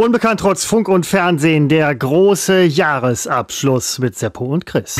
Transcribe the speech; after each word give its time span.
Unbekannt 0.00 0.40
trotz 0.40 0.64
Funk 0.64 0.88
und 0.88 1.04
Fernsehen, 1.04 1.68
der 1.68 1.94
große 1.94 2.62
Jahresabschluss 2.62 3.98
mit 3.98 4.16
Seppo 4.16 4.46
und 4.46 4.64
Chris. 4.64 4.96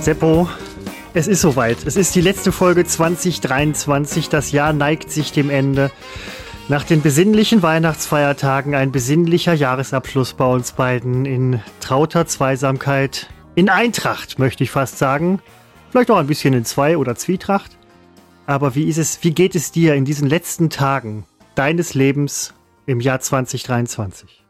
Seppo, 0.00 0.48
es 1.14 1.28
ist 1.28 1.40
soweit. 1.40 1.76
Es 1.86 1.94
ist 1.94 2.16
die 2.16 2.20
letzte 2.22 2.50
Folge 2.50 2.84
2023. 2.84 4.28
Das 4.28 4.50
Jahr 4.50 4.72
neigt 4.72 5.12
sich 5.12 5.30
dem 5.30 5.50
Ende. 5.50 5.92
Nach 6.68 6.82
den 6.82 7.00
besinnlichen 7.00 7.62
Weihnachtsfeiertagen 7.62 8.74
ein 8.74 8.90
besinnlicher 8.90 9.54
Jahresabschluss 9.54 10.32
bei 10.32 10.46
uns 10.46 10.72
beiden 10.72 11.24
in 11.24 11.62
trauter 11.78 12.26
Zweisamkeit, 12.26 13.28
in 13.56 13.70
Eintracht, 13.70 14.38
möchte 14.38 14.62
ich 14.62 14.70
fast 14.70 14.98
sagen. 14.98 15.40
Vielleicht 15.90 16.10
auch 16.10 16.18
ein 16.18 16.26
bisschen 16.28 16.54
in 16.54 16.64
Zwei- 16.64 16.98
oder 16.98 17.16
Zwietracht. 17.16 17.76
Aber 18.46 18.76
wie 18.76 18.84
ist 18.84 18.98
es, 18.98 19.24
wie 19.24 19.32
geht 19.32 19.56
es 19.56 19.72
dir 19.72 19.94
in 19.94 20.04
diesen 20.04 20.28
letzten 20.28 20.70
Tagen 20.70 21.24
deines 21.56 21.94
Lebens 21.94 22.54
im 22.84 23.00
Jahr 23.00 23.18
2023? 23.18 24.45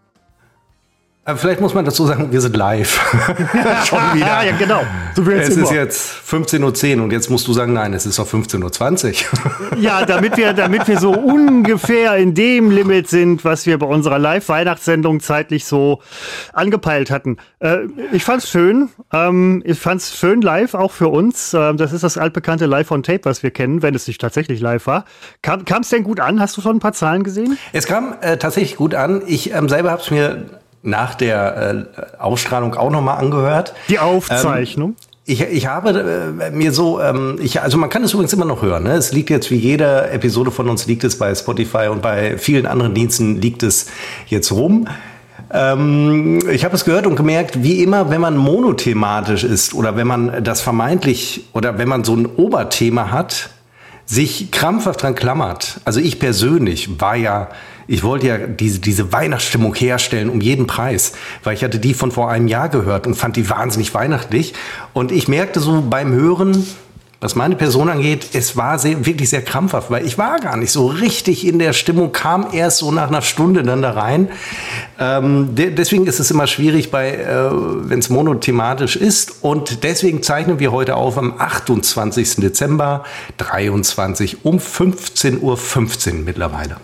Aber 1.28 1.38
vielleicht 1.38 1.60
muss 1.60 1.74
man 1.74 1.84
dazu 1.84 2.06
sagen, 2.06 2.30
wir 2.30 2.40
sind 2.40 2.54
live. 2.54 3.00
Schon 3.84 3.98
wieder. 4.14 4.44
ja, 4.44 4.56
genau. 4.56 4.82
So 5.16 5.28
es 5.28 5.56
ist 5.56 5.72
jetzt 5.72 6.08
15.10 6.24 6.98
Uhr 6.98 7.02
und 7.02 7.10
jetzt 7.10 7.30
musst 7.30 7.48
du 7.48 7.52
sagen, 7.52 7.72
nein, 7.72 7.94
es 7.94 8.06
ist 8.06 8.20
doch 8.20 8.28
15.20 8.28 9.24
Uhr. 9.24 9.78
ja, 9.80 10.06
damit 10.06 10.36
wir, 10.36 10.52
damit 10.52 10.86
wir 10.86 11.00
so 11.00 11.10
ungefähr 11.10 12.14
in 12.14 12.34
dem 12.34 12.70
Limit 12.70 13.08
sind, 13.08 13.44
was 13.44 13.66
wir 13.66 13.76
bei 13.76 13.86
unserer 13.86 14.20
Live-Weihnachtssendung 14.20 15.18
zeitlich 15.18 15.64
so 15.64 16.00
angepeilt 16.52 17.10
hatten. 17.10 17.38
Äh, 17.58 17.78
ich 18.12 18.22
fand's 18.22 18.48
schön. 18.48 18.90
Ähm, 19.12 19.64
ich 19.66 19.80
fand's 19.80 20.16
schön 20.16 20.42
live, 20.42 20.74
auch 20.74 20.92
für 20.92 21.08
uns. 21.08 21.54
Ähm, 21.54 21.76
das 21.76 21.92
ist 21.92 22.04
das 22.04 22.18
altbekannte 22.18 22.66
Live 22.66 22.92
on 22.92 23.02
Tape, 23.02 23.24
was 23.24 23.42
wir 23.42 23.50
kennen, 23.50 23.82
wenn 23.82 23.96
es 23.96 24.06
nicht 24.06 24.20
tatsächlich 24.20 24.60
live 24.60 24.86
war. 24.86 25.04
Kam 25.42 25.64
es 25.80 25.88
denn 25.88 26.04
gut 26.04 26.20
an? 26.20 26.38
Hast 26.38 26.56
du 26.56 26.60
schon 26.60 26.76
ein 26.76 26.80
paar 26.80 26.92
Zahlen 26.92 27.24
gesehen? 27.24 27.58
Es 27.72 27.86
kam 27.86 28.14
äh, 28.20 28.36
tatsächlich 28.36 28.76
gut 28.76 28.94
an. 28.94 29.22
Ich 29.26 29.52
ähm, 29.52 29.68
selber 29.68 29.90
habe 29.90 30.02
es 30.02 30.12
mir 30.12 30.60
nach 30.86 31.14
der 31.14 31.86
äh, 31.96 32.18
Ausstrahlung 32.18 32.74
auch 32.74 32.90
nochmal 32.90 33.18
angehört. 33.18 33.74
Die 33.88 33.98
Aufzeichnung? 33.98 34.90
Ähm, 34.90 35.16
ich, 35.28 35.40
ich 35.40 35.66
habe 35.66 36.36
äh, 36.40 36.50
mir 36.52 36.72
so, 36.72 37.00
ähm, 37.00 37.38
ich, 37.42 37.60
also 37.60 37.78
man 37.78 37.90
kann 37.90 38.04
es 38.04 38.12
übrigens 38.12 38.32
immer 38.32 38.44
noch 38.44 38.62
hören. 38.62 38.84
Ne? 38.84 38.92
Es 38.92 39.12
liegt 39.12 39.28
jetzt 39.28 39.50
wie 39.50 39.56
jede 39.56 40.08
Episode 40.10 40.52
von 40.52 40.68
uns 40.68 40.86
liegt 40.86 41.02
es 41.02 41.18
bei 41.18 41.34
Spotify 41.34 41.88
und 41.90 42.00
bei 42.00 42.38
vielen 42.38 42.66
anderen 42.66 42.94
Diensten 42.94 43.40
liegt 43.40 43.64
es 43.64 43.88
jetzt 44.28 44.52
rum. 44.52 44.86
Ähm, 45.52 46.48
ich 46.48 46.64
habe 46.64 46.76
es 46.76 46.84
gehört 46.84 47.06
und 47.06 47.16
gemerkt, 47.16 47.62
wie 47.62 47.82
immer, 47.82 48.10
wenn 48.10 48.20
man 48.20 48.36
monothematisch 48.36 49.42
ist 49.42 49.74
oder 49.74 49.96
wenn 49.96 50.06
man 50.06 50.44
das 50.44 50.60
vermeintlich 50.60 51.46
oder 51.52 51.76
wenn 51.76 51.88
man 51.88 52.04
so 52.04 52.14
ein 52.14 52.26
Oberthema 52.26 53.10
hat, 53.10 53.50
sich 54.06 54.52
krampfhaft 54.52 55.02
dran 55.02 55.16
klammert. 55.16 55.80
Also 55.84 55.98
ich 55.98 56.20
persönlich 56.20 57.00
war 57.00 57.16
ja 57.16 57.48
ich 57.88 58.02
wollte 58.02 58.26
ja 58.26 58.38
diese, 58.38 58.80
diese 58.80 59.12
Weihnachtsstimmung 59.12 59.74
herstellen 59.74 60.30
um 60.30 60.40
jeden 60.40 60.66
Preis, 60.66 61.12
weil 61.44 61.54
ich 61.54 61.62
hatte 61.62 61.78
die 61.78 61.94
von 61.94 62.10
vor 62.10 62.30
einem 62.30 62.48
Jahr 62.48 62.68
gehört 62.68 63.06
und 63.06 63.14
fand 63.14 63.36
die 63.36 63.48
wahnsinnig 63.48 63.94
weihnachtlich. 63.94 64.54
Und 64.92 65.12
ich 65.12 65.28
merkte 65.28 65.60
so 65.60 65.82
beim 65.82 66.12
Hören, 66.12 66.66
was 67.18 67.34
meine 67.34 67.56
Person 67.56 67.88
angeht, 67.88 68.28
es 68.34 68.58
war 68.58 68.78
sehr, 68.78 69.06
wirklich 69.06 69.30
sehr 69.30 69.40
krampfhaft, 69.40 69.90
weil 69.90 70.04
ich 70.04 70.18
war 70.18 70.38
gar 70.38 70.56
nicht 70.58 70.70
so 70.70 70.86
richtig 70.86 71.46
in 71.46 71.58
der 71.58 71.72
Stimmung, 71.72 72.12
kam 72.12 72.48
erst 72.52 72.78
so 72.78 72.92
nach 72.92 73.08
einer 73.08 73.22
Stunde 73.22 73.62
dann 73.62 73.80
da 73.80 73.92
rein. 73.92 74.28
Ähm, 74.98 75.54
de 75.54 75.70
deswegen 75.70 76.06
ist 76.06 76.20
es 76.20 76.30
immer 76.30 76.46
schwierig, 76.46 76.92
äh, 76.92 77.50
wenn 77.50 78.00
es 78.00 78.10
monothematisch 78.10 78.96
ist. 78.96 79.42
Und 79.42 79.82
deswegen 79.82 80.22
zeichnen 80.22 80.58
wir 80.58 80.72
heute 80.72 80.96
auf 80.96 81.16
am 81.16 81.34
28. 81.38 82.36
Dezember 82.36 83.04
23 83.38 84.44
um 84.44 84.58
15.15 84.58 85.40
Uhr 85.40 85.56
.15 85.56 86.24
mittlerweile. 86.24 86.76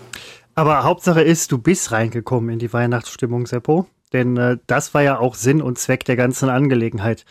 Aber 0.55 0.83
Hauptsache 0.83 1.21
ist, 1.21 1.51
du 1.51 1.57
bist 1.57 1.91
reingekommen 1.91 2.51
in 2.51 2.59
die 2.59 2.71
Weihnachtsstimmung, 2.71 3.47
Seppo. 3.47 3.87
Denn 4.11 4.37
äh, 4.37 4.57
das 4.67 4.93
war 4.93 5.01
ja 5.01 5.19
auch 5.19 5.35
Sinn 5.35 5.61
und 5.61 5.79
Zweck 5.79 6.05
der 6.05 6.15
ganzen 6.15 6.49
Angelegenheit. 6.49 7.25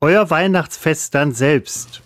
Euer 0.00 0.30
Weihnachtsfest 0.30 1.14
dann 1.14 1.32
selbst. 1.32 2.02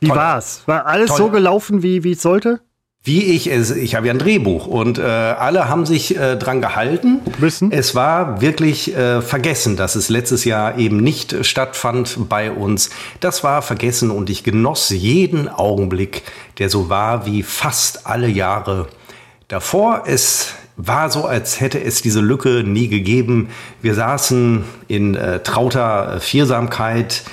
Wie 0.00 0.08
Toll. 0.08 0.16
war's? 0.16 0.62
War 0.66 0.86
alles 0.86 1.08
Toll. 1.08 1.16
so 1.16 1.30
gelaufen, 1.30 1.82
wie 1.82 2.04
wie 2.04 2.12
es 2.12 2.22
sollte? 2.22 2.60
Wie 3.02 3.22
ich 3.22 3.46
es, 3.46 3.70
ich 3.70 3.94
habe 3.94 4.08
ja 4.08 4.12
ein 4.12 4.18
Drehbuch 4.18 4.66
und 4.66 4.98
äh, 4.98 5.02
alle 5.02 5.68
haben 5.68 5.86
sich 5.86 6.16
äh, 6.16 6.36
dran 6.36 6.60
gehalten. 6.60 7.20
Müssen. 7.38 7.72
Es 7.72 7.94
war 7.94 8.42
wirklich 8.42 8.94
äh, 8.94 9.22
vergessen, 9.22 9.76
dass 9.76 9.94
es 9.94 10.10
letztes 10.10 10.44
Jahr 10.44 10.76
eben 10.76 10.98
nicht 10.98 11.46
stattfand 11.46 12.28
bei 12.28 12.50
uns. 12.50 12.90
Das 13.20 13.42
war 13.42 13.62
vergessen 13.62 14.10
und 14.10 14.28
ich 14.28 14.44
genoss 14.44 14.90
jeden 14.90 15.48
Augenblick, 15.48 16.22
der 16.58 16.68
so 16.68 16.90
war 16.90 17.24
wie 17.24 17.42
fast 17.42 18.06
alle 18.06 18.28
Jahre 18.28 18.88
davor. 19.48 20.04
Es 20.06 20.52
war 20.76 21.10
so, 21.10 21.24
als 21.24 21.60
hätte 21.60 21.82
es 21.82 22.02
diese 22.02 22.20
Lücke 22.20 22.62
nie 22.64 22.88
gegeben. 22.88 23.48
Wir 23.82 23.94
saßen 23.94 24.64
in 24.86 25.14
äh, 25.16 25.40
trauter 25.40 26.16
äh, 26.16 26.20
Viersamkeit 26.20 27.24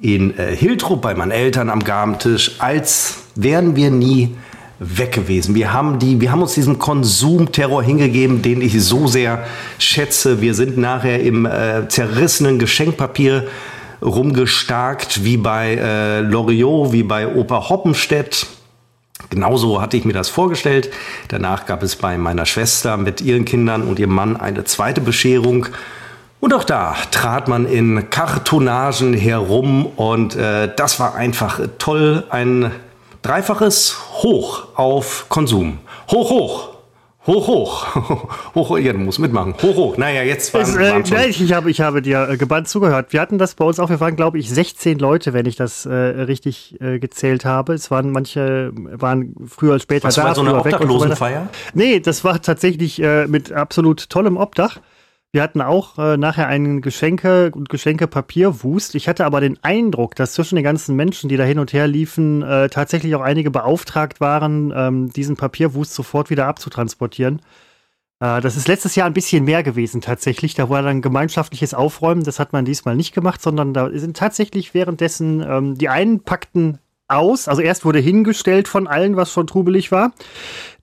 in 0.00 0.38
äh, 0.38 0.56
Hiltrup 0.56 1.02
bei 1.02 1.14
meinen 1.14 1.30
Eltern 1.30 1.68
am 1.68 1.84
Gabentisch, 1.84 2.56
als 2.58 3.16
wären 3.34 3.76
wir 3.76 3.90
nie 3.90 4.36
weg 4.78 5.12
gewesen. 5.12 5.54
Wir 5.54 5.72
haben, 5.72 5.98
die, 5.98 6.20
wir 6.20 6.32
haben 6.32 6.42
uns 6.42 6.54
diesem 6.54 6.78
Konsumterror 6.78 7.82
hingegeben, 7.82 8.42
den 8.42 8.60
ich 8.60 8.82
so 8.82 9.06
sehr 9.06 9.44
schätze. 9.78 10.40
Wir 10.40 10.54
sind 10.54 10.78
nachher 10.78 11.20
im 11.20 11.46
äh, 11.46 11.88
zerrissenen 11.88 12.58
Geschenkpapier 12.58 13.46
rumgestarkt, 14.02 15.24
wie 15.24 15.36
bei 15.36 15.76
äh, 15.76 16.20
Loriot, 16.20 16.92
wie 16.92 17.02
bei 17.02 17.34
Opa 17.34 17.68
Hoppenstedt. 17.68 18.46
Genauso 19.30 19.80
hatte 19.80 19.96
ich 19.96 20.04
mir 20.04 20.12
das 20.12 20.28
vorgestellt. 20.28 20.90
Danach 21.28 21.66
gab 21.66 21.82
es 21.82 21.96
bei 21.96 22.18
meiner 22.18 22.46
Schwester 22.46 22.96
mit 22.96 23.20
ihren 23.20 23.44
Kindern 23.44 23.82
und 23.82 23.98
ihrem 23.98 24.14
Mann 24.14 24.36
eine 24.36 24.64
zweite 24.64 25.00
Bescherung. 25.00 25.66
Und 26.40 26.52
auch 26.52 26.64
da 26.64 26.94
trat 27.10 27.48
man 27.48 27.66
in 27.66 28.10
Kartonagen 28.10 29.14
herum 29.14 29.86
und 29.86 30.36
äh, 30.36 30.70
das 30.74 31.00
war 31.00 31.14
einfach 31.14 31.60
toll. 31.78 32.24
Ein 32.28 32.70
dreifaches 33.22 33.96
Hoch 34.22 34.64
auf 34.74 35.26
Konsum. 35.30 35.78
Hoch, 36.10 36.30
hoch. 36.30 36.73
Hoch, 37.26 37.46
hoch. 37.46 37.86
hoch, 38.54 38.78
ja, 38.78 38.92
du 38.92 38.98
musst 38.98 39.18
mitmachen. 39.18 39.54
Hoch, 39.62 39.76
hoch. 39.76 39.96
Naja, 39.96 40.22
jetzt 40.22 40.52
waren, 40.52 40.62
es, 40.62 40.76
äh, 40.76 41.06
schon. 41.06 41.46
Ich, 41.46 41.52
habe, 41.54 41.70
ich 41.70 41.80
habe 41.80 42.02
dir 42.02 42.28
äh, 42.28 42.36
gebannt 42.36 42.68
zugehört. 42.68 43.14
Wir 43.14 43.20
hatten 43.20 43.38
das 43.38 43.54
bei 43.54 43.64
uns 43.64 43.80
auch. 43.80 43.88
Wir 43.88 43.98
waren, 44.00 44.14
glaube 44.14 44.38
ich, 44.38 44.50
16 44.50 44.98
Leute, 44.98 45.32
wenn 45.32 45.46
ich 45.46 45.56
das 45.56 45.86
äh, 45.86 45.92
richtig 45.92 46.78
äh, 46.82 46.98
gezählt 46.98 47.46
habe. 47.46 47.72
Es 47.72 47.90
waren 47.90 48.10
manche, 48.10 48.72
waren 48.74 49.34
früher 49.46 49.72
als 49.72 49.84
später 49.84 50.08
Was, 50.08 50.16
da. 50.16 50.24
War 50.24 50.34
so 50.34 50.42
eine 50.42 50.54
Obdachlosenfeier? 50.54 51.48
So 51.50 51.70
nee, 51.78 51.98
das 52.00 52.24
war 52.24 52.42
tatsächlich 52.42 53.00
äh, 53.00 53.26
mit 53.26 53.52
absolut 53.52 54.10
tollem 54.10 54.36
Obdach. 54.36 54.80
Wir 55.34 55.42
hatten 55.42 55.62
auch 55.62 55.98
äh, 55.98 56.16
nachher 56.16 56.46
einen 56.46 56.80
Geschenke- 56.80 57.50
und 57.50 57.68
Geschenkepapierwust. 57.68 58.94
Ich 58.94 59.08
hatte 59.08 59.24
aber 59.26 59.40
den 59.40 59.58
Eindruck, 59.62 60.14
dass 60.14 60.34
zwischen 60.34 60.54
den 60.54 60.62
ganzen 60.62 60.94
Menschen, 60.94 61.28
die 61.28 61.36
da 61.36 61.42
hin 61.42 61.58
und 61.58 61.72
her 61.72 61.88
liefen, 61.88 62.42
äh, 62.42 62.68
tatsächlich 62.68 63.16
auch 63.16 63.20
einige 63.20 63.50
beauftragt 63.50 64.20
waren, 64.20 64.72
ähm, 64.76 65.10
diesen 65.10 65.34
Papierwust 65.34 65.92
sofort 65.92 66.30
wieder 66.30 66.46
abzutransportieren. 66.46 67.40
Äh, 68.20 68.40
das 68.42 68.56
ist 68.56 68.68
letztes 68.68 68.94
Jahr 68.94 69.08
ein 69.08 69.12
bisschen 69.12 69.44
mehr 69.44 69.64
gewesen 69.64 70.00
tatsächlich. 70.00 70.54
Da 70.54 70.70
war 70.70 70.82
dann 70.82 71.02
gemeinschaftliches 71.02 71.74
Aufräumen. 71.74 72.22
Das 72.22 72.38
hat 72.38 72.52
man 72.52 72.64
diesmal 72.64 72.94
nicht 72.94 73.12
gemacht, 73.12 73.42
sondern 73.42 73.74
da 73.74 73.90
sind 73.90 74.16
tatsächlich 74.16 74.72
währenddessen 74.72 75.40
ähm, 75.40 75.76
die 75.76 75.88
einen 75.88 76.20
packten 76.20 76.78
aus. 77.08 77.48
Also 77.48 77.62
erst 77.62 77.84
wurde 77.84 77.98
hingestellt 77.98 78.68
von 78.68 78.86
allen, 78.86 79.16
was 79.16 79.32
schon 79.32 79.46
trubelig 79.46 79.92
war. 79.92 80.12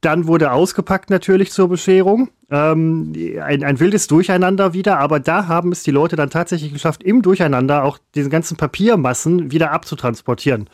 Dann 0.01 0.27
wurde 0.27 0.51
ausgepackt 0.51 1.09
natürlich 1.09 1.51
zur 1.51 1.69
Bescherung. 1.69 2.29
Ähm, 2.49 3.13
ein, 3.41 3.63
ein 3.63 3.79
wildes 3.79 4.07
Durcheinander 4.07 4.73
wieder, 4.73 4.99
aber 4.99 5.19
da 5.19 5.47
haben 5.47 5.71
es 5.71 5.83
die 5.83 5.91
Leute 5.91 6.15
dann 6.15 6.29
tatsächlich 6.29 6.73
geschafft, 6.73 7.03
im 7.03 7.21
Durcheinander 7.21 7.83
auch 7.83 7.97
diese 8.15 8.29
ganzen 8.29 8.57
Papiermassen 8.57 9.51
wieder 9.51 9.71
abzutransportieren. 9.71 10.69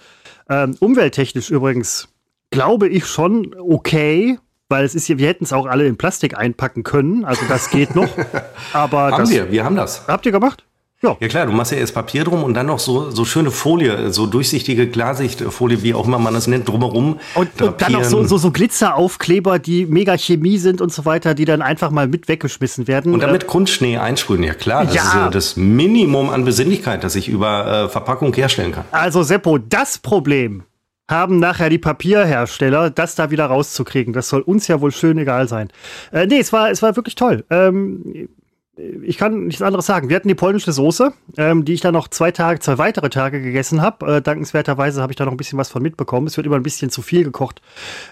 Ähm, 0.49 0.75
umwelttechnisch 0.79 1.49
übrigens 1.49 2.09
glaube 2.49 2.87
ich 2.87 3.05
schon 3.05 3.53
okay, 3.59 4.39
weil 4.69 4.85
es 4.85 4.95
ist 4.95 5.05
hier, 5.05 5.17
wir 5.17 5.27
hätten 5.27 5.43
es 5.43 5.53
auch 5.53 5.65
alle 5.65 5.85
in 5.85 5.97
Plastik 5.97 6.37
einpacken 6.37 6.83
können, 6.83 7.25
also 7.25 7.45
das 7.47 7.69
geht 7.69 7.95
noch. 7.95 8.09
Aber 8.73 9.11
haben 9.11 9.17
das, 9.17 9.29
wir, 9.29 9.51
wir 9.51 9.63
haben 9.63 9.75
das. 9.75 10.07
Habt 10.07 10.25
ihr 10.25 10.31
gemacht? 10.31 10.66
Ja. 11.03 11.15
ja 11.19 11.27
klar, 11.27 11.45
du 11.45 11.51
machst 11.51 11.71
ja 11.71 11.77
erst 11.77 11.93
Papier 11.93 12.23
drum 12.23 12.43
und 12.43 12.55
dann 12.55 12.65
noch 12.65 12.79
so, 12.79 13.11
so 13.11 13.23
schöne 13.23 13.51
Folie, 13.51 14.11
so 14.11 14.25
durchsichtige 14.25 14.87
Klarsichtfolie, 14.89 15.83
wie 15.83 15.93
auch 15.93 16.07
immer 16.07 16.17
man 16.17 16.33
das 16.33 16.47
nennt, 16.47 16.67
drumherum. 16.67 17.19
Und, 17.35 17.61
und 17.61 17.79
dann 17.79 17.91
noch 17.91 18.03
so, 18.03 18.23
so, 18.23 18.39
so 18.39 18.49
Glitzeraufkleber, 18.49 19.59
die 19.59 19.85
mega 19.85 20.17
Chemie 20.17 20.57
sind 20.57 20.81
und 20.81 20.91
so 20.91 21.05
weiter, 21.05 21.35
die 21.35 21.45
dann 21.45 21.61
einfach 21.61 21.91
mal 21.91 22.07
mit 22.07 22.27
weggeschmissen 22.27 22.87
werden. 22.87 23.13
Und 23.13 23.21
damit 23.21 23.43
äh, 23.43 23.45
Kunstschnee 23.45 23.97
einsprühen, 23.97 24.41
ja 24.41 24.55
klar. 24.55 24.85
Das 24.85 24.95
ja. 24.95 25.03
ist 25.03 25.13
ja 25.13 25.29
das 25.29 25.55
Minimum 25.55 26.31
an 26.31 26.45
Besinnlichkeit, 26.45 27.03
das 27.03 27.15
ich 27.15 27.29
über 27.29 27.85
äh, 27.85 27.89
Verpackung 27.89 28.33
herstellen 28.33 28.71
kann. 28.71 28.85
Also 28.89 29.21
Seppo, 29.21 29.59
das 29.59 29.99
Problem 29.99 30.63
haben 31.07 31.39
nachher 31.39 31.69
die 31.69 31.77
Papierhersteller, 31.77 32.89
das 32.89 33.13
da 33.13 33.29
wieder 33.29 33.45
rauszukriegen. 33.45 34.13
Das 34.13 34.29
soll 34.29 34.41
uns 34.41 34.67
ja 34.67 34.81
wohl 34.81 34.91
schön 34.91 35.19
egal 35.19 35.47
sein. 35.47 35.69
Äh, 36.11 36.25
nee, 36.25 36.39
es 36.39 36.51
war, 36.51 36.71
es 36.71 36.81
war 36.81 36.95
wirklich 36.95 37.15
toll. 37.15 37.45
Ähm, 37.51 38.29
ich 38.77 39.17
kann 39.17 39.45
nichts 39.45 39.61
anderes 39.61 39.85
sagen. 39.85 40.09
Wir 40.09 40.15
hatten 40.15 40.27
die 40.27 40.35
polnische 40.35 40.71
Soße, 40.71 41.11
ähm, 41.37 41.65
die 41.65 41.73
ich 41.73 41.81
dann 41.81 41.93
noch 41.93 42.07
zwei 42.07 42.31
Tage, 42.31 42.59
zwei 42.59 42.77
weitere 42.77 43.09
Tage 43.09 43.41
gegessen 43.41 43.81
habe. 43.81 44.17
Äh, 44.17 44.21
dankenswerterweise 44.21 45.01
habe 45.01 45.11
ich 45.11 45.15
da 45.15 45.25
noch 45.25 45.31
ein 45.31 45.37
bisschen 45.37 45.57
was 45.57 45.69
von 45.69 45.81
mitbekommen. 45.81 46.27
Es 46.27 46.37
wird 46.37 46.45
immer 46.45 46.57
ein 46.57 46.63
bisschen 46.63 46.89
zu 46.89 47.01
viel 47.01 47.23
gekocht, 47.23 47.61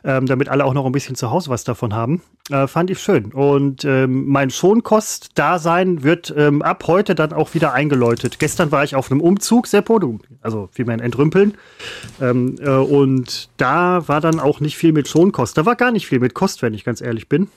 ähm, 0.03 0.25
damit 0.25 0.49
alle 0.49 0.65
auch 0.65 0.73
noch 0.73 0.85
ein 0.85 0.91
bisschen 0.91 1.15
zu 1.15 1.31
Hause 1.31 1.49
was 1.49 1.63
davon 1.63 1.93
haben. 1.93 2.21
Äh, 2.49 2.67
fand 2.67 2.89
ich 2.89 2.99
schön. 2.99 3.31
Und 3.33 3.85
ähm, 3.85 4.27
mein 4.27 4.49
Schonkost-Dasein 4.49 6.03
wird 6.03 6.33
ähm, 6.35 6.61
ab 6.61 6.85
heute 6.87 7.15
dann 7.15 7.33
auch 7.33 7.53
wieder 7.53 7.73
eingeläutet. 7.73 8.39
Gestern 8.39 8.71
war 8.71 8.83
ich 8.83 8.95
auf 8.95 9.11
einem 9.11 9.21
Umzug, 9.21 9.67
Seppo, 9.67 9.99
du, 9.99 10.19
also 10.41 10.69
wie 10.73 10.83
mein 10.83 10.99
Entrümpeln. 10.99 11.55
Ähm, 12.21 12.55
äh, 12.59 12.69
und 12.69 13.49
da 13.57 14.07
war 14.07 14.21
dann 14.21 14.39
auch 14.39 14.59
nicht 14.59 14.77
viel 14.77 14.93
mit 14.93 15.07
Schonkost. 15.07 15.57
Da 15.57 15.65
war 15.65 15.75
gar 15.75 15.91
nicht 15.91 16.07
viel 16.07 16.19
mit 16.19 16.33
Kost, 16.33 16.61
wenn 16.61 16.73
ich 16.73 16.83
ganz 16.83 17.01
ehrlich 17.01 17.29
bin. 17.29 17.49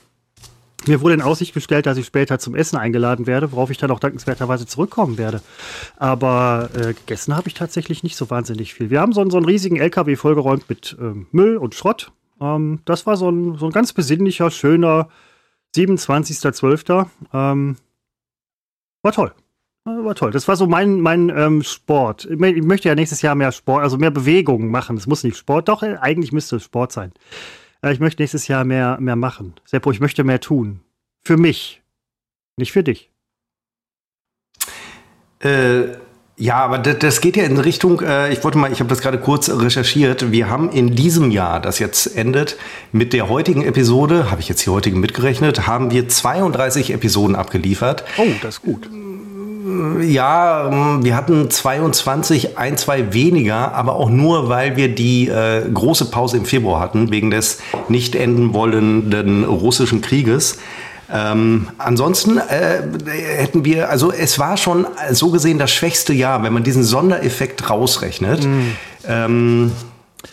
Mir 0.87 1.01
wurde 1.01 1.15
in 1.15 1.23
Aussicht 1.23 1.55
gestellt, 1.55 1.87
dass 1.87 1.99
ich 1.99 2.07
später 2.07 2.39
zum 2.39 2.55
Essen 2.55 2.77
eingeladen 2.77 3.27
werde, 3.27 3.53
worauf 3.53 3.71
ich 3.71 3.79
dann 3.79 3.91
auch 3.91 4.01
dankenswerterweise 4.01 4.67
zurückkommen 4.67 5.19
werde. 5.19 5.43
Aber 5.97 6.71
äh, 6.75 6.95
gegessen 6.95 7.37
habe 7.37 7.49
ich 7.49 7.55
tatsächlich 7.55 8.03
nicht 8.03 8.17
so 8.17 8.31
wahnsinnig 8.31 8.75
viel. 8.75 8.89
Wir 8.89 9.01
haben 9.01 9.13
so, 9.13 9.29
so 9.29 9.37
einen 9.37 9.47
riesigen 9.47 9.77
LKW 9.77 10.17
vollgeräumt 10.17 10.69
mit 10.69 10.97
ähm, 11.01 11.27
Müll 11.33 11.57
und 11.57 11.75
Schrott. 11.75 12.13
Ähm, 12.41 12.81
das 12.85 13.07
war 13.07 13.17
so 13.17 13.31
ein, 13.31 13.59
so 13.59 13.67
ein 13.67 13.73
ganz 13.73 13.93
besinnlicher, 13.93 14.51
schöner 14.51 15.09
27.12. 15.75 17.07
Ähm, 17.35 17.77
war 19.03 19.13
toll. 19.13 19.33
War 19.85 20.15
toll. 20.15 20.31
Das 20.31 20.49
war 20.49 20.57
so 20.57 20.67
mein, 20.67 21.01
mein 21.01 21.31
ähm, 21.31 21.63
Sport. 21.63 22.29
Ich 22.31 22.39
möchte 22.39 22.89
ja 22.89 22.95
nächstes 22.95 23.23
Jahr 23.23 23.35
mehr 23.35 23.53
Sport, 23.53 23.83
also 23.83 23.97
mehr 23.97 24.11
Bewegung 24.11 24.71
machen. 24.71 24.97
Es 24.97 25.07
muss 25.07 25.25
nicht 25.25 25.37
Sport, 25.37 25.69
doch, 25.69 25.83
eigentlich 25.83 26.33
müsste 26.33 26.57
es 26.57 26.65
Sport 26.65 26.93
sein. 26.93 27.13
Ich 27.87 28.01
möchte 28.01 28.23
nächstes 28.23 28.49
Jahr 28.49 28.65
mehr, 28.65 28.99
mehr 29.01 29.17
machen. 29.17 29.55
Seppo, 29.65 29.91
ich 29.93 30.01
möchte 30.01 30.25
mehr 30.25 30.41
tun. 30.41 30.81
Für 31.23 31.37
mich. 31.37 31.83
Nicht 32.57 32.73
für 32.73 32.83
dich. 32.83 33.11
Äh, 35.41 35.97
ja, 36.37 36.57
aber 36.57 36.79
das, 36.79 36.99
das, 36.99 37.21
geht 37.21 37.37
ja 37.37 37.45
in 37.45 37.59
Richtung, 37.59 38.01
äh, 38.01 38.33
ich 38.33 38.43
wollte 38.43 38.59
mal, 38.59 38.73
ich 38.73 38.81
habe 38.81 38.89
das 38.89 39.01
gerade 39.01 39.19
kurz 39.19 39.49
recherchiert. 39.49 40.33
Wir 40.33 40.49
haben 40.49 40.71
in 40.71 40.97
diesem 40.97 41.31
Jahr, 41.31 41.61
das 41.61 41.79
jetzt 41.79 42.17
endet, 42.17 42.57
mit 42.91 43.13
der 43.13 43.29
heutigen 43.29 43.63
Episode, 43.63 44.31
habe 44.31 44.41
ich 44.41 44.49
jetzt 44.49 44.65
die 44.67 44.71
heutigen 44.71 44.99
mitgerechnet, 44.99 45.69
haben 45.69 45.93
wir 45.93 46.09
32 46.09 46.93
Episoden 46.93 47.37
abgeliefert. 47.37 48.05
Oh, 48.19 48.27
das 48.43 48.57
ist 48.57 48.63
gut. 48.63 48.89
Ja, 50.03 50.69
ähm, 50.71 51.05
wir 51.05 51.17
hatten 51.17 51.51
22, 51.51 52.59
ein, 52.59 52.77
zwei 52.77 53.13
weniger, 53.13 53.75
aber 53.75 53.95
auch 53.95 54.11
nur, 54.11 54.49
weil 54.49 54.77
wir 54.77 54.95
die 54.95 55.29
äh, 55.29 55.69
große 55.73 56.07
Pause 56.07 56.37
im 56.37 56.45
Februar 56.45 56.81
hatten, 56.81 57.11
wegen 57.11 57.31
des 57.31 57.59
nicht 57.89 58.15
enden 58.15 58.55
wollenden 58.55 59.45
russischen 59.45 60.01
Krieges. 60.01 60.59
Ähm, 61.11 61.69
ansonsten 61.79 62.39
äh, 62.39 62.83
hätten 63.07 63.65
wir, 63.65 63.89
also 63.89 64.13
es 64.13 64.39
war 64.39 64.57
schon 64.57 64.87
so 65.11 65.31
gesehen 65.31 65.59
das 65.59 65.71
schwächste 65.71 66.13
Jahr, 66.13 66.43
wenn 66.43 66.53
man 66.53 66.65
diesen 66.65 66.85
Sondereffekt 66.85 67.71
rausrechnet. 67.71 68.45
Mhm. 68.45 68.77
Ähm, 69.07 69.73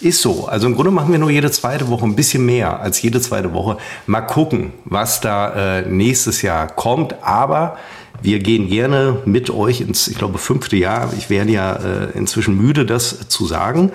ist 0.01 0.21
so. 0.21 0.47
Also 0.47 0.67
im 0.67 0.75
Grunde 0.75 0.91
machen 0.91 1.11
wir 1.11 1.19
nur 1.19 1.29
jede 1.29 1.51
zweite 1.51 1.87
Woche 1.89 2.05
ein 2.05 2.15
bisschen 2.15 2.45
mehr 2.45 2.79
als 2.79 3.01
jede 3.01 3.21
zweite 3.21 3.53
Woche. 3.53 3.77
Mal 4.07 4.21
gucken, 4.21 4.73
was 4.83 5.21
da 5.21 5.77
äh, 5.77 5.81
nächstes 5.83 6.41
Jahr 6.41 6.67
kommt. 6.67 7.15
Aber 7.23 7.77
wir 8.21 8.39
gehen 8.39 8.67
gerne 8.67 9.17
mit 9.25 9.49
euch 9.49 9.81
ins, 9.81 10.07
ich 10.07 10.17
glaube, 10.17 10.37
fünfte 10.37 10.75
Jahr. 10.75 11.13
Ich 11.17 11.29
werde 11.29 11.51
ja 11.51 11.73
äh, 11.75 12.11
inzwischen 12.17 12.57
müde, 12.57 12.85
das 12.85 13.27
zu 13.29 13.45
sagen. 13.45 13.91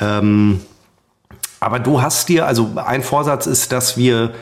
Ähm, 0.00 0.60
aber 1.60 1.78
du 1.78 2.02
hast 2.02 2.28
dir, 2.28 2.46
also 2.46 2.72
ein 2.76 3.02
Vorsatz 3.02 3.46
ist, 3.46 3.72
dass 3.72 3.96
wir 3.96 4.32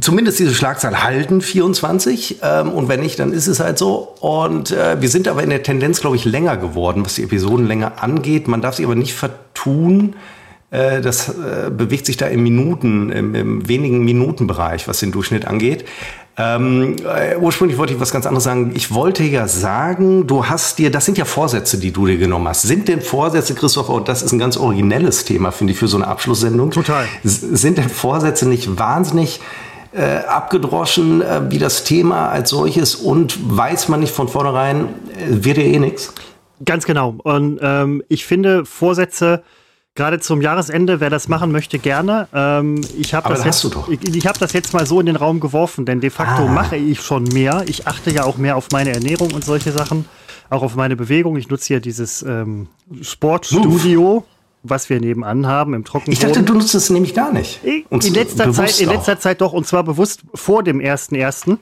zumindest 0.00 0.38
diese 0.38 0.54
Schlagzahl 0.54 1.02
halten, 1.02 1.40
24. 1.40 2.38
Ähm, 2.42 2.70
und 2.70 2.88
wenn 2.88 3.00
nicht, 3.00 3.18
dann 3.18 3.32
ist 3.32 3.46
es 3.46 3.60
halt 3.60 3.78
so. 3.78 4.14
Und 4.20 4.70
äh, 4.70 5.00
wir 5.00 5.08
sind 5.08 5.28
aber 5.28 5.42
in 5.42 5.50
der 5.50 5.62
Tendenz, 5.62 6.00
glaube 6.00 6.16
ich, 6.16 6.24
länger 6.24 6.56
geworden, 6.56 7.04
was 7.04 7.14
die 7.14 7.22
Episodenlänge 7.22 8.00
angeht. 8.00 8.48
Man 8.48 8.60
darf 8.60 8.76
sich 8.76 8.84
aber 8.84 8.94
nicht 8.94 9.14
vertun. 9.14 10.16
Äh, 10.70 11.00
das 11.00 11.30
äh, 11.30 11.70
bewegt 11.70 12.06
sich 12.06 12.16
da 12.18 12.26
im 12.26 12.42
Minuten, 12.42 13.10
im, 13.10 13.34
im 13.34 13.68
wenigen 13.68 14.04
Minutenbereich, 14.04 14.86
was 14.86 15.00
den 15.00 15.12
Durchschnitt 15.12 15.46
angeht. 15.46 15.84
Ähm, 16.40 16.94
äh, 17.04 17.36
ursprünglich 17.36 17.78
wollte 17.78 17.94
ich 17.94 18.00
was 18.00 18.12
ganz 18.12 18.24
anderes 18.24 18.44
sagen. 18.44 18.70
Ich 18.74 18.94
wollte 18.94 19.24
ja 19.24 19.48
sagen, 19.48 20.26
du 20.28 20.46
hast 20.46 20.78
dir, 20.78 20.90
das 20.90 21.04
sind 21.04 21.18
ja 21.18 21.24
Vorsätze, 21.24 21.78
die 21.78 21.90
du 21.90 22.06
dir 22.06 22.16
genommen 22.16 22.46
hast. 22.46 22.62
Sind 22.62 22.86
denn 22.86 23.00
Vorsätze, 23.00 23.54
Christopher, 23.54 23.94
und 23.94 24.08
das 24.08 24.22
ist 24.22 24.32
ein 24.32 24.38
ganz 24.38 24.56
originelles 24.56 25.24
Thema, 25.24 25.50
finde 25.50 25.72
ich, 25.72 25.78
für 25.78 25.88
so 25.88 25.96
eine 25.96 26.06
Abschlusssendung. 26.06 26.70
Total. 26.70 27.04
Sind 27.24 27.78
denn 27.78 27.88
Vorsätze 27.88 28.48
nicht 28.48 28.78
wahnsinnig 28.78 29.40
äh, 29.92 30.18
abgedroschen 30.28 31.22
äh, 31.22 31.50
wie 31.50 31.58
das 31.58 31.82
Thema 31.82 32.28
als 32.28 32.50
solches 32.50 32.94
und 32.94 33.36
weiß 33.56 33.88
man 33.88 34.00
nicht 34.00 34.14
von 34.14 34.28
vornherein, 34.28 34.88
äh, 35.16 35.44
wird 35.44 35.56
dir 35.56 35.64
eh 35.64 35.78
nichts? 35.80 36.12
Ganz 36.64 36.84
genau. 36.84 37.16
Und 37.24 37.58
ähm, 37.62 38.02
ich 38.08 38.26
finde 38.26 38.64
Vorsätze 38.64 39.42
gerade 39.98 40.20
zum 40.20 40.40
Jahresende, 40.40 41.00
wer 41.00 41.10
das 41.10 41.28
machen 41.28 41.52
möchte, 41.52 41.78
gerne. 41.78 42.28
Ähm, 42.32 42.80
ich 42.96 43.12
habe 43.14 43.28
das, 43.28 43.44
jetzt, 43.44 43.68
ich, 43.90 44.14
ich 44.14 44.26
hab 44.26 44.38
das 44.38 44.52
jetzt 44.52 44.72
mal 44.72 44.86
so 44.86 45.00
in 45.00 45.06
den 45.06 45.16
Raum 45.16 45.40
geworfen, 45.40 45.84
denn 45.84 46.00
de 46.00 46.08
facto 46.08 46.44
ah. 46.44 46.52
mache 46.52 46.76
ich 46.76 47.00
schon 47.00 47.24
mehr. 47.24 47.64
Ich 47.66 47.86
achte 47.86 48.10
ja 48.10 48.22
auch 48.22 48.38
mehr 48.38 48.56
auf 48.56 48.68
meine 48.72 48.92
Ernährung 48.92 49.32
und 49.32 49.44
solche 49.44 49.72
Sachen, 49.72 50.06
auch 50.50 50.62
auf 50.62 50.76
meine 50.76 50.94
Bewegung. 50.94 51.36
Ich 51.36 51.50
nutze 51.50 51.66
hier 51.66 51.80
dieses 51.80 52.22
ähm, 52.22 52.68
Sportstudio. 53.02 54.18
Uff 54.18 54.24
was 54.64 54.90
wir 54.90 55.00
nebenan 55.00 55.46
haben 55.46 55.72
im 55.72 55.84
Trockenboden. 55.84 56.12
Ich 56.12 56.18
dachte, 56.18 56.42
du 56.42 56.54
nutzt 56.54 56.74
es 56.74 56.90
nämlich 56.90 57.14
gar 57.14 57.32
nicht. 57.32 57.60
In 57.62 58.00
letzter, 58.12 58.52
Zeit, 58.52 58.80
in 58.80 58.88
letzter 58.88 59.18
Zeit 59.18 59.40
doch, 59.40 59.52
und 59.52 59.66
zwar 59.66 59.84
bewusst 59.84 60.22
vor 60.34 60.64
dem 60.64 60.80
1.1. 60.80 61.58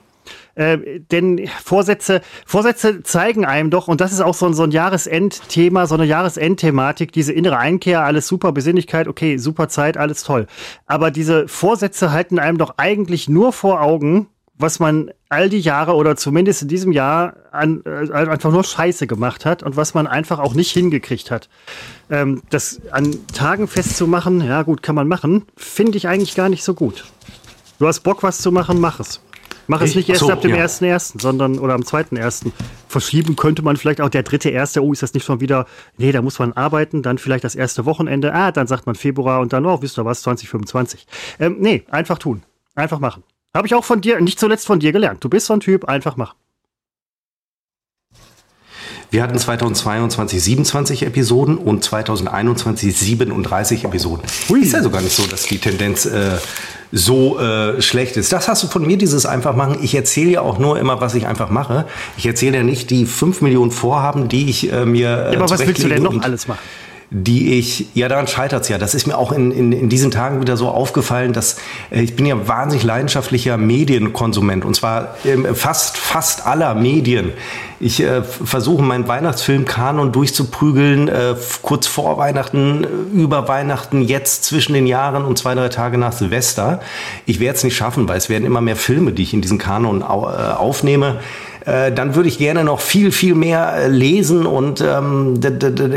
Äh, 0.57 1.01
denn 1.11 1.47
Vorsätze, 1.63 2.21
Vorsätze 2.45 3.03
zeigen 3.03 3.45
einem 3.45 3.69
doch, 3.69 3.87
und 3.87 4.01
das 4.01 4.11
ist 4.11 4.21
auch 4.21 4.33
so 4.33 4.47
ein, 4.47 4.55
so 4.55 4.63
ein 4.63 4.71
Jahresendthema, 4.71 5.85
so 5.85 5.93
eine 5.93 6.05
Jahresendthematik, 6.05 7.11
diese 7.11 7.31
innere 7.31 7.57
Einkehr, 7.57 8.03
alles 8.03 8.27
super, 8.27 8.51
Besinnlichkeit, 8.51 9.07
okay, 9.07 9.37
super 9.37 9.69
Zeit, 9.69 9.97
alles 9.97 10.23
toll. 10.23 10.47
Aber 10.87 11.11
diese 11.11 11.47
Vorsätze 11.47 12.11
halten 12.11 12.39
einem 12.39 12.57
doch 12.57 12.73
eigentlich 12.77 13.29
nur 13.29 13.53
vor 13.53 13.81
Augen, 13.81 14.29
was 14.57 14.79
man 14.79 15.11
all 15.29 15.49
die 15.49 15.59
Jahre 15.59 15.93
oder 15.93 16.15
zumindest 16.15 16.63
in 16.63 16.69
diesem 16.69 16.91
Jahr 16.91 17.35
an, 17.51 17.83
äh, 17.85 18.11
einfach 18.11 18.51
nur 18.51 18.63
Scheiße 18.63 19.05
gemacht 19.05 19.45
hat 19.45 19.61
und 19.61 19.77
was 19.77 19.93
man 19.93 20.07
einfach 20.07 20.39
auch 20.39 20.55
nicht 20.55 20.71
hingekriegt 20.71 21.29
hat. 21.29 21.49
Ähm, 22.09 22.41
das 22.49 22.81
an 22.89 23.15
Tagen 23.31 23.67
festzumachen, 23.67 24.41
ja 24.41 24.63
gut, 24.63 24.81
kann 24.81 24.95
man 24.95 25.07
machen, 25.07 25.45
finde 25.55 25.97
ich 25.97 26.07
eigentlich 26.07 26.33
gar 26.33 26.49
nicht 26.49 26.63
so 26.63 26.73
gut. 26.73 27.05
Du 27.77 27.85
hast 27.85 27.99
Bock, 27.99 28.23
was 28.23 28.39
zu 28.39 28.51
machen, 28.51 28.79
mach 28.79 28.99
es. 28.99 29.21
Mach 29.67 29.81
es 29.81 29.95
nicht 29.95 30.09
erst 30.09 30.21
so, 30.21 30.31
ab 30.31 30.41
dem 30.41 30.51
ja. 30.51 30.65
1.1., 30.65 31.21
sondern 31.21 31.59
oder 31.59 31.73
am 31.73 31.81
2.1. 31.81 32.51
Verschieben 32.87 33.35
könnte 33.35 33.61
man 33.61 33.75
vielleicht 33.75 34.01
auch 34.01 34.09
der 34.09 34.23
dritte 34.23 34.49
erste. 34.49 34.83
Oh, 34.83 34.93
ist 34.93 35.03
das 35.03 35.13
nicht 35.13 35.25
schon 35.25 35.41
wieder? 35.41 35.65
Nee, 35.97 36.11
da 36.11 36.21
muss 36.21 36.39
man 36.39 36.53
arbeiten, 36.53 37.01
dann 37.01 37.17
vielleicht 37.17 37.43
das 37.43 37.55
erste 37.55 37.85
Wochenende. 37.85 38.33
Ah, 38.33 38.51
dann 38.51 38.67
sagt 38.67 38.85
man 38.85 38.95
Februar 38.95 39.41
und 39.41 39.53
dann, 39.53 39.65
oh, 39.65 39.81
wisst 39.81 39.99
ihr 39.99 40.05
was, 40.05 40.21
2025. 40.21 41.05
Ähm, 41.39 41.57
nee, 41.59 41.83
einfach 41.89 42.17
tun. 42.17 42.43
Einfach 42.75 42.99
machen. 42.99 43.23
Habe 43.53 43.67
ich 43.67 43.75
auch 43.75 43.83
von 43.83 44.01
dir, 44.01 44.21
nicht 44.21 44.39
zuletzt 44.39 44.65
von 44.65 44.79
dir 44.79 44.91
gelernt. 44.91 45.23
Du 45.23 45.29
bist 45.29 45.47
so 45.47 45.53
ein 45.53 45.59
Typ, 45.59 45.85
einfach 45.85 46.15
machen. 46.15 46.35
Wir 49.09 49.23
hatten 49.23 49.37
2022 49.37 50.43
27 50.43 51.03
Episoden 51.03 51.57
und 51.57 51.83
2021 51.83 52.95
37 52.95 53.85
Episoden. 53.85 54.23
Hui. 54.49 54.61
Ist 54.61 54.73
ja 54.73 54.83
sogar 54.83 55.01
nicht 55.01 55.15
so, 55.15 55.25
dass 55.27 55.43
die 55.43 55.59
Tendenz 55.59 56.05
äh, 56.05 56.37
so 56.91 57.39
äh, 57.39 57.81
schlecht 57.81 58.17
ist. 58.17 58.31
Das 58.31 58.47
hast 58.47 58.63
du 58.63 58.67
von 58.67 58.85
mir, 58.85 58.97
dieses 58.97 59.25
einfach 59.25 59.55
machen. 59.55 59.77
Ich 59.81 59.95
erzähle 59.95 60.31
ja 60.31 60.41
auch 60.41 60.57
nur 60.59 60.79
immer, 60.79 61.01
was 61.01 61.15
ich 61.15 61.27
einfach 61.27 61.49
mache. 61.49 61.85
Ich 62.17 62.25
erzähle 62.25 62.57
ja 62.57 62.63
nicht 62.63 62.89
die 62.89 63.05
5 63.05 63.41
Millionen 63.41 63.71
Vorhaben, 63.71 64.27
die 64.27 64.49
ich 64.49 64.71
äh, 64.71 64.85
mir. 64.85 65.07
Äh, 65.07 65.33
ja, 65.33 65.39
aber 65.39 65.49
was 65.49 65.65
willst 65.65 65.83
du 65.83 65.89
denn 65.89 66.03
noch 66.03 66.21
alles 66.21 66.47
machen? 66.47 66.59
Die 67.09 67.57
ich, 67.57 67.87
ja, 67.93 68.09
daran 68.09 68.27
scheitert 68.27 68.63
es 68.63 68.69
ja. 68.69 68.77
Das 68.77 68.93
ist 68.93 69.07
mir 69.07 69.17
auch 69.17 69.31
in, 69.31 69.51
in, 69.51 69.71
in 69.71 69.87
diesen 69.87 70.11
Tagen 70.11 70.41
wieder 70.41 70.57
so 70.57 70.67
aufgefallen, 70.67 71.31
dass 71.31 71.57
äh, 71.89 72.01
ich 72.01 72.15
bin 72.17 72.25
ja 72.25 72.47
wahnsinnig 72.47 72.83
leidenschaftlicher 72.83 73.57
Medienkonsument 73.57 74.65
und 74.65 74.75
zwar 74.75 75.15
äh, 75.23 75.53
fast, 75.53 75.97
fast 75.97 76.45
aller 76.45 76.75
Medien. 76.75 77.31
Ich 77.79 78.01
äh, 78.01 78.23
versuche 78.23 78.83
meinen 78.83 79.07
Weihnachtsfilm-Kanon 79.07 80.11
durchzuprügeln, 80.11 81.07
äh, 81.07 81.35
kurz 81.61 81.87
vor 81.87 82.17
Weihnachten, 82.17 82.83
äh, 82.83 82.87
über 83.21 83.47
Weihnachten, 83.47 84.01
jetzt 84.01 84.43
zwischen 84.43 84.73
den 84.73 84.85
Jahren 84.85 85.23
und 85.23 85.37
zwei, 85.37 85.55
drei 85.55 85.69
Tage 85.69 85.97
nach 85.97 86.11
Silvester. 86.11 86.81
Ich 87.25 87.39
werde 87.39 87.57
es 87.57 87.63
nicht 87.63 87.77
schaffen, 87.77 88.09
weil 88.09 88.17
es 88.17 88.27
werden 88.27 88.45
immer 88.45 88.59
mehr 88.61 88.75
Filme, 88.75 89.13
die 89.13 89.23
ich 89.23 89.33
in 89.33 89.41
diesen 89.41 89.59
Kanon 89.59 90.03
au 90.03 90.27
äh, 90.27 90.53
aufnehme. 90.53 91.19
Äh, 91.67 91.91
dann 91.91 92.15
würde 92.15 92.29
ich 92.29 92.37
gerne 92.37 92.63
noch 92.63 92.79
viel, 92.79 93.11
viel 93.11 93.35
mehr 93.35 93.73
äh, 93.75 93.87
lesen. 93.89 94.45
Und 94.45 94.79
ähm, 94.79 95.37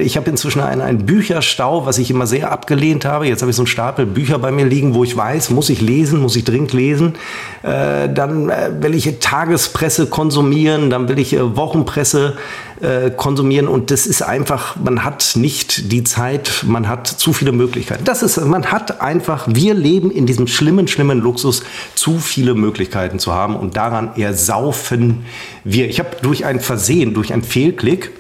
ich 0.01 0.17
habe 0.17 0.29
inzwischen 0.29 0.61
einen, 0.61 0.81
einen 0.81 1.07
Bücherstau, 1.07 1.87
was 1.87 1.99
ich 1.99 2.11
immer 2.11 2.27
sehr 2.27 2.51
abgelehnt 2.51 3.05
habe. 3.05 3.29
Jetzt 3.29 3.43
habe 3.43 3.51
ich 3.51 3.57
so 3.57 3.63
einen 3.63 3.69
Stapel 3.69 4.05
Bücher 4.05 4.41
bei 4.41 4.51
mir 4.51 4.67
liegen, 4.67 4.95
wo 4.95 5.05
ich 5.05 5.17
weiß, 5.17 5.51
muss 5.51 5.71
ich 5.71 5.81
lesen, 5.81 6.19
muss 6.19 6.35
ich 6.35 6.43
dringend 6.43 6.73
lesen. 6.73 7.15
Äh, 7.63 8.13
dann 8.13 8.51
äh, 8.51 8.71
will 8.81 8.97
ich 8.97 9.21
Tagespresse 9.21 10.07
konsumieren, 10.07 10.91
dann 10.91 11.09
will 11.09 11.21
ich 11.21 11.35
äh, 11.35 11.57
Wochenpresse 11.57 12.35
äh, 12.81 13.11
konsumieren 13.11 13.69
und 13.69 13.91
das 13.91 14.07
ist 14.07 14.23
einfach, 14.23 14.77
man 14.77 15.05
hat 15.05 15.33
nicht 15.35 15.93
die 15.93 16.05
Zeit, 16.05 16.65
man 16.67 16.89
hat 16.89 17.07
zu 17.07 17.33
viele 17.33 17.53
Möglichkeiten. 17.53 18.05
Das 18.05 18.23
ist, 18.23 18.39
man 18.45 18.67
hat 18.73 19.01
einfach, 19.01 19.47
wir 19.49 19.75
leben 19.75 20.11
in 20.11 20.27
diesem 20.27 20.47
schlimmen, 20.47 20.89
schlimmen 20.89 21.21
Luxus, 21.21 21.63
zu 21.95 22.19
viele 22.19 22.55
Möglichkeiten 22.55 23.19
zu 23.19 23.33
haben 23.33 23.57
und 23.57 23.77
daran 23.77 24.17
ersaufen 24.17 25.25
wir. 25.65 25.89
Ich 25.89 25.99
habe 25.99 26.17
durch 26.23 26.45
ein 26.45 26.61
Versehen, 26.61 27.15
durch 27.15 27.33
einen 27.33 27.43
Fehlklick, 27.43 28.13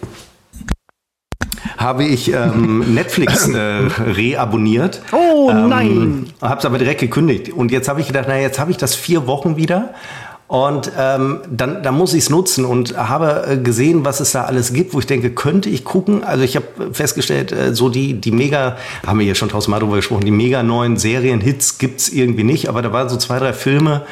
habe 1.76 2.05
ich 2.05 2.33
ähm, 2.33 2.81
Netflix 2.95 3.49
äh, 3.49 3.59
reabonniert. 3.59 5.00
Oh 5.12 5.50
nein! 5.52 5.90
Ähm, 5.90 6.26
habe 6.43 6.59
es 6.59 6.67
aber 6.67 6.79
direkt 6.79 7.00
gekündigt. 7.00 7.50
Und 7.50 7.73
jetzt 7.73 7.88
habe 7.88 8.00
ich 8.00 8.07
gedacht, 8.07 8.29
naja, 8.29 8.43
jetzt 8.43 8.59
habe 8.59 8.71
ich 8.71 8.76
das 8.76 8.95
vier 8.95 9.26
Wochen 9.26 9.57
wieder 9.57 9.95
und 10.50 10.90
ähm, 10.99 11.42
dann, 11.49 11.85
dann 11.85 11.95
muss 11.95 12.12
ich 12.12 12.25
es 12.25 12.28
nutzen 12.28 12.64
und 12.64 12.97
habe 12.97 13.47
äh, 13.49 13.57
gesehen, 13.57 14.04
was 14.04 14.19
es 14.19 14.33
da 14.33 14.47
alles 14.47 14.73
gibt, 14.73 14.92
wo 14.95 14.99
ich 14.99 15.07
denke, 15.07 15.30
könnte 15.30 15.69
ich 15.69 15.85
gucken. 15.85 16.25
Also 16.25 16.42
ich 16.42 16.57
habe 16.57 16.66
festgestellt, 16.92 17.52
äh, 17.52 17.73
so 17.73 17.88
die, 17.88 18.14
die 18.14 18.33
mega, 18.33 18.76
haben 19.07 19.21
wir 19.21 19.26
hier 19.26 19.37
schon 19.37 19.49
tausendmal 19.49 19.78
drüber 19.78 19.95
gesprochen, 19.95 20.25
die 20.25 20.33
mega 20.33 20.64
neuen 20.64 20.97
Serienhits 20.97 21.78
gibt's 21.78 22.09
irgendwie 22.09 22.42
nicht, 22.42 22.69
aber 22.69 22.83
da 22.83 22.92
waren 22.92 23.09
so 23.09 23.16
zwei, 23.16 23.38
drei 23.38 23.52
Filme, 23.52 24.02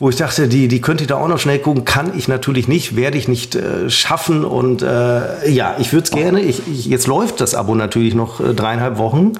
wo 0.00 0.08
ich 0.08 0.16
dachte, 0.16 0.48
die, 0.48 0.66
die 0.66 0.80
könnte 0.80 1.04
ich 1.04 1.08
da 1.08 1.18
auch 1.18 1.28
noch 1.28 1.38
schnell 1.38 1.60
gucken, 1.60 1.84
kann 1.84 2.18
ich 2.18 2.26
natürlich 2.26 2.66
nicht, 2.66 2.96
werde 2.96 3.16
ich 3.16 3.28
nicht 3.28 3.54
äh, 3.54 3.88
schaffen. 3.90 4.44
Und 4.44 4.82
äh, 4.82 5.48
ja, 5.48 5.76
ich 5.78 5.92
würde 5.92 6.02
es 6.02 6.10
gerne, 6.10 6.40
ich, 6.40 6.66
ich, 6.66 6.86
jetzt 6.86 7.06
läuft 7.06 7.40
das 7.40 7.54
Abo 7.54 7.76
natürlich 7.76 8.16
noch 8.16 8.40
äh, 8.40 8.54
dreieinhalb 8.54 8.98
Wochen. 8.98 9.34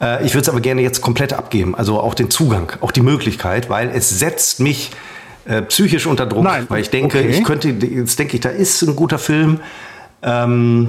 Äh, 0.00 0.26
ich 0.26 0.34
würde 0.34 0.42
es 0.42 0.48
aber 0.48 0.60
gerne 0.60 0.82
jetzt 0.82 1.00
komplett 1.00 1.32
abgeben, 1.32 1.76
also 1.76 2.00
auch 2.00 2.14
den 2.14 2.28
Zugang, 2.28 2.72
auch 2.80 2.90
die 2.90 3.02
Möglichkeit, 3.02 3.70
weil 3.70 3.92
es 3.94 4.18
setzt 4.18 4.58
mich 4.58 4.90
äh, 5.46 5.62
psychisch 5.62 6.06
unter 6.06 6.26
Druck, 6.26 6.44
Nein. 6.44 6.66
weil 6.68 6.80
ich 6.80 6.90
denke, 6.90 7.18
okay. 7.18 7.28
ich 7.28 7.44
könnte, 7.44 7.68
jetzt 7.68 8.18
denke 8.18 8.34
ich, 8.34 8.40
da 8.40 8.48
ist 8.48 8.82
ein 8.82 8.96
guter 8.96 9.18
Film. 9.18 9.60
Ähm, 10.22 10.88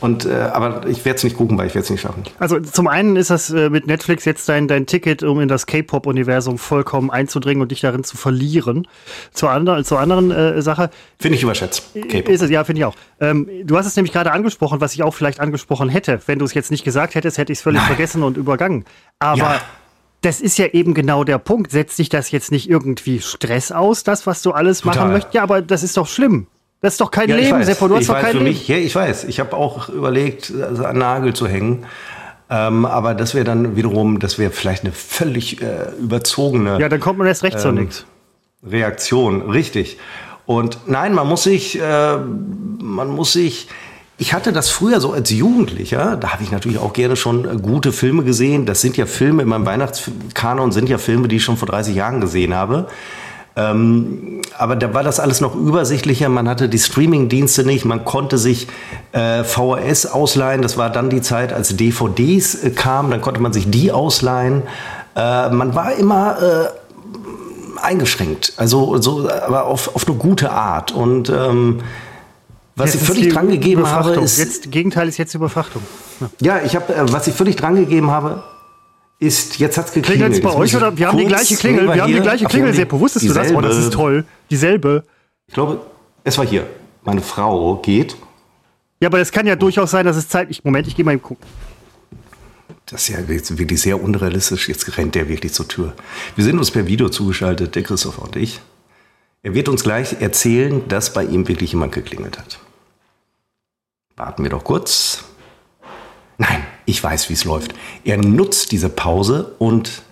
und, 0.00 0.26
äh, 0.26 0.32
aber 0.52 0.86
ich 0.86 1.04
werde 1.04 1.16
es 1.16 1.24
nicht 1.24 1.36
gucken, 1.36 1.58
weil 1.58 1.66
ich 1.66 1.74
werde 1.74 1.84
es 1.84 1.90
nicht 1.90 2.02
schaffen. 2.02 2.22
Also 2.38 2.60
zum 2.60 2.86
einen 2.86 3.16
ist 3.16 3.30
das 3.30 3.50
äh, 3.50 3.68
mit 3.68 3.86
Netflix 3.86 4.24
jetzt 4.24 4.48
dein, 4.48 4.68
dein 4.68 4.86
Ticket, 4.86 5.24
um 5.24 5.40
in 5.40 5.48
das 5.48 5.66
K-Pop-Universum 5.66 6.56
vollkommen 6.56 7.10
einzudringen 7.10 7.60
und 7.62 7.72
dich 7.72 7.80
darin 7.80 8.04
zu 8.04 8.16
verlieren. 8.16 8.86
Zur, 9.32 9.50
andre, 9.50 9.82
zur 9.82 9.98
anderen 9.98 10.30
äh, 10.30 10.62
Sache. 10.62 10.90
Finde 11.18 11.36
ich 11.36 11.42
überschätzt. 11.42 11.94
K-Pop. 11.94 12.28
Ist 12.28 12.42
es, 12.42 12.50
ja, 12.50 12.62
finde 12.62 12.80
ich 12.80 12.84
auch. 12.84 12.94
Ähm, 13.20 13.48
du 13.64 13.76
hast 13.76 13.86
es 13.86 13.96
nämlich 13.96 14.12
gerade 14.12 14.30
angesprochen, 14.30 14.80
was 14.80 14.94
ich 14.94 15.02
auch 15.02 15.14
vielleicht 15.14 15.40
angesprochen 15.40 15.88
hätte. 15.88 16.20
Wenn 16.26 16.38
du 16.38 16.44
es 16.44 16.54
jetzt 16.54 16.70
nicht 16.70 16.84
gesagt 16.84 17.16
hättest, 17.16 17.36
hätte 17.36 17.52
ich 17.52 17.58
es 17.58 17.62
völlig 17.62 17.80
Nein. 17.80 17.88
vergessen 17.88 18.22
und 18.22 18.36
übergangen. 18.36 18.84
Aber 19.18 19.38
ja 19.38 19.60
das 20.20 20.40
ist 20.40 20.58
ja 20.58 20.66
eben 20.66 20.94
genau 20.94 21.24
der 21.24 21.38
Punkt. 21.38 21.70
Setzt 21.70 21.98
dich 21.98 22.08
das 22.08 22.30
jetzt 22.30 22.50
nicht 22.50 22.68
irgendwie 22.68 23.20
Stress 23.20 23.72
aus, 23.72 24.02
das, 24.02 24.26
was 24.26 24.42
du 24.42 24.52
alles 24.52 24.80
Total. 24.80 24.96
machen 24.96 25.12
möchtest? 25.12 25.34
Ja, 25.34 25.42
aber 25.42 25.62
das 25.62 25.82
ist 25.82 25.96
doch 25.96 26.06
schlimm. 26.06 26.46
Das 26.80 26.94
ist 26.94 27.00
doch 27.00 27.10
kein 27.10 27.28
ja, 27.28 27.36
Leben, 27.36 27.62
Seppo. 27.64 27.88
Du 27.88 27.94
hast 27.94 28.02
ich 28.02 28.06
doch 28.08 28.14
weiß, 28.14 28.22
kein 28.22 28.32
Leben. 28.34 28.44
Mich, 28.44 28.68
ja, 28.68 28.76
ich 28.76 28.94
weiß. 28.94 29.24
Ich 29.24 29.40
habe 29.40 29.56
auch 29.56 29.88
überlegt, 29.88 30.52
also 30.62 30.84
einen 30.84 30.98
Nagel 30.98 31.34
zu 31.34 31.46
hängen. 31.48 31.86
Ähm, 32.50 32.86
aber 32.86 33.14
das 33.14 33.34
wäre 33.34 33.44
dann 33.44 33.76
wiederum, 33.76 34.20
das 34.20 34.38
wäre 34.38 34.50
vielleicht 34.50 34.84
eine 34.84 34.92
völlig 34.92 35.60
äh, 35.60 35.90
überzogene. 36.00 36.80
Ja, 36.80 36.88
dann 36.88 37.00
kommt 37.00 37.18
man 37.18 37.26
erst 37.26 37.42
recht 37.42 37.56
ähm, 37.56 37.62
zu 37.62 37.72
nichts. 37.72 38.06
Reaktion, 38.64 39.50
richtig. 39.50 39.98
Und 40.46 40.78
nein, 40.86 41.14
man 41.14 41.28
muss 41.28 41.42
sich, 41.42 41.78
äh, 41.80 42.16
man 42.16 43.08
muss 43.08 43.32
sich, 43.32 43.68
ich 44.20 44.32
hatte 44.32 44.52
das 44.52 44.68
früher 44.68 45.00
so 45.00 45.12
als 45.12 45.30
Jugendlicher, 45.30 46.16
da 46.16 46.32
habe 46.32 46.42
ich 46.42 46.50
natürlich 46.50 46.78
auch 46.78 46.92
gerne 46.92 47.14
schon 47.14 47.44
äh, 47.44 47.56
gute 47.56 47.92
Filme 47.92 48.24
gesehen. 48.24 48.66
Das 48.66 48.80
sind 48.80 48.96
ja 48.96 49.06
Filme, 49.06 49.42
in 49.42 49.48
meinem 49.48 49.64
Weihnachtskanon 49.64 50.72
sind 50.72 50.88
ja 50.88 50.98
Filme, 50.98 51.28
die 51.28 51.36
ich 51.36 51.44
schon 51.44 51.56
vor 51.56 51.68
30 51.68 51.94
Jahren 51.94 52.20
gesehen 52.20 52.52
habe. 52.52 52.88
Ähm, 53.54 54.42
aber 54.56 54.74
da 54.74 54.92
war 54.92 55.04
das 55.04 55.20
alles 55.20 55.40
noch 55.40 55.54
übersichtlicher. 55.54 56.28
Man 56.28 56.48
hatte 56.48 56.68
die 56.68 56.78
Streaming-Dienste 56.78 57.64
nicht. 57.64 57.84
Man 57.84 58.04
konnte 58.04 58.38
sich 58.38 58.66
äh, 59.12 59.44
VHS 59.44 60.06
ausleihen. 60.06 60.62
Das 60.62 60.76
war 60.76 60.90
dann 60.90 61.10
die 61.10 61.22
Zeit, 61.22 61.52
als 61.52 61.76
DVDs 61.76 62.56
äh, 62.64 62.70
kamen. 62.70 63.12
Dann 63.12 63.20
konnte 63.20 63.40
man 63.40 63.52
sich 63.52 63.70
die 63.70 63.92
ausleihen. 63.92 64.62
Äh, 65.14 65.50
man 65.50 65.76
war 65.76 65.92
immer 65.92 66.42
äh, 66.42 67.80
eingeschränkt. 67.82 68.52
Also, 68.56 69.00
so, 69.00 69.28
aber 69.28 69.66
auf, 69.66 69.94
auf 69.94 70.08
eine 70.08 70.16
gute 70.16 70.50
Art. 70.50 70.90
Und 70.90 71.30
ähm, 71.30 71.80
was 72.78 72.94
jetzt 72.94 73.02
ich 73.02 73.08
völlig 73.08 73.32
dran 73.32 73.48
gegeben 73.48 73.86
habe, 73.86 74.12
ist. 74.20 74.38
Jetzt, 74.38 74.70
Gegenteil 74.70 75.08
ist 75.08 75.18
jetzt 75.18 75.34
Überfrachtung. 75.34 75.82
Ja, 76.20 76.58
ja 76.58 76.64
ich 76.64 76.76
habe, 76.76 76.94
äh, 76.94 77.12
was 77.12 77.26
ich 77.26 77.34
völlig 77.34 77.56
dran 77.56 77.74
gegeben 77.76 78.10
habe, 78.10 78.42
ist, 79.18 79.58
jetzt 79.58 79.76
hat's 79.76 79.92
geklingelt. 79.92 80.32
Klingelt's 80.32 80.40
bei 80.40 80.54
euch 80.54 80.76
oder? 80.76 80.96
Wir 80.96 81.08
haben 81.08 81.18
die 81.18 81.26
gleiche 81.26 81.56
Klingel. 81.56 81.92
Wir 81.92 82.02
haben 82.02 82.12
die 82.12 82.20
gleiche 82.20 82.44
Klingel. 82.46 82.72
Seppo, 82.72 83.00
wusstest 83.00 83.28
du 83.28 83.32
das? 83.32 83.52
Oh, 83.52 83.60
das 83.60 83.76
ist 83.76 83.92
toll. 83.92 84.24
Dieselbe. 84.50 85.04
Ich 85.46 85.54
glaube, 85.54 85.80
es 86.24 86.38
war 86.38 86.46
hier. 86.46 86.66
Meine 87.04 87.22
Frau 87.22 87.76
geht. 87.76 88.16
Ja, 89.00 89.08
aber 89.08 89.20
es 89.20 89.32
kann 89.32 89.46
ja 89.46 89.56
durchaus 89.56 89.90
sein, 89.90 90.04
dass 90.04 90.16
es 90.16 90.28
Zeit. 90.28 90.48
Ich, 90.50 90.64
Moment, 90.64 90.86
ich 90.86 90.94
gehe 90.94 91.04
mal 91.04 91.12
eben 91.12 91.22
gucken. 91.22 91.46
Das 92.86 93.02
ist 93.02 93.08
ja 93.08 93.28
wirklich 93.28 93.80
sehr 93.80 94.02
unrealistisch. 94.02 94.68
Jetzt 94.68 94.96
rennt 94.96 95.14
der 95.14 95.28
wirklich 95.28 95.52
zur 95.52 95.68
Tür. 95.68 95.94
Wir 96.36 96.44
sind 96.44 96.58
uns 96.58 96.70
per 96.70 96.86
Video 96.86 97.08
zugeschaltet, 97.08 97.74
der 97.74 97.82
Christopher 97.82 98.22
und 98.22 98.36
ich. 98.36 98.60
Er 99.42 99.54
wird 99.54 99.68
uns 99.68 99.82
gleich 99.82 100.20
erzählen, 100.20 100.82
dass 100.88 101.12
bei 101.12 101.24
ihm 101.24 101.46
wirklich 101.48 101.72
jemand 101.72 101.92
geklingelt 101.92 102.38
hat. 102.38 102.58
Warten 104.18 104.42
wir 104.42 104.50
doch 104.50 104.64
kurz. 104.64 105.24
Nein, 106.38 106.64
ich 106.86 107.02
weiß, 107.02 107.28
wie 107.30 107.34
es 107.34 107.44
läuft. 107.44 107.74
Er 108.04 108.16
nutzt 108.16 108.72
diese 108.72 108.88
Pause 108.88 109.54
und 109.58 110.02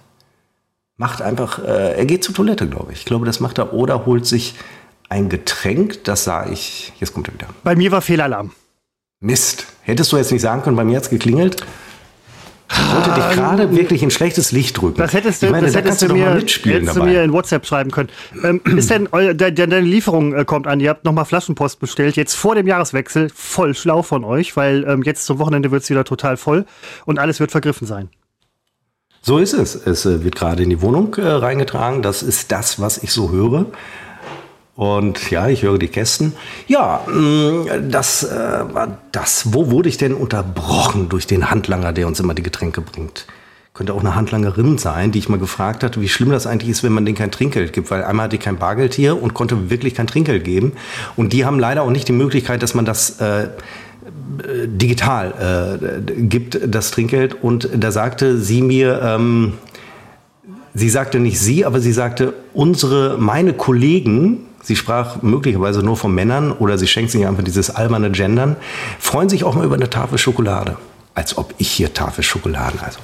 macht 0.97 1.23
einfach, 1.23 1.59
äh, 1.59 1.97
er 1.99 2.07
geht 2.07 2.25
zur 2.25 2.35
Toilette, 2.35 2.69
glaube 2.69 2.93
ich. 2.93 3.01
Ich 3.01 3.05
glaube, 3.05 3.27
das 3.27 3.41
macht 3.41 3.59
er 3.59 3.73
oder 3.73 4.07
holt 4.07 4.25
sich 4.25 4.55
ein 5.09 5.29
Getränk. 5.29 6.05
Das 6.05 6.25
sah 6.25 6.47
ich. 6.47 6.93
Jetzt 7.01 7.15
kommt 7.15 7.29
er 7.29 7.35
wieder. 7.35 7.49
Bei 7.65 7.75
mir 7.75 7.91
war 7.91 8.01
Fehlalarm. 8.01 8.53
Mist. 9.21 9.67
Hättest 9.83 10.13
du 10.13 10.17
jetzt 10.17 10.31
nicht 10.31 10.43
sagen 10.43 10.63
können, 10.63 10.77
bei 10.77 10.85
mir 10.85 10.97
hat 10.97 11.05
es 11.05 11.11
geklingelt? 11.11 11.65
Ich 12.87 12.95
wollte 12.95 13.11
dich 13.15 13.37
gerade 13.37 13.77
wirklich 13.77 14.03
in 14.03 14.11
schlechtes 14.11 14.53
Licht 14.53 14.81
drücken. 14.81 14.99
Das 14.99 15.13
hättest 15.13 15.43
du, 15.43 15.51
meine, 15.51 15.67
das 15.67 15.73
da 15.73 15.81
hättest 15.81 16.03
du, 16.03 16.13
mir, 16.13 16.31
hättest 16.31 16.65
du 16.97 17.03
mir 17.03 17.23
in 17.23 17.33
WhatsApp 17.33 17.67
schreiben 17.67 17.91
können. 17.91 18.09
Ähm, 18.45 18.61
ist 18.77 18.91
denn, 18.91 19.09
deine 19.11 19.81
Lieferung 19.81 20.35
äh, 20.35 20.45
kommt 20.45 20.67
an, 20.67 20.81
ihr 20.81 20.91
habt 20.91 21.05
nochmal 21.05 21.25
Flaschenpost 21.25 21.81
bestellt, 21.81 22.17
jetzt 22.17 22.35
vor 22.35 22.55
dem 22.55 22.67
Jahreswechsel, 22.67 23.31
voll 23.35 23.75
schlau 23.75 24.03
von 24.03 24.25
euch, 24.25 24.57
weil 24.57 24.85
ähm, 24.89 25.03
jetzt 25.03 25.27
zum 25.27 25.39
Wochenende 25.39 25.71
wird 25.71 25.83
es 25.83 25.91
wieder 25.91 26.05
total 26.05 26.37
voll 26.37 26.67
und 27.05 27.19
alles 27.19 27.41
wird 27.41 27.51
vergriffen 27.51 27.87
sein. 27.87 28.09
So 29.23 29.39
ist 29.39 29.55
es. 29.55 29.75
Es 29.75 30.07
äh, 30.07 30.23
wird 30.23 30.37
gerade 30.37 30.63
in 30.63 30.71
die 30.71 30.81
Wohnung 30.81 31.15
äh, 31.15 31.27
reingetragen. 31.27 32.01
Das 32.01 32.23
ist 32.23 32.53
das, 32.53 32.81
was 32.81 32.99
ich 32.99 33.11
so 33.11 33.33
höre. 33.33 33.67
Und 34.77 35.31
ja, 35.31 35.49
ich 35.49 35.63
höre 35.63 35.79
die 35.79 35.89
Kästen. 35.89 36.35
Ja, 36.69 37.01
mm, 37.07 37.91
das 37.91 38.25
äh, 38.25 38.29
war 38.73 38.99
das. 39.11 39.55
Wo 39.55 39.71
wurde 39.71 39.89
ich 39.89 39.97
denn 39.97 40.13
unterbrochen 40.13 41.09
durch 41.09 41.27
den 41.27 41.51
Handlanger, 41.51 41.95
der 41.95 42.07
uns 42.07 42.21
immer 42.21 42.35
die 42.35 42.43
Getränke 42.43 42.83
bringt? 42.83 43.27
Könnte 43.73 43.95
auch 43.95 44.01
eine 44.01 44.15
Handlangerin 44.15 44.77
sein, 44.77 45.13
die 45.13 45.19
ich 45.19 45.31
mal 45.31 45.39
gefragt 45.39 45.83
hatte, 45.83 46.01
wie 46.03 46.09
schlimm 46.09 46.31
das 46.31 46.47
eigentlich 46.47 46.71
ist, 46.71 46.83
wenn 46.83 46.93
man 46.93 47.07
denen 47.07 47.17
kein 47.17 47.31
Trinkgeld 47.31 47.73
gibt. 47.73 47.91
Weil 47.91 48.05
einmal 48.05 48.25
hatte 48.25 48.37
ich 48.37 48.43
kein 48.43 48.59
Bargeld 48.59 48.93
hier 48.93 49.21
und 49.21 49.33
konnte 49.33 49.71
wirklich 49.71 49.95
kein 49.95 50.07
Trinkgeld 50.07 50.45
geben. 50.45 50.73
Und 51.17 51.33
die 51.33 51.47
haben 51.47 51.59
leider 51.59 51.83
auch 51.83 51.91
nicht 51.91 52.09
die 52.09 52.13
Möglichkeit, 52.13 52.63
dass 52.63 52.75
man 52.75 52.85
das 52.85 53.19
äh, 53.19 53.49
digital 54.67 55.81
äh, 55.81 56.13
gibt, 56.23 56.61
das 56.67 56.91
Trinkgeld. 56.91 57.43
Und 57.43 57.71
da 57.75 57.91
sagte 57.93 58.39
sie 58.39 58.61
mir, 58.61 59.01
ähm, 59.03 59.55
sie 60.75 60.91
sagte 60.91 61.19
nicht 61.19 61.41
sie, 61.41 61.65
aber 61.65 61.81
sie 61.81 61.93
sagte, 61.93 62.35
unsere, 62.53 63.17
meine 63.19 63.55
Kollegen, 63.55 64.43
Sie 64.67 64.75
sprach 64.75 65.23
möglicherweise 65.23 65.81
nur 65.81 65.97
von 65.97 66.13
Männern 66.13 66.51
oder 66.51 66.77
sie 66.77 66.89
schenkt 66.89 67.13
sich 67.13 67.25
einfach 67.25 67.45
dieses 67.45 67.71
alberne 67.71 68.11
Gendern, 68.11 68.57
freuen 68.99 69.29
sich 69.29 69.45
auch 69.45 69.55
mal 69.55 69.65
über 69.65 69.77
eine 69.77 69.89
Tafel 69.91 70.19
Schokolade. 70.19 70.77
Als 71.15 71.39
ob 71.39 71.55
ich 71.57 71.71
hier 71.71 71.95
Tafel 71.95 72.25
Schokoladen, 72.25 72.81
also 72.81 72.99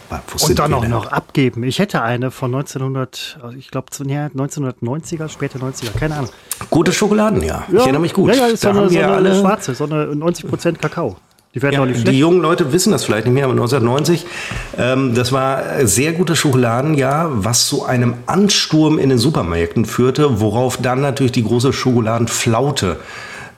Und 0.45 0.59
dann 0.59 0.75
auch 0.75 0.89
noch 0.89 1.07
abgeben. 1.07 1.63
Ich 1.63 1.79
hätte 1.79 2.03
eine 2.03 2.33
von 2.33 2.53
1900, 2.53 3.39
ich 3.57 3.71
glaube, 3.71 3.87
ja, 4.07 4.27
1990er, 4.27 5.29
später 5.29 5.61
90er, 5.61 5.97
keine 5.97 6.17
Ahnung. 6.17 6.31
Gute 6.69 6.93
Schokoladen, 6.93 7.41
ja. 7.43 7.47
ja. 7.47 7.65
Ich 7.69 7.79
erinnere 7.79 8.03
mich 8.03 8.13
gut. 8.13 8.35
Ja, 8.35 8.35
ja, 8.35 8.47
ist 8.49 8.65
da 8.65 8.75
so 8.75 8.81
eine, 8.81 8.91
so 8.91 8.99
eine 8.99 9.41
schwarze, 9.41 9.75
so 9.77 9.85
eine 9.85 10.07
90% 10.07 10.79
Kakao. 10.79 11.17
Die 11.55 11.61
werden 11.61 11.75
ja, 11.75 11.85
nicht 11.85 12.01
schlecht. 12.01 12.13
Die 12.13 12.19
jungen 12.19 12.41
Leute 12.41 12.73
wissen 12.73 12.93
das 12.93 13.05
vielleicht 13.05 13.27
nicht 13.27 13.35
mehr, 13.35 13.45
aber 13.45 13.53
1990, 13.53 14.25
ähm, 14.79 15.15
das 15.15 15.33
war 15.33 15.87
sehr 15.87 16.13
gutes 16.13 16.39
Schokoladenjahr, 16.39 17.45
was 17.45 17.67
zu 17.67 17.85
einem 17.85 18.15
Ansturm 18.27 18.99
in 18.99 19.11
den 19.11 19.19
Supermärkten 19.19 19.85
führte, 19.85 20.41
worauf 20.41 20.79
dann 20.79 21.03
natürlich 21.03 21.33
die 21.33 21.45
große 21.45 21.75
Schokoladenflaute 21.75 22.97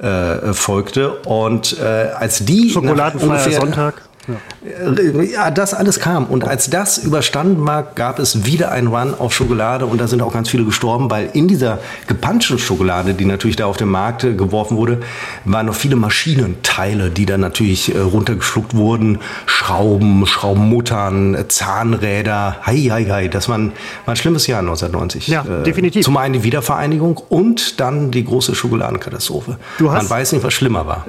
äh, 0.00 0.52
folgte. 0.52 1.12
Und 1.24 1.78
äh, 1.78 1.84
als 1.84 2.44
die 2.44 2.70
Schokoladenfreier 2.70 3.52
Sonntag. 3.52 4.02
Ja. 4.28 5.22
ja. 5.22 5.50
das 5.50 5.74
alles 5.74 6.00
kam. 6.00 6.26
Und 6.26 6.44
als 6.44 6.70
das 6.70 6.98
überstanden 6.98 7.66
war, 7.66 7.82
gab 7.82 8.18
es 8.18 8.44
wieder 8.44 8.70
einen 8.70 8.88
Run 8.88 9.14
auf 9.14 9.34
Schokolade 9.34 9.86
und 9.86 10.00
da 10.00 10.08
sind 10.08 10.22
auch 10.22 10.32
ganz 10.32 10.48
viele 10.48 10.64
gestorben, 10.64 11.10
weil 11.10 11.30
in 11.32 11.48
dieser 11.48 11.78
gepanschten 12.06 12.58
Schokolade, 12.58 13.14
die 13.14 13.24
natürlich 13.24 13.56
da 13.56 13.66
auf 13.66 13.76
den 13.76 13.88
Markt 13.88 14.24
äh, 14.24 14.34
geworfen 14.34 14.76
wurde, 14.76 15.00
waren 15.44 15.66
noch 15.66 15.74
viele 15.74 15.96
Maschinenteile, 15.96 17.10
die 17.10 17.26
dann 17.26 17.40
natürlich 17.40 17.94
äh, 17.94 17.98
runtergeschluckt 17.98 18.74
wurden. 18.74 19.18
Schrauben, 19.46 20.26
Schraubenmuttern, 20.26 21.36
Zahnräder. 21.48 22.56
Hei, 22.64 22.88
hei, 22.90 23.04
hei. 23.04 23.28
Das 23.28 23.48
war 23.48 23.58
ein, 23.58 23.72
war 24.04 24.14
ein 24.14 24.16
schlimmes 24.16 24.46
Jahr 24.46 24.60
1990. 24.60 25.28
Ja, 25.28 25.44
äh, 25.44 25.62
definitiv. 25.64 26.04
Zum 26.04 26.16
einen 26.16 26.34
die 26.34 26.44
Wiedervereinigung 26.44 27.18
und 27.28 27.80
dann 27.80 28.10
die 28.10 28.24
große 28.24 28.54
Schokoladenkatastrophe. 28.54 29.58
Man 29.78 30.08
weiß 30.08 30.32
nicht, 30.32 30.44
was 30.44 30.52
schlimmer 30.52 30.86
war 30.86 31.06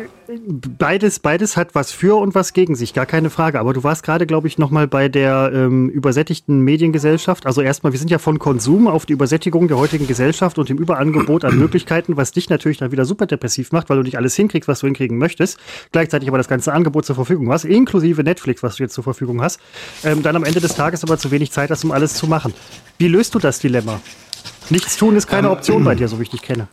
beides, 0.78 1.20
beides 1.20 1.58
hat 1.58 1.76
was 1.76 1.92
für 1.92 2.18
und 2.20 2.36
was 2.36 2.54
gegen 2.54 2.76
sich, 2.76 2.94
gar 2.94 3.06
keine 3.06 3.30
Frage. 3.30 3.60
Aber 3.60 3.74
du 3.74 3.84
warst 3.84 4.04
gerade, 4.04 4.26
glaube 4.26 4.48
ich, 4.48 4.58
nochmal 4.58 4.88
bei 4.88 5.10
der 5.10 5.52
ähm, 5.54 5.90
übersättigten 5.90 6.62
Mediengesellschaft. 6.62 7.46
Also 7.46 7.62
erstmal, 7.62 7.92
wir 7.94 8.00
sind 8.00 8.12
ja 8.12 8.18
von 8.18 8.40
Konsum 8.40 8.88
auf 8.88 9.06
die 9.06 9.14
Übersättigung 9.14 9.68
der 9.68 9.78
heutigen 9.78 10.08
Gesellschaft 10.08 10.58
und 10.58 10.70
dem 10.70 10.78
Überangebot 10.78 11.46
an 11.46 11.58
Möglichkeiten, 11.58 12.18
was 12.18 12.32
dich 12.32 12.50
natürlich 12.50 12.78
dann 12.78 12.92
wieder 12.92 13.06
super 13.06 13.26
depressiv 13.26 13.72
macht, 13.72 13.90
weil 13.90 13.98
du 13.98 14.04
nicht 14.04 14.18
alles 14.18 14.36
hinkriegst, 14.36 14.68
was 14.68 14.80
du 14.80 14.88
hinkriegen 14.88 15.18
möchtest. 15.18 15.58
Gleichzeitig 15.92 16.30
aber 16.30 16.38
das 16.38 16.48
ganze 16.48 16.74
Angebot 16.74 17.06
zur 17.06 17.16
Verfügung 17.16 17.52
hast, 17.52 17.66
inklusive 17.66 18.24
Netflix, 18.24 18.64
was 18.64 18.76
du 18.76 18.84
jetzt 18.84 18.94
zur 18.94 19.04
Verfügung 19.04 19.42
hast. 19.42 19.60
Ähm, 20.04 20.24
dann 20.24 20.36
am 20.36 20.44
Ende 20.44 20.60
des 20.60 20.76
Tages 20.76 21.04
aber 21.04 21.18
zu 21.18 21.32
wenig 21.32 21.52
Zeit 21.52 21.70
hast, 21.70 21.84
um 21.84 21.92
alles 21.92 22.16
zu 22.16 22.28
machen. 22.28 22.54
Wie 22.98 23.08
löst 23.08 23.36
du 23.36 23.40
das 23.40 23.60
Dilemma? 23.60 24.00
Nichts 24.70 24.98
tun 24.98 25.16
ist 25.16 25.28
keine 25.28 25.48
ähm, 25.48 25.54
Option 25.54 25.84
bei 25.84 25.96
dir, 25.96 26.08
so 26.08 26.20
wie 26.20 26.24
ich 26.24 26.30
dich 26.30 26.42
kenne. 26.42 26.68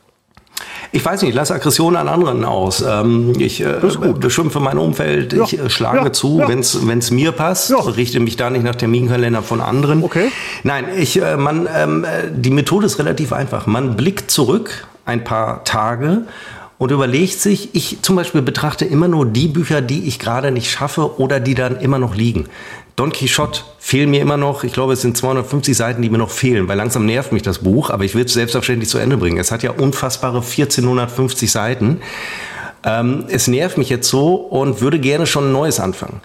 Ich 0.95 1.03
weiß 1.03 1.23
nicht, 1.23 1.31
ich 1.31 1.35
lasse 1.35 1.55
Aggressionen 1.55 1.97
an 1.97 2.09
anderen 2.09 2.45
aus. 2.45 2.85
Ähm, 2.87 3.33
ich 3.39 3.63
äh, 3.63 3.77
beschimpfe 4.19 4.61
mein 4.61 4.77
Umfeld, 4.77 5.33
ja. 5.33 5.45
ich 5.45 5.59
äh, 5.59 5.71
schlage 5.71 6.05
ja. 6.05 6.13
zu, 6.13 6.41
ja. 6.41 6.49
wenn 6.49 6.59
es 6.61 7.11
mir 7.11 7.33
passt, 7.33 7.73
richte 7.97 8.21
mich 8.21 8.37
da 8.37 8.51
nicht 8.51 8.63
nach 8.63 8.75
Terminkalender 8.75 9.43
von 9.43 9.63
anderen. 9.63 10.05
Okay. 10.05 10.31
Nein, 10.65 10.85
ich, 10.99 11.21
äh, 11.21 11.39
man, 11.39 11.67
ähm, 11.75 12.05
die 12.31 12.51
Methode 12.51 12.87
ist 12.87 12.99
relativ 12.99 13.33
einfach. 13.33 13.67
Man 13.67 13.97
blickt 13.97 14.31
zurück 14.31 14.87
ein 15.07 15.25
paar 15.25 15.65
Tage 15.65 16.27
und 16.83 16.91
überlegt 16.91 17.41
sich, 17.41 17.75
ich 17.75 18.03
zum 18.03 18.17
Beispiel 18.17 18.43
betrachte 18.43 18.85
immer 18.85 19.09
nur 19.09 19.25
die 19.25 19.49
Bücher, 19.49 19.81
die 19.81 20.09
ich 20.09 20.19
gerade 20.19 20.51
nicht 20.51 20.71
schaffe 20.71 21.21
oder 21.21 21.41
die 21.41 21.55
dann 21.55 21.77
immer 21.77 21.99
noch 21.99 22.15
liegen. 22.15 22.49
Don 22.97 23.11
Quixote 23.11 23.61
fehlen 23.79 24.11
mir 24.11 24.21
immer 24.21 24.37
noch. 24.37 24.65
Ich 24.65 24.73
glaube, 24.73 24.93
es 24.93 25.01
sind 25.01 25.17
250 25.17 25.77
Seiten, 25.77 26.03
die 26.03 26.11
mir 26.11 26.19
noch 26.19 26.31
fehlen, 26.31 26.69
weil 26.69 26.77
langsam 26.77 27.07
nervt 27.07 27.33
mich 27.33 27.43
das 27.43 27.59
Buch, 27.59 27.91
aber 27.91 28.05
ich 28.05 28.15
will 28.15 28.25
es 28.25 28.35
selbstverständlich 28.35 28.89
zu 28.89 28.99
Ende 28.99 29.17
bringen. 29.17 29.39
Es 29.39 29.51
hat 29.51 29.63
ja 29.63 29.71
unfassbare 29.71 30.39
1450 30.39 31.51
Seiten. 31.51 32.01
Ähm, 32.85 33.25
es 33.29 33.49
nervt 33.49 33.79
mich 33.79 33.89
jetzt 33.89 34.09
so 34.09 34.35
und 34.35 34.81
würde 34.81 34.99
gerne 34.99 35.27
schon 35.27 35.49
ein 35.49 35.53
neues 35.53 35.81
anfangen. 35.81 36.21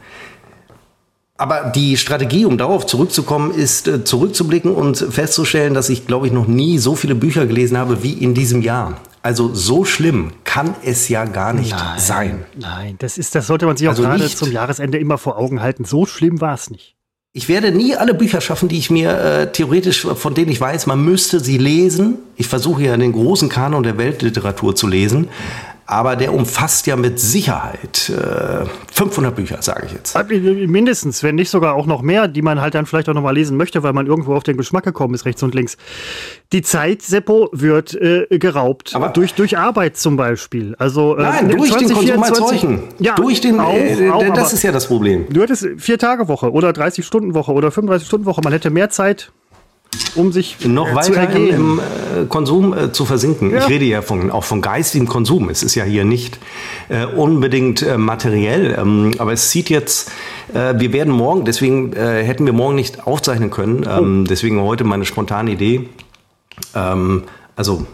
Aber 1.38 1.72
die 1.74 1.98
Strategie, 1.98 2.46
um 2.46 2.58
darauf 2.58 2.88
zurückzukommen, 2.88 3.52
ist 3.52 3.88
äh, 3.88 4.04
zurückzublicken 4.04 4.74
und 4.74 4.98
festzustellen, 4.98 5.76
dass 5.76 5.90
ich, 5.90 6.08
glaube 6.08 6.28
ich, 6.28 6.34
noch 6.34 6.48
nie 6.48 6.80
so 6.80 6.96
viele 6.96 7.14
Bücher 7.16 7.46
gelesen 7.46 7.78
habe 7.78 8.02
wie 8.04 8.14
in 8.14 8.34
diesem 8.34 8.62
Jahr. 8.62 9.00
Also 9.28 9.54
so 9.54 9.84
schlimm 9.84 10.32
kann 10.46 10.74
es 10.86 11.10
ja 11.10 11.26
gar 11.26 11.52
nicht 11.52 11.72
nein, 11.72 12.00
sein. 12.00 12.46
Nein, 12.58 12.96
das 13.00 13.18
ist, 13.18 13.36
das 13.36 13.46
sollte 13.46 13.66
man 13.66 13.76
sich 13.76 13.90
also 13.90 14.06
auch 14.06 14.08
gerade 14.08 14.30
zum 14.30 14.54
Jahresende 14.54 15.00
immer 15.00 15.18
vor 15.18 15.38
Augen 15.38 15.62
halten. 15.62 15.84
So 15.84 16.06
schlimm 16.06 16.40
war 16.40 16.54
es 16.54 16.70
nicht. 16.70 16.96
Ich 17.34 17.50
werde 17.50 17.74
nie 17.74 17.94
alle 17.94 18.14
Bücher 18.14 18.40
schaffen, 18.40 18.70
die 18.70 18.78
ich 18.78 18.90
mir 18.90 19.12
äh, 19.12 19.52
theoretisch, 19.52 20.08
von 20.08 20.34
denen 20.34 20.50
ich 20.50 20.62
weiß, 20.62 20.86
man 20.86 21.04
müsste 21.04 21.42
sie 21.42 21.58
lesen. 21.58 22.20
Ich 22.38 22.48
versuche 22.48 22.84
ja 22.84 22.96
den 22.96 23.12
großen 23.12 23.50
Kanon 23.50 23.84
der 23.84 23.98
Weltliteratur 23.98 24.78
zu 24.78 24.88
lesen 24.88 25.28
aber 25.88 26.18
der 26.18 26.34
umfasst 26.34 26.86
ja 26.86 26.98
mit 26.98 27.18
Sicherheit 27.18 28.10
äh, 28.10 28.66
500 28.94 29.34
Bücher, 29.34 29.62
sage 29.62 29.86
ich 29.86 29.94
jetzt. 29.94 30.18
Mindestens, 30.30 31.24
wenn 31.24 31.36
nicht 31.36 31.50
sogar 31.50 31.76
auch 31.76 31.86
noch 31.86 32.02
mehr, 32.02 32.28
die 32.28 32.42
man 32.42 32.60
halt 32.60 32.76
dann 32.76 32.86
vielleicht 32.86 33.08
auch 33.08 33.14
noch 33.14 33.22
mal 33.22 33.32
lesen 33.32 33.56
möchte, 33.56 33.84
weil 33.84 33.94
man 33.94 34.06
irgendwo 34.06 34.36
auf 34.36 34.44
den 34.44 34.58
Geschmack 34.58 34.84
gekommen 34.84 35.14
ist, 35.14 35.26
rechts 35.26 35.42
und 35.44 35.56
links. 35.56 35.78
Die 36.52 36.62
Zeit, 36.62 37.02
Seppo, 37.02 37.50
wird 37.54 37.96
äh, 37.96 38.26
geraubt. 38.30 38.96
Aber 38.96 39.10
durch, 39.10 39.34
durch 39.34 39.58
Arbeit 39.58 39.96
zum 39.96 40.18
Beispiel. 40.18 40.76
Also, 40.78 41.16
äh, 41.16 41.22
Nein, 41.22 41.50
durch 41.50 41.72
20, 41.72 41.88
den 41.88 41.96
Konsum 41.96 42.24
als 42.24 42.38
solchen. 42.38 42.84
Ja, 43.00 43.16
durch 43.16 43.40
den, 43.40 43.60
auch, 43.62 43.74
äh, 43.74 44.10
auch, 44.10 44.34
das 44.34 44.52
ist 44.52 44.64
ja 44.64 44.74
das 44.74 44.88
Problem. 44.88 45.28
Du 45.30 45.42
hättest 45.42 45.68
Vier-Tage-Woche 45.78 46.52
oder 46.52 46.72
30-Stunden-Woche 46.72 47.54
oder 47.54 47.70
35-Stunden-Woche. 47.70 48.42
Man 48.44 48.52
hätte 48.52 48.72
mehr 48.72 48.90
Zeit 48.90 49.32
um 50.16 50.32
sich 50.32 50.66
noch 50.66 50.90
äh, 50.90 50.96
weiter 50.96 51.30
im, 51.30 51.50
im 51.50 51.80
äh, 51.80 52.26
Konsum 52.26 52.74
äh, 52.74 52.92
zu 52.92 53.06
versinken. 53.06 53.52
Ja. 53.52 53.60
Ich 53.60 53.70
rede 53.70 53.86
ja 53.86 54.02
von, 54.02 54.32
auch 54.32 54.44
von 54.44 54.62
geistigem 54.62 55.08
Konsum. 55.08 55.50
Es 55.50 55.64
ist 55.64 55.76
ja 55.76 55.84
hier 55.84 56.06
nicht 56.06 56.40
äh, 56.90 57.06
unbedingt 57.06 57.82
äh, 57.82 57.98
materiell, 57.98 58.76
ähm, 58.78 59.14
aber 59.18 59.34
es 59.34 59.52
sieht 59.52 59.70
jetzt, 59.70 60.12
äh, 60.54 60.74
wir 60.78 60.94
werden 60.94 61.14
morgen, 61.14 61.46
deswegen 61.46 61.94
hätten 61.94 62.46
wir 62.46 62.54
morgen 62.54 62.76
nicht 62.76 63.06
aufzeichnen 63.06 63.50
können, 63.50 63.86
ähm, 63.90 64.24
oh. 64.24 64.28
deswegen 64.28 64.62
heute 64.62 64.84
meine 64.84 65.06
spontane 65.06 65.52
Idee. 65.52 65.90
Ähm, 66.76 67.24
also 67.56 67.86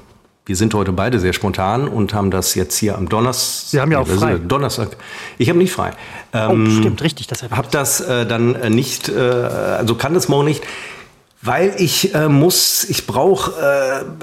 wir 0.46 0.58
sind 0.58 0.74
heute 0.74 0.92
beide 0.92 1.20
sehr 1.22 1.32
spontan 1.32 1.88
und 1.88 2.14
haben 2.14 2.30
das 2.30 2.54
jetzt 2.56 2.78
hier 2.78 2.98
am 2.98 3.08
Donnerstag. 3.08 3.70
Sie 3.70 3.80
haben 3.80 3.92
ja 3.94 4.00
auch 4.00 4.08
frei. 4.08 4.38
Donnerstag. 4.38 4.90
Ich 5.38 5.48
habe 5.48 5.58
nicht 5.58 5.72
frei. 5.72 5.92
oh, 6.34 6.38
ähm, 6.38 6.80
stimmt, 6.80 7.02
richtig. 7.02 7.28
Das 7.28 7.44
habe 7.44 7.68
das 7.72 8.02
äh, 8.02 8.26
dann 8.26 8.52
nicht, 8.74 9.08
äh, 9.08 9.20
also 9.20 9.96
kann 9.96 10.14
das 10.14 10.28
morgen 10.28 10.46
nicht. 10.46 10.64
Weil 11.46 11.74
ich 11.78 12.16
äh, 12.16 12.30
muss, 12.30 12.86
ich 12.86 13.06
brauche 13.06 13.52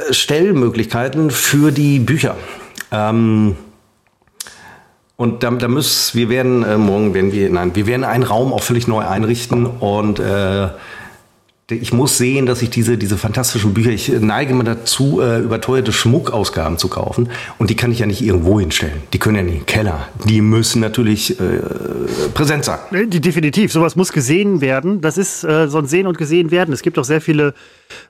äh, 0.09 0.12
Stellmöglichkeiten 0.12 1.30
für 1.30 1.70
die 1.70 1.98
Bücher. 1.98 2.35
Ähm, 2.90 3.56
und 5.16 5.42
da, 5.42 5.50
da 5.50 5.68
müssen, 5.68 6.16
wir 6.18 6.30
werden 6.30 6.62
äh, 6.62 6.78
morgen 6.78 7.12
werden 7.12 7.30
wir, 7.30 7.50
nein, 7.50 7.76
wir 7.76 7.87
werden 7.87 8.04
einen 8.04 8.22
Raum 8.22 8.54
auch 8.54 8.62
völlig 8.62 8.88
neu 8.88 9.06
einrichten 9.06 9.66
und 9.66 10.18
äh, 10.18 10.68
ich 11.70 11.92
muss 11.92 12.18
sehen, 12.18 12.46
dass 12.46 12.62
ich 12.62 12.70
diese, 12.70 12.98
diese 12.98 13.16
fantastischen 13.16 13.74
Bücher, 13.74 13.90
ich 13.90 14.09
neige 14.09 14.52
immer 14.52 14.64
dazu, 14.64 15.20
äh, 15.20 15.40
überteuerte 15.40 15.92
Schmuckausgaben 15.92 16.78
zu 16.78 16.88
kaufen. 16.88 17.28
Und 17.59 17.70
die 17.70 17.76
kann 17.76 17.92
ich 17.92 17.98
ja 17.98 18.06
nicht 18.06 18.22
irgendwo 18.22 18.61
hinstellen. 18.61 19.02
Die 19.12 19.18
können 19.18 19.37
ja 19.37 19.42
nicht 19.42 19.59
im 19.59 19.66
Keller. 19.66 20.09
Die 20.26 20.40
müssen 20.40 20.80
natürlich 20.80 21.38
äh, 21.40 21.61
präsent 22.35 22.64
sein. 22.64 22.78
Die, 23.09 23.20
definitiv. 23.20 23.72
Sowas 23.72 23.96
muss 23.96 24.12
gesehen 24.12 24.61
werden. 24.61 25.00
Das 25.00 25.18
ist 25.18 25.44
äh, 25.44 25.68
so 25.68 25.78
ein 25.78 25.87
Sehen 25.87 26.06
und 26.06 26.18
Gesehen 26.18 26.50
werden. 26.50 26.72
Es 26.72 26.83
gibt 26.83 26.98
auch 26.98 27.04
sehr 27.04 27.20
viele 27.20 27.54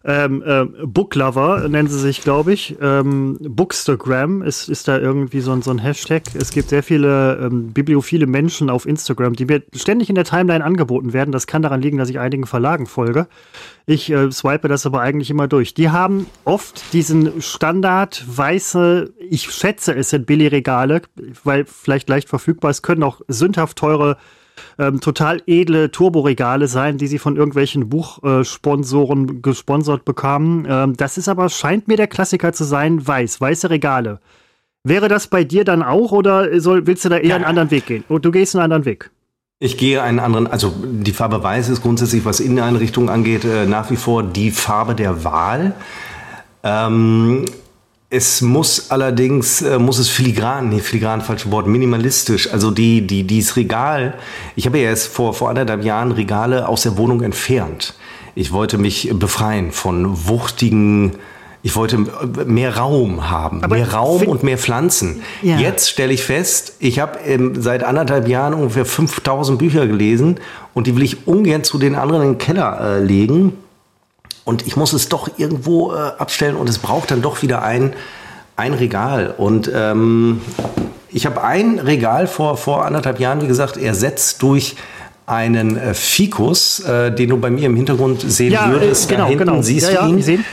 ähm, 0.05 0.43
äh, 0.45 0.65
Booklover, 0.87 1.69
nennen 1.69 1.89
sie 1.89 1.99
sich, 1.99 2.23
glaube 2.23 2.53
ich. 2.53 2.77
Ähm, 2.81 3.39
Bookstagram 3.41 4.43
ist, 4.43 4.69
ist 4.69 4.89
da 4.89 4.99
irgendwie 4.99 5.41
so 5.41 5.53
ein, 5.53 5.63
so 5.63 5.71
ein 5.71 5.79
Hashtag. 5.79 6.23
Es 6.35 6.51
gibt 6.51 6.71
sehr 6.71 6.83
viele 6.83 7.39
ähm, 7.39 7.73
bibliophile 7.73 8.27
Menschen 8.27 8.71
auf 8.71 8.87
Instagram, 8.87 9.35
die 9.35 9.47
mir 9.47 9.63
ständig 9.75 10.09
in 10.09 10.15
der 10.15 10.25
Timeline 10.25 10.65
angeboten 10.65 11.13
werden. 11.13 11.33
Das 11.33 11.47
kann 11.47 11.63
daran 11.63 11.83
liegen, 11.83 11.99
dass 11.99 12.11
ich 12.11 12.19
einigen 12.19 12.47
Verlagen 12.47 12.87
folge. 12.87 13.27
Ich 13.87 14.11
äh, 14.11 14.31
swipe 14.31 14.69
das 14.69 14.87
aber 14.87 15.01
eigentlich 15.01 15.31
immer 15.31 15.49
durch. 15.49 15.75
Die 15.75 15.91
haben 15.91 16.27
oft 16.45 16.93
diesen 16.93 17.43
Standard 17.43 18.25
weiße, 18.27 19.13
ich 19.19 19.51
schätze, 19.51 19.95
es 19.95 20.11
sind 20.11 20.27
Billigregale, 20.27 21.03
weil 21.45 21.65
vielleicht 21.65 22.09
leicht 22.09 22.29
verfügbar. 22.29 22.71
Es 22.71 22.83
können 22.83 23.03
auch 23.03 23.21
sündhaft 23.29 23.79
teure 23.79 24.17
ähm, 24.79 25.01
total 25.01 25.43
edle 25.47 25.91
Turboregale 25.91 26.69
sein, 26.69 26.99
die 26.99 27.07
sie 27.07 27.19
von 27.19 27.37
irgendwelchen 27.37 27.89
Buchsponsoren 27.89 29.43
gesponsert 29.43 30.05
bekamen. 30.05 30.67
Ähm, 30.69 30.97
das 30.97 31.19
ist 31.19 31.29
aber, 31.29 31.49
scheint 31.49 31.89
mir 31.89 31.97
der 31.97 32.07
Klassiker 32.07 32.53
zu 32.53 32.65
sein, 32.65 33.07
weiß, 33.07 33.41
weiße 33.41 33.71
Regale. 33.71 34.21
Wäre 34.83 35.09
das 35.09 35.27
bei 35.27 35.45
dir 35.45 35.65
dann 35.65 35.83
auch 35.83 36.13
oder 36.13 36.61
soll, 36.61 36.87
willst 36.87 37.05
du 37.05 37.11
da 37.11 37.19
eher 37.19 37.29
ja. 37.29 37.37
einen 37.37 37.45
anderen 37.45 37.71
Weg 37.71 37.87
gehen? 37.87 38.05
Und 38.09 38.25
du 38.25 38.31
gehst 38.31 38.55
einen 38.55 38.65
anderen 38.65 38.85
Weg. 38.87 39.11
Ich 39.63 39.77
gehe 39.77 40.03
einen 40.03 40.21
anderen, 40.21 40.47
also 40.47 40.73
die 40.83 41.13
Farbe 41.13 41.43
Weiß 41.43 41.69
ist 41.69 41.83
grundsätzlich, 41.83 42.25
was 42.25 42.41
Inneneinrichtungen 42.41 43.11
angeht, 43.11 43.45
äh, 43.45 43.67
nach 43.67 43.91
wie 43.91 43.97
vor 43.97 44.23
die 44.23 44.51
Farbe 44.51 44.95
der 44.95 45.23
Wahl. 45.23 45.75
Ähm, 46.63 47.45
es 48.13 48.43
muss 48.43 48.91
allerdings, 48.91 49.63
äh, 49.63 49.79
muss 49.79 49.99
es 49.99 50.09
filigran, 50.09 50.69
nee, 50.69 50.81
filigran, 50.81 51.21
falsches 51.21 51.51
Wort, 51.53 51.69
minimalistisch. 51.69 52.53
Also 52.53 52.73
die, 52.73 53.07
die, 53.07 53.23
dieses 53.23 53.57
Regal, 53.57 54.15
ich 54.57 54.67
habe 54.67 54.79
ja 54.79 54.89
erst 54.89 55.07
vor, 55.07 55.33
vor 55.33 55.49
anderthalb 55.49 55.85
Jahren 55.85 56.11
Regale 56.11 56.69
aus 56.69 56.83
der 56.83 56.99
Wohnung 56.99 57.23
entfernt. 57.23 57.95
Ich 58.35 58.53
wollte 58.53 58.79
mich 58.79 59.11
befreien 59.15 59.71
von 59.71 60.27
wuchtigen, 60.27 61.13
ich 61.63 61.77
wollte 61.77 61.99
mehr 62.47 62.77
Raum 62.77 63.31
haben, 63.31 63.63
Aber 63.63 63.77
mehr 63.77 63.93
Raum 63.93 64.23
und 64.23 64.43
mehr 64.43 64.59
Pflanzen. 64.59 65.23
Ja. 65.43 65.59
Jetzt 65.59 65.91
stelle 65.91 66.13
ich 66.13 66.25
fest, 66.25 66.75
ich 66.81 66.99
habe 66.99 67.19
ähm, 67.27 67.63
seit 67.63 67.85
anderthalb 67.85 68.27
Jahren 68.27 68.55
ungefähr 68.55 68.87
5000 68.87 69.59
Bücher 69.59 69.87
gelesen 69.87 70.41
und 70.75 70.89
die 70.89 70.97
will 70.97 71.03
ich 71.05 71.29
ungern 71.29 71.63
zu 71.63 71.79
den 71.79 71.95
anderen 71.95 72.23
in 72.23 72.29
den 72.33 72.39
Keller 72.39 72.81
äh, 72.81 73.05
legen 73.05 73.53
und 74.51 74.67
ich 74.67 74.77
muss 74.77 74.93
es 74.93 75.09
doch 75.09 75.31
irgendwo 75.37 75.93
äh, 75.93 75.97
abstellen 76.19 76.57
und 76.57 76.69
es 76.69 76.79
braucht 76.79 77.13
dann 77.13 77.23
doch 77.23 77.41
wieder 77.41 77.63
ein, 77.63 77.93
ein 78.57 78.75
Regal. 78.75 79.33
Und 79.39 79.71
ähm, 79.73 80.41
ich 81.09 81.25
habe 81.25 81.45
ein 81.45 81.79
Regal 81.79 82.27
vor, 82.27 82.57
vor 82.57 82.85
anderthalb 82.85 83.21
Jahren, 83.21 83.41
wie 83.43 83.47
gesagt, 83.47 83.77
ersetzt 83.77 84.43
durch 84.43 84.75
einen 85.25 85.77
äh, 85.77 85.95
Fikus, 85.95 86.81
äh, 86.81 87.13
den 87.13 87.29
du 87.29 87.37
bei 87.37 87.49
mir 87.49 87.67
im 87.67 87.77
Hintergrund 87.77 88.23
sehen 88.23 88.53
ja, 88.53 88.69
würdest. 88.69 89.09
Äh, 89.09 89.15
genau, 89.15 89.25
da 89.27 89.29
hinten 89.29 89.47
genau. 89.47 89.63
siehst 89.63 89.93
ja, 89.93 90.03
du 90.03 90.09
ihn. 90.09 90.19
Ja, 90.19 90.25
sehen. 90.25 90.45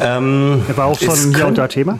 Ähm, 0.00 0.62
er 0.68 0.76
war 0.76 0.86
auch 0.86 1.00
schon 1.00 1.34
hier 1.34 1.48
unter 1.48 1.68
Thema. 1.68 1.98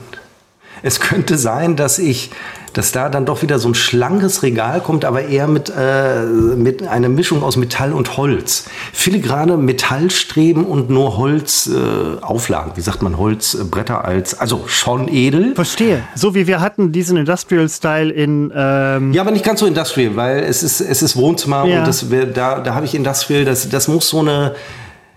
Es 0.83 1.01
könnte 1.01 1.37
sein, 1.37 1.75
dass 1.75 1.99
ich 1.99 2.31
dass 2.73 2.91
da 2.91 3.09
dann 3.09 3.25
doch 3.25 3.41
wieder 3.41 3.59
so 3.59 3.69
ein 3.69 3.75
schlankes 3.75 4.43
Regal 4.43 4.81
kommt, 4.81 5.05
aber 5.05 5.25
eher 5.25 5.47
mit, 5.47 5.71
äh, 5.75 6.23
mit 6.25 6.87
einer 6.87 7.09
Mischung 7.09 7.43
aus 7.43 7.57
Metall 7.57 7.93
und 7.93 8.17
Holz. 8.17 8.65
Filigrane 8.93 9.57
Metallstreben 9.57 10.65
und 10.65 10.89
nur 10.89 11.17
Holzauflagen. 11.17 12.73
Äh, 12.73 12.77
wie 12.77 12.81
sagt 12.81 13.01
man, 13.01 13.17
Holzbretter 13.17 14.05
als, 14.05 14.39
also 14.39 14.63
schon 14.67 15.07
edel. 15.07 15.55
Verstehe. 15.55 16.03
So 16.15 16.35
wie 16.35 16.47
wir 16.47 16.61
hatten 16.61 16.91
diesen 16.91 17.17
Industrial-Style 17.17 18.11
in... 18.11 18.51
Ähm 18.55 19.13
ja, 19.13 19.21
aber 19.21 19.31
nicht 19.31 19.45
ganz 19.45 19.59
so 19.59 19.65
Industrial, 19.65 20.15
weil 20.15 20.39
es 20.39 20.63
ist, 20.63 20.81
es 20.81 21.01
ist 21.01 21.15
Wohnzimmer 21.15 21.65
ja. 21.65 21.79
und 21.79 21.87
das, 21.87 22.05
da, 22.33 22.59
da 22.59 22.73
habe 22.73 22.85
ich 22.85 22.95
Industrial, 22.95 23.45
das, 23.45 23.69
das 23.69 23.87
muss 23.87 24.09
so 24.09 24.19
eine 24.19 24.55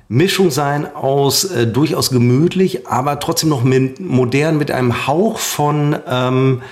Mischung 0.08 0.50
sein 0.50 0.86
aus 0.94 1.44
äh, 1.44 1.66
durchaus 1.66 2.10
gemütlich, 2.10 2.86
aber 2.86 3.18
trotzdem 3.20 3.48
noch 3.48 3.64
mit, 3.64 4.00
modern 4.00 4.58
mit 4.58 4.70
einem 4.70 5.06
Hauch 5.06 5.38
von, 5.38 5.96
ähm, 6.08 6.62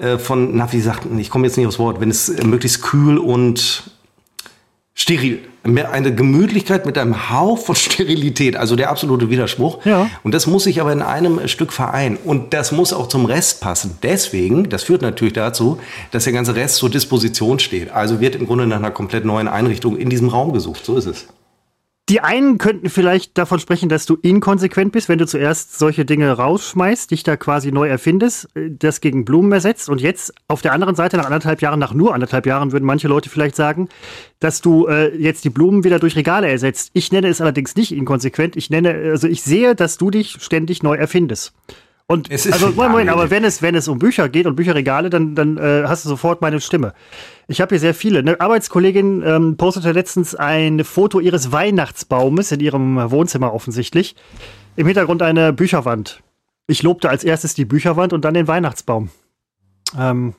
äh, 0.00 0.18
von, 0.18 0.56
na, 0.56 0.72
wie 0.72 0.80
sagt, 0.80 1.06
ich 1.18 1.30
komme 1.30 1.46
jetzt 1.46 1.56
nicht 1.56 1.66
aufs 1.66 1.78
Wort, 1.78 2.00
wenn 2.00 2.10
es 2.10 2.28
äh, 2.28 2.44
möglichst 2.44 2.82
kühl 2.82 3.18
und 3.18 3.84
steril. 4.94 5.40
Eine 5.62 6.14
Gemütlichkeit 6.14 6.86
mit 6.86 6.96
einem 6.96 7.30
Hauch 7.30 7.58
von 7.58 7.74
Sterilität, 7.76 8.56
also 8.56 8.76
der 8.76 8.90
absolute 8.90 9.28
Widerspruch. 9.28 9.84
Ja. 9.84 10.08
Und 10.22 10.32
das 10.32 10.46
muss 10.46 10.64
sich 10.64 10.80
aber 10.80 10.92
in 10.92 11.02
einem 11.02 11.46
Stück 11.48 11.72
vereinen. 11.72 12.16
Und 12.16 12.54
das 12.54 12.72
muss 12.72 12.92
auch 12.92 13.08
zum 13.08 13.26
Rest 13.26 13.60
passen. 13.60 13.98
Deswegen, 14.02 14.68
das 14.68 14.84
führt 14.84 15.02
natürlich 15.02 15.34
dazu, 15.34 15.78
dass 16.12 16.24
der 16.24 16.32
ganze 16.32 16.54
Rest 16.54 16.76
zur 16.76 16.90
Disposition 16.90 17.58
steht. 17.58 17.90
Also 17.90 18.20
wird 18.20 18.36
im 18.36 18.46
Grunde 18.46 18.66
nach 18.66 18.78
einer 18.78 18.90
komplett 18.90 19.24
neuen 19.24 19.48
Einrichtung 19.48 19.96
in 19.96 20.08
diesem 20.08 20.28
Raum 20.28 20.52
gesucht. 20.52 20.84
So 20.84 20.96
ist 20.96 21.06
es. 21.06 21.26
Die 22.10 22.20
einen 22.20 22.58
könnten 22.58 22.90
vielleicht 22.90 23.38
davon 23.38 23.60
sprechen, 23.60 23.88
dass 23.88 24.04
du 24.04 24.16
inkonsequent 24.20 24.90
bist, 24.90 25.08
wenn 25.08 25.20
du 25.20 25.28
zuerst 25.28 25.78
solche 25.78 26.04
Dinge 26.04 26.32
rausschmeißt, 26.32 27.12
dich 27.12 27.22
da 27.22 27.36
quasi 27.36 27.70
neu 27.70 27.88
erfindest, 27.88 28.48
äh, 28.56 28.68
das 28.68 29.00
gegen 29.00 29.24
Blumen 29.24 29.52
ersetzt 29.52 29.88
und 29.88 30.00
jetzt 30.00 30.34
auf 30.48 30.60
der 30.60 30.72
anderen 30.72 30.96
Seite 30.96 31.18
nach 31.18 31.26
anderthalb 31.26 31.62
Jahren, 31.62 31.78
nach 31.78 31.94
nur 31.94 32.12
anderthalb 32.12 32.46
Jahren 32.46 32.72
würden 32.72 32.84
manche 32.84 33.06
Leute 33.06 33.30
vielleicht 33.30 33.54
sagen, 33.54 33.88
dass 34.40 34.60
du 34.60 34.88
äh, 34.88 35.16
jetzt 35.16 35.44
die 35.44 35.50
Blumen 35.50 35.84
wieder 35.84 36.00
durch 36.00 36.16
Regale 36.16 36.50
ersetzt. 36.50 36.90
Ich 36.94 37.12
nenne 37.12 37.28
es 37.28 37.40
allerdings 37.40 37.76
nicht 37.76 37.92
inkonsequent. 37.92 38.56
Ich 38.56 38.70
nenne, 38.70 38.92
also 38.92 39.28
ich 39.28 39.42
sehe, 39.42 39.76
dass 39.76 39.96
du 39.96 40.10
dich 40.10 40.38
ständig 40.40 40.82
neu 40.82 40.96
erfindest. 40.96 41.52
Und 42.10 42.28
es 42.28 42.44
ist 42.44 42.54
also, 42.54 42.70
Moment, 42.70 42.90
Moment, 42.90 43.10
aber 43.10 43.30
wenn 43.30 43.44
es, 43.44 43.62
wenn 43.62 43.76
es 43.76 43.86
um 43.86 44.00
Bücher 44.00 44.28
geht 44.28 44.46
und 44.46 44.56
Bücherregale, 44.56 45.10
dann, 45.10 45.36
dann 45.36 45.56
äh, 45.58 45.84
hast 45.86 46.04
du 46.04 46.08
sofort 46.08 46.40
meine 46.40 46.60
Stimme. 46.60 46.92
Ich 47.46 47.60
habe 47.60 47.68
hier 47.68 47.78
sehr 47.78 47.94
viele. 47.94 48.18
Eine 48.18 48.40
Arbeitskollegin 48.40 49.22
ähm, 49.24 49.56
postete 49.56 49.92
letztens 49.92 50.34
ein 50.34 50.82
Foto 50.82 51.20
ihres 51.20 51.52
Weihnachtsbaumes 51.52 52.50
in 52.50 52.58
ihrem 52.58 53.12
Wohnzimmer 53.12 53.54
offensichtlich. 53.54 54.16
Im 54.74 54.88
Hintergrund 54.88 55.22
eine 55.22 55.52
Bücherwand. 55.52 56.20
Ich 56.66 56.82
lobte 56.82 57.08
als 57.08 57.22
erstes 57.22 57.54
die 57.54 57.64
Bücherwand 57.64 58.12
und 58.12 58.24
dann 58.24 58.34
den 58.34 58.48
Weihnachtsbaum. 58.48 59.10
Ähm, 59.96 60.34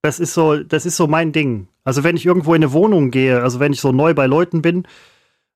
das 0.00 0.18
ist 0.18 0.32
so, 0.32 0.62
das 0.62 0.86
ist 0.86 0.96
so 0.96 1.08
mein 1.08 1.32
Ding. 1.32 1.68
Also 1.84 2.04
wenn 2.04 2.16
ich 2.16 2.24
irgendwo 2.24 2.54
in 2.54 2.62
eine 2.62 2.72
Wohnung 2.72 3.10
gehe, 3.10 3.42
also 3.42 3.60
wenn 3.60 3.74
ich 3.74 3.82
so 3.82 3.92
neu 3.92 4.14
bei 4.14 4.24
Leuten 4.24 4.62
bin, 4.62 4.86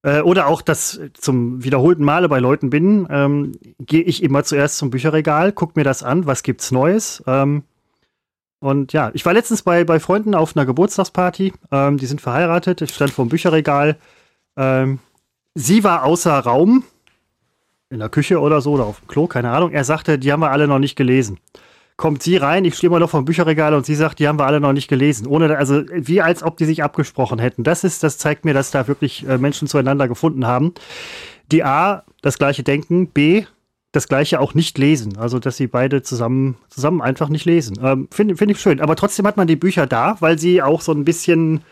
äh, 0.03 0.21
oder 0.21 0.47
auch 0.47 0.63
das 0.63 1.01
zum 1.15 1.65
wiederholten 1.65 2.05
Male 2.05 2.29
bei 2.29 2.39
Leuten 2.39 2.71
bin, 2.71 3.07
ähm, 3.11 3.53
gehe 3.79 4.03
ich 4.03 4.23
immer 4.23 4.45
zuerst 4.45 4.79
zum 4.79 4.91
Bücherregal, 4.91 5.53
guck 5.53 5.77
mir 5.77 5.85
das 5.85 6.03
an, 6.03 6.27
was 6.27 6.43
gibt's 6.43 6.71
Neues. 6.73 7.23
Ähm, 7.27 7.63
und 8.61 8.93
ja, 8.93 9.11
ich 9.15 9.25
war 9.27 9.35
letztens 9.35 9.63
bei, 9.63 9.85
bei 9.85 10.01
Freunden 10.01 10.35
auf 10.35 10.57
einer 10.57 10.67
Geburtstagsparty. 10.67 11.53
Ähm, 11.71 11.99
die 11.99 12.07
sind 12.07 12.21
verheiratet. 12.21 12.81
Ich 12.83 12.95
stand 12.95 13.13
vor 13.13 13.25
dem 13.25 13.29
Bücherregal. 13.29 13.97
Ähm, 14.57 14.99
sie 15.55 15.85
war 15.85 16.05
außer 16.05 16.33
Raum, 16.39 16.85
in 17.91 18.01
der 18.01 18.09
Küche 18.09 18.41
oder 18.41 18.61
so, 18.61 18.73
oder 18.73 18.85
auf 18.85 19.01
dem 19.01 19.09
Klo, 19.09 19.27
keine 19.27 19.51
Ahnung. 19.51 19.71
Er 19.73 19.85
sagte, 19.85 20.19
die 20.19 20.33
haben 20.33 20.41
wir 20.41 20.51
alle 20.51 20.67
noch 20.67 20.79
nicht 20.79 20.97
gelesen 20.97 21.39
kommt 21.97 22.23
sie 22.23 22.37
rein, 22.37 22.65
ich 22.65 22.75
stehe 22.75 22.91
mal 22.91 23.01
noch 23.01 23.11
vom 23.11 23.25
Bücherregal 23.25 23.75
und 23.75 23.87
sie 23.87 23.95
sagt, 23.95 24.19
die 24.19 24.29
haben 24.29 24.39
wir 24.39 24.47
alle 24.47 24.61
noch 24.61 24.73
nicht 24.73 24.89
gelesen. 24.89 25.27
Ohne, 25.27 25.57
also 25.57 25.83
wie 25.93 26.21
als 26.21 26.43
ob 26.43 26.57
die 26.59 26.67
sich 26.67 26.83
abgesprochen 26.83 27.39
hätten. 27.39 27.65
Das 27.65 27.85
ist, 27.85 28.03
das 28.03 28.19
zeigt 28.19 28.45
mir, 28.45 28.55
dass 28.55 28.71
da 28.71 28.87
wirklich 28.87 29.27
äh, 29.27 29.39
Menschen 29.39 29.67
zueinander 29.67 30.07
gefunden 30.07 30.47
haben. 30.47 30.75
Die 31.51 31.65
A, 31.65 32.05
das 32.21 32.39
gleiche 32.39 32.63
denken, 32.63 33.09
B, 33.09 33.45
das 33.93 34.09
gleiche 34.09 34.41
auch 34.41 34.53
nicht 34.53 34.77
lesen. 34.77 35.17
Also, 35.17 35.39
dass 35.39 35.57
sie 35.57 35.69
beide 35.69 36.03
zusammen, 36.03 36.59
zusammen 36.69 37.01
einfach 37.01 37.31
nicht 37.31 37.47
lesen. 37.47 37.79
Ähm, 37.83 38.09
Finde 38.11 38.37
find 38.37 38.51
ich 38.51 38.61
schön. 38.61 38.81
Aber 38.81 38.95
trotzdem 38.95 39.27
hat 39.27 39.39
man 39.39 39.47
die 39.47 39.57
Bücher 39.57 39.87
da, 39.87 40.17
weil 40.21 40.39
sie 40.39 40.63
auch 40.63 40.83
so 40.83 40.93
ein 40.93 41.05
bisschen 41.05 41.63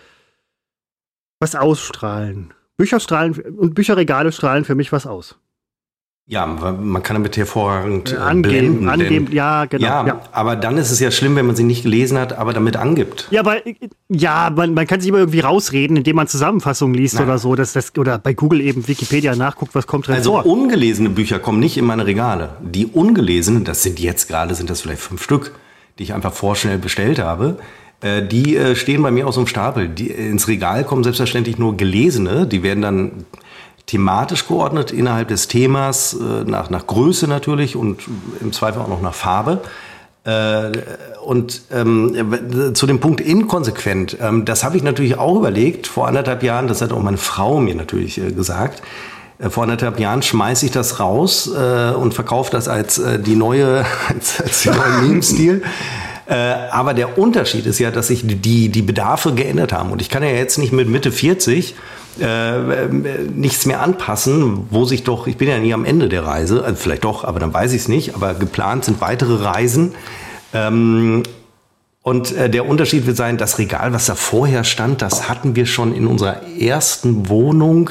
was 1.39 1.55
ausstrahlen. 1.55 2.55
Bücher 2.79 2.99
strahlen 2.99 3.39
und 3.39 3.75
Bücherregale 3.75 4.33
strahlen 4.33 4.65
für 4.65 4.75
mich 4.75 4.91
was 4.91 5.07
aus. 5.07 5.39
Ja, 6.27 6.47
man 6.47 7.03
kann 7.03 7.17
damit 7.17 7.37
hervorragend 7.37 8.13
äh, 8.13 8.17
angeben, 8.17 8.51
blenden. 8.51 8.89
Angeben, 8.89 9.33
ja, 9.33 9.67
genau. 9.67 9.87
Ja, 9.87 10.07
ja, 10.07 10.21
aber 10.33 10.57
dann 10.57 10.79
ist 10.79 10.91
es 10.91 10.99
ja 10.99 11.11
schlimm, 11.11 11.37
wenn 11.37 11.45
man 11.45 11.55
sie 11.55 11.65
nicht 11.65 11.83
gelesen 11.83 12.17
hat, 12.17 12.33
aber 12.39 12.55
damit 12.55 12.77
angibt. 12.77 13.29
Ja, 13.31 13.41
aber 13.41 13.57
ja, 14.09 14.51
man, 14.57 14.73
man 14.73 14.87
kann 14.87 15.01
sich 15.01 15.11
immer 15.11 15.19
irgendwie 15.19 15.41
rausreden, 15.41 15.99
indem 15.99 16.17
man 16.17 16.27
Zusammenfassungen 16.27 16.95
liest 16.95 17.17
Na. 17.19 17.25
oder 17.25 17.37
so, 17.37 17.55
dass 17.57 17.75
das 17.75 17.95
oder 17.99 18.17
bei 18.19 18.33
Google 18.33 18.63
eben 18.63 18.89
Wikipedia 18.89 19.37
nachguckt, 19.37 19.75
was 19.75 19.87
kommt 19.87 20.07
drin 20.07 20.15
also 20.15 20.31
vor. 20.31 20.39
Also 20.41 20.51
ungelesene 20.51 21.11
Bücher 21.11 21.39
kommen 21.41 21.61
nicht 21.61 21.77
in 21.77 21.85
meine 21.85 22.07
Regale. 22.07 22.57
Die 22.63 22.87
ungelesenen, 22.87 23.65
das 23.65 23.83
sind 23.83 24.01
jetzt 24.01 24.27
gerade, 24.27 24.55
sind 24.55 24.71
das 24.71 24.81
vielleicht 24.81 25.03
fünf 25.03 25.23
Stück, 25.23 25.53
die 25.99 26.05
ich 26.05 26.15
einfach 26.15 26.33
vorschnell 26.33 26.79
bestellt 26.79 27.19
habe. 27.19 27.59
Äh, 28.01 28.27
die 28.27 28.57
äh, 28.57 28.77
stehen 28.77 29.03
bei 29.03 29.11
mir 29.11 29.27
aus 29.27 29.35
dem 29.35 29.47
Stapel. 29.47 29.89
Die, 29.89 30.09
ins 30.09 30.49
Regal 30.49 30.85
kommen 30.85 31.05
selbstverständlich 31.05 31.59
nur 31.59 31.77
gelesene. 31.77 32.47
Die 32.47 32.63
werden 32.63 32.81
dann 32.81 33.13
thematisch 33.87 34.47
geordnet 34.49 34.91
innerhalb 34.91 35.29
des 35.29 35.49
Themas, 35.49 36.15
äh, 36.15 36.45
nach, 36.45 36.71
nach 36.71 36.87
Größe 36.87 37.29
natürlich 37.29 37.77
und 37.77 38.03
im 38.41 38.53
Zweifel 38.53 38.81
auch 38.83 38.89
noch 38.89 39.03
nach 39.03 39.15
Farbe. 39.15 39.61
Äh, 40.25 40.73
und 41.25 41.63
ähm, 41.71 42.73
zu 42.75 42.87
dem 42.87 43.01
Punkt 43.01 43.21
inkonsequent, 43.21 44.17
ähm, 44.21 44.45
das 44.45 44.65
habe 44.65 44.77
ich 44.77 44.83
natürlich 44.83 45.19
auch 45.19 45.37
überlegt 45.37 45.87
vor 45.87 46.09
anderthalb 46.09 46.43
Jahren, 46.43 46.67
das 46.67 46.81
hat 46.81 46.93
auch 46.93 47.03
meine 47.03 47.19
Frau 47.19 47.61
mir 47.61 47.75
natürlich 47.75 48.19
äh, 48.19 48.33
gesagt. 48.33 48.83
Äh, 49.39 49.51
vor 49.51 49.65
anderthalb 49.65 49.99
Jahren 49.99 50.23
schmeiße 50.23 50.67
ich 50.67 50.73
das 50.73 51.01
raus 51.01 51.51
äh, 51.55 51.91
und 51.93 52.15
verkaufe 52.15 52.51
das 52.51 52.69
als 52.69 52.99
äh, 52.99 53.19
die 53.19 53.37
neue, 53.37 53.85
als, 54.09 54.41
als 54.41 54.63
den 54.63 54.77
neuen 54.77 55.07
Lebensstil. 55.07 55.63
Aber 56.27 56.95
der 56.95 57.19
Unterschied 57.19 57.67
ist 57.67 57.79
ja, 57.79 57.91
dass 57.91 58.07
sich 58.07 58.23
die, 58.25 58.71
die 58.71 58.81
Bedarfe 58.81 59.35
geändert 59.35 59.75
haben. 59.75 59.91
Und 59.91 60.01
ich 60.01 60.09
kann 60.09 60.23
ja 60.23 60.31
jetzt 60.31 60.57
nicht 60.57 60.73
mit 60.73 60.89
Mitte 60.89 61.13
40 61.13 61.75
äh, 62.21 62.89
nichts 63.35 63.67
mehr 63.67 63.81
anpassen, 63.81 64.67
wo 64.71 64.85
sich 64.85 65.05
doch, 65.05 65.27
ich 65.27 65.37
bin 65.37 65.49
ja 65.49 65.59
nie 65.59 65.75
am 65.75 65.85
Ende 65.85 66.09
der 66.09 66.25
Reise, 66.25 66.65
also 66.65 66.77
vielleicht 66.77 67.05
doch, 67.05 67.25
aber 67.25 67.41
dann 67.41 67.53
weiß 67.53 67.73
ich 67.73 67.83
es 67.83 67.89
nicht, 67.89 68.15
aber 68.15 68.35
geplant 68.35 68.85
sind 68.85 69.01
weitere 69.01 69.43
Reisen. 69.43 69.95
Ähm, 70.53 71.23
und 72.03 72.33
äh, 72.33 72.51
der 72.51 72.67
Unterschied 72.67 73.07
wird 73.07 73.17
sein, 73.17 73.39
das 73.39 73.59
Regal, 73.59 73.93
was 73.93 74.07
da 74.07 74.15
vorher 74.15 74.65
stand, 74.65 75.03
das 75.03 75.29
hatten 75.29 75.57
wir 75.57 75.67
schon 75.67 75.95
in 75.95 76.07
unserer 76.07 76.43
ersten 76.59 77.29
Wohnung. 77.29 77.91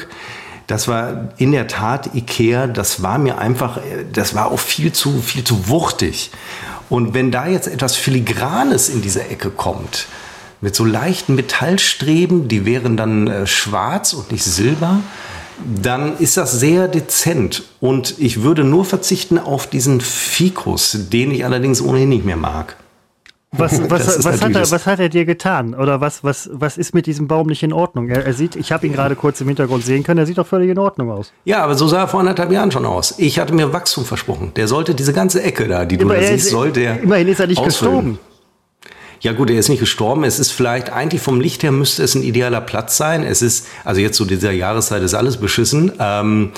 Das 0.66 0.88
war 0.88 1.28
in 1.36 1.52
der 1.52 1.66
Tat 1.66 2.14
Ikea. 2.14 2.68
Das 2.68 3.02
war 3.02 3.18
mir 3.18 3.38
einfach, 3.38 3.80
das 4.12 4.34
war 4.34 4.50
auch 4.50 4.58
viel 4.58 4.92
zu, 4.92 5.20
viel 5.20 5.44
zu 5.44 5.68
wuchtig. 5.68 6.30
Und 6.88 7.12
wenn 7.12 7.30
da 7.30 7.46
jetzt 7.46 7.66
etwas 7.66 7.96
Filigranes 7.96 8.88
in 8.88 9.02
diese 9.02 9.24
Ecke 9.28 9.50
kommt, 9.50 10.06
mit 10.64 10.74
so 10.74 10.86
leichten 10.86 11.34
Metallstreben, 11.34 12.48
die 12.48 12.64
wären 12.64 12.96
dann 12.96 13.28
äh, 13.28 13.46
schwarz 13.46 14.14
und 14.14 14.32
nicht 14.32 14.44
silber, 14.44 15.00
dann 15.82 16.16
ist 16.16 16.38
das 16.38 16.58
sehr 16.58 16.88
dezent. 16.88 17.64
Und 17.80 18.14
ich 18.18 18.42
würde 18.42 18.64
nur 18.64 18.86
verzichten 18.86 19.38
auf 19.38 19.66
diesen 19.66 20.00
Fikus, 20.00 21.10
den 21.12 21.32
ich 21.32 21.44
allerdings 21.44 21.82
ohnehin 21.82 22.08
nicht 22.08 22.24
mehr 22.24 22.38
mag. 22.38 22.76
Was, 23.52 23.78
was, 23.90 24.24
was, 24.24 24.40
hat 24.40 24.54
er, 24.54 24.70
was, 24.70 24.86
hat 24.86 25.00
er, 25.00 25.10
dir 25.10 25.26
getan? 25.26 25.74
Oder 25.74 26.00
was, 26.00 26.24
was, 26.24 26.48
was 26.50 26.78
ist 26.78 26.94
mit 26.94 27.04
diesem 27.04 27.28
Baum 27.28 27.48
nicht 27.48 27.62
in 27.62 27.74
Ordnung? 27.74 28.08
Er, 28.08 28.24
er 28.24 28.32
sieht, 28.32 28.56
ich 28.56 28.72
habe 28.72 28.86
ihn 28.86 28.94
gerade 28.94 29.16
kurz 29.16 29.42
im 29.42 29.48
Hintergrund 29.48 29.84
sehen 29.84 30.02
können, 30.02 30.18
er 30.18 30.26
sieht 30.26 30.38
doch 30.38 30.46
völlig 30.46 30.70
in 30.70 30.78
Ordnung 30.78 31.10
aus. 31.10 31.30
Ja, 31.44 31.62
aber 31.62 31.74
so 31.74 31.86
sah 31.88 32.00
er 32.00 32.08
vor 32.08 32.20
anderthalb 32.20 32.50
Jahren 32.50 32.72
schon 32.72 32.86
aus. 32.86 33.16
Ich 33.18 33.38
hatte 33.38 33.52
mir 33.52 33.74
Wachstum 33.74 34.06
versprochen. 34.06 34.52
Der 34.56 34.66
sollte 34.66 34.94
diese 34.94 35.12
ganze 35.12 35.42
Ecke 35.42 35.68
da, 35.68 35.84
die 35.84 35.98
du 35.98 36.08
da 36.08 36.22
siehst, 36.22 36.48
sollte 36.48 36.80
er. 36.80 37.00
Immerhin 37.02 37.28
ist 37.28 37.40
er 37.40 37.48
nicht 37.48 37.58
ausfüllen. 37.58 38.16
gestorben. 38.16 38.33
Ja 39.24 39.32
gut, 39.32 39.48
er 39.48 39.58
ist 39.58 39.70
nicht 39.70 39.80
gestorben. 39.80 40.22
Es 40.22 40.38
ist 40.38 40.50
vielleicht, 40.50 40.92
eigentlich 40.92 41.22
vom 41.22 41.40
Licht 41.40 41.62
her 41.62 41.72
müsste 41.72 42.02
es 42.02 42.14
ein 42.14 42.22
idealer 42.22 42.60
Platz 42.60 42.98
sein. 42.98 43.24
Es 43.24 43.40
ist, 43.40 43.66
also 43.82 43.98
jetzt 43.98 44.18
zu 44.18 44.26
dieser 44.26 44.52
Jahreszeit 44.52 45.02
ist 45.02 45.14
alles 45.14 45.38
beschissen. 45.38 45.92
Ähm, 45.98 46.52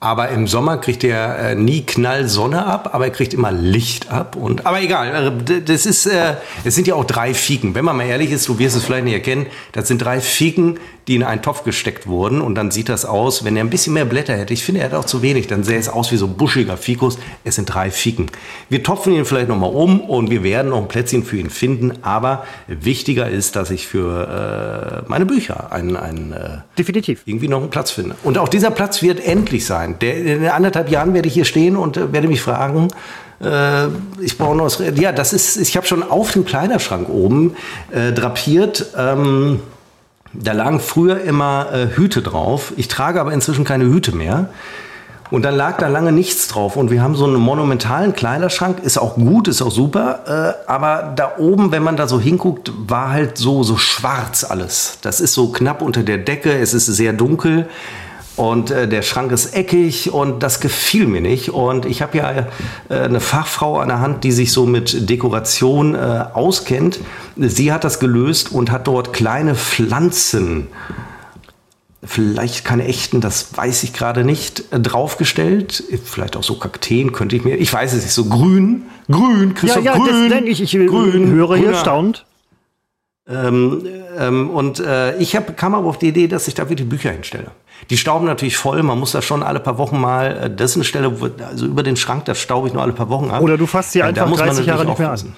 aber 0.00 0.30
im 0.30 0.48
Sommer 0.48 0.78
kriegt 0.78 1.04
er 1.04 1.38
äh, 1.38 1.54
nie 1.54 1.82
Knallsonne 1.82 2.66
ab, 2.66 2.90
aber 2.92 3.04
er 3.04 3.10
kriegt 3.12 3.34
immer 3.34 3.52
Licht 3.52 4.10
ab. 4.10 4.34
Und, 4.34 4.66
aber 4.66 4.82
egal, 4.82 5.32
äh, 5.48 5.62
das 5.62 5.86
ist, 5.86 6.06
äh, 6.06 6.34
es 6.64 6.74
sind 6.74 6.88
ja 6.88 6.96
auch 6.96 7.04
drei 7.04 7.34
Fieken. 7.34 7.76
Wenn 7.76 7.84
man 7.84 7.96
mal 7.96 8.06
ehrlich 8.06 8.32
ist, 8.32 8.48
du 8.48 8.58
wirst 8.58 8.74
es 8.74 8.84
vielleicht 8.84 9.04
nicht 9.04 9.14
erkennen, 9.14 9.46
das 9.70 9.86
sind 9.86 9.98
drei 9.98 10.20
Fieken, 10.20 10.80
die 11.08 11.16
in 11.16 11.22
einen 11.22 11.42
Topf 11.42 11.64
gesteckt 11.64 12.06
wurden. 12.06 12.40
Und 12.40 12.54
dann 12.54 12.70
sieht 12.70 12.88
das 12.88 13.04
aus, 13.04 13.44
wenn 13.44 13.56
er 13.56 13.64
ein 13.64 13.70
bisschen 13.70 13.94
mehr 13.94 14.04
Blätter 14.04 14.36
hätte, 14.36 14.52
ich 14.52 14.62
finde, 14.62 14.80
er 14.80 14.86
hat 14.86 14.94
auch 14.94 15.04
zu 15.04 15.22
wenig, 15.22 15.46
dann 15.46 15.64
sähe 15.64 15.78
es 15.78 15.88
aus 15.88 16.12
wie 16.12 16.16
so 16.16 16.28
buschiger 16.28 16.76
Fikus. 16.76 17.18
Es 17.44 17.56
sind 17.56 17.66
drei 17.66 17.90
Fiken. 17.90 18.30
Wir 18.68 18.82
topfen 18.82 19.12
ihn 19.14 19.24
vielleicht 19.24 19.48
nochmal 19.48 19.70
um 19.70 20.00
und 20.00 20.30
wir 20.30 20.42
werden 20.42 20.70
noch 20.70 20.78
ein 20.78 20.88
Plätzchen 20.88 21.24
für 21.24 21.38
ihn 21.38 21.50
finden. 21.50 21.92
Aber 22.02 22.44
wichtiger 22.66 23.28
ist, 23.28 23.56
dass 23.56 23.70
ich 23.70 23.86
für 23.86 25.02
äh, 25.06 25.08
meine 25.08 25.26
Bücher 25.26 25.72
einen, 25.72 25.96
einen 25.96 26.32
äh, 26.32 26.58
Definitiv. 26.76 27.22
irgendwie 27.24 27.48
noch 27.48 27.60
einen 27.60 27.70
Platz 27.70 27.90
finde. 27.90 28.14
Und 28.22 28.38
auch 28.38 28.48
dieser 28.48 28.70
Platz 28.70 29.02
wird 29.02 29.26
endlich 29.26 29.64
sein. 29.64 29.98
Der, 30.00 30.16
in 30.16 30.46
anderthalb 30.46 30.90
Jahren 30.90 31.14
werde 31.14 31.28
ich 31.28 31.34
hier 31.34 31.46
stehen 31.46 31.76
und 31.76 31.96
äh, 31.96 32.12
werde 32.12 32.28
mich 32.28 32.42
fragen, 32.42 32.88
äh, 33.40 33.86
ich 34.20 34.36
brauche 34.36 34.56
noch 34.56 34.64
was. 34.64 34.82
Ja, 34.96 35.12
das 35.12 35.32
ist, 35.32 35.56
ich 35.56 35.76
habe 35.76 35.86
schon 35.86 36.02
auf 36.02 36.32
dem 36.32 36.44
Kleiderschrank 36.44 37.08
oben 37.08 37.54
äh, 37.90 38.12
drapiert. 38.12 38.86
Ähm, 38.96 39.60
da 40.32 40.52
lagen 40.52 40.80
früher 40.80 41.20
immer 41.22 41.72
äh, 41.72 41.96
Hüte 41.96 42.22
drauf. 42.22 42.72
Ich 42.76 42.88
trage 42.88 43.20
aber 43.20 43.32
inzwischen 43.32 43.64
keine 43.64 43.84
Hüte 43.84 44.14
mehr. 44.14 44.50
Und 45.30 45.42
dann 45.42 45.56
lag 45.56 45.76
da 45.76 45.88
lange 45.88 46.10
nichts 46.10 46.48
drauf. 46.48 46.76
Und 46.76 46.90
wir 46.90 47.02
haben 47.02 47.14
so 47.14 47.26
einen 47.26 47.36
monumentalen 47.36 48.14
Kleiderschrank, 48.14 48.80
ist 48.82 48.98
auch 48.98 49.16
gut, 49.16 49.48
ist 49.48 49.60
auch 49.60 49.70
super. 49.70 50.54
Äh, 50.66 50.70
aber 50.70 51.12
da 51.14 51.32
oben, 51.38 51.70
wenn 51.70 51.82
man 51.82 51.96
da 51.96 52.08
so 52.08 52.18
hinguckt, 52.18 52.72
war 52.86 53.10
halt 53.10 53.36
so, 53.36 53.62
so 53.62 53.76
schwarz 53.76 54.44
alles. 54.44 54.98
Das 55.02 55.20
ist 55.20 55.34
so 55.34 55.52
knapp 55.52 55.82
unter 55.82 56.02
der 56.02 56.18
Decke, 56.18 56.58
es 56.58 56.72
ist 56.72 56.86
sehr 56.86 57.12
dunkel. 57.12 57.68
Und 58.38 58.70
äh, 58.70 58.86
der 58.88 59.02
Schrank 59.02 59.32
ist 59.32 59.54
eckig 59.54 60.12
und 60.12 60.44
das 60.44 60.60
gefiel 60.60 61.06
mir 61.06 61.20
nicht. 61.20 61.50
Und 61.50 61.84
ich 61.84 62.02
habe 62.02 62.18
ja 62.18 62.46
äh, 62.88 62.94
eine 62.94 63.18
Fachfrau 63.20 63.78
an 63.78 63.88
der 63.88 64.00
Hand, 64.00 64.22
die 64.22 64.30
sich 64.30 64.52
so 64.52 64.64
mit 64.64 65.10
Dekoration 65.10 65.96
äh, 65.96 66.24
auskennt. 66.32 67.00
Sie 67.36 67.72
hat 67.72 67.82
das 67.82 67.98
gelöst 67.98 68.52
und 68.52 68.70
hat 68.70 68.86
dort 68.86 69.12
kleine 69.12 69.56
Pflanzen 69.56 70.68
vielleicht 72.04 72.64
keine 72.64 72.84
echten, 72.84 73.20
das 73.20 73.56
weiß 73.56 73.82
ich 73.82 73.92
gerade 73.92 74.24
nicht, 74.24 74.72
äh, 74.72 74.78
draufgestellt. 74.78 75.82
Vielleicht 76.04 76.36
auch 76.36 76.44
so 76.44 76.54
Kakteen 76.54 77.10
könnte 77.10 77.34
ich 77.34 77.44
mir, 77.44 77.56
ich 77.56 77.72
weiß 77.72 77.92
es 77.92 78.04
nicht, 78.04 78.14
so 78.14 78.26
grün, 78.26 78.84
grün, 79.10 79.54
Christoph, 79.54 79.84
ja, 79.84 79.96
ja, 79.96 79.98
grün. 79.98 80.30
Das, 80.30 80.40
ich, 80.44 80.62
ich 80.62 80.86
grün, 80.86 81.32
höre 81.32 81.56
hier 81.56 81.74
staunt. 81.74 82.24
Ähm, 83.30 83.84
ähm, 84.18 84.50
und 84.50 84.80
äh, 84.80 85.16
ich 85.18 85.36
hab, 85.36 85.56
kam 85.56 85.74
aber 85.74 85.88
auf 85.88 85.98
die 85.98 86.08
Idee, 86.08 86.28
dass 86.28 86.48
ich 86.48 86.54
da 86.54 86.68
wirklich 86.70 86.88
Bücher 86.88 87.10
hinstelle. 87.10 87.50
Die 87.90 87.96
stauben 87.96 88.26
natürlich 88.26 88.56
voll, 88.56 88.82
man 88.82 88.98
muss 88.98 89.12
da 89.12 89.22
schon 89.22 89.42
alle 89.42 89.60
paar 89.60 89.78
Wochen 89.78 90.00
mal, 90.00 90.44
äh, 90.44 90.50
das 90.50 90.70
ist 90.70 90.76
eine 90.76 90.84
Stelle, 90.84 91.12
also 91.46 91.66
über 91.66 91.82
den 91.82 91.96
Schrank, 91.96 92.24
das 92.24 92.38
staube 92.38 92.68
ich 92.68 92.74
nur 92.74 92.82
alle 92.82 92.92
paar 92.92 93.10
Wochen 93.10 93.30
ab. 93.30 93.42
Oder 93.42 93.58
du 93.58 93.66
fasst 93.66 93.92
sie 93.92 94.02
einfach 94.02 94.30
30 94.30 94.66
Jahre 94.66 94.86
nicht 94.86 94.98
mehr 94.98 95.12
an. 95.12 95.36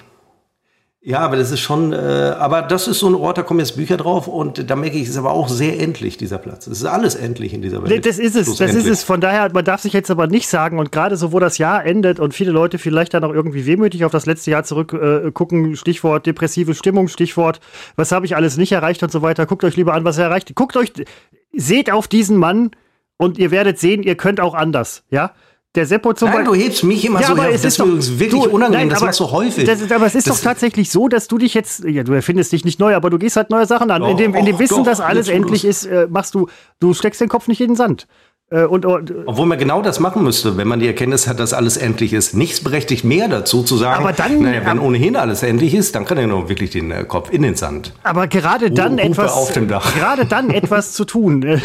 Ja, 1.03 1.17
aber 1.19 1.35
das 1.35 1.49
ist 1.49 1.61
schon, 1.61 1.93
äh, 1.93 1.95
aber 1.95 2.61
das 2.61 2.87
ist 2.87 2.99
so 2.99 3.07
ein 3.07 3.15
Ort, 3.15 3.39
da 3.39 3.41
kommen 3.41 3.59
jetzt 3.59 3.75
Bücher 3.75 3.97
drauf 3.97 4.27
und 4.27 4.69
da 4.69 4.75
merke 4.75 4.97
ich, 4.97 5.03
es 5.03 5.09
ist 5.09 5.17
aber 5.17 5.31
auch 5.31 5.47
sehr 5.47 5.79
endlich, 5.79 6.15
dieser 6.15 6.37
Platz. 6.37 6.67
Es 6.67 6.77
ist 6.77 6.85
alles 6.85 7.15
endlich 7.15 7.55
in 7.55 7.63
dieser 7.63 7.81
Welt. 7.81 8.05
Das 8.05 8.19
ist 8.19 8.35
es, 8.35 8.55
das 8.55 8.75
ist 8.75 8.85
es. 8.85 9.03
Von 9.03 9.19
daher, 9.19 9.51
man 9.51 9.65
darf 9.65 9.81
sich 9.81 9.93
jetzt 9.93 10.11
aber 10.11 10.27
nicht 10.27 10.47
sagen 10.47 10.77
und 10.77 10.91
gerade 10.91 11.17
so, 11.17 11.31
wo 11.31 11.39
das 11.39 11.57
Jahr 11.57 11.83
endet 11.83 12.19
und 12.19 12.35
viele 12.35 12.51
Leute 12.51 12.77
vielleicht 12.77 13.15
dann 13.15 13.23
auch 13.23 13.33
irgendwie 13.33 13.65
wehmütig 13.65 14.05
auf 14.05 14.11
das 14.11 14.27
letzte 14.27 14.51
Jahr 14.51 14.63
zurückgucken, 14.63 15.73
äh, 15.73 15.75
Stichwort 15.75 16.27
depressive 16.27 16.75
Stimmung, 16.75 17.07
Stichwort, 17.07 17.61
was 17.95 18.11
habe 18.11 18.27
ich 18.27 18.35
alles 18.35 18.57
nicht 18.57 18.71
erreicht 18.71 19.01
und 19.01 19.11
so 19.11 19.23
weiter. 19.23 19.47
Guckt 19.47 19.63
euch 19.63 19.75
lieber 19.77 19.95
an, 19.95 20.05
was 20.05 20.19
er 20.19 20.25
erreicht. 20.25 20.53
Guckt 20.53 20.77
euch, 20.77 20.93
seht 21.51 21.91
auf 21.91 22.07
diesen 22.07 22.37
Mann 22.37 22.69
und 23.17 23.39
ihr 23.39 23.49
werdet 23.49 23.79
sehen, 23.79 24.03
ihr 24.03 24.15
könnt 24.15 24.39
auch 24.39 24.53
anders, 24.53 25.03
ja. 25.09 25.31
Der 25.73 25.85
Seppo 25.85 26.11
zum 26.11 26.27
Beispiel. 26.27 26.43
Nein, 26.43 26.53
du 26.53 26.59
hebst 26.59 26.83
mich 26.83 27.05
immer 27.05 27.21
ja, 27.21 27.27
so 27.27 27.33
aber 27.33 27.43
her. 27.43 27.51
Es 27.53 27.61
das 27.61 27.73
ist 27.73 27.79
doch, 27.79 27.87
wirklich 27.87 28.43
du, 28.43 28.49
unangenehm, 28.49 28.87
nein, 28.87 28.89
das 28.89 29.01
machst 29.01 29.21
du 29.21 29.31
häufig. 29.31 29.63
Das, 29.63 29.89
aber 29.89 30.05
es 30.05 30.15
ist 30.15 30.27
das, 30.27 30.37
doch 30.37 30.43
tatsächlich 30.43 30.89
so, 30.89 31.07
dass 31.07 31.29
du 31.29 31.37
dich 31.37 31.53
jetzt, 31.53 31.85
ja, 31.85 32.03
du 32.03 32.11
erfindest 32.11 32.51
dich 32.51 32.65
nicht 32.65 32.77
neu, 32.81 32.93
aber 32.93 33.09
du 33.09 33.17
gehst 33.17 33.37
halt 33.37 33.49
neue 33.49 33.65
Sachen 33.65 33.89
an. 33.89 34.01
Doch, 34.01 34.09
in 34.09 34.17
dem, 34.17 34.35
in 34.35 34.45
dem 34.45 34.59
Wissen, 34.59 34.79
doch, 34.79 34.83
dass 34.83 34.99
alles 34.99 35.29
endlich 35.29 35.63
ist, 35.63 35.85
äh, 35.85 36.07
machst 36.09 36.35
du, 36.35 36.49
du 36.81 36.93
steckst 36.93 37.21
den 37.21 37.29
Kopf 37.29 37.47
nicht 37.47 37.61
in 37.61 37.69
den 37.69 37.75
Sand. 37.77 38.07
Äh, 38.51 38.65
und, 38.65 38.85
und, 38.85 39.13
Obwohl 39.25 39.45
man 39.45 39.57
genau 39.57 39.81
das 39.81 40.01
machen 40.01 40.23
müsste, 40.23 40.57
wenn 40.57 40.67
man 40.67 40.81
die 40.81 40.87
Erkenntnis 40.87 41.25
hat, 41.25 41.39
dass 41.39 41.53
alles 41.53 41.77
endlich 41.77 42.11
ist. 42.11 42.35
Nichts 42.35 42.61
berechtigt 42.61 43.05
mehr 43.05 43.29
dazu 43.29 43.63
zu 43.63 43.77
sagen, 43.77 44.03
aber 44.03 44.11
dann, 44.11 44.41
naja, 44.41 44.61
wenn 44.65 44.79
ohnehin 44.79 45.15
alles 45.15 45.41
endlich 45.41 45.73
ist, 45.73 45.95
dann 45.95 46.03
kann 46.03 46.17
er 46.17 46.27
nur 46.27 46.49
wirklich 46.49 46.71
den 46.71 46.91
äh, 46.91 47.05
Kopf 47.05 47.31
in 47.31 47.43
den 47.43 47.55
Sand. 47.55 47.93
Aber 48.03 48.27
gerade 48.27 48.69
dann 48.69 48.99
Rufe 48.99 49.03
etwas, 49.03 49.33
auf 49.33 49.53
dem 49.53 49.69
Dach. 49.69 49.95
gerade 49.95 50.25
dann 50.25 50.49
etwas 50.49 50.91
zu 50.91 51.05
tun, 51.05 51.43
äh, 51.43 51.59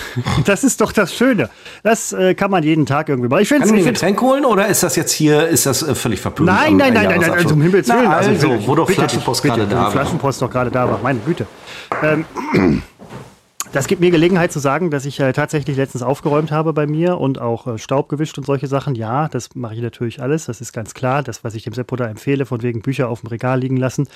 das 0.45 0.63
ist 0.63 0.81
doch 0.81 0.93
das 0.93 1.13
Schöne. 1.13 1.51
Das 1.83 2.13
äh, 2.13 2.35
kann 2.35 2.53
man 2.53 2.63
jeden 2.63 2.87
Tag 2.87 3.09
irgendwie 3.09 3.29
machen. 3.29 3.43
Ich 3.43 3.49
kann 3.49 3.63
ich 3.63 3.73
ein 3.73 3.85
Getränk 3.85 4.21
holen 4.21 4.45
oder 4.45 4.69
ist 4.69 4.85
das 4.85 4.95
jetzt 4.95 5.11
hier, 5.11 5.49
ist 5.49 5.67
das 5.67 5.83
äh, 5.83 5.95
völlig 5.97 6.21
verpönt? 6.21 6.49
Nein, 6.49 6.77
nein, 6.77 6.95
nein, 6.95 7.09
nein, 7.09 7.21
nein, 7.21 7.31
also 7.31 7.55
um 7.55 7.63
Himmels 7.63 7.89
Willen. 7.89 8.07
Also, 8.07 8.31
also 8.31 8.67
wo 8.67 8.77
doch 8.77 8.89
Flaschenpost 8.89 9.43
gerade 9.43 9.67
da 9.67 9.77
war. 9.77 9.91
Flaschenpost 9.91 10.41
doch 10.41 10.51
gerade 10.51 10.71
da 10.71 10.89
war, 10.89 11.01
meine 11.03 11.19
Güte. 11.19 11.47
Ähm, 12.05 12.25
das 13.73 13.87
gibt 13.87 14.01
mir 14.01 14.11
Gelegenheit 14.11 14.53
zu 14.53 14.59
sagen, 14.59 14.91
dass 14.91 15.05
ich 15.05 15.21
äh, 15.21 15.33
tatsächlich 15.33 15.77
letztens 15.77 16.03
aufgeräumt 16.03 16.51
habe 16.51 16.73
bei 16.73 16.87
mir 16.87 17.19
und 17.19 17.41
auch 17.41 17.67
äh, 17.67 17.79
Staub 17.79 18.09
gewischt 18.09 18.39
und 18.39 18.45
solche 18.45 18.67
Sachen. 18.67 18.95
Ja, 18.95 19.29
das 19.29 19.55
mache 19.55 19.75
ich 19.75 19.81
natürlich 19.81 20.23
alles. 20.23 20.47
Das 20.47 20.61
ist 20.61 20.73
ganz 20.73 20.95
klar. 20.95 21.23
Das, 21.23 21.45
was 21.45 21.55
ich 21.55 21.65
dem 21.65 21.73
Seppo 21.73 21.97
da 21.97 22.07
empfehle, 22.07 22.47
von 22.47 22.63
wegen 22.63 22.83
Bücher 22.83 23.09
auf 23.09 23.21
dem 23.21 23.29
Regal 23.29 23.61
liegen 23.61 23.77
lassen, 23.77 24.09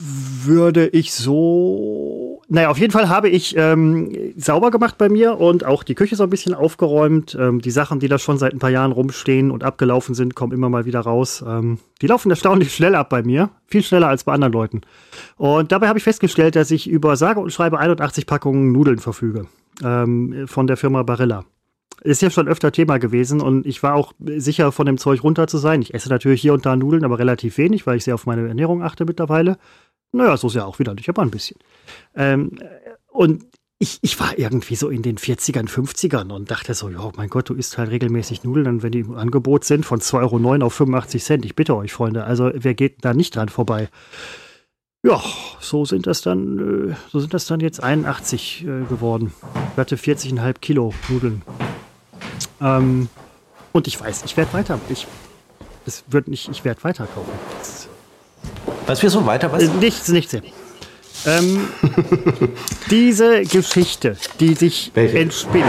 würde 0.00 0.88
ich 0.88 1.12
so 1.12 2.11
naja, 2.52 2.68
auf 2.68 2.76
jeden 2.76 2.92
Fall 2.92 3.08
habe 3.08 3.30
ich 3.30 3.56
ähm, 3.56 4.34
sauber 4.36 4.70
gemacht 4.70 4.98
bei 4.98 5.08
mir 5.08 5.40
und 5.40 5.64
auch 5.64 5.82
die 5.82 5.94
Küche 5.94 6.16
so 6.16 6.24
ein 6.24 6.28
bisschen 6.28 6.52
aufgeräumt. 6.52 7.34
Ähm, 7.40 7.62
die 7.62 7.70
Sachen, 7.70 7.98
die 7.98 8.08
da 8.08 8.18
schon 8.18 8.36
seit 8.36 8.52
ein 8.52 8.58
paar 8.58 8.68
Jahren 8.68 8.92
rumstehen 8.92 9.50
und 9.50 9.64
abgelaufen 9.64 10.14
sind, 10.14 10.34
kommen 10.34 10.52
immer 10.52 10.68
mal 10.68 10.84
wieder 10.84 11.00
raus. 11.00 11.42
Ähm, 11.46 11.78
die 12.02 12.08
laufen 12.08 12.28
erstaunlich 12.30 12.74
schnell 12.74 12.94
ab 12.94 13.08
bei 13.08 13.22
mir. 13.22 13.48
Viel 13.68 13.82
schneller 13.82 14.08
als 14.08 14.24
bei 14.24 14.34
anderen 14.34 14.52
Leuten. 14.52 14.82
Und 15.38 15.72
dabei 15.72 15.88
habe 15.88 15.98
ich 15.98 16.04
festgestellt, 16.04 16.54
dass 16.54 16.70
ich 16.70 16.90
über 16.90 17.16
sage 17.16 17.40
und 17.40 17.54
schreibe 17.54 17.78
81 17.78 18.26
Packungen 18.26 18.70
Nudeln 18.70 18.98
verfüge. 18.98 19.46
Ähm, 19.82 20.44
von 20.46 20.66
der 20.66 20.76
Firma 20.76 21.04
Barilla. 21.04 21.46
Ist 22.02 22.20
ja 22.20 22.28
schon 22.28 22.48
öfter 22.48 22.70
Thema 22.70 22.98
gewesen 22.98 23.40
und 23.40 23.64
ich 23.64 23.82
war 23.82 23.94
auch 23.94 24.12
sicher, 24.18 24.72
von 24.72 24.84
dem 24.84 24.98
Zeug 24.98 25.24
runter 25.24 25.46
zu 25.46 25.56
sein. 25.56 25.80
Ich 25.80 25.94
esse 25.94 26.10
natürlich 26.10 26.42
hier 26.42 26.52
und 26.52 26.66
da 26.66 26.76
Nudeln, 26.76 27.04
aber 27.04 27.18
relativ 27.18 27.56
wenig, 27.56 27.86
weil 27.86 27.96
ich 27.96 28.04
sehr 28.04 28.14
auf 28.14 28.26
meine 28.26 28.46
Ernährung 28.46 28.82
achte 28.82 29.06
mittlerweile. 29.06 29.56
Naja, 30.12 30.36
so 30.36 30.48
ist 30.48 30.54
ja 30.54 30.64
auch 30.64 30.78
wieder 30.78 30.94
nicht, 30.94 31.08
aber 31.08 31.22
ein 31.22 31.30
bisschen. 31.30 31.58
Ähm, 32.14 32.58
und 33.08 33.44
ich, 33.78 33.98
ich 34.02 34.20
war 34.20 34.38
irgendwie 34.38 34.76
so 34.76 34.90
in 34.90 35.02
den 35.02 35.18
40ern, 35.18 35.68
50ern 35.68 36.30
und 36.30 36.52
dachte 36.52 36.72
so, 36.72 36.88
ja, 36.88 37.10
mein 37.16 37.28
Gott, 37.28 37.48
du 37.48 37.54
isst 37.54 37.78
halt 37.78 37.90
regelmäßig 37.90 38.44
Nudeln, 38.44 38.64
dann 38.64 38.82
wenn 38.84 38.92
die 38.92 39.00
im 39.00 39.16
Angebot 39.16 39.64
sind 39.64 39.84
von 39.84 40.00
2,09 40.00 40.46
Euro 40.46 40.66
auf 40.66 40.74
85 40.74 41.24
Cent. 41.24 41.44
Ich 41.44 41.56
bitte 41.56 41.74
euch, 41.74 41.92
Freunde, 41.92 42.22
also 42.22 42.52
wer 42.54 42.74
geht 42.74 43.04
da 43.04 43.12
nicht 43.12 43.34
dran 43.34 43.48
vorbei? 43.48 43.88
Ja, 45.04 45.20
so 45.58 45.84
sind 45.84 46.06
das 46.06 46.22
dann, 46.22 46.90
äh, 46.92 46.94
so 47.10 47.18
sind 47.18 47.34
das 47.34 47.46
dann 47.46 47.58
jetzt 47.58 47.82
81 47.82 48.62
äh, 48.62 48.84
geworden. 48.84 49.32
Ich 49.72 49.78
hatte 49.78 49.96
40,5 49.96 50.54
Kilo 50.60 50.94
Nudeln. 51.08 51.42
Ähm, 52.60 53.08
und 53.72 53.88
ich 53.88 54.00
weiß, 54.00 54.22
ich 54.24 54.36
werde 54.36 54.52
weiter. 54.52 54.78
Ich, 54.90 55.08
es 55.86 56.04
wird 56.06 56.28
nicht, 56.28 56.48
ich 56.48 56.64
werde 56.64 56.84
weiterkaufen. 56.84 57.32
Was 58.86 59.02
wir 59.02 59.10
so 59.10 59.24
weiter? 59.26 59.52
Was? 59.52 59.62
Äh, 59.62 59.68
nichts, 59.80 60.08
nichts. 60.08 60.36
Ähm, 61.26 61.68
diese 62.90 63.42
Geschichte, 63.42 64.16
die 64.40 64.54
sich 64.54 64.90
Welche? 64.94 65.18
entspinnt 65.18 65.66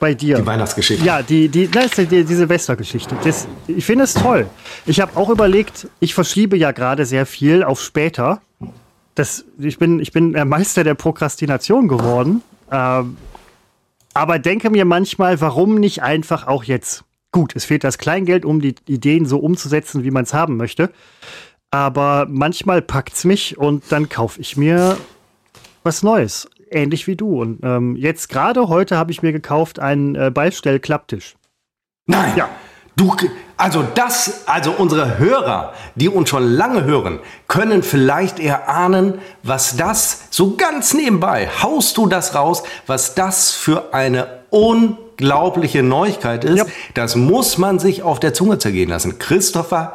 bei 0.00 0.14
dir. 0.14 0.38
Die 0.38 0.46
Weihnachtsgeschichte. 0.46 1.04
Ja, 1.04 1.22
die, 1.22 1.48
die, 1.48 1.70
das 1.70 1.98
ist 1.98 2.10
die, 2.10 2.24
die 2.24 2.34
Silvestergeschichte. 2.34 3.16
Das, 3.22 3.46
ich 3.66 3.84
finde 3.84 4.04
es 4.04 4.14
toll. 4.14 4.48
Ich 4.86 5.00
habe 5.00 5.16
auch 5.16 5.28
überlegt, 5.30 5.88
ich 6.00 6.14
verschiebe 6.14 6.56
ja 6.56 6.72
gerade 6.72 7.06
sehr 7.06 7.26
viel 7.26 7.62
auf 7.62 7.80
später. 7.80 8.40
Das, 9.14 9.44
ich, 9.58 9.78
bin, 9.78 10.00
ich 10.00 10.12
bin 10.12 10.32
Meister 10.48 10.84
der 10.84 10.94
Prokrastination 10.94 11.88
geworden. 11.88 12.42
Ähm, 12.70 13.16
aber 14.14 14.38
denke 14.38 14.70
mir 14.70 14.84
manchmal, 14.84 15.40
warum 15.40 15.76
nicht 15.76 16.02
einfach 16.02 16.46
auch 16.46 16.64
jetzt? 16.64 17.04
Gut, 17.30 17.54
es 17.54 17.64
fehlt 17.64 17.84
das 17.84 17.98
Kleingeld, 17.98 18.44
um 18.44 18.60
die 18.60 18.74
Ideen 18.86 19.26
so 19.26 19.38
umzusetzen, 19.38 20.02
wie 20.02 20.10
man 20.10 20.24
es 20.24 20.32
haben 20.32 20.56
möchte. 20.56 20.90
Aber 21.70 22.26
manchmal 22.28 22.82
packt's 22.82 23.24
mich 23.24 23.58
und 23.58 23.84
dann 23.90 24.08
kaufe 24.08 24.40
ich 24.40 24.56
mir 24.56 24.96
was 25.82 26.02
Neues. 26.02 26.48
Ähnlich 26.70 27.06
wie 27.06 27.16
du. 27.16 27.40
Und 27.40 27.60
ähm, 27.62 27.96
jetzt 27.96 28.28
gerade 28.28 28.68
heute 28.68 28.96
habe 28.96 29.10
ich 29.10 29.22
mir 29.22 29.32
gekauft 29.32 29.78
einen 29.78 30.14
äh, 30.14 30.30
Beistellklapptisch. 30.30 31.36
Nein. 32.06 32.32
Ja. 32.36 32.48
Du, 32.96 33.14
also 33.56 33.84
das, 33.94 34.48
also 34.48 34.72
unsere 34.72 35.18
Hörer, 35.18 35.72
die 35.94 36.08
uns 36.08 36.30
schon 36.30 36.42
lange 36.42 36.82
hören, 36.82 37.20
können 37.46 37.84
vielleicht 37.84 38.40
erahnen, 38.40 39.20
was 39.44 39.76
das 39.76 40.24
so 40.30 40.56
ganz 40.56 40.94
nebenbei, 40.94 41.48
haust 41.62 41.96
du 41.96 42.08
das 42.08 42.34
raus, 42.34 42.64
was 42.88 43.14
das 43.14 43.52
für 43.52 43.94
eine 43.94 44.40
unglaubliche 44.50 45.84
Neuigkeit 45.84 46.44
ist. 46.44 46.58
Ja. 46.58 46.66
Das 46.94 47.14
muss 47.14 47.56
man 47.56 47.78
sich 47.78 48.02
auf 48.02 48.18
der 48.18 48.34
Zunge 48.34 48.58
zergehen 48.58 48.88
lassen. 48.88 49.20
Christopher 49.20 49.94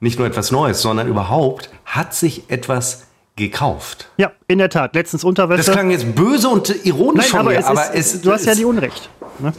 nicht 0.00 0.18
nur 0.18 0.26
etwas 0.26 0.50
Neues, 0.50 0.80
sondern 0.80 1.08
überhaupt 1.08 1.70
hat 1.84 2.14
sich 2.14 2.50
etwas 2.50 3.06
gekauft. 3.36 4.10
Ja, 4.16 4.32
in 4.48 4.58
der 4.58 4.68
Tat. 4.68 4.94
Letztens 4.94 5.24
Unterwäsche. 5.24 5.64
Das 5.64 5.72
klang 5.72 5.90
jetzt 5.90 6.14
böse 6.14 6.48
und 6.48 6.84
ironisch 6.84 7.24
Nein, 7.24 7.30
von 7.30 7.40
aber 7.40 7.50
mir, 7.50 7.58
es 7.58 7.64
aber 7.64 7.92
ist, 7.92 8.14
es, 8.14 8.20
du 8.20 8.32
hast 8.32 8.44
ja 8.46 8.54
nie 8.54 8.64
Unrecht. 8.64 9.08
Ne? 9.38 9.52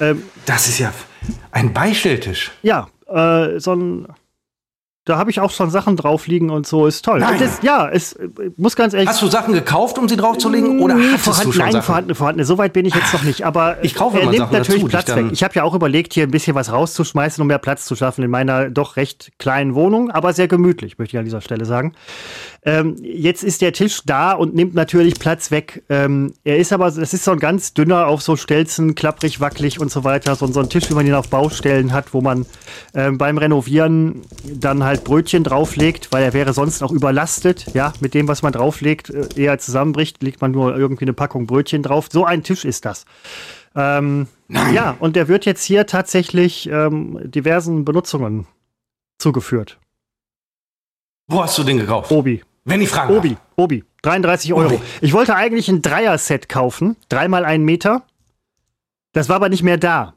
Ähm, 0.00 0.24
das 0.44 0.68
ist 0.68 0.78
ja 0.78 0.92
ein 1.52 1.72
Beistelltisch. 1.72 2.50
Ja, 2.62 2.88
äh, 3.06 3.58
so 3.60 3.74
ein 3.74 4.06
Da 5.04 5.18
habe 5.18 5.30
ich 5.32 5.40
auch 5.40 5.50
schon 5.50 5.68
Sachen 5.68 5.96
drauf 5.96 6.28
liegen 6.28 6.48
und 6.50 6.64
so, 6.64 6.86
ist 6.86 7.04
toll. 7.04 7.18
Das, 7.18 7.60
ja, 7.62 7.88
es 7.88 8.16
muss 8.56 8.76
ganz 8.76 8.94
ehrlich 8.94 9.08
Hast 9.08 9.20
du 9.20 9.26
Sachen 9.26 9.52
gekauft, 9.52 9.98
um 9.98 10.08
sie 10.08 10.16
draufzulegen? 10.16 10.78
Oder 10.78 10.94
Nee, 10.94 11.18
vorhanden, 11.18 11.46
du 11.46 11.52
schon 11.52 11.64
nein, 11.64 11.72
Sachen? 11.72 11.82
vorhandene, 11.84 12.14
vorhandene. 12.14 12.44
So 12.44 12.56
weit 12.56 12.72
bin 12.72 12.86
ich 12.86 12.94
jetzt 12.94 13.12
noch 13.12 13.24
nicht. 13.24 13.44
Aber 13.44 13.78
Ich 13.82 13.96
kaufe 13.96 14.20
er 14.20 14.26
nimmt 14.26 14.36
Sachen 14.36 14.52
natürlich 14.52 14.82
dazu, 14.82 14.90
Platz 14.90 15.16
weg. 15.16 15.26
Ich 15.32 15.42
habe 15.42 15.54
ja 15.54 15.64
auch 15.64 15.74
überlegt, 15.74 16.12
hier 16.14 16.22
ein 16.22 16.30
bisschen 16.30 16.54
was 16.54 16.70
rauszuschmeißen, 16.70 17.42
um 17.42 17.48
mehr 17.48 17.58
Platz 17.58 17.84
zu 17.84 17.96
schaffen 17.96 18.22
in 18.22 18.30
meiner 18.30 18.70
doch 18.70 18.94
recht 18.96 19.32
kleinen 19.38 19.74
Wohnung, 19.74 20.12
aber 20.12 20.34
sehr 20.34 20.46
gemütlich, 20.46 20.98
möchte 20.98 21.16
ich 21.16 21.18
an 21.18 21.24
dieser 21.24 21.40
Stelle 21.40 21.64
sagen. 21.64 21.94
Ähm, 22.64 22.96
jetzt 23.02 23.42
ist 23.42 23.60
der 23.60 23.72
Tisch 23.72 24.02
da 24.06 24.32
und 24.32 24.54
nimmt 24.54 24.74
natürlich 24.74 25.18
Platz 25.18 25.50
weg. 25.50 25.82
Ähm, 25.88 26.32
er 26.44 26.58
ist 26.58 26.72
aber, 26.72 26.90
das 26.92 27.12
ist 27.12 27.24
so 27.24 27.32
ein 27.32 27.40
ganz 27.40 27.74
dünner 27.74 28.06
auf 28.06 28.22
so 28.22 28.36
Stelzen, 28.36 28.94
klapprig, 28.94 29.40
wackelig 29.40 29.80
und 29.80 29.90
so 29.90 30.04
weiter. 30.04 30.36
So, 30.36 30.46
so 30.46 30.60
ein 30.60 30.68
Tisch, 30.68 30.88
wie 30.88 30.94
man 30.94 31.04
ihn 31.04 31.14
auf 31.14 31.28
Baustellen 31.28 31.92
hat, 31.92 32.14
wo 32.14 32.20
man 32.20 32.46
ähm, 32.94 33.18
beim 33.18 33.36
Renovieren 33.36 34.22
dann 34.44 34.84
halt 34.84 35.02
Brötchen 35.02 35.42
drauflegt, 35.42 36.12
weil 36.12 36.22
er 36.22 36.34
wäre 36.34 36.52
sonst 36.52 36.84
auch 36.84 36.92
überlastet. 36.92 37.66
Ja, 37.74 37.92
mit 38.00 38.14
dem, 38.14 38.28
was 38.28 38.42
man 38.42 38.52
drauflegt, 38.52 39.10
äh, 39.10 39.26
eher 39.34 39.58
zusammenbricht, 39.58 40.22
legt 40.22 40.40
man 40.40 40.52
nur 40.52 40.76
irgendwie 40.76 41.04
eine 41.04 41.14
Packung 41.14 41.48
Brötchen 41.48 41.82
drauf. 41.82 42.08
So 42.12 42.24
ein 42.24 42.44
Tisch 42.44 42.64
ist 42.64 42.84
das. 42.84 43.06
Ähm, 43.74 44.28
ja, 44.72 44.96
und 45.00 45.16
der 45.16 45.26
wird 45.26 45.46
jetzt 45.46 45.64
hier 45.64 45.86
tatsächlich 45.86 46.68
ähm, 46.70 47.18
diversen 47.24 47.84
Benutzungen 47.84 48.46
zugeführt. 49.18 49.78
Wo 51.26 51.42
hast 51.42 51.58
du 51.58 51.64
den 51.64 51.78
gekauft? 51.78 52.12
Obi. 52.12 52.42
Wenn 52.64 52.80
ich 52.80 52.88
fragen 52.88 53.14
Obi, 53.16 53.36
Obi, 53.56 53.84
33 54.02 54.52
Euro. 54.54 54.74
Obi. 54.74 54.80
Ich 55.00 55.12
wollte 55.12 55.34
eigentlich 55.34 55.68
ein 55.68 55.82
Dreier-Set 55.82 56.48
kaufen, 56.48 56.96
dreimal 57.08 57.44
einen 57.44 57.64
Meter. 57.64 58.02
Das 59.12 59.28
war 59.28 59.36
aber 59.36 59.48
nicht 59.48 59.62
mehr 59.62 59.78
da. 59.78 60.14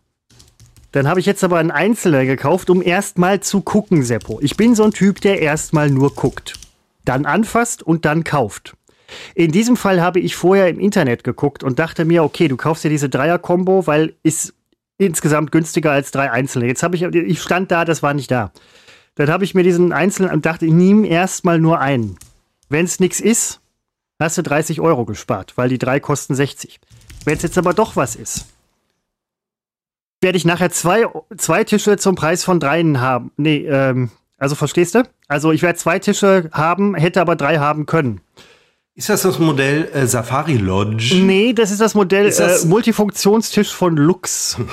Dann 0.92 1.08
habe 1.08 1.20
ich 1.20 1.26
jetzt 1.26 1.44
aber 1.44 1.58
einen 1.58 1.72
Einzelner 1.72 2.26
gekauft, 2.26 2.70
um 2.70 2.82
erstmal 2.82 3.42
zu 3.42 3.62
gucken, 3.62 4.04
Seppo. 4.04 4.40
Ich 4.42 4.56
bin 4.56 4.76
so 4.76 4.84
ein 4.84 4.92
Typ, 4.92 5.20
der 5.22 5.42
erstmal 5.42 5.90
nur 5.90 6.14
guckt, 6.14 6.54
dann 7.04 7.26
anfasst 7.26 7.84
und 7.84 8.06
dann 8.06 8.24
kauft. 8.24 8.78
In 9.34 9.52
diesem 9.52 9.76
Fall 9.76 10.02
habe 10.02 10.20
ich 10.20 10.36
vorher 10.36 10.70
im 10.70 10.80
Internet 10.80 11.24
geguckt 11.24 11.64
und 11.64 11.80
dachte 11.80 12.06
mir, 12.06 12.24
okay, 12.24 12.48
du 12.48 12.58
kaufst 12.58 12.84
dir 12.84 12.90
diese 12.90 13.10
Dreier-Kombo, 13.10 13.88
weil 13.88 14.16
ist 14.24 14.54
insgesamt 14.98 15.52
günstiger 15.52 15.92
als 15.92 16.12
drei 16.12 16.32
Einzelne. 16.32 16.68
Jetzt 16.68 16.84
habe 16.84 16.96
ich, 16.96 17.04
ich 17.04 17.42
stand 17.42 17.72
da, 17.72 17.86
das 17.86 18.02
war 18.02 18.14
nicht 18.14 18.32
da. 18.32 18.52
Dann 19.16 19.30
habe 19.30 19.44
ich 19.44 19.54
mir 19.54 19.64
diesen 19.64 19.92
Einzelnen 19.92 20.32
und 20.32 20.46
dachte, 20.46 20.66
ich 20.66 20.74
nehme 20.74 21.08
erstmal 21.08 21.60
nur 21.60 21.80
einen. 21.80 22.18
Wenn 22.70 22.86
es 22.86 23.00
nichts 23.00 23.20
ist, 23.20 23.60
hast 24.20 24.38
du 24.38 24.44
30 24.44 24.82
Euro 24.82 25.06
gespart, 25.06 25.54
weil 25.56 25.70
die 25.70 25.78
drei 25.78 26.00
kosten 26.00 26.36
60. 26.36 26.80
Wenn 27.26 27.38
es 27.38 27.44
jetzt 27.44 27.58
aber 27.58 27.74
doch 27.74 27.96
was 27.96 28.16
ist, 28.16 28.46
werde 30.22 30.38
ich 30.38 30.46
nachher 30.46 30.72
zwei, 30.72 31.06
zwei 31.38 31.64
Tische 31.64 31.98
zum 31.98 32.16
Preis 32.16 32.44
von 32.44 32.60
dreien 32.60 33.00
haben. 33.02 33.32
Nee, 33.38 33.66
ähm, 33.68 34.10
also 34.38 34.56
verstehst 34.56 34.96
du? 34.96 35.04
Also 35.28 35.52
ich 35.52 35.62
werde 35.62 35.78
zwei 35.78 36.00
Tische 36.00 36.50
haben, 36.52 36.96
hätte 36.96 37.22
aber 37.22 37.36
drei 37.36 37.58
haben 37.60 37.86
können. 37.86 38.22
Ist 38.96 39.10
das 39.10 39.24
das 39.24 39.40
Modell 39.40 39.90
äh, 39.94 40.08
Safari 40.08 40.56
Lodge? 40.58 41.16
Nee, 41.16 41.54
das 41.54 41.70
ist 41.72 41.82
das 41.82 41.96
Modell 41.96 42.26
Ist 42.28 42.40
das- 42.40 42.64
äh, 42.64 42.68
Multifunktionstisch 42.68 43.74
von 43.74 43.98
Lux. 43.98 44.58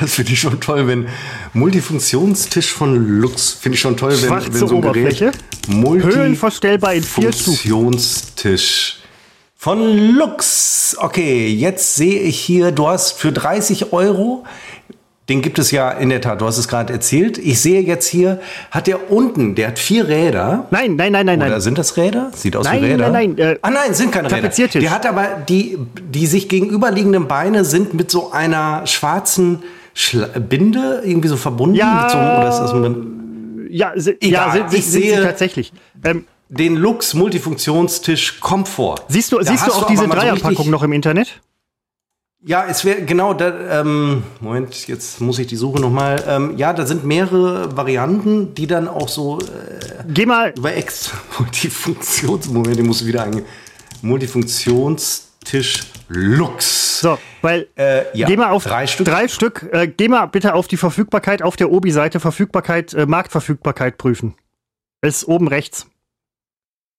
Das 0.00 0.14
finde 0.14 0.32
ich 0.32 0.40
schon 0.40 0.60
toll, 0.60 0.86
wenn 0.86 1.08
Multifunktionstisch 1.52 2.72
von 2.72 3.20
Lux 3.20 3.52
finde 3.52 3.74
ich 3.74 3.80
schon 3.80 3.96
toll, 3.96 4.12
wenn, 4.12 4.28
Schwarze 4.28 4.52
wenn 4.52 4.60
so 4.60 4.68
ein 4.68 4.74
Oberfläche. 4.74 5.32
Gerät 5.68 6.04
Höhenverstellbar 6.04 6.94
in 6.94 7.02
vier 7.02 7.32
Stufen. 7.32 7.70
Multifunktionstisch 7.70 8.98
von 9.66 10.14
Lux. 10.14 10.96
Okay, 10.98 11.48
jetzt 11.48 11.96
sehe 11.96 12.20
ich 12.20 12.38
hier, 12.38 12.70
du 12.70 12.86
hast 12.86 13.12
für 13.12 13.32
30 13.32 13.92
Euro, 13.92 14.44
den 15.28 15.42
gibt 15.42 15.58
es 15.58 15.70
ja 15.72 15.90
in 15.90 16.08
der 16.10 16.20
Tat, 16.20 16.40
du 16.40 16.46
hast 16.46 16.56
es 16.58 16.68
gerade 16.68 16.92
erzählt. 16.92 17.36
Ich 17.38 17.60
sehe 17.60 17.80
jetzt 17.80 18.06
hier, 18.06 18.40
hat 18.70 18.86
der 18.86 19.10
unten, 19.10 19.54
der 19.56 19.68
hat 19.68 19.78
vier 19.78 20.06
Räder. 20.06 20.66
Nein, 20.70 20.94
nein, 20.96 21.10
nein, 21.12 21.26
nein, 21.26 21.40
Oder 21.40 21.50
nein. 21.50 21.60
sind 21.60 21.78
das 21.78 21.96
Räder? 21.96 22.30
Sieht 22.34 22.54
aus 22.56 22.64
Nein, 22.64 22.82
wie 22.82 22.86
Räder. 22.86 23.08
nein, 23.10 23.34
nein, 23.36 23.38
äh, 23.54 23.58
ah 23.62 23.70
nein, 23.70 23.92
sind 23.94 24.12
keine 24.12 24.30
Räder. 24.30 24.48
Der 24.48 24.90
hat 24.90 25.04
aber 25.04 25.26
die, 25.48 25.78
die 26.10 26.26
sich 26.26 26.48
gegenüberliegenden 26.48 27.26
Beine 27.26 27.64
sind 27.64 27.92
mit 27.94 28.10
so 28.10 28.30
einer 28.30 28.86
schwarzen 28.86 29.62
Schla 29.94 30.26
Binde 30.26 31.02
irgendwie 31.04 31.28
so 31.28 31.36
verbunden. 31.36 31.74
Ja. 31.74 32.08
So, 32.10 32.18
oder 32.18 32.48
ist 32.48 32.58
das 32.58 32.74
mit 32.74 33.70
Ja, 33.72 33.92
si- 33.96 34.16
Egal, 34.20 34.30
ja 34.58 34.68
sind, 34.68 34.78
ich 34.78 34.86
sind 34.86 35.02
sehe- 35.02 35.22
tatsächlich. 35.22 35.72
Ähm, 36.04 36.24
den 36.48 36.76
Lux 36.76 37.14
Multifunktionstisch 37.14 38.38
Komfort. 38.40 39.00
siehst 39.08 39.32
du, 39.32 39.38
Da 39.38 39.44
siehst 39.44 39.66
du 39.66 39.72
auch 39.72 39.86
diese 39.88 40.04
so 40.04 40.08
Dreierpackung 40.10 40.70
noch 40.70 40.82
im 40.84 40.92
Internet? 40.92 41.40
Ja, 42.48 42.64
es 42.68 42.84
wäre 42.84 43.02
genau 43.02 43.34
da, 43.34 43.80
ähm, 43.80 44.22
Moment, 44.38 44.86
jetzt 44.86 45.20
muss 45.20 45.40
ich 45.40 45.48
die 45.48 45.56
Suche 45.56 45.80
nochmal. 45.80 46.22
Ähm, 46.28 46.56
ja, 46.56 46.72
da 46.72 46.86
sind 46.86 47.04
mehrere 47.04 47.76
Varianten, 47.76 48.54
die 48.54 48.68
dann 48.68 48.86
auch 48.86 49.08
so 49.08 49.40
äh, 49.40 50.04
Geh 50.06 50.26
mal, 50.26 50.54
über 50.56 50.72
Ex 50.72 51.10
Multifunktions 51.40 52.46
Moment, 52.46 52.80
musst 52.84 53.00
du 53.00 53.06
wieder 53.06 53.24
eingehen. 53.24 53.44
Multifunktionstisch 54.00 55.86
Lux. 56.06 57.00
so, 57.00 57.18
weil 57.42 57.66
Äh, 57.74 58.16
ja, 58.16 58.28
geh 58.28 58.36
mal 58.36 58.50
auf 58.50 58.62
drei 58.62 58.86
Stück. 58.86 59.06
Drei 59.06 59.26
Stück. 59.26 59.68
Äh, 59.72 59.88
geh 59.88 60.06
mal 60.06 60.26
bitte 60.26 60.54
auf 60.54 60.68
die 60.68 60.76
Verfügbarkeit 60.76 61.42
auf 61.42 61.56
der 61.56 61.72
Obi-Seite 61.72 62.20
Verfügbarkeit, 62.20 62.94
äh, 62.94 63.06
Marktverfügbarkeit 63.06 63.98
prüfen. 63.98 64.36
Ist 65.02 65.26
oben 65.26 65.48
rechts. 65.48 65.88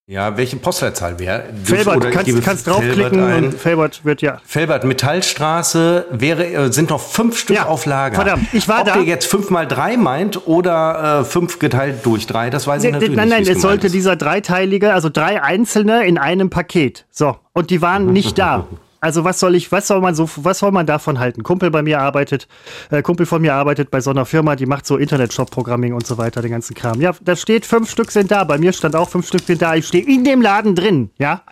Ja, 0.09 0.37
welche 0.37 0.55
Postleitzahl 0.55 1.19
wäre? 1.19 1.43
Felbert, 1.65 2.05
ich 2.05 2.11
kannst, 2.11 2.41
kannst 2.45 2.63
Felbert 2.63 2.85
draufklicken 2.85 3.23
ein. 3.25 3.43
und 3.47 3.53
Felbert 3.55 4.05
wird 4.05 4.21
ja. 4.21 4.39
Felbert 4.45 4.85
Metallstraße 4.85 6.05
wäre, 6.11 6.45
äh, 6.45 6.71
sind 6.71 6.91
noch 6.91 7.01
fünf 7.01 7.37
Stück 7.37 7.57
Ja, 7.57 7.65
auf 7.65 7.85
Lager. 7.85 8.15
verdammt, 8.15 8.47
ich 8.53 8.69
war 8.69 8.79
Ob 8.79 8.85
da. 8.87 8.93
der 8.93 9.03
jetzt 9.03 9.25
fünf 9.25 9.49
mal 9.49 9.67
drei 9.67 9.97
meint 9.97 10.47
oder 10.47 11.19
äh, 11.19 11.23
fünf 11.25 11.59
geteilt 11.59 12.05
durch 12.05 12.25
drei, 12.25 12.49
das 12.49 12.65
weiß 12.67 12.85
ich 12.85 12.93
natürlich 12.93 13.17
nein, 13.17 13.27
nicht. 13.27 13.37
nein, 13.39 13.47
wie 13.47 13.51
es 13.51 13.61
sollte 13.61 13.87
ist. 13.87 13.93
dieser 13.95 14.15
dreiteilige, 14.15 14.93
also 14.93 15.09
drei 15.09 15.43
einzelne 15.43 16.05
in 16.07 16.17
einem 16.17 16.49
Paket. 16.49 17.05
So, 17.11 17.35
und 17.51 17.69
die 17.69 17.81
waren 17.81 18.05
nicht 18.13 18.39
da. 18.39 18.65
Also 18.99 19.23
was 19.23 19.39
soll 19.39 19.55
ich, 19.55 19.71
was 19.71 19.87
soll 19.87 20.01
man 20.01 20.15
so, 20.15 20.27
was 20.37 20.59
soll 20.59 20.71
man 20.71 20.85
davon 20.85 21.19
halten? 21.19 21.43
Kumpel 21.43 21.69
bei 21.69 21.81
mir 21.81 21.99
arbeitet, 21.99 22.47
äh, 22.89 23.01
Kumpel 23.01 23.25
von 23.25 23.41
mir 23.41 23.53
arbeitet 23.53 23.91
bei 23.91 24.01
so 24.01 24.09
einer 24.09 24.25
Firma, 24.25 24.55
die 24.55 24.65
macht 24.65 24.87
so 24.87 24.97
Internet-Shop-Programming 24.97 25.93
und 25.93 26.07
so 26.07 26.17
weiter, 26.17 26.41
den 26.41 26.51
ganzen 26.51 26.73
Kram. 26.73 26.99
Ja, 26.99 27.13
da 27.21 27.35
steht, 27.35 27.65
fünf 27.65 27.89
Stück 27.91 28.11
sind 28.11 28.31
da. 28.31 28.43
Bei 28.43 28.57
mir 28.57 28.73
stand 28.73 28.95
auch 28.95 29.09
fünf 29.09 29.27
Stück 29.27 29.43
sind 29.43 29.61
da. 29.61 29.75
Ich 29.75 29.87
stehe 29.87 30.03
in 30.05 30.23
dem 30.23 30.41
Laden 30.41 30.73
drin, 30.73 31.11
ja. 31.19 31.43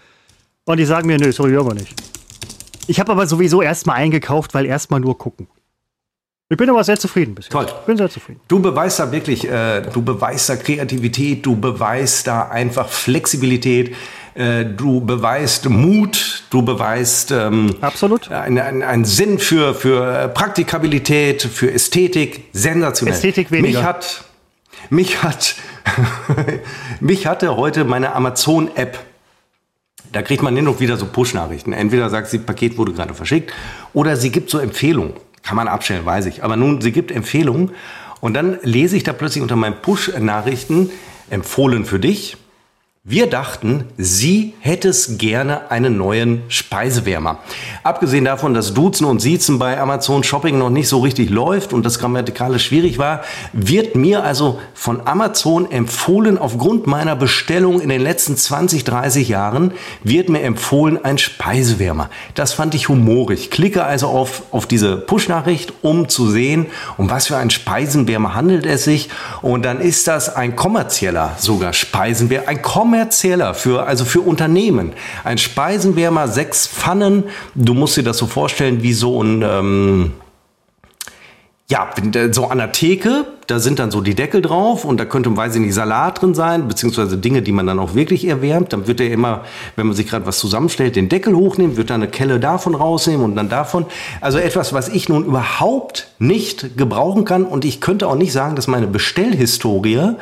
Und 0.65 0.77
die 0.77 0.85
sagen 0.85 1.07
mir, 1.07 1.19
nö, 1.19 1.31
sorry, 1.31 1.51
hören 1.51 1.67
wir 1.67 1.75
nicht. 1.75 1.93
Ich 2.87 2.99
habe 2.99 3.11
aber 3.11 3.27
sowieso 3.27 3.61
erstmal 3.61 3.97
eingekauft, 3.97 4.53
weil 4.53 4.65
erstmal 4.65 4.99
nur 4.99 5.17
gucken. 5.17 5.47
Ich 6.47 6.57
bin 6.57 6.69
aber 6.69 6.83
sehr 6.83 6.99
zufrieden 6.99 7.33
bisher. 7.33 7.51
Toll. 7.51 7.65
Ich 7.65 7.85
bin 7.87 7.97
sehr 7.97 8.09
zufrieden. 8.09 8.39
Du 8.47 8.59
beweist 8.59 8.99
da 8.99 9.11
wirklich, 9.11 9.49
äh, 9.49 9.81
du 9.81 10.03
beweist 10.03 10.47
da 10.47 10.55
Kreativität, 10.55 11.43
du 11.43 11.55
beweist 11.55 12.27
da 12.27 12.49
einfach 12.49 12.87
Flexibilität, 12.87 13.95
äh, 14.35 14.65
du 14.65 15.01
beweist 15.01 15.69
Mut, 15.69 16.43
du 16.49 16.61
beweist 16.61 17.31
ähm, 17.31 17.75
Absolut. 17.81 18.31
einen 18.31 18.59
ein, 18.59 18.83
ein 18.83 19.05
Sinn 19.05 19.39
für, 19.39 19.73
für 19.73 20.27
Praktikabilität, 20.29 21.41
für 21.41 21.71
Ästhetik, 21.71 22.45
sensationell. 22.53 23.15
Ästhetik 23.15 23.51
weniger. 23.51 23.79
Mich 23.79 23.85
hat, 23.85 24.23
mich 24.89 25.23
hat, 25.23 25.55
mich 26.99 27.27
hatte 27.27 27.55
heute 27.55 27.85
meine 27.85 28.13
Amazon-App 28.13 28.99
da 30.15 30.21
kriegt 30.21 30.41
man 30.41 30.55
hin 30.55 30.65
und 30.65 30.79
wieder 30.79 30.95
so 30.95 31.07
Push-Nachrichten. 31.07 31.73
Entweder 31.73 32.09
sagt 32.09 32.29
sie, 32.29 32.39
Paket 32.39 32.77
wurde 32.77 32.93
gerade 32.93 33.13
verschickt, 33.13 33.51
oder 33.93 34.15
sie 34.15 34.31
gibt 34.31 34.49
so 34.49 34.59
Empfehlungen. 34.59 35.11
Kann 35.43 35.57
man 35.57 35.67
abstellen, 35.67 36.05
weiß 36.05 36.27
ich. 36.27 36.41
Aber 36.41 36.55
nun, 36.55 36.79
sie 36.79 36.93
gibt 36.93 37.11
Empfehlungen. 37.11 37.71
Und 38.21 38.33
dann 38.33 38.57
lese 38.61 38.95
ich 38.95 39.03
da 39.03 39.11
plötzlich 39.11 39.41
unter 39.41 39.57
meinen 39.57 39.75
Push-Nachrichten, 39.81 40.89
empfohlen 41.29 41.83
für 41.83 41.99
dich. 41.99 42.37
Wir 43.07 43.27
dachten, 43.27 43.83
sie 43.99 44.55
hätte 44.61 44.89
es 44.89 45.19
gerne 45.19 45.69
einen 45.69 45.95
neuen 45.95 46.41
Speisewärmer. 46.47 47.37
Abgesehen 47.83 48.25
davon, 48.25 48.55
dass 48.55 48.73
Duzen 48.73 49.05
und 49.05 49.19
Siezen 49.19 49.59
bei 49.59 49.79
Amazon 49.79 50.23
Shopping 50.23 50.57
noch 50.57 50.71
nicht 50.71 50.87
so 50.87 51.01
richtig 51.01 51.29
läuft 51.29 51.71
und 51.71 51.85
das 51.85 51.99
grammatikalisch 51.99 52.65
schwierig 52.65 52.97
war, 52.97 53.21
wird 53.53 53.95
mir 53.95 54.23
also 54.23 54.59
von 54.73 55.05
Amazon 55.05 55.69
empfohlen, 55.69 56.39
aufgrund 56.39 56.87
meiner 56.87 57.15
Bestellung 57.15 57.79
in 57.79 57.89
den 57.89 58.01
letzten 58.01 58.37
20, 58.37 58.85
30 58.85 59.29
Jahren, 59.29 59.73
wird 60.03 60.29
mir 60.29 60.41
empfohlen 60.41 61.05
ein 61.05 61.19
Speisewärmer. 61.19 62.09
Das 62.33 62.53
fand 62.53 62.73
ich 62.73 62.89
humorig. 62.89 63.51
Klicke 63.51 63.83
also 63.83 64.07
auf, 64.07 64.41
auf 64.49 64.65
diese 64.65 64.97
Push-Nachricht, 64.97 65.73
um 65.83 66.09
zu 66.09 66.27
sehen, 66.31 66.65
um 66.97 67.07
was 67.11 67.27
für 67.27 67.37
einen 67.37 67.51
Speisenwärmer 67.51 68.33
handelt 68.33 68.65
es 68.65 68.83
sich. 68.83 69.09
Und 69.43 69.63
dann 69.63 69.79
ist 69.79 70.07
das 70.07 70.35
ein 70.35 70.55
kommerzieller 70.55 71.35
sogar 71.37 71.71
Speisenwärmer, 71.73 72.47
ein 72.47 72.63
kommerzieller 72.63 72.94
für, 73.53 73.85
also 73.85 74.05
für 74.05 74.21
Unternehmen. 74.21 74.93
Ein 75.23 75.37
Speisenwärmer, 75.37 76.27
sechs 76.27 76.67
Pfannen. 76.67 77.25
Du 77.55 77.73
musst 77.73 77.97
dir 77.97 78.03
das 78.03 78.17
so 78.17 78.27
vorstellen 78.27 78.83
wie 78.83 78.93
so 78.93 79.21
ein, 79.21 79.41
ähm, 79.41 80.13
ja, 81.67 81.89
so 82.31 82.47
an 82.47 82.59
der 82.59 82.71
Theke. 82.71 83.25
Da 83.47 83.59
sind 83.59 83.79
dann 83.79 83.91
so 83.91 84.01
die 84.01 84.15
Deckel 84.15 84.41
drauf 84.41 84.85
und 84.85 84.99
da 84.99 85.05
könnte, 85.05 85.35
weiß 85.35 85.55
ich 85.55 85.61
nicht, 85.61 85.73
Salat 85.73 86.21
drin 86.21 86.33
sein, 86.33 86.67
beziehungsweise 86.67 87.17
Dinge, 87.17 87.41
die 87.41 87.51
man 87.51 87.67
dann 87.67 87.79
auch 87.79 87.93
wirklich 87.93 88.27
erwärmt. 88.27 88.73
Dann 88.73 88.87
wird 88.87 88.99
er 88.99 89.11
immer, 89.11 89.43
wenn 89.75 89.87
man 89.87 89.95
sich 89.95 90.07
gerade 90.07 90.25
was 90.25 90.39
zusammenstellt, 90.39 90.95
den 90.95 91.09
Deckel 91.09 91.35
hochnehmen, 91.35 91.77
wird 91.77 91.89
dann 91.89 92.01
eine 92.01 92.09
Kelle 92.09 92.39
davon 92.39 92.75
rausnehmen 92.75 93.23
und 93.23 93.35
dann 93.35 93.49
davon. 93.49 93.85
Also 94.21 94.37
etwas, 94.37 94.73
was 94.73 94.89
ich 94.89 95.09
nun 95.09 95.25
überhaupt 95.25 96.07
nicht 96.17 96.77
gebrauchen 96.77 97.25
kann 97.25 97.43
und 97.43 97.65
ich 97.65 97.81
könnte 97.81 98.07
auch 98.07 98.15
nicht 98.15 98.31
sagen, 98.31 98.55
dass 98.55 98.67
meine 98.67 98.87
Bestellhistorie 98.87 100.15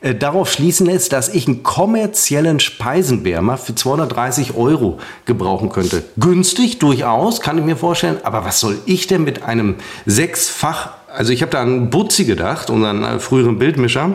äh, 0.00 0.14
darauf 0.14 0.50
schließen 0.50 0.86
lässt, 0.86 1.12
dass 1.12 1.28
ich 1.28 1.46
einen 1.46 1.62
kommerziellen 1.62 2.60
Speisenwärmer 2.60 3.56
für 3.56 3.74
230 3.74 4.56
Euro 4.56 4.98
gebrauchen 5.24 5.70
könnte. 5.70 6.04
Günstig 6.18 6.78
durchaus, 6.78 7.40
kann 7.40 7.58
ich 7.58 7.64
mir 7.64 7.76
vorstellen, 7.76 8.18
aber 8.22 8.44
was 8.44 8.60
soll 8.60 8.78
ich 8.86 9.06
denn 9.06 9.24
mit 9.24 9.42
einem 9.42 9.76
sechsfach, 10.04 10.90
also 11.16 11.32
ich 11.32 11.42
habe 11.42 11.50
da 11.50 11.62
an 11.62 11.90
Butzi 11.90 12.24
gedacht, 12.24 12.70
unseren 12.70 13.02
äh, 13.02 13.18
früheren 13.18 13.58
Bildmischer, 13.58 14.14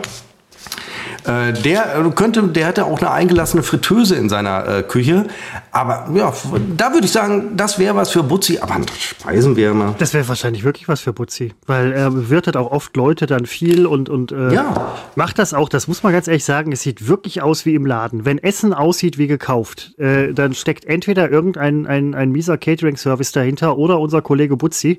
äh, 1.24 1.52
der 1.52 1.96
äh, 1.96 2.10
könnte, 2.10 2.42
der 2.42 2.66
hätte 2.66 2.84
auch 2.84 3.00
eine 3.00 3.10
eingelassene 3.12 3.62
Fritteuse 3.62 4.16
in 4.16 4.28
seiner 4.28 4.66
äh, 4.66 4.82
Küche. 4.82 5.26
Aber 5.70 6.08
ja, 6.14 6.32
da 6.76 6.92
würde 6.92 7.06
ich 7.06 7.12
sagen, 7.12 7.56
das 7.56 7.78
wäre 7.78 7.94
was 7.94 8.10
für 8.10 8.22
Butzi. 8.24 8.58
Aber 8.58 8.74
ein 8.74 8.86
Speisenwärmer. 8.98 9.94
Das 9.98 10.14
wäre 10.14 10.26
wahrscheinlich 10.28 10.64
wirklich 10.64 10.88
was 10.88 11.00
für 11.00 11.12
Butzi. 11.12 11.52
Weil 11.66 11.92
er 11.92 12.10
bewirtet 12.10 12.56
auch 12.56 12.72
oft 12.72 12.96
Leute 12.96 13.26
dann 13.26 13.46
viel 13.46 13.86
und, 13.86 14.08
und 14.08 14.32
äh, 14.32 14.52
ja. 14.54 14.94
macht 15.14 15.38
das 15.38 15.54
auch. 15.54 15.68
Das 15.68 15.86
muss 15.86 16.02
man 16.02 16.12
ganz 16.12 16.26
ehrlich 16.26 16.44
sagen. 16.44 16.72
Es 16.72 16.82
sieht 16.82 17.06
wirklich 17.06 17.40
aus 17.40 17.66
wie 17.66 17.74
im 17.74 17.86
Laden. 17.86 18.24
Wenn 18.24 18.38
Essen 18.38 18.74
aussieht 18.74 19.18
wie 19.18 19.26
gekauft, 19.26 19.94
dann 19.98 20.54
steckt 20.54 20.84
entweder 20.84 21.30
irgendein 21.30 21.86
ein, 21.86 22.14
ein 22.14 22.30
mieser 22.30 22.58
Catering-Service 22.58 23.32
dahinter 23.32 23.78
oder 23.78 23.98
unser 23.98 24.22
Kollege 24.22 24.56
Butzi 24.56 24.98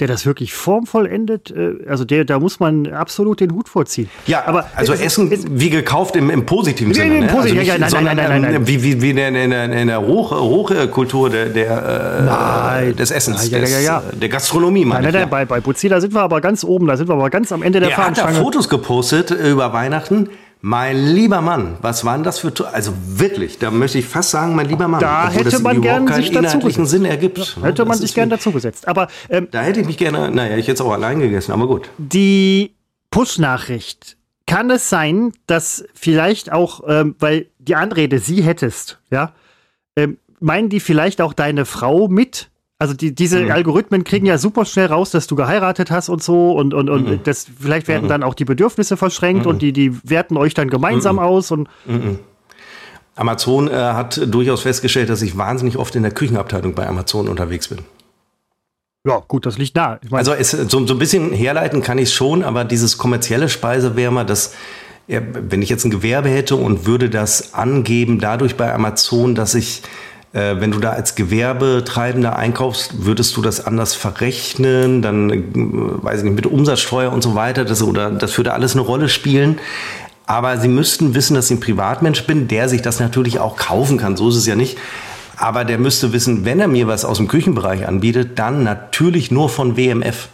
der 0.00 0.08
das 0.08 0.26
wirklich 0.26 0.54
formvollendet, 0.54 1.52
äh, 1.52 1.88
also 1.88 2.04
der, 2.04 2.24
da 2.24 2.40
muss 2.40 2.58
man 2.58 2.88
absolut 2.88 3.38
den 3.38 3.52
Hut 3.52 3.68
vorziehen. 3.68 4.10
Ja, 4.26 4.44
aber 4.44 4.66
also 4.74 4.92
es, 4.92 5.00
Essen 5.00 5.30
es, 5.30 5.44
wie 5.48 5.70
gekauft 5.70 6.16
im, 6.16 6.30
im 6.30 6.44
positiven 6.46 6.92
ja, 6.92 7.02
Sinne. 7.02 7.18
Im 7.18 7.26
ne? 7.26 7.32
also 7.32 7.54
nicht, 7.54 7.66
ja, 7.66 7.78
nein, 7.78 7.90
sondern, 7.90 8.16
nein, 8.16 8.28
nein, 8.28 8.42
nein, 8.42 8.52
nein, 8.54 8.66
Wie, 8.66 8.82
wie, 8.82 9.00
wie 9.00 9.10
in 9.10 9.16
der, 9.16 9.28
in 9.28 9.50
der, 9.50 9.64
in 9.72 9.86
der 9.86 10.04
Hoch, 10.04 10.32
Hochkultur 10.32 11.30
der, 11.30 11.46
der, 11.46 12.82
äh, 12.88 12.92
des 12.92 13.12
Essens, 13.12 13.48
ja, 13.48 13.58
ja, 13.58 13.66
ja, 13.66 13.78
ja. 13.78 14.00
Des, 14.00 14.18
der 14.18 14.28
Gastronomie. 14.30 14.84
Nein, 14.84 15.04
nein, 15.04 15.12
nein, 15.12 15.30
bei, 15.30 15.44
bei 15.44 15.60
Buzzi, 15.60 15.88
da 15.88 16.00
sind 16.00 16.12
wir 16.12 16.22
aber 16.22 16.40
ganz 16.40 16.64
oben, 16.64 16.88
da 16.88 16.96
sind 16.96 17.08
wir 17.08 17.14
aber 17.14 17.30
ganz 17.30 17.52
am 17.52 17.62
Ende 17.62 17.78
der, 17.78 17.90
der 17.90 17.96
Fahnenstange. 17.96 18.32
Er 18.32 18.34
hat 18.34 18.40
da 18.40 18.44
Fotos 18.44 18.68
gepostet 18.68 19.30
über 19.30 19.72
Weihnachten 19.72 20.28
mein 20.66 20.96
lieber 20.96 21.42
Mann, 21.42 21.76
was 21.82 22.06
waren 22.06 22.22
das 22.22 22.38
für, 22.38 22.50
also 22.72 22.94
wirklich, 23.06 23.58
da 23.58 23.70
möchte 23.70 23.98
ich 23.98 24.06
fast 24.06 24.30
sagen, 24.30 24.54
mein 24.54 24.66
lieber 24.66 24.88
Mann. 24.88 24.98
Da 24.98 25.28
hätte 25.28 25.58
man 25.58 25.82
gerne 25.82 26.10
sich 26.14 26.30
dazu 26.30 26.86
Sinn 26.86 27.04
ergibt. 27.04 27.56
Ja, 27.56 27.64
hätte 27.64 27.84
man 27.84 27.98
sich 27.98 28.14
gerne 28.14 28.30
dazu 28.30 28.50
gesetzt. 28.50 28.88
Aber 28.88 29.08
ähm, 29.28 29.46
da 29.50 29.60
hätte 29.60 29.80
ich 29.80 29.86
mich 29.86 29.98
gerne, 29.98 30.30
naja, 30.30 30.56
ich 30.56 30.66
hätte 30.66 30.76
es 30.76 30.80
auch 30.80 30.92
allein 30.92 31.20
gegessen, 31.20 31.52
aber 31.52 31.66
gut. 31.66 31.90
Die 31.98 32.74
Push-Nachricht. 33.10 34.16
Kann 34.46 34.70
es 34.70 34.88
sein, 34.88 35.34
dass 35.46 35.84
vielleicht 35.92 36.50
auch, 36.50 36.80
ähm, 36.88 37.14
weil 37.18 37.48
die 37.58 37.74
Anrede 37.74 38.18
sie 38.18 38.42
hättest, 38.42 39.00
ja, 39.10 39.34
ähm, 39.96 40.16
meinen 40.40 40.70
die 40.70 40.80
vielleicht 40.80 41.20
auch 41.20 41.34
deine 41.34 41.66
Frau 41.66 42.08
mit? 42.08 42.48
Also 42.78 42.92
die, 42.92 43.14
diese 43.14 43.40
mhm. 43.40 43.52
Algorithmen 43.52 44.04
kriegen 44.04 44.26
ja 44.26 44.36
super 44.36 44.64
schnell 44.64 44.86
raus, 44.86 45.10
dass 45.10 45.26
du 45.26 45.36
geheiratet 45.36 45.90
hast 45.90 46.08
und 46.08 46.22
so 46.22 46.52
und, 46.52 46.74
und, 46.74 46.90
und 46.90 47.08
mhm. 47.08 47.20
das, 47.22 47.46
vielleicht 47.58 47.88
werden 47.88 48.04
mhm. 48.04 48.08
dann 48.08 48.22
auch 48.22 48.34
die 48.34 48.44
Bedürfnisse 48.44 48.96
verschränkt 48.96 49.46
und 49.46 49.56
mhm. 49.56 49.58
die, 49.60 49.72
die 49.72 49.98
werten 50.02 50.36
euch 50.36 50.54
dann 50.54 50.68
gemeinsam 50.68 51.16
mhm. 51.16 51.22
aus 51.22 51.50
und 51.50 51.68
Amazon 53.16 53.68
äh, 53.68 53.74
hat 53.74 54.20
durchaus 54.26 54.62
festgestellt, 54.62 55.08
dass 55.08 55.22
ich 55.22 55.36
wahnsinnig 55.38 55.76
oft 55.76 55.94
in 55.94 56.02
der 56.02 56.10
Küchenabteilung 56.10 56.74
bei 56.74 56.86
Amazon 56.86 57.28
unterwegs 57.28 57.68
bin. 57.68 57.78
Ja, 59.06 59.22
gut, 59.28 59.46
das 59.46 59.56
liegt 59.56 59.76
nah. 59.76 60.00
Ich 60.02 60.10
mein, 60.10 60.18
also 60.18 60.32
es, 60.32 60.50
so, 60.50 60.84
so 60.84 60.94
ein 60.94 60.98
bisschen 60.98 61.32
herleiten 61.32 61.80
kann 61.80 61.98
ich 61.98 62.08
es 62.08 62.14
schon, 62.14 62.42
aber 62.42 62.64
dieses 62.64 62.98
kommerzielle 62.98 63.48
Speisewärmer, 63.48 64.24
das 64.24 64.54
wenn 65.06 65.60
ich 65.60 65.68
jetzt 65.68 65.84
ein 65.84 65.90
Gewerbe 65.90 66.30
hätte 66.30 66.56
und 66.56 66.86
würde 66.86 67.10
das 67.10 67.52
angeben, 67.52 68.20
dadurch 68.20 68.56
bei 68.56 68.72
Amazon, 68.72 69.34
dass 69.34 69.54
ich 69.54 69.82
äh, 70.34 70.60
wenn 70.60 70.72
du 70.72 70.80
da 70.80 70.90
als 70.90 71.14
Gewerbetreibender 71.14 72.36
einkaufst, 72.36 73.04
würdest 73.04 73.36
du 73.36 73.42
das 73.42 73.64
anders 73.64 73.94
verrechnen, 73.94 75.00
dann, 75.00 75.30
äh, 75.30 75.42
weiß 75.54 76.18
ich 76.18 76.24
nicht, 76.24 76.34
mit 76.34 76.46
Umsatzsteuer 76.46 77.12
und 77.12 77.22
so 77.22 77.36
weiter, 77.36 77.64
das, 77.64 77.82
oder 77.82 78.10
das 78.10 78.36
würde 78.36 78.52
alles 78.52 78.72
eine 78.72 78.82
Rolle 78.82 79.08
spielen. 79.08 79.58
Aber 80.26 80.58
sie 80.58 80.68
müssten 80.68 81.14
wissen, 81.14 81.34
dass 81.34 81.50
ich 81.50 81.58
ein 81.58 81.60
Privatmensch 81.60 82.26
bin, 82.26 82.48
der 82.48 82.68
sich 82.68 82.82
das 82.82 82.98
natürlich 82.98 83.38
auch 83.38 83.56
kaufen 83.56 83.96
kann. 83.96 84.16
So 84.16 84.28
ist 84.28 84.36
es 84.36 84.46
ja 84.46 84.56
nicht. 84.56 84.76
Aber 85.36 85.64
der 85.64 85.78
müsste 85.78 86.12
wissen, 86.12 86.44
wenn 86.44 86.60
er 86.60 86.68
mir 86.68 86.88
was 86.88 87.04
aus 87.04 87.18
dem 87.18 87.28
Küchenbereich 87.28 87.86
anbietet, 87.86 88.38
dann 88.38 88.64
natürlich 88.64 89.30
nur 89.30 89.48
von 89.48 89.76
WMF. 89.76 90.28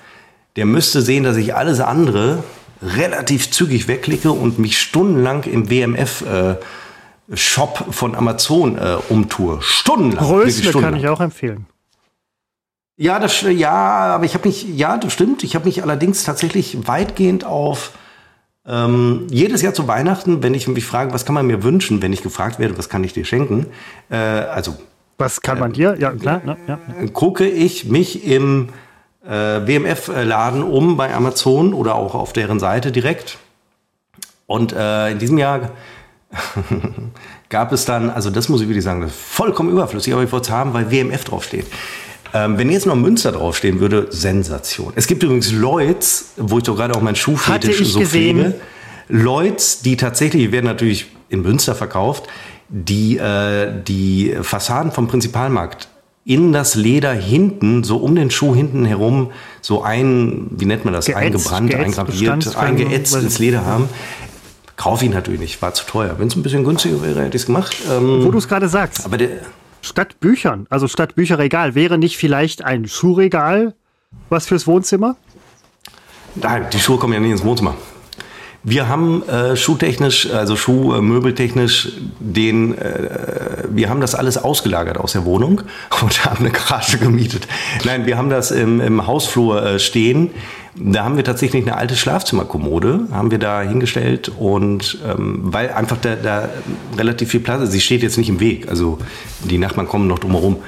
Der 0.57 0.65
müsste 0.65 1.03
sehen, 1.03 1.25
dass 1.25 1.37
ich 1.37 1.55
alles 1.55 1.81
andere 1.81 2.43
relativ 2.83 3.51
zügig 3.51 3.89
wegklicke 3.89 4.31
und 4.31 4.59
mich 4.59 4.79
stundenlang 4.79 5.45
im 5.45 5.71
WMF 5.71 6.23
äh, 6.23 6.55
Shop 7.35 7.95
von 7.95 8.15
Amazon 8.15 8.77
äh, 8.77 8.97
umtue. 9.09 9.59
Stundenlang. 9.63 10.25
Rösle 10.25 10.73
kann 10.73 10.97
ich 10.97 11.09
auch 11.09 11.21
empfehlen. 11.21 11.67
Ja, 12.97 13.19
das, 13.19 13.41
ja, 13.43 13.71
aber 13.71 14.25
ich 14.25 14.35
habe 14.35 14.49
mich, 14.49 14.65
ja, 14.77 14.99
das 14.99 15.13
stimmt. 15.13 15.43
Ich 15.43 15.55
habe 15.55 15.65
mich 15.65 15.83
allerdings 15.83 16.25
tatsächlich 16.25 16.87
weitgehend 16.87 17.45
auf 17.45 17.93
ähm, 18.67 19.27
jedes 19.31 19.63
Jahr 19.63 19.73
zu 19.73 19.89
Weihnachten, 19.89 20.43
wenn 20.43 20.53
ich 20.53 20.69
mich 20.69 20.85
frage, 20.85 21.15
was 21.15 21.25
kann 21.25 21.35
man 21.35 21.47
mir 21.47 21.63
wünschen, 21.63 22.03
wenn 22.03 22.13
ich 22.13 22.23
gefragt 22.23 22.59
werde, 22.59 22.77
was 22.77 22.89
kann 22.89 23.03
ich 23.03 23.15
dir 23.15 23.25
schenken? 23.25 23.67
Äh, 24.11 24.17
also 24.17 24.77
was 25.17 25.41
kann 25.41 25.59
man 25.59 25.73
dir? 25.73 25.97
Ja, 25.99 26.13
klar. 26.13 26.43
Ja, 26.45 26.57
ja. 26.67 26.79
Gucke 27.13 27.47
ich 27.49 27.87
mich 27.87 28.25
im 28.27 28.71
äh, 29.25 29.31
WMF-Laden 29.31 30.63
um 30.63 30.97
bei 30.97 31.15
Amazon 31.15 31.75
oder 31.75 31.95
auch 31.95 32.15
auf 32.15 32.33
deren 32.33 32.59
Seite 32.59 32.91
direkt. 32.93 33.39
Und 34.47 34.73
äh, 34.73 35.11
in 35.11 35.19
diesem 35.19 35.39
Jahr 35.39 35.71
gab 37.49 37.73
es 37.73 37.85
dann, 37.85 38.11
also 38.11 38.31
das 38.31 38.49
muss 38.49 38.61
ich 38.61 38.69
wirklich 38.69 38.85
sagen, 38.85 39.09
vollkommen 39.09 39.71
überflüssig, 39.71 40.13
aber 40.13 40.23
ich 40.23 40.33
wollte 40.33 40.45
es 40.45 40.51
haben, 40.51 40.73
weil 40.73 40.91
WMF 40.91 41.25
draufsteht. 41.25 41.67
Ähm, 42.33 42.59
wenn 42.59 42.71
jetzt 42.71 42.87
noch 42.87 42.95
Münster 42.95 43.33
draufstehen 43.33 43.81
würde, 43.81 44.07
Sensation. 44.11 44.93
Es 44.95 45.07
gibt 45.09 45.23
übrigens 45.23 45.51
Lloyds, 45.51 46.35
wo 46.37 46.59
ich 46.59 46.65
doch 46.65 46.77
gerade 46.77 46.95
auch 46.95 47.03
mein 47.03 47.17
Schuhfetisch 47.17 47.85
so 47.85 47.99
gesehen. 47.99 48.39
pflege. 48.39 48.61
Lloyds, 49.09 49.83
die 49.83 49.97
tatsächlich, 49.97 50.45
die 50.45 50.53
werden 50.53 50.67
natürlich 50.67 51.07
in 51.29 51.43
Münster 51.43 51.75
verkauft, 51.75 52.29
die 52.69 53.19
äh, 53.19 53.73
die 53.83 54.37
Fassaden 54.43 54.93
vom 54.93 55.09
Prinzipalmarkt 55.09 55.89
in 56.25 56.53
das 56.53 56.77
Leder 56.77 57.13
hinten, 57.13 57.83
so 57.83 57.97
um 57.97 58.15
den 58.15 58.31
Schuh 58.31 58.55
hinten 58.55 58.85
herum, 58.85 59.33
so 59.63 59.83
ein, 59.83 60.47
wie 60.51 60.67
nennt 60.67 60.85
man 60.85 60.95
das, 60.95 61.07
geätzt, 61.07 61.19
eingebrannt, 61.19 61.75
eingraviert, 61.75 62.57
eingeätzt 62.57 63.17
ins 63.17 63.39
Leder 63.41 63.65
haben. 63.65 63.89
Kaufe 64.81 65.05
ich 65.05 65.11
natürlich 65.11 65.41
nicht, 65.41 65.61
war 65.61 65.75
zu 65.75 65.85
teuer. 65.85 66.19
Wenn 66.19 66.29
es 66.29 66.37
ein 66.37 66.43
bisschen 66.43 66.65
günstiger 66.65 67.03
wäre, 67.03 67.21
hätte 67.21 67.37
ich 67.37 67.43
es 67.43 67.47
gemacht. 67.47 67.77
Ähm, 67.91 68.25
Wo 68.25 68.31
du 68.31 68.39
es 68.39 68.49
gerade 68.49 68.67
sagst. 68.67 69.05
Aber 69.05 69.19
der, 69.19 69.29
statt 69.83 70.19
Büchern, 70.21 70.67
also 70.71 70.89
statt 70.89 71.17
Bücherregal, 71.17 71.75
wäre 71.75 71.99
nicht 71.99 72.17
vielleicht 72.17 72.65
ein 72.65 72.89
Schuhregal 72.89 73.75
was 74.31 74.47
fürs 74.47 74.67
Wohnzimmer? 74.67 75.17
Nein, 76.35 76.65
die 76.73 76.79
Schuhe 76.79 76.97
kommen 76.97 77.13
ja 77.13 77.21
nicht 77.21 77.31
ins 77.33 77.45
Wohnzimmer. 77.45 77.75
Wir 78.63 78.89
haben 78.89 79.27
äh, 79.27 79.57
schuhtechnisch, 79.57 80.31
also 80.31 80.55
schuhmöbeltechnisch, 80.55 81.93
den, 82.19 82.77
äh, 82.77 83.65
wir 83.71 83.89
haben 83.89 84.03
das 84.03 84.15
alles 84.15 84.37
ausgelagert 84.37 84.99
aus 84.99 85.13
der 85.13 85.25
Wohnung 85.25 85.63
und 86.03 86.25
haben 86.27 86.45
eine 86.45 86.51
Garage 86.51 86.99
gemietet. 86.99 87.49
Nein, 87.85 88.05
wir 88.05 88.19
haben 88.19 88.29
das 88.29 88.51
im, 88.51 88.81
im 88.81 89.07
Hausflur 89.07 89.65
äh, 89.65 89.79
stehen. 89.79 90.31
Da 90.77 91.05
haben 91.05 91.17
wir 91.17 91.25
tatsächlich 91.25 91.67
eine 91.67 91.77
alte 91.77 91.97
Schlafzimmerkommode, 91.97 93.09
haben 93.13 93.31
wir 93.31 93.39
da 93.39 93.63
hingestellt 93.63 94.31
und 94.39 94.99
ähm, 95.09 95.41
weil 95.43 95.71
einfach 95.71 95.97
da, 96.01 96.15
da 96.15 96.49
relativ 96.97 97.31
viel 97.31 97.41
Platz 97.41 97.63
ist. 97.63 97.73
Sie 97.73 97.81
steht 97.81 98.03
jetzt 98.03 98.19
nicht 98.19 98.29
im 98.29 98.41
Weg, 98.41 98.69
also 98.69 98.99
die 99.41 99.59
Nachbarn 99.59 99.89
kommen 99.89 100.07
noch 100.07 100.19
drumherum. 100.19 100.59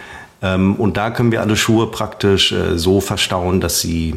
Ähm, 0.41 0.77
und 0.77 0.97
da 0.97 1.11
können 1.11 1.31
wir 1.31 1.43
alle 1.43 1.57
Schuhe 1.57 1.87
praktisch 1.89 2.53
äh, 2.53 2.77
so 2.79 3.01
verstauen, 3.01 3.61
dass 3.61 3.81
sie 3.81 4.17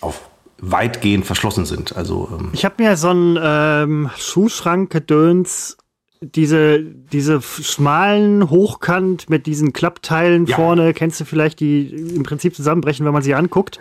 auf 0.00 0.20
weitgehend 0.60 1.26
verschlossen 1.26 1.64
sind. 1.64 1.96
Also, 1.96 2.28
ähm 2.38 2.50
ich 2.52 2.64
habe 2.64 2.82
mir 2.82 2.96
so 2.96 3.08
einen 3.08 3.38
ähm, 3.40 4.10
Schuhschrank-Gedöns, 4.16 5.76
diese, 6.20 6.80
diese 6.80 7.40
schmalen 7.40 8.50
Hochkant 8.50 9.30
mit 9.30 9.46
diesen 9.46 9.72
Klappteilen 9.72 10.46
ja. 10.46 10.56
vorne, 10.56 10.92
kennst 10.92 11.20
du 11.20 11.24
vielleicht, 11.24 11.60
die 11.60 11.86
im 11.86 12.24
Prinzip 12.24 12.56
zusammenbrechen, 12.56 13.06
wenn 13.06 13.12
man 13.12 13.22
sie 13.22 13.34
anguckt. 13.34 13.78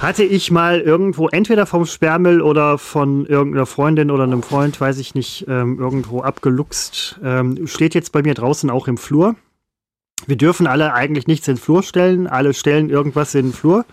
Hatte 0.00 0.24
ich 0.24 0.50
mal 0.50 0.80
irgendwo, 0.80 1.28
entweder 1.28 1.66
vom 1.66 1.86
Sperrmüll 1.86 2.40
oder 2.40 2.78
von 2.78 3.26
irgendeiner 3.26 3.66
Freundin 3.66 4.10
oder 4.10 4.24
einem 4.24 4.42
Freund, 4.42 4.80
weiß 4.80 4.98
ich 4.98 5.14
nicht, 5.14 5.44
ähm, 5.48 5.78
irgendwo 5.78 6.22
abgeluchst. 6.22 7.20
Ähm, 7.22 7.66
steht 7.66 7.94
jetzt 7.94 8.10
bei 8.10 8.22
mir 8.22 8.34
draußen 8.34 8.70
auch 8.70 8.88
im 8.88 8.96
Flur. 8.96 9.36
Wir 10.26 10.36
dürfen 10.36 10.66
alle 10.66 10.94
eigentlich 10.94 11.26
nichts 11.26 11.46
in 11.46 11.54
den 11.54 11.60
Flur 11.60 11.82
stellen. 11.82 12.26
Alle 12.26 12.54
stellen 12.54 12.90
irgendwas 12.90 13.34
in 13.34 13.46
den 13.46 13.52
Flur. 13.52 13.84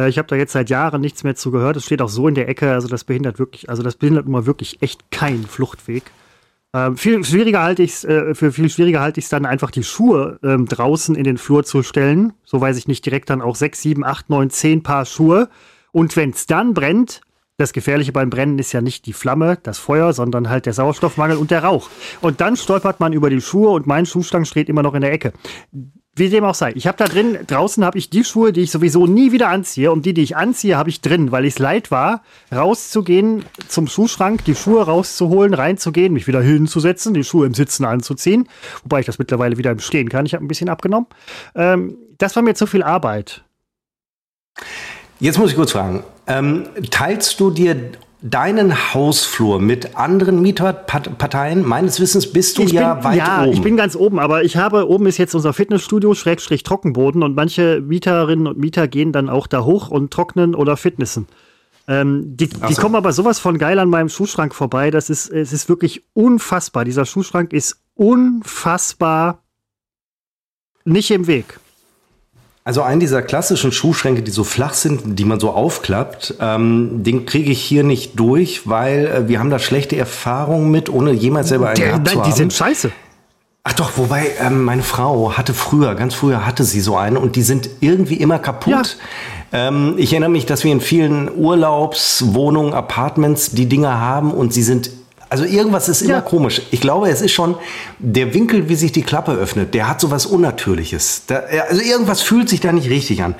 Äh, 0.00 0.08
ich 0.08 0.18
habe 0.18 0.28
da 0.28 0.36
jetzt 0.36 0.52
seit 0.52 0.70
Jahren 0.70 1.00
nichts 1.00 1.24
mehr 1.24 1.36
zu 1.36 1.50
gehört. 1.50 1.76
Es 1.76 1.84
steht 1.84 2.02
auch 2.02 2.08
so 2.08 2.26
in 2.28 2.34
der 2.34 2.48
Ecke. 2.48 2.72
Also 2.72 2.88
das 2.88 3.04
behindert 3.04 3.38
wirklich, 3.38 3.68
also 3.68 3.82
das 3.82 3.96
behindert 3.96 4.26
immer 4.26 4.46
wirklich 4.46 4.82
echt 4.82 5.10
keinen 5.10 5.44
Fluchtweg. 5.44 6.04
Ähm, 6.72 6.96
viel 6.96 7.22
schwieriger 7.24 7.62
halte 7.62 7.82
ich 7.82 8.06
äh, 8.06 8.34
für 8.34 8.52
viel 8.52 8.70
schwieriger 8.70 9.00
halte 9.00 9.18
ich 9.18 9.24
es 9.24 9.30
dann 9.30 9.44
einfach 9.44 9.72
die 9.72 9.82
Schuhe 9.82 10.38
ähm, 10.44 10.66
draußen 10.66 11.16
in 11.16 11.24
den 11.24 11.36
Flur 11.36 11.64
zu 11.64 11.82
stellen. 11.82 12.32
So 12.44 12.60
weiß 12.60 12.76
ich 12.76 12.86
nicht 12.86 13.04
direkt 13.04 13.28
dann 13.30 13.42
auch 13.42 13.56
sechs, 13.56 13.82
sieben, 13.82 14.04
acht, 14.04 14.30
neun, 14.30 14.50
zehn 14.50 14.82
Paar 14.82 15.04
Schuhe. 15.04 15.48
Und 15.92 16.16
wenn 16.16 16.30
es 16.30 16.46
dann 16.46 16.72
brennt, 16.72 17.22
Das 17.60 17.74
Gefährliche 17.74 18.10
beim 18.10 18.30
Brennen 18.30 18.58
ist 18.58 18.72
ja 18.72 18.80
nicht 18.80 19.04
die 19.04 19.12
Flamme, 19.12 19.58
das 19.62 19.78
Feuer, 19.78 20.14
sondern 20.14 20.48
halt 20.48 20.64
der 20.64 20.72
Sauerstoffmangel 20.72 21.36
und 21.36 21.50
der 21.50 21.62
Rauch. 21.62 21.90
Und 22.22 22.40
dann 22.40 22.56
stolpert 22.56 23.00
man 23.00 23.12
über 23.12 23.28
die 23.28 23.42
Schuhe 23.42 23.68
und 23.68 23.86
mein 23.86 24.06
Schuhstang 24.06 24.46
steht 24.46 24.70
immer 24.70 24.82
noch 24.82 24.94
in 24.94 25.02
der 25.02 25.12
Ecke. 25.12 25.34
Wie 26.16 26.30
dem 26.30 26.42
auch 26.44 26.54
sei. 26.54 26.72
Ich 26.74 26.86
habe 26.86 26.96
da 26.96 27.04
drin, 27.04 27.36
draußen 27.46 27.84
habe 27.84 27.98
ich 27.98 28.08
die 28.08 28.24
Schuhe, 28.24 28.54
die 28.54 28.62
ich 28.62 28.70
sowieso 28.70 29.06
nie 29.06 29.30
wieder 29.32 29.50
anziehe. 29.50 29.92
Und 29.92 30.06
die, 30.06 30.14
die 30.14 30.22
ich 30.22 30.38
anziehe, 30.38 30.78
habe 30.78 30.88
ich 30.88 31.02
drin, 31.02 31.32
weil 31.32 31.44
ich 31.44 31.52
es 31.52 31.58
leid 31.58 31.90
war, 31.90 32.22
rauszugehen 32.50 33.44
zum 33.68 33.88
Schuhschrank, 33.88 34.42
die 34.46 34.54
Schuhe 34.54 34.86
rauszuholen, 34.86 35.52
reinzugehen, 35.52 36.14
mich 36.14 36.26
wieder 36.26 36.40
hinzusetzen, 36.40 37.12
die 37.12 37.24
Schuhe 37.24 37.44
im 37.44 37.52
Sitzen 37.52 37.84
anzuziehen. 37.84 38.48
Wobei 38.84 39.00
ich 39.00 39.06
das 39.06 39.18
mittlerweile 39.18 39.58
wieder 39.58 39.70
im 39.70 39.80
Stehen 39.80 40.08
kann. 40.08 40.24
Ich 40.24 40.32
habe 40.32 40.42
ein 40.42 40.48
bisschen 40.48 40.70
abgenommen. 40.70 41.08
Ähm, 41.54 41.98
das 42.16 42.36
war 42.36 42.42
mir 42.42 42.54
zu 42.54 42.66
viel 42.66 42.82
Arbeit. 42.82 43.44
Jetzt 45.20 45.38
muss 45.38 45.50
ich 45.50 45.56
kurz 45.56 45.72
fragen, 45.72 46.02
ähm, 46.26 46.64
teilst 46.90 47.38
du 47.40 47.50
dir 47.50 47.76
deinen 48.22 48.94
Hausflur 48.94 49.60
mit 49.60 49.96
anderen 49.96 50.40
Mieterparteien? 50.40 51.66
Meines 51.66 52.00
Wissens 52.00 52.32
bist 52.32 52.56
du 52.56 52.62
ich 52.62 52.72
ja 52.72 52.94
bin, 52.94 53.04
weit 53.04 53.16
ja, 53.18 53.42
oben. 53.42 53.52
ich 53.52 53.60
bin 53.60 53.76
ganz 53.76 53.96
oben, 53.96 54.18
aber 54.18 54.44
ich 54.44 54.56
habe, 54.56 54.88
oben 54.88 55.06
ist 55.06 55.18
jetzt 55.18 55.34
unser 55.34 55.52
Fitnessstudio, 55.52 56.14
Schrägstrich 56.14 56.62
Trockenboden 56.62 57.22
und 57.22 57.36
manche 57.36 57.82
Mieterinnen 57.82 58.46
und 58.46 58.58
Mieter 58.58 58.88
gehen 58.88 59.12
dann 59.12 59.28
auch 59.28 59.46
da 59.46 59.64
hoch 59.64 59.90
und 59.90 60.10
trocknen 60.10 60.54
oder 60.54 60.78
fitnessen. 60.78 61.28
Ähm, 61.86 62.36
die, 62.36 62.48
die 62.48 62.74
so. 62.74 62.80
kommen 62.80 62.94
aber 62.94 63.12
sowas 63.12 63.38
von 63.38 63.58
geil 63.58 63.78
an 63.78 63.90
meinem 63.90 64.08
Schuhschrank 64.08 64.54
vorbei. 64.54 64.90
Das 64.90 65.10
ist, 65.10 65.28
es 65.28 65.52
ist 65.52 65.68
wirklich 65.68 66.02
unfassbar. 66.14 66.86
Dieser 66.86 67.04
Schuhschrank 67.04 67.52
ist 67.52 67.82
unfassbar 67.94 69.42
nicht 70.84 71.10
im 71.10 71.26
Weg. 71.26 71.60
Also 72.70 72.82
einen 72.82 73.00
dieser 73.00 73.20
klassischen 73.22 73.72
Schuhschränke, 73.72 74.22
die 74.22 74.30
so 74.30 74.44
flach 74.44 74.74
sind, 74.74 75.18
die 75.18 75.24
man 75.24 75.40
so 75.40 75.50
aufklappt, 75.50 76.36
ähm, 76.38 77.02
den 77.02 77.26
kriege 77.26 77.50
ich 77.50 77.60
hier 77.60 77.82
nicht 77.82 78.16
durch, 78.16 78.68
weil 78.68 79.06
äh, 79.06 79.28
wir 79.28 79.40
haben 79.40 79.50
da 79.50 79.58
schlechte 79.58 79.96
Erfahrungen 79.96 80.70
mit, 80.70 80.88
ohne 80.88 81.10
jemals 81.10 81.48
selber 81.48 81.70
einen 81.70 81.74
Der, 81.74 81.86
gehabt 81.88 82.06
zu 82.06 82.14
nein, 82.14 82.22
haben. 82.22 82.30
die 82.30 82.36
sind 82.36 82.52
scheiße. 82.52 82.92
Ach 83.64 83.72
doch, 83.72 83.98
wobei 83.98 84.30
ähm, 84.40 84.62
meine 84.62 84.84
Frau 84.84 85.36
hatte 85.36 85.52
früher, 85.52 85.96
ganz 85.96 86.14
früher 86.14 86.46
hatte 86.46 86.62
sie 86.62 86.80
so 86.80 86.96
einen 86.96 87.16
und 87.16 87.34
die 87.34 87.42
sind 87.42 87.68
irgendwie 87.80 88.14
immer 88.14 88.38
kaputt. 88.38 88.98
Ähm, 89.52 89.94
ich 89.96 90.12
erinnere 90.12 90.30
mich, 90.30 90.46
dass 90.46 90.62
wir 90.62 90.70
in 90.70 90.80
vielen 90.80 91.28
Urlaubswohnungen, 91.28 92.72
Apartments 92.72 93.50
die 93.50 93.66
Dinger 93.66 94.00
haben 94.00 94.30
und 94.30 94.54
sie 94.54 94.62
sind 94.62 94.92
also 95.30 95.44
irgendwas 95.44 95.88
ist 95.88 96.02
immer 96.02 96.14
Ja. 96.14 96.20
komisch. 96.20 96.60
Ich 96.72 96.80
glaube, 96.80 97.08
es 97.08 97.22
ist 97.22 97.32
schon 97.32 97.54
der 97.98 98.34
Winkel, 98.34 98.68
wie 98.68 98.74
sich 98.74 98.92
die 98.92 99.02
Klappe 99.02 99.32
öffnet, 99.32 99.72
der 99.74 99.88
hat 99.88 100.00
sowas 100.00 100.26
Unnatürliches. 100.26 101.22
Da, 101.28 101.42
also 101.68 101.80
irgendwas 101.80 102.20
fühlt 102.20 102.48
sich 102.48 102.60
da 102.60 102.72
nicht 102.72 102.90
richtig 102.90 103.22
an. 103.22 103.34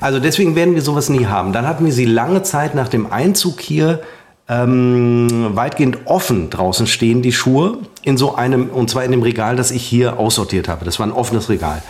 Also 0.00 0.18
deswegen 0.18 0.56
werden 0.56 0.74
wir 0.74 0.82
sowas 0.82 1.10
nie 1.10 1.26
haben. 1.26 1.52
Dann 1.52 1.66
hatten 1.68 1.84
wir 1.84 1.92
sie 1.92 2.06
lange 2.06 2.42
Zeit 2.42 2.74
nach 2.74 2.88
dem 2.88 3.12
Einzug 3.12 3.60
hier 3.60 4.00
ähm, 4.48 5.50
weitgehend 5.54 5.98
offen 6.06 6.50
draußen 6.50 6.86
stehen, 6.86 7.22
die 7.22 7.32
Schuhe, 7.32 7.78
in 8.02 8.16
so 8.16 8.34
einem, 8.34 8.68
und 8.70 8.90
zwar 8.90 9.04
in 9.04 9.10
dem 9.10 9.22
Regal, 9.22 9.56
das 9.56 9.70
ich 9.70 9.82
hier 9.84 10.18
aussortiert 10.18 10.68
habe. 10.68 10.84
Das 10.84 10.98
war 10.98 11.06
ein 11.06 11.12
offenes 11.12 11.48
Regal. 11.48 11.82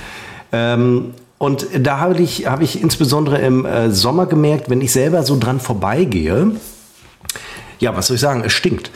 Ähm, 0.52 1.14
und 1.38 1.66
da 1.78 1.98
habe 1.98 2.20
ich, 2.22 2.46
habe 2.46 2.62
ich 2.64 2.80
insbesondere 2.80 3.38
im 3.38 3.66
äh, 3.66 3.90
Sommer 3.90 4.26
gemerkt, 4.26 4.70
wenn 4.70 4.80
ich 4.80 4.92
selber 4.92 5.22
so 5.24 5.36
dran 5.38 5.59
vorbeigehe, 5.61 6.52
ja, 7.80 7.96
was 7.96 8.07
soll 8.07 8.14
ich 8.16 8.20
sagen, 8.20 8.42
es 8.44 8.52
stinkt. 8.52 8.90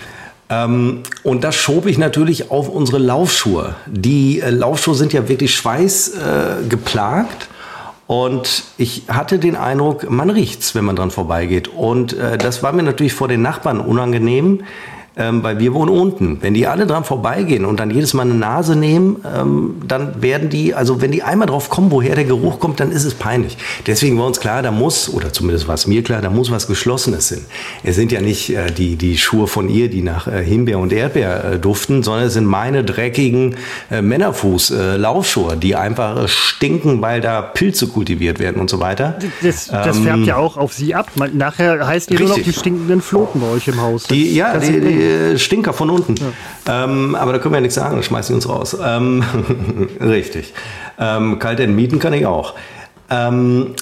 Ähm, 0.51 1.03
und 1.23 1.45
das 1.45 1.57
schob 1.57 1.87
ich 1.87 1.99
natürlich 1.99 2.51
auf 2.51 2.69
unsere 2.69 2.99
Laufschuhe. 2.99 3.75
Die 3.87 4.41
äh, 4.41 4.51
Laufschuhe 4.51 4.95
sind 4.95 5.13
ja 5.13 5.29
wirklich 5.29 5.55
schweißgeplagt. 5.55 7.43
Äh, 7.43 7.47
und 8.07 8.65
ich 8.79 9.03
hatte 9.09 9.39
den 9.39 9.55
Eindruck, 9.55 10.11
man 10.11 10.31
riecht's, 10.31 10.75
wenn 10.75 10.87
man 10.87 10.97
dran 10.97 11.11
vorbeigeht. 11.11 11.69
Und 11.69 12.15
äh, 12.15 12.39
das 12.39 12.63
war 12.63 12.73
mir 12.73 12.83
natürlich 12.83 13.13
vor 13.13 13.29
den 13.29 13.43
Nachbarn 13.43 13.81
unangenehm, 13.81 14.63
ähm, 15.19 15.43
weil 15.43 15.59
wir 15.59 15.75
wohnen 15.75 15.91
unten. 15.91 16.39
Wenn 16.41 16.55
die 16.55 16.67
alle 16.67 16.87
dran 16.87 17.05
vorbeigehen 17.05 17.65
und 17.65 17.79
dann 17.81 17.91
jedes 17.91 18.15
Mal 18.15 18.23
eine 18.23 18.35
Nase 18.35 18.77
nehmen, 18.77 19.17
ähm, 19.37 19.75
dann 19.87 20.23
werden 20.23 20.49
die, 20.49 20.75
also 20.75 21.01
wenn 21.03 21.11
die 21.11 21.23
einmal 21.23 21.49
drauf 21.49 21.69
kommen, 21.69 21.91
woher 21.91 22.15
der 22.15 22.25
Geruch 22.25 22.61
kommt, 22.61 22.81
dann 22.81 22.93
ist 22.93 23.05
es 23.05 23.15
peinlich. 23.15 23.57
Deswegen 23.87 24.19
war 24.19 24.27
uns 24.27 24.41
klar, 24.41 24.63
da 24.63 24.71
muss, 24.71 25.13
oder 25.13 25.33
zumindest 25.33 25.67
war 25.69 25.75
es 25.75 25.87
mir 25.87 26.03
klar, 26.03 26.23
da 26.23 26.31
muss 26.31 26.51
was 26.51 26.67
Geschlossenes 26.67 27.29
sein. 27.29 27.41
Es 27.83 27.97
sind 27.97 28.13
ja 28.13 28.21
nicht 28.21 28.51
äh, 28.51 28.71
die, 28.71 28.97
die 28.97 29.19
Schuhe 29.19 29.47
von 29.49 29.69
ihr, 29.69 29.91
die 29.91 30.03
nach 30.03 30.27
äh, 30.29 30.43
Himbeer 30.45 30.79
und 30.79 30.93
Erdbeer 30.93 31.53
äh, 31.55 31.59
duften, 31.59 32.03
sondern 32.03 32.25
es 32.27 32.35
sind 32.35 32.47
meine 32.47 32.85
dreckigen 32.85 33.57
äh, 33.91 34.01
Männerfuß-Laufschuhe, 34.03 35.57
die 35.57 35.77
einfach 35.77 36.25
äh, 36.25 36.29
stinken, 36.29 37.01
weil 37.03 37.21
da 37.21 37.43
Pilze 37.43 37.87
kultiviert 37.89 38.39
werden 38.39 38.61
und 38.61 38.71
so 38.71 38.81
weiter. 38.81 39.19
Das, 39.43 39.67
das 39.69 39.97
Ähm, 39.97 40.05
färbt 40.05 40.27
ja 40.27 40.37
auch 40.37 40.57
auf 40.57 40.73
sie 40.73 40.95
ab. 40.95 41.11
Man, 41.17 41.37
nachher 41.37 41.87
heißt 41.87 42.11
ihr 42.11 42.19
nur 42.21 42.29
noch 42.29 42.39
die 42.39 42.53
stinkenden 42.53 43.01
Floten 43.01 43.41
bei 43.41 43.49
euch 43.49 43.69
im 43.69 43.81
Haus. 43.81 44.03
Das- 44.05 44.09
Die, 44.11 44.35
ja, 44.35 44.57
die, 44.59 44.81
die 44.81 45.08
äh, 45.09 45.39
Stinker 45.39 45.73
von 45.73 45.91
unten. 45.91 46.15
Ähm, 46.69 47.15
aber 47.15 47.33
da 47.33 47.39
können 47.39 47.55
wir 47.55 47.59
ja 47.59 47.63
nichts 47.63 47.75
sagen, 47.75 47.95
dann 47.95 48.03
schmeißen 48.03 48.33
die 48.33 48.37
uns 48.37 48.49
raus. 48.49 48.77
Ähm, 48.85 49.25
richtig. 50.01 50.55
Ähm, 50.99 51.39
kalt 51.39 51.61
entmieten 51.61 51.99
kann 51.99 52.13
ich 52.13 52.27
auch. 52.27 52.55
Ähm, 53.11 53.75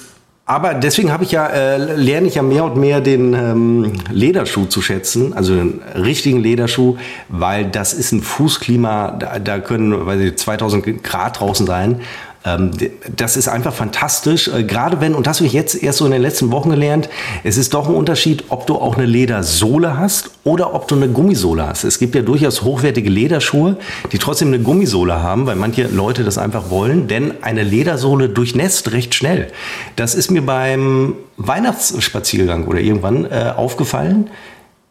aber 0.49 0.75
deswegen 0.75 1.11
habe 1.11 1.25
ich 1.25 1.33
ja, 1.33 1.45
äh, 1.47 1.75
lerne 1.95 2.27
ich 2.27 2.35
ja 2.35 2.41
mehr 2.41 2.63
und 2.63 2.77
mehr 2.77 3.01
den 3.01 3.33
ähm, 3.33 3.91
Lederschuh 4.09 4.65
zu 4.65 4.81
schätzen, 4.81 5.33
also 5.33 5.53
den 5.53 5.81
richtigen 5.93 6.39
Lederschuh, 6.39 6.95
weil 7.27 7.65
das 7.65 7.93
ist 7.93 8.13
ein 8.13 8.21
Fußklima, 8.21 9.17
da, 9.19 9.39
da 9.39 9.59
können 9.59 10.05
weiß 10.05 10.21
ich, 10.21 10.37
2000 10.37 11.03
Grad 11.03 11.41
draußen 11.41 11.67
sein. 11.67 11.99
Ähm, 12.47 12.71
das 13.15 13.35
ist 13.35 13.47
einfach 13.47 13.73
fantastisch, 13.73 14.47
äh, 14.47 14.63
gerade 14.63 15.01
wenn, 15.01 15.15
und 15.15 15.27
das 15.27 15.37
habe 15.37 15.47
ich 15.47 15.53
jetzt 15.53 15.81
erst 15.81 15.99
so 15.99 16.05
in 16.05 16.11
den 16.11 16.21
letzten 16.21 16.51
Wochen 16.51 16.69
gelernt, 16.69 17.09
es 17.43 17.57
ist 17.57 17.73
doch 17.73 17.89
ein 17.89 17.95
Unterschied, 17.95 18.45
ob 18.49 18.67
du 18.67 18.75
auch 18.75 18.95
eine 18.95 19.05
Ledersohle 19.05 19.97
hast 19.97 20.31
oder 20.43 20.73
ob 20.73 20.87
du 20.87 20.95
eine 20.95 21.09
Gummisohle 21.09 21.67
hast. 21.67 21.83
Es 21.83 21.99
gibt 21.99 22.15
ja 22.15 22.21
durchaus 22.21 22.61
hochwertige 22.61 23.09
Lederschuhe, 23.09 23.77
die 24.11 24.17
trotzdem 24.17 24.49
eine 24.49 24.59
Gummisohle 24.59 25.21
haben, 25.21 25.45
weil 25.45 25.55
manche 25.55 25.87
Leute 25.87 26.23
das 26.23 26.37
einfach 26.37 26.69
wollen, 26.69 27.07
denn 27.07 27.43
eine 27.43 27.63
Ledersohle 27.63 28.29
durchnässt 28.29 28.91
recht 28.93 29.13
schnell. 29.13 29.47
Das 29.95 30.15
ist 30.15 30.31
mir 30.31 30.41
beim 30.41 31.15
Weihnachtsspaziergang 31.37 32.65
oder 32.65 32.79
irgendwann 32.79 33.25
äh, 33.25 33.53
aufgefallen, 33.55 34.29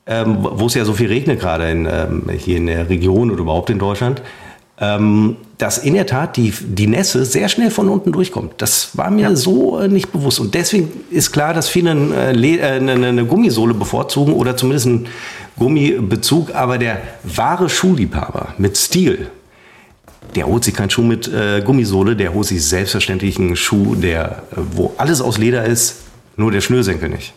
ähm, 0.07 0.39
wo 0.41 0.67
es 0.67 0.75
ja 0.75 0.85
so 0.85 0.93
viel 0.93 1.09
regnet 1.09 1.41
gerade 1.41 1.71
in, 1.71 1.87
ähm, 1.87 2.31
hier 2.37 2.59
in 2.59 2.67
der 2.67 2.89
Region 2.89 3.31
oder 3.31 3.41
überhaupt 3.41 3.71
in 3.71 3.79
Deutschland, 3.79 4.23
ähm, 4.79 5.37
dass 5.59 5.79
in 5.79 5.95
der 5.95 6.07
Tat 6.07 6.37
die, 6.37 6.51
die 6.51 6.87
Nässe 6.87 7.25
sehr 7.25 7.49
schnell 7.49 7.71
von 7.71 7.89
unten 7.89 8.13
durchkommt. 8.13 8.55
Das 8.59 8.97
war 8.97 9.11
mir 9.11 9.35
so 9.37 9.79
äh, 9.79 9.89
nicht 9.89 10.13
bewusst. 10.13 10.39
Und 10.39 10.55
deswegen 10.55 10.93
ist 11.11 11.33
klar, 11.33 11.55
dass 11.55 11.69
viele 11.69 11.93
äh, 11.93 12.57
äh, 12.57 12.63
eine, 12.63 12.93
eine 12.93 13.25
Gummisohle 13.25 13.73
bevorzugen 13.73 14.35
oder 14.35 14.57
zumindest 14.57 14.87
einen 14.87 15.07
Gummibezug. 15.59 16.55
Aber 16.55 16.77
der 16.77 17.01
wahre 17.23 17.71
Schuhliebhaber 17.71 18.55
mit 18.59 18.77
Stil, 18.77 19.31
der 20.35 20.47
holt 20.47 20.65
sich 20.65 20.75
keinen 20.75 20.91
Schuh 20.91 21.03
mit 21.03 21.27
äh, 21.27 21.63
Gummisohle, 21.63 22.15
der 22.15 22.35
holt 22.35 22.47
sich 22.47 22.63
selbstverständlich 22.63 23.39
einen 23.39 23.57
Schuh, 23.57 23.95
der, 23.95 24.43
äh, 24.53 24.57
wo 24.73 24.93
alles 24.99 25.23
aus 25.23 25.39
Leder 25.39 25.65
ist, 25.65 26.03
nur 26.37 26.53
der 26.53 26.61
Schnürsenkel 26.61 27.09
nicht. 27.09 27.33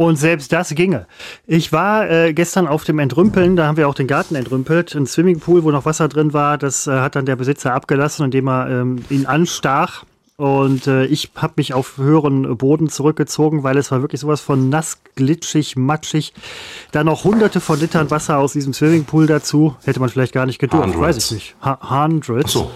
Und 0.00 0.16
selbst 0.16 0.50
das 0.54 0.70
ginge. 0.70 1.06
Ich 1.46 1.72
war 1.72 2.08
äh, 2.08 2.32
gestern 2.32 2.66
auf 2.66 2.84
dem 2.84 2.98
Entrümpeln, 3.00 3.54
da 3.54 3.66
haben 3.66 3.76
wir 3.76 3.86
auch 3.86 3.94
den 3.94 4.06
Garten 4.06 4.34
entrümpelt. 4.34 4.94
Ein 4.94 5.04
Swimmingpool, 5.04 5.62
wo 5.62 5.70
noch 5.70 5.84
Wasser 5.84 6.08
drin 6.08 6.32
war, 6.32 6.56
das 6.56 6.86
äh, 6.86 7.00
hat 7.00 7.16
dann 7.16 7.26
der 7.26 7.36
Besitzer 7.36 7.74
abgelassen, 7.74 8.24
indem 8.24 8.48
er 8.48 8.70
ähm, 8.70 9.04
ihn 9.10 9.26
anstach. 9.26 10.06
Und 10.38 10.86
äh, 10.86 11.04
ich 11.04 11.32
habe 11.36 11.52
mich 11.56 11.74
auf 11.74 11.98
höheren 11.98 12.56
Boden 12.56 12.88
zurückgezogen, 12.88 13.62
weil 13.62 13.76
es 13.76 13.90
war 13.90 14.00
wirklich 14.00 14.22
sowas 14.22 14.40
von 14.40 14.70
nass, 14.70 15.02
glitschig, 15.16 15.76
matschig. 15.76 16.32
Da 16.92 17.04
noch 17.04 17.24
hunderte 17.24 17.60
von 17.60 17.78
Litern 17.78 18.10
Wasser 18.10 18.38
aus 18.38 18.54
diesem 18.54 18.72
Swimmingpool 18.72 19.26
dazu. 19.26 19.76
Hätte 19.84 20.00
man 20.00 20.08
vielleicht 20.08 20.32
gar 20.32 20.46
nicht 20.46 20.58
gedurft, 20.58 20.94
Hundreds. 20.94 21.02
weiß 21.02 21.16
ich 21.18 21.30
nicht. 21.32 21.56
Ha 21.60 22.06
hundreds. 22.06 22.56
Ach 22.56 22.60
so. 22.62 22.70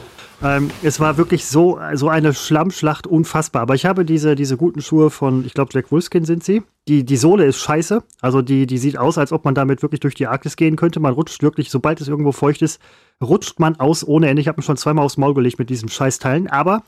Ähm, 0.44 0.70
es 0.82 1.00
war 1.00 1.16
wirklich 1.16 1.46
so, 1.46 1.78
so 1.94 2.10
eine 2.10 2.34
Schlammschlacht, 2.34 3.06
unfassbar. 3.06 3.62
Aber 3.62 3.74
ich 3.74 3.86
habe 3.86 4.04
diese, 4.04 4.34
diese 4.34 4.58
guten 4.58 4.82
Schuhe 4.82 5.08
von, 5.08 5.44
ich 5.46 5.54
glaube, 5.54 5.70
Jack 5.72 5.90
Wolfskin 5.90 6.26
sind 6.26 6.44
sie. 6.44 6.62
Die, 6.86 7.02
die 7.04 7.16
Sohle 7.16 7.46
ist 7.46 7.60
scheiße. 7.60 8.02
Also 8.20 8.42
die, 8.42 8.66
die 8.66 8.76
sieht 8.76 8.98
aus, 8.98 9.16
als 9.16 9.32
ob 9.32 9.46
man 9.46 9.54
damit 9.54 9.80
wirklich 9.80 10.00
durch 10.00 10.14
die 10.14 10.26
Arktis 10.26 10.56
gehen 10.56 10.76
könnte. 10.76 11.00
Man 11.00 11.14
rutscht 11.14 11.42
wirklich, 11.42 11.70
sobald 11.70 12.02
es 12.02 12.08
irgendwo 12.08 12.32
feucht 12.32 12.60
ist, 12.60 12.78
rutscht 13.22 13.58
man 13.58 13.80
aus 13.80 14.06
ohne 14.06 14.28
Ende. 14.28 14.42
Ich 14.42 14.48
habe 14.48 14.58
mir 14.58 14.64
schon 14.64 14.76
zweimal 14.76 15.06
aufs 15.06 15.16
Maul 15.16 15.32
gelegt 15.32 15.58
mit 15.58 15.70
diesen 15.70 15.88
Scheißteilen. 15.88 16.48
Aber 16.48 16.82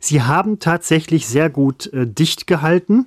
sie 0.00 0.22
haben 0.22 0.58
tatsächlich 0.58 1.26
sehr 1.26 1.48
gut 1.48 1.90
äh, 1.94 2.06
dicht 2.06 2.46
gehalten 2.46 3.06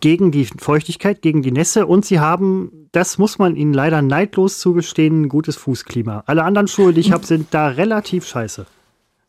gegen 0.00 0.30
die 0.30 0.46
Feuchtigkeit, 0.46 1.20
gegen 1.20 1.42
die 1.42 1.52
Nässe 1.52 1.86
und 1.86 2.04
sie 2.04 2.20
haben, 2.20 2.88
das 2.92 3.18
muss 3.18 3.38
man 3.38 3.56
ihnen 3.56 3.72
leider 3.72 4.02
neidlos 4.02 4.60
zugestehen, 4.60 5.22
ein 5.22 5.28
gutes 5.28 5.56
Fußklima. 5.56 6.24
Alle 6.26 6.44
anderen 6.44 6.68
Schuhe, 6.68 6.92
die 6.92 7.00
ich 7.00 7.12
habe, 7.12 7.26
sind 7.26 7.48
da 7.52 7.68
relativ 7.68 8.26
scheiße. 8.26 8.66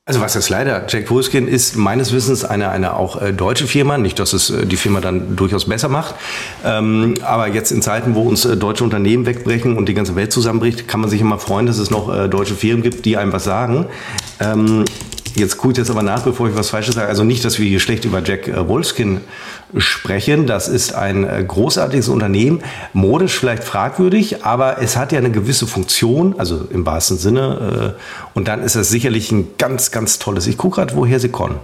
Also 0.08 0.22
was 0.22 0.38
ist 0.38 0.48
leider? 0.48 0.86
Jack 0.88 1.10
Wolfskin 1.12 1.50
ist 1.50 1.76
meines 1.76 2.14
Wissens 2.14 2.46
eine, 2.46 2.70
eine 2.70 2.96
auch 2.96 3.22
äh, 3.22 3.34
deutsche 3.34 3.68
Firma. 3.68 3.98
Nicht, 3.98 4.20
dass 4.20 4.32
es 4.32 4.50
äh, 4.50 4.66
die 4.66 4.78
Firma 4.78 5.02
dann 5.02 5.36
durchaus 5.36 5.66
besser 5.66 5.90
macht. 5.90 6.16
Ähm, 6.64 7.16
aber 7.24 7.50
jetzt 7.50 7.72
in 7.72 7.82
Zeiten, 7.82 8.16
wo 8.16 8.22
uns 8.22 8.46
äh, 8.46 8.56
deutsche 8.56 8.86
Unternehmen 8.86 9.26
wegbrechen 9.26 9.76
und 9.76 9.90
die 9.90 9.94
ganze 9.94 10.16
Welt 10.16 10.32
zusammenbricht, 10.32 10.88
kann 10.88 11.02
man 11.02 11.10
sich 11.10 11.20
immer 11.20 11.40
freuen, 11.40 11.66
dass 11.66 11.78
es 11.78 11.92
noch 11.92 12.08
deutsche 12.30 12.56
Firmen 12.56 12.84
gibt, 12.84 13.04
die 13.04 13.18
einem 13.18 13.34
was 13.34 13.44
sagen. 13.44 13.88
Ähm, 14.40 14.86
Jetzt 15.38 15.58
gucke 15.58 15.74
ich 15.74 15.78
jetzt 15.78 15.92
aber 15.92 16.02
nach, 16.02 16.24
bevor 16.24 16.50
ich 16.50 16.56
was 16.56 16.72
Falsches 16.72 16.96
sage. 16.96 17.08
Also 17.08 17.24
nicht, 17.24 17.46
dass 17.46 17.60
wir 17.60 17.68
hier 17.68 17.80
schlecht 17.80 18.06
über 18.06 18.24
Jack 18.24 18.48
äh, 18.48 18.68
Wolfskin 18.68 19.22
sprechen. 19.78 20.48
Das 20.48 20.68
ist 20.68 20.96
ein 20.96 21.26
äh, 21.30 21.44
großartiges 21.48 22.10
Unternehmen. 22.10 22.62
Modisch 22.94 23.38
vielleicht 23.38 23.64
fragwürdig, 23.64 24.44
aber 24.46 24.82
es 24.82 24.98
hat 24.98 25.12
ja 25.12 25.20
eine 25.20 25.30
gewisse 25.30 25.68
Funktion, 25.68 26.36
also 26.40 26.68
im 26.72 26.88
wahrsten 26.88 27.18
Sinne. 27.18 27.96
Äh, 27.96 28.02
und 28.34 28.48
dann 28.48 28.64
ist 28.64 28.76
es 28.76 28.90
sicherlich 28.90 29.32
ein 29.32 29.50
ganz, 29.60 29.92
ganz 29.92 30.18
tolles. 30.18 30.48
Ich 30.48 30.58
gucke 30.58 30.78
gerade, 30.78 30.96
woher 30.96 31.20
sie 31.20 31.30
kommen. 31.30 31.60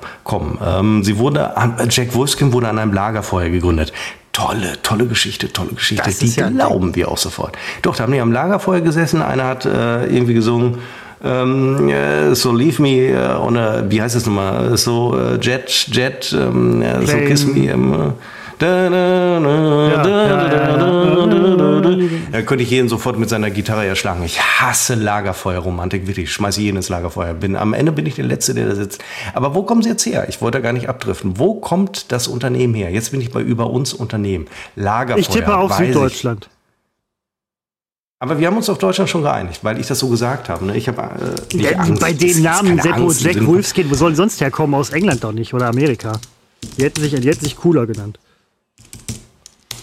Ähm, 0.64 1.04
sie 1.04 1.18
wurde, 1.18 1.54
Jack 1.90 2.14
Wolfskin 2.14 2.54
wurde 2.54 2.70
an 2.70 2.78
einem 2.78 2.94
Lagerfeuer 2.94 3.50
gegründet. 3.50 3.92
Tolle, 4.34 4.82
tolle 4.84 5.08
Geschichte, 5.08 5.52
tolle 5.52 5.70
Geschichte. 5.70 6.04
Das 6.06 6.18
Die 6.18 6.28
ja 6.28 6.50
glauben 6.50 6.96
wir 6.96 7.10
auch 7.10 7.18
sofort. 7.18 7.56
Doch, 7.84 7.96
da 7.96 8.04
haben 8.04 8.14
die 8.14 8.20
am 8.20 8.32
Lagerfeuer 8.32 8.82
gesessen. 8.82 9.22
Einer 9.22 9.46
hat 9.46 9.66
irgendwie 9.66 10.34
gesungen, 10.34 10.80
ähm, 11.24 11.90
äh, 11.90 12.36
so 12.36 12.52
Leave 12.52 12.82
Me 12.82 13.12
äh, 13.12 13.36
on 13.36 13.58
a, 13.58 13.84
wie 13.90 14.02
heißt 14.02 14.16
es 14.16 14.26
nochmal, 14.26 14.78
so 14.78 15.18
äh, 15.18 15.38
Jet, 15.40 15.88
Jet, 15.92 16.34
ähm, 16.34 16.84
so 17.06 17.18
Kiss 17.18 17.46
Me. 17.46 17.72
Ähm, 17.72 18.14
da, 18.60 18.90
da, 18.90 19.40
da, 22.32 22.42
könnte 22.44 22.64
ich 22.64 22.70
jeden 22.70 22.88
sofort 22.88 23.18
mit 23.18 23.28
seiner 23.28 23.50
Gitarre 23.50 23.86
erschlagen. 23.86 24.24
Ich 24.24 24.40
hasse 24.40 24.96
Lagerfeuerromantik, 24.96 26.08
wirklich. 26.08 26.26
Ich 26.26 26.34
schmeiße 26.34 26.62
jeden 26.62 26.78
ins 26.78 26.88
Lagerfeuer. 26.88 27.34
Bin, 27.34 27.56
am 27.56 27.74
Ende 27.74 27.92
bin 27.92 28.06
ich 28.06 28.16
der 28.16 28.26
Letzte, 28.26 28.54
der 28.54 28.68
da 28.68 28.76
sitzt. 28.76 29.04
Aber 29.34 29.56
wo 29.56 29.64
kommen 29.64 29.82
Sie 29.82 29.90
jetzt 29.90 30.06
her? 30.06 30.28
Ich 30.30 30.42
wollte 30.42 30.62
gar 30.62 30.72
nicht 30.72 30.88
abdriften. 30.88 31.40
Wo 31.40 31.56
kommt 31.56 32.12
das 32.12 32.28
Unternehmen 32.28 32.74
her? 32.74 32.92
Jetzt 32.92 33.12
bin 33.12 33.20
ich 33.22 33.32
bei 33.32 33.42
über 33.42 33.70
uns 33.70 33.94
Unternehmen. 33.94 34.46
Lagerfeuer. 34.76 35.20
Ich 35.20 35.28
tippe 35.30 35.58
auf 35.58 35.74
Süddeutschland. 35.74 36.48
Aber 38.24 38.40
wir 38.40 38.48
haben 38.48 38.56
uns 38.56 38.70
auf 38.70 38.78
Deutschland 38.78 39.10
schon 39.10 39.24
geeinigt, 39.24 39.66
weil 39.66 39.78
ich 39.82 39.88
das 39.88 40.00
so 40.00 40.08
gesagt 40.08 40.48
habe. 40.48 40.64
Ne? 40.64 40.78
Ich 40.78 40.88
habe 40.88 41.36
äh, 41.54 41.58
ja, 41.58 41.72
Angst. 41.72 42.00
Bei 42.00 42.14
dem 42.14 42.42
Namen 42.42 42.80
Seppo 42.80 43.04
Angst, 43.04 43.20
Jack 43.20 43.46
Wolfskin, 43.46 43.92
wo 43.92 43.96
sollen 43.96 44.16
sonst 44.16 44.40
herkommen? 44.40 44.76
Aus 44.76 44.92
England 44.92 45.26
doch 45.26 45.34
nicht 45.34 45.54
oder 45.54 45.68
Amerika. 45.68 46.14
Die 46.78 46.84
hätten 46.86 47.02
sich, 47.02 47.14
die 47.14 47.28
hätten 47.28 47.44
sich 47.44 47.58
cooler 47.58 47.86
genannt. 47.86 48.18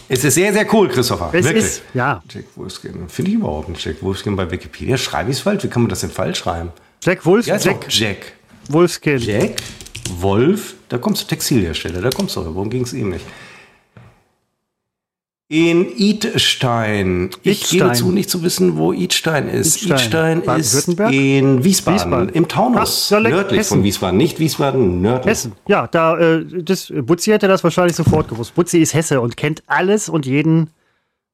Es 0.09 0.24
ist 0.24 0.36
sehr, 0.36 0.55
sehr 0.55 0.66
cool, 0.72 0.88
Christopher. 0.88 1.28
Es 1.34 1.45
Wirklich. 1.45 1.64
Ist, 1.64 1.82
ja. 1.93 2.22
Jack 2.30 2.45
Wolfskin. 2.57 3.11
Finde 3.11 3.30
ich 3.30 3.36
überhaupt 3.36 3.68
nicht. 3.68 3.84
Jack 3.84 4.03
Wolfskin 4.03 4.34
bei 4.36 4.51
Wikipedia. 4.51 4.97
Schreibe 4.97 5.30
ich 5.30 5.36
es 5.36 5.43
falsch? 5.43 5.62
Wie 5.64 5.68
kann 5.68 5.82
man 5.82 5.91
das 5.91 6.01
denn 6.01 6.11
falsch 6.11 6.38
schreiben? 6.38 6.70
Jack 7.03 7.26
Wolfskin. 7.26 7.57
Ja, 7.57 7.61
Jack. 7.61 7.86
Jack. 7.91 8.32
Wolfskin. 8.70 9.18
Jack 9.18 9.57
Wolf. 10.16 10.76
Da 10.88 10.97
kommst 10.97 11.24
du 11.24 11.26
Textilhersteller. 11.26 12.01
Da 12.01 12.09
kommst 12.09 12.36
du. 12.36 12.55
Worum 12.55 12.70
ging 12.70 12.84
es 12.84 12.95
ihm 12.95 13.11
nicht? 13.11 13.26
In 15.53 15.96
Idstein. 15.96 17.30
Ich 17.42 17.62
Idstein. 17.62 17.78
gebe 17.80 17.92
zu, 17.94 18.12
nicht 18.12 18.30
zu 18.30 18.44
wissen, 18.44 18.76
wo 18.76 18.92
Idstein 18.92 19.48
ist. 19.48 19.82
Idstein, 19.82 20.38
Idstein 20.38 20.61
ist 20.61 20.86
in 20.86 21.64
Wiesbaden, 21.64 21.98
Wiesbaden, 21.98 22.28
im 22.28 22.46
Taunus, 22.46 23.12
Ach, 23.12 23.20
nördlich 23.20 23.59
Hessen. 23.59 23.78
von 23.78 23.82
Wiesbaden. 23.82 24.16
Nicht 24.16 24.38
Wiesbaden, 24.38 25.03
nördlich. 25.03 25.28
Hessen, 25.28 25.55
ja, 25.66 25.88
da, 25.88 26.16
äh, 26.16 26.44
das, 26.62 26.92
Butzi 27.03 27.32
hätte 27.32 27.48
das 27.48 27.64
wahrscheinlich 27.64 27.96
sofort 27.96 28.28
gewusst. 28.28 28.55
Butzi 28.55 28.78
ist 28.78 28.94
Hesse 28.94 29.20
und 29.20 29.36
kennt 29.36 29.64
alles 29.66 30.09
und 30.09 30.24
jeden, 30.24 30.70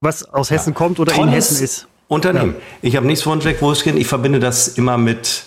was 0.00 0.24
aus 0.24 0.50
Hessen 0.50 0.72
ja. 0.72 0.78
kommt 0.78 0.98
oder 0.98 1.12
Tolles 1.12 1.26
in 1.26 1.34
Hessen 1.34 1.64
ist. 1.64 1.88
Unternehmen. 2.08 2.54
Ja. 2.56 2.88
Ich 2.88 2.96
habe 2.96 3.06
nichts 3.06 3.22
von 3.22 3.40
Jack 3.40 3.60
Wolfskin. 3.60 3.98
Ich 3.98 4.06
verbinde 4.06 4.40
das 4.40 4.68
immer 4.68 4.96
mit 4.96 5.42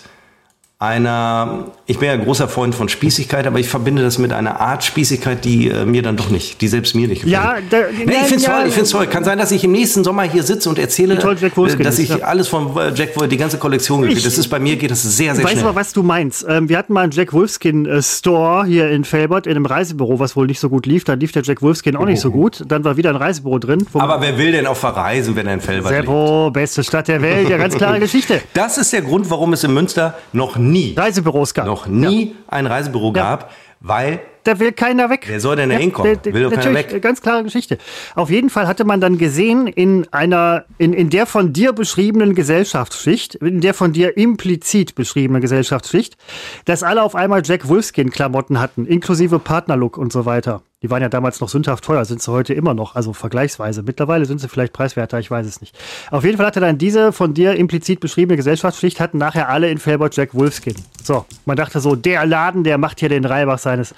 einer, 0.80 1.66
ich 1.84 1.98
bin 1.98 2.08
ja 2.08 2.16
großer 2.16 2.48
Freund 2.48 2.74
von 2.74 2.88
Spießigkeit, 2.88 3.46
aber 3.46 3.58
ich 3.58 3.68
verbinde 3.68 4.00
das 4.00 4.16
mit 4.16 4.32
einer 4.32 4.60
Art 4.60 4.82
Spießigkeit, 4.82 5.44
die 5.44 5.68
äh, 5.68 5.84
mir 5.84 6.00
dann 6.00 6.16
doch 6.16 6.30
nicht, 6.30 6.62
die 6.62 6.68
selbst 6.68 6.94
mir 6.94 7.06
nicht 7.06 7.22
gefällt. 7.22 7.34
Ja, 7.34 7.56
da, 7.68 7.80
nee, 7.92 8.04
ich 8.04 8.18
finde 8.20 8.36
es 8.36 8.42
ja, 8.44 8.56
toll, 8.56 8.66
ich 8.66 8.72
finde 8.72 8.90
toll. 8.90 9.06
Kann 9.06 9.22
sein, 9.22 9.36
dass 9.36 9.52
ich 9.52 9.62
im 9.62 9.72
nächsten 9.72 10.04
Sommer 10.04 10.22
hier 10.22 10.42
sitze 10.42 10.70
und 10.70 10.78
erzähle, 10.78 11.16
äh, 11.16 11.76
dass 11.82 11.98
ich 11.98 12.08
ja. 12.08 12.20
alles 12.20 12.48
von 12.48 12.74
äh, 12.78 12.94
Jack 12.94 13.08
Wolfskin, 13.08 13.28
die 13.28 13.36
ganze 13.36 13.58
Kollektion 13.58 14.00
gekriegt. 14.00 14.24
Das 14.24 14.38
ist 14.38 14.48
bei 14.48 14.58
mir 14.58 14.76
geht 14.76 14.90
das 14.90 15.02
sehr, 15.02 15.34
sehr 15.34 15.44
weiß 15.44 15.52
schnell. 15.52 15.64
Weißt 15.64 15.74
du, 15.74 15.76
was 15.78 15.92
du 15.92 16.02
meinst? 16.02 16.46
Ähm, 16.48 16.70
wir 16.70 16.78
hatten 16.78 16.94
mal 16.94 17.02
einen 17.02 17.12
Jack 17.12 17.34
Wolfskin 17.34 17.84
äh, 17.84 18.00
Store 18.00 18.64
hier 18.64 18.88
in 18.88 19.04
Felbert 19.04 19.46
in 19.46 19.56
einem 19.56 19.66
Reisebüro, 19.66 20.18
was 20.18 20.34
wohl 20.34 20.46
nicht 20.46 20.60
so 20.60 20.70
gut 20.70 20.86
lief. 20.86 21.04
Da 21.04 21.12
lief 21.12 21.32
der 21.32 21.42
Jack 21.42 21.60
Wolfskin 21.60 21.94
auch 21.94 22.06
nicht 22.06 22.22
so 22.22 22.30
gut. 22.30 22.64
Dann 22.66 22.84
war 22.84 22.96
wieder 22.96 23.10
ein 23.10 23.16
Reisebüro 23.16 23.58
drin. 23.58 23.86
Aber 23.92 24.22
wer 24.22 24.38
will 24.38 24.52
denn 24.52 24.66
auch 24.66 24.78
verreisen, 24.78 25.36
wenn 25.36 25.46
er 25.46 25.54
in 25.54 25.60
Felbert 25.60 25.92
Seppo, 25.92 26.44
lebt? 26.46 26.54
beste 26.54 26.82
Stadt 26.84 27.08
der 27.08 27.20
Welt, 27.20 27.50
ja 27.50 27.58
ganz 27.58 27.76
klare 27.76 28.00
Geschichte. 28.00 28.40
Das 28.54 28.78
ist 28.78 28.94
der 28.94 29.02
Grund, 29.02 29.28
warum 29.28 29.52
es 29.52 29.62
in 29.62 29.74
Münster 29.74 30.14
noch 30.32 30.56
nie 30.56 30.69
Reisebüros 30.70 30.96
Reisebüros 30.96 31.54
gab. 31.54 31.66
Noch 31.66 31.86
nie 31.86 32.26
ja. 32.26 32.32
ein 32.48 32.66
Reisebüro 32.66 33.08
ja. 33.08 33.22
gab, 33.22 33.50
weil 33.80 34.20
da 34.44 34.58
will 34.58 34.72
keiner 34.72 35.10
weg. 35.10 35.24
Wer 35.26 35.40
soll 35.40 35.56
denn 35.56 35.68
da 35.68 35.74
ja, 35.74 35.80
hinkommen? 35.80 36.18
Der, 36.24 36.32
will 36.32 36.44
doch 36.44 36.52
keiner 36.52 36.74
weg. 36.74 37.02
Ganz 37.02 37.20
klare 37.20 37.42
Geschichte. 37.44 37.78
Auf 38.14 38.30
jeden 38.30 38.48
Fall 38.48 38.66
hatte 38.66 38.84
man 38.84 39.00
dann 39.00 39.18
gesehen, 39.18 39.66
in 39.66 40.06
einer, 40.12 40.64
in, 40.78 40.92
in 40.92 41.10
der 41.10 41.26
von 41.26 41.52
dir 41.52 41.72
beschriebenen 41.72 42.34
Gesellschaftsschicht, 42.34 43.34
in 43.36 43.60
der 43.60 43.74
von 43.74 43.92
dir 43.92 44.16
implizit 44.16 44.94
beschriebenen 44.94 45.42
Gesellschaftsschicht, 45.42 46.16
dass 46.64 46.82
alle 46.82 47.02
auf 47.02 47.14
einmal 47.14 47.42
Jack 47.44 47.68
Wolfskin-Klamotten 47.68 48.60
hatten, 48.60 48.86
inklusive 48.86 49.38
Partnerlook 49.38 49.98
und 49.98 50.12
so 50.12 50.24
weiter. 50.24 50.62
Die 50.82 50.88
waren 50.88 51.02
ja 51.02 51.10
damals 51.10 51.40
noch 51.40 51.50
sündhaft 51.50 51.84
teuer, 51.84 52.06
sind 52.06 52.22
sie 52.22 52.32
heute 52.32 52.54
immer 52.54 52.72
noch, 52.72 52.94
also 52.94 53.12
vergleichsweise. 53.12 53.82
Mittlerweile 53.82 54.24
sind 54.24 54.40
sie 54.40 54.48
vielleicht 54.48 54.72
preiswerter, 54.72 55.18
ich 55.18 55.30
weiß 55.30 55.46
es 55.46 55.60
nicht. 55.60 55.76
Auf 56.10 56.24
jeden 56.24 56.38
Fall 56.38 56.46
hatte 56.46 56.60
dann 56.60 56.78
diese 56.78 57.12
von 57.12 57.34
dir 57.34 57.54
implizit 57.54 58.00
beschriebene 58.00 58.36
Gesellschaftspflicht, 58.36 58.98
hatten 58.98 59.18
nachher 59.18 59.50
alle 59.50 59.70
in 59.70 59.76
Felbert 59.76 60.16
Jack 60.16 60.34
Wolfskin. 60.34 60.76
So, 61.02 61.26
man 61.44 61.58
dachte 61.58 61.80
so, 61.80 61.96
der 61.96 62.24
Laden, 62.24 62.64
der 62.64 62.78
macht 62.78 63.00
hier 63.00 63.10
den 63.10 63.26
Reibach 63.26 63.58
seines. 63.58 63.94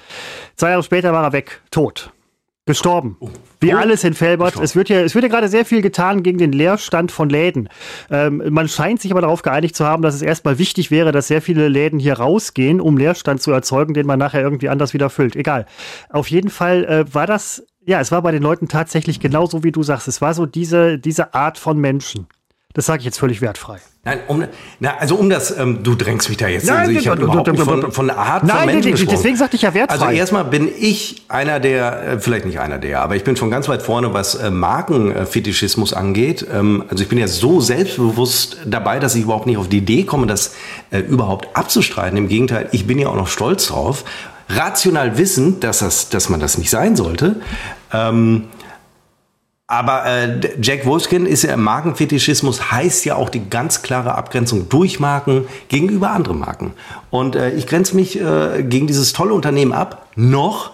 Zwei 0.57 0.71
Jahre 0.71 0.83
später 0.83 1.13
war 1.13 1.23
er 1.23 1.33
weg, 1.33 1.61
tot. 1.71 2.11
Gestorben. 2.65 3.17
Oh. 3.19 3.29
Wie 3.59 3.75
oh. 3.75 3.77
alles 3.77 4.05
in 4.05 4.15
Felbert. 4.15 4.55
Es 4.57 4.77
wird, 4.77 4.89
ja, 4.89 5.01
es 5.01 5.17
wird 5.17 5.25
ja 5.25 5.29
gerade 5.29 5.49
sehr 5.49 5.65
viel 5.65 5.83
getan 5.83 6.23
gegen 6.23 6.39
den 6.39 6.53
Leerstand 6.53 7.11
von 7.11 7.29
Läden. 7.29 7.69
Ähm, 8.09 8.41
man 8.51 8.69
scheint 8.69 9.01
sich 9.01 9.11
aber 9.11 9.21
darauf 9.21 9.43
geeinigt 9.43 9.75
zu 9.75 9.85
haben, 9.85 10.03
dass 10.03 10.15
es 10.15 10.23
erstmal 10.23 10.59
wichtig 10.59 10.93
wäre, 10.93 11.11
dass 11.11 11.27
sehr 11.27 11.43
viele 11.43 11.67
Läden 11.67 11.99
hier 11.99 12.15
rausgehen, 12.15 12.81
um 12.81 12.97
Leerstand 12.97 13.43
zu 13.43 13.51
erzeugen, 13.51 13.95
den 13.95 14.07
man 14.07 14.21
nachher 14.21 14.43
irgendwie 14.43 14.69
anders 14.69 14.95
wieder 14.95 15.11
füllt. 15.11 15.35
Egal. 15.35 15.67
Auf 16.09 16.29
jeden 16.29 16.51
Fall 16.51 16.85
äh, 16.85 17.13
war 17.13 17.27
das, 17.27 17.67
ja, 17.85 18.01
es 18.01 18.13
war 18.13 18.23
bei 18.23 18.31
den 18.31 18.43
Leuten 18.43 18.69
tatsächlich 18.69 19.19
genauso, 19.19 19.65
wie 19.65 19.73
du 19.73 19.83
sagst. 19.83 20.07
Es 20.07 20.21
war 20.21 20.33
so 20.33 20.47
diese, 20.47 21.01
diese 21.01 21.35
Art 21.35 21.59
von 21.59 21.79
Menschen. 21.79 22.29
Das 22.75 22.87
sage 22.87 23.01
ich 23.01 23.07
jetzt 23.07 23.19
völlig 23.19 23.41
wertfrei. 23.41 23.81
Nein, 24.05 24.19
um, 24.27 24.45
na, 24.81 24.97
also 24.99 25.15
um 25.15 25.31
das, 25.31 25.57
ähm, 25.57 25.85
du 25.85 25.95
drängst 25.95 26.29
mich 26.29 26.37
da 26.37 26.49
jetzt. 26.49 26.67
Nein, 26.67 26.89
also 26.89 26.91
ich 26.91 27.07
habe 27.07 27.23
überhaupt 27.23 27.53
nicht 27.53 27.63
von, 27.63 27.93
von 27.93 28.07
der 28.09 28.19
Art 28.19 28.43
Nein, 28.43 28.57
von 28.57 28.67
Menschen 28.67 28.91
gesprochen. 28.91 29.15
deswegen 29.15 29.37
sagte 29.37 29.55
ich 29.55 29.63
ja 29.63 29.75
wertfrei. 29.75 30.07
Also 30.07 30.19
erstmal 30.19 30.45
bin 30.45 30.69
ich 30.77 31.23
einer 31.29 31.61
der, 31.61 32.03
äh, 32.03 32.19
vielleicht 32.19 32.45
nicht 32.45 32.59
einer 32.59 32.79
der, 32.79 33.01
aber 33.01 33.15
ich 33.15 33.23
bin 33.23 33.37
schon 33.37 33.49
ganz 33.49 33.69
weit 33.69 33.81
vorne, 33.81 34.13
was 34.13 34.35
äh, 34.35 34.51
Markenfetischismus 34.51 35.93
angeht. 35.93 36.45
Ähm, 36.53 36.83
also 36.89 37.05
ich 37.05 37.09
bin 37.09 37.17
ja 37.17 37.29
so 37.29 37.61
selbstbewusst 37.61 38.57
dabei, 38.65 38.99
dass 38.99 39.15
ich 39.15 39.23
überhaupt 39.23 39.47
nicht 39.47 39.57
auf 39.57 39.69
die 39.69 39.79
Idee 39.79 40.03
komme, 40.03 40.27
das 40.27 40.57
äh, 40.91 40.99
überhaupt 40.99 41.57
abzustreiten. 41.57 42.19
Im 42.19 42.27
Gegenteil, 42.27 42.71
ich 42.73 42.89
bin 42.89 42.99
ja 42.99 43.07
auch 43.07 43.15
noch 43.15 43.29
stolz 43.29 43.69
drauf, 43.69 44.05
rational 44.49 45.17
wissend, 45.17 45.63
dass, 45.63 45.79
das, 45.79 46.09
dass 46.09 46.29
man 46.29 46.41
das 46.41 46.59
nicht 46.59 46.71
sein 46.71 46.97
sollte. 46.97 47.37
Ähm, 47.93 48.49
aber 49.67 50.05
äh, 50.05 50.41
Jack 50.61 50.85
Wolfskin 50.85 51.25
ist 51.25 51.45
ja 51.45 51.57
Markenfetischismus, 51.57 52.71
heißt 52.73 53.05
ja 53.05 53.15
auch 53.15 53.31
die 53.31 53.49
ganz 53.49 53.83
klare 53.83 54.15
Abgrenzung 54.17 54.69
durch 54.69 55.01
Marken 55.01 55.47
gegenüber 55.69 56.11
anderen 56.11 56.41
Marken. 56.41 56.75
Und 57.11 57.37
äh, 57.37 57.51
ich 57.53 57.67
grenze 57.67 57.97
mich 57.97 58.21
äh, 58.21 58.63
gegen 58.63 58.87
dieses 58.87 59.13
tolle 59.13 59.33
Unternehmen 59.33 59.73
ab. 59.73 60.09
Noch, 60.15 60.73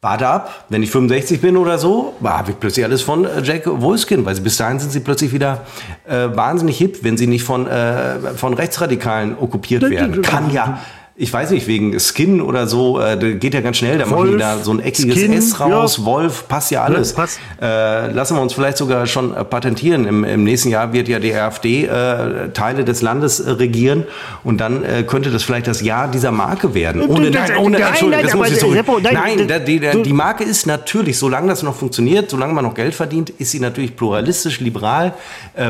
warte 0.00 0.26
ab, 0.26 0.64
wenn 0.70 0.82
ich 0.82 0.90
65 0.90 1.40
bin 1.42 1.56
oder 1.58 1.76
so, 1.76 2.14
habe 2.24 2.52
ich 2.52 2.60
plötzlich 2.60 2.84
alles 2.84 3.02
von 3.02 3.26
äh, 3.26 3.42
Jack 3.42 3.64
Wolfskin, 3.66 4.24
weil 4.24 4.40
bis 4.40 4.56
dahin 4.56 4.78
sind 4.78 4.90
sie 4.90 5.00
plötzlich 5.00 5.32
wieder 5.32 5.66
äh, 6.08 6.28
wahnsinnig 6.34 6.78
hip, 6.78 7.00
wenn 7.02 7.18
sie 7.18 7.26
nicht 7.26 7.44
von, 7.44 7.66
äh, 7.66 8.34
von 8.36 8.54
Rechtsradikalen 8.54 9.36
okkupiert 9.38 9.82
werden. 9.90 10.22
Kann 10.22 10.50
ja 10.50 10.80
ich 11.22 11.30
weiß 11.30 11.50
nicht, 11.50 11.66
wegen 11.66 12.00
Skin 12.00 12.40
oder 12.40 12.66
so, 12.66 12.98
äh, 12.98 13.34
geht 13.34 13.52
ja 13.52 13.60
ganz 13.60 13.76
schnell, 13.76 13.98
da 13.98 14.08
Wolf, 14.08 14.20
machen 14.20 14.32
die 14.32 14.38
da 14.38 14.56
so 14.56 14.72
ein 14.72 14.80
eckiges 14.80 15.18
Skin, 15.18 15.34
S 15.34 15.60
raus, 15.60 15.98
ja. 15.98 16.04
Wolf, 16.06 16.48
passt 16.48 16.70
ja 16.70 16.82
alles. 16.82 17.10
Ja, 17.10 17.16
passt. 17.16 17.40
Äh, 17.60 18.10
lassen 18.10 18.36
wir 18.36 18.40
uns 18.40 18.54
vielleicht 18.54 18.78
sogar 18.78 19.06
schon 19.06 19.36
äh, 19.36 19.44
patentieren. 19.44 20.06
Im, 20.06 20.24
Im, 20.24 20.44
nächsten 20.44 20.70
Jahr 20.70 20.94
wird 20.94 21.08
ja 21.08 21.18
die 21.18 21.34
AfD 21.34 21.84
äh, 21.84 22.48
Teile 22.54 22.86
des 22.86 23.02
Landes 23.02 23.38
äh, 23.38 23.50
regieren 23.50 24.04
und 24.44 24.62
dann 24.62 24.82
äh, 24.82 25.02
könnte 25.02 25.30
das 25.30 25.42
vielleicht 25.42 25.66
das 25.66 25.82
Jahr 25.82 26.08
dieser 26.08 26.32
Marke 26.32 26.72
werden. 26.72 27.02
Ohne, 27.02 27.30
nein, 27.30 27.50
ohne, 27.58 27.78
nein, 27.78 27.88
Entschuldigung, 27.88 28.24
das 28.24 28.34
muss 28.34 28.50
ich 28.52 28.58
so. 28.58 28.72
Nein, 28.72 29.46
nein 29.46 29.64
die, 29.66 29.78
die, 29.78 30.02
die 30.02 30.12
Marke 30.14 30.44
ist 30.44 30.66
natürlich, 30.66 31.18
solange 31.18 31.48
das 31.48 31.62
noch 31.62 31.74
funktioniert, 31.74 32.30
solange 32.30 32.54
man 32.54 32.64
noch 32.64 32.74
Geld 32.74 32.94
verdient, 32.94 33.28
ist 33.28 33.50
sie 33.50 33.60
natürlich 33.60 33.94
pluralistisch, 33.94 34.60
liberal, 34.60 35.12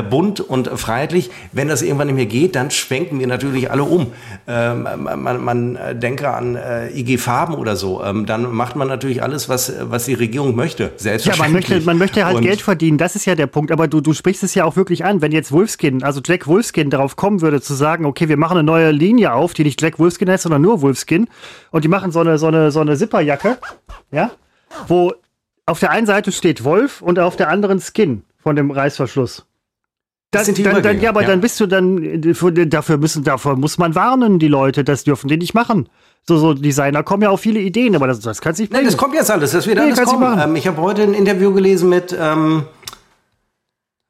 bunt 0.09 0.39
und 0.39 0.69
freiheitlich. 0.79 1.29
Wenn 1.51 1.67
das 1.67 1.81
irgendwann 1.81 2.07
nicht 2.07 2.15
mehr 2.15 2.25
geht, 2.25 2.55
dann 2.55 2.71
schwenken 2.71 3.19
wir 3.19 3.27
natürlich 3.27 3.69
alle 3.69 3.83
um. 3.83 4.07
Ähm, 4.47 4.87
man, 5.03 5.40
man 5.41 5.75
äh, 5.75 5.95
denke 5.95 6.29
an 6.29 6.55
äh, 6.55 6.89
IG 6.97 7.17
Farben 7.17 7.55
oder 7.55 7.75
so, 7.75 8.03
ähm, 8.03 8.25
dann 8.25 8.51
macht 8.51 8.75
man 8.75 8.87
natürlich 8.87 9.21
alles, 9.21 9.49
was, 9.49 9.73
was 9.81 10.05
die 10.05 10.13
Regierung 10.13 10.55
möchte. 10.55 10.91
Selbstverständlich. 10.97 11.37
Ja, 11.37 11.43
man 11.43 11.51
möchte, 11.53 11.85
man 11.85 11.97
möchte 11.97 12.25
halt 12.25 12.37
Und 12.37 12.43
Geld 12.43 12.61
verdienen, 12.61 12.97
das 12.97 13.15
ist 13.15 13.25
ja 13.25 13.35
der 13.35 13.47
Punkt. 13.47 13.71
Aber 13.71 13.87
du, 13.87 14.01
du 14.01 14.13
sprichst 14.13 14.43
es 14.43 14.55
ja 14.55 14.65
auch 14.65 14.75
wirklich 14.75 15.05
an. 15.05 15.21
Wenn 15.21 15.31
jetzt 15.31 15.51
Wolfskin, 15.51 16.03
also 16.03 16.21
Jack 16.23 16.47
Wolfskin 16.47 16.89
darauf 16.89 17.15
kommen 17.15 17.41
würde, 17.41 17.61
zu 17.61 17.73
sagen, 17.73 18.05
okay, 18.05 18.29
wir 18.29 18.37
machen 18.37 18.57
eine 18.57 18.63
neue 18.63 18.91
Linie 18.91 19.33
auf, 19.33 19.53
die 19.53 19.63
nicht 19.63 19.81
Jack 19.81 19.99
Wolfskin 19.99 20.29
heißt, 20.29 20.43
sondern 20.43 20.61
nur 20.61 20.81
Wolfskin. 20.81 21.27
Und 21.71 21.83
die 21.83 21.89
machen 21.89 22.11
so 22.11 22.19
eine, 22.19 22.37
so 22.37 22.47
eine, 22.47 22.71
so 22.71 22.79
eine 22.79 22.97
Zipperjacke, 22.97 23.57
ja, 24.11 24.31
wo 24.87 25.13
auf 25.65 25.79
der 25.79 25.91
einen 25.91 26.07
Seite 26.07 26.31
steht 26.31 26.63
Wolf 26.63 27.01
und 27.01 27.19
auf 27.19 27.35
der 27.35 27.49
anderen 27.49 27.79
Skin 27.79 28.23
von 28.41 28.55
dem 28.55 28.71
Reißverschluss. 28.71 29.45
Das, 30.31 30.45
sind 30.45 30.57
die 30.57 30.63
dann, 30.63 30.81
dann, 30.81 31.01
ja, 31.01 31.09
aber 31.09 31.23
ja. 31.23 31.27
dann 31.27 31.41
bist 31.41 31.59
du 31.59 31.67
dann, 31.67 32.21
dafür 32.69 32.97
müssen, 32.97 33.23
dafür 33.25 33.57
muss 33.57 33.77
man 33.77 33.95
warnen, 33.95 34.39
die 34.39 34.47
Leute, 34.47 34.85
das 34.85 35.03
dürfen 35.03 35.27
die 35.27 35.35
nicht 35.35 35.53
machen. 35.53 35.89
So, 36.25 36.37
so 36.37 36.53
Designer 36.53 37.03
kommen 37.03 37.23
ja 37.23 37.29
auf 37.29 37.41
viele 37.41 37.59
Ideen, 37.59 37.95
aber 37.95 38.07
das, 38.07 38.21
das 38.21 38.39
kann 38.39 38.55
sich 38.55 38.69
nicht 38.69 38.73
Nein, 38.73 38.85
das 38.85 38.95
kommt 38.95 39.13
jetzt 39.13 39.29
alles, 39.29 39.51
das 39.51 39.67
wird 39.67 39.77
nee, 39.77 39.91
alles 39.91 40.01
kommen. 40.03 40.39
Ähm, 40.39 40.55
ich 40.55 40.67
habe 40.67 40.81
heute 40.81 41.01
ein 41.03 41.13
Interview 41.13 41.53
gelesen 41.53 41.89
mit 41.89 42.15
ähm, 42.17 42.63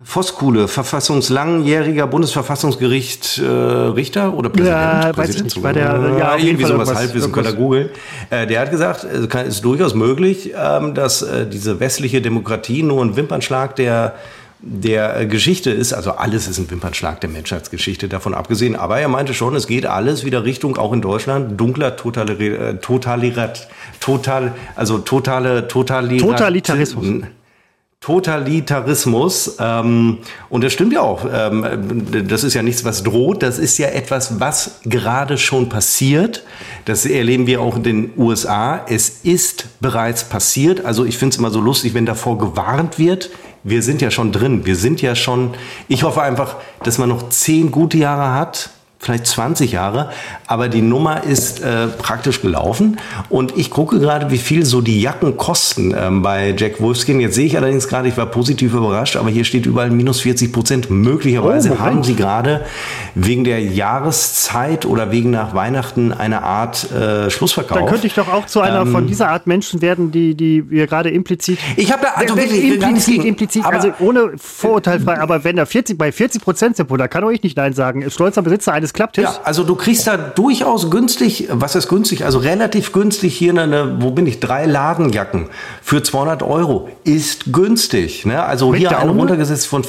Voskuhle, 0.03 0.67
verfassungslangjähriger 0.67 2.07
Bundesverfassungsgericht 2.07 3.38
äh, 3.38 3.45
Richter 3.45 4.34
oder 4.34 4.49
Präsident? 4.49 5.03
Ja, 5.03 5.17
weiß 5.17 5.36
ich 5.36 5.43
nicht. 5.43 5.61
Bei 5.61 5.74
der, 5.74 6.15
ja, 6.19 6.36
irgendwie 6.38 6.65
sowas 6.65 6.93
Halbwissen, 6.93 7.32
könnt 7.32 7.47
ihr 7.47 7.53
googeln. 7.53 7.89
Äh, 8.30 8.47
der 8.47 8.61
hat 8.61 8.72
gesagt, 8.72 9.03
es 9.03 9.28
äh, 9.28 9.47
ist 9.47 9.63
durchaus 9.63 9.93
möglich, 9.93 10.53
ähm, 10.55 10.95
dass 10.95 11.22
äh, 11.22 11.47
diese 11.47 11.80
westliche 11.80 12.22
Demokratie 12.22 12.82
nur 12.84 13.03
ein 13.03 13.15
Wimpernschlag 13.15 13.76
der 13.76 14.15
der 14.64 15.26
Geschichte 15.26 15.72
ist, 15.72 15.91
also 15.91 16.12
alles 16.12 16.47
ist 16.47 16.59
ein 16.59 16.70
Wimpernschlag 16.70 17.20
der 17.22 17.30
Menschheitsgeschichte, 17.30 18.07
davon 18.07 18.36
abgesehen. 18.36 18.76
Aber 18.76 18.99
er 18.99 19.07
meinte 19.07 19.34
schon, 19.34 19.55
es 19.55 19.66
geht 19.66 19.88
alles 19.88 20.24
wieder 20.24 20.43
Richtung, 20.43 20.78
auch 20.78 20.93
in 20.93 21.01
Deutschland, 21.01 21.59
dunkler 21.59 21.95
Totalitarismus, 21.95 23.68
total, 23.99 24.53
also 24.76 24.99
totale 24.99 25.68
Totalitarismus. 25.68 27.24
Totalitarismus. 28.01 29.57
Ähm, 29.59 30.18
und 30.49 30.64
das 30.64 30.74
stimmt 30.74 30.91
ja 30.91 31.01
auch. 31.01 31.24
Ähm, 31.32 32.28
das 32.28 32.43
ist 32.43 32.55
ja 32.55 32.64
nichts, 32.64 32.84
was 32.84 33.03
droht. 33.03 33.43
Das 33.43 33.59
ist 33.59 33.78
ja 33.78 33.89
etwas, 33.89 34.39
was 34.39 34.80
gerade 34.86 35.38
schon 35.38 35.70
passiert. 35.70 36.43
Das 36.86 37.05
erleben 37.05 37.45
wir 37.45 37.62
auch 37.62 37.76
in 37.78 37.84
den 37.84 38.12
USA. 38.18 38.84
Es 38.89 39.22
ist 39.22 39.80
bereits 39.82 40.24
passiert. 40.24 40.84
Also 40.84 41.05
ich 41.05 41.20
finde 41.20 41.34
es 41.34 41.38
immer 41.38 41.51
so 41.51 41.62
lustig, 41.62 41.93
wenn 41.93 42.07
davor 42.07 42.39
gewarnt 42.39 42.97
wird 42.97 43.30
wir 43.64 43.84
sind 43.84 44.01
ja 44.01 44.12
schon 44.12 44.32
drin. 44.32 44.66
Wir 44.66 44.76
sind 44.76 45.01
ja 45.01 45.16
schon, 45.16 45.53
ich 45.88 46.03
hoffe 46.03 46.22
einfach, 46.22 46.55
dass 46.84 46.97
man 46.97 47.09
noch 47.09 47.30
zehn 47.30 47.72
gute 47.72 47.97
Jahre 47.97 48.34
hat, 48.34 48.72
vielleicht 49.02 49.26
20 49.26 49.72
Jahre, 49.72 50.12
aber 50.45 50.70
die 50.70 50.84
Nummer 50.84 51.24
ist 51.24 51.62
äh, 51.62 51.88
praktisch 51.88 52.41
gelaufen. 52.41 52.97
Und 53.30 53.58
ich 53.58 53.72
gucke 53.72 53.99
gerade, 53.99 54.30
wie 54.30 54.38
viel 54.38 54.64
so 54.64 54.82
die 54.82 55.02
Jacken 55.02 55.38
kosten 55.38 55.95
ähm, 55.97 56.22
bei 56.22 56.54
Jack 56.56 56.80
Wolfskin. 56.80 57.20
Jetzt 57.20 57.36
sehe 57.36 57.47
ich 57.47 57.58
allerdings 57.58 57.88
gerade, 57.88 58.08
ich 58.08 58.18
war 58.18 58.28
positiv 58.28 58.74
überrascht, 58.74 59.16
aber 59.16 59.30
hier 59.30 59.43
steht 59.43 59.66
überall 59.66 59.89
minus 59.89 60.22
40 60.22 60.54
Prozent. 60.54 60.89
Möglicherweise 60.91 61.74
oh, 61.74 61.80
haben 61.80 62.04
sie 62.04 62.16
gerade 62.16 62.62
wegen 63.16 63.43
der 63.43 63.60
Jahreszeit 63.60 64.86
oder 64.86 65.12
wegen 65.12 65.32
nach 65.32 65.56
Weihnachten 65.56 66.14
eine 66.14 66.43
Art 66.43 66.91
äh, 66.91 67.32
Schlussverkauf. 67.32 67.80
Dann 67.80 67.88
könnte 67.88 68.06
ich 68.06 68.14
doch 68.14 68.32
auch 68.32 68.45
zu 68.45 68.62
einer 68.62 68.82
ähm, 68.82 68.91
von 68.91 69.08
dieser 69.08 69.30
Art 69.30 69.47
Menschen 69.47 69.82
werden, 69.82 70.12
die, 70.12 70.36
die 70.36 70.70
wir 70.70 70.86
gerade 70.86 71.10
implizit. 71.10 71.58
Ich 71.76 71.91
habe 71.91 72.04
da 72.04 72.10
also 72.16 72.38
wirklich 72.38 72.74
implizit, 72.74 73.26
implizit, 73.26 73.66
also 73.66 73.91
ohne 73.99 74.34
vorurteilfrei, 74.38 75.20
aber 75.20 75.43
wenn 75.43 75.56
da 75.56 75.66
40 75.66 75.97
bei 75.97 76.12
40 76.12 76.41
Prozent 76.41 76.78
sind, 76.78 76.91
da 76.91 77.08
kann 77.08 77.24
auch 77.24 77.32
ich 77.32 77.41
nicht 77.41 77.58
nein 77.58 77.74
sagen. 77.74 78.08
Stolzer 78.12 78.43
Besitzer 78.43 78.74
eines 78.74 78.90
Klapptisch. 78.93 79.23
Ja, 79.23 79.39
also 79.43 79.63
du 79.63 79.75
kriegst 79.75 80.07
da 80.07 80.17
durchaus 80.17 80.89
günstig, 80.89 81.47
was 81.51 81.75
ist 81.75 81.87
günstig? 81.87 82.25
Also 82.25 82.39
relativ 82.39 82.91
günstig 82.91 83.37
hier 83.37 83.51
eine, 83.51 84.01
wo 84.01 84.11
bin 84.11 84.25
ich, 84.27 84.39
drei 84.39 84.65
Lagenjacken 84.65 85.49
für 85.81 86.03
200 86.03 86.43
Euro. 86.43 86.89
Ist 87.03 87.53
günstig. 87.53 88.25
Ne? 88.25 88.43
Also 88.43 88.71
Mit 88.71 88.79
hier 88.79 88.97
eine 88.97 89.11
runtergesetzt 89.11 89.67
von 89.67 89.83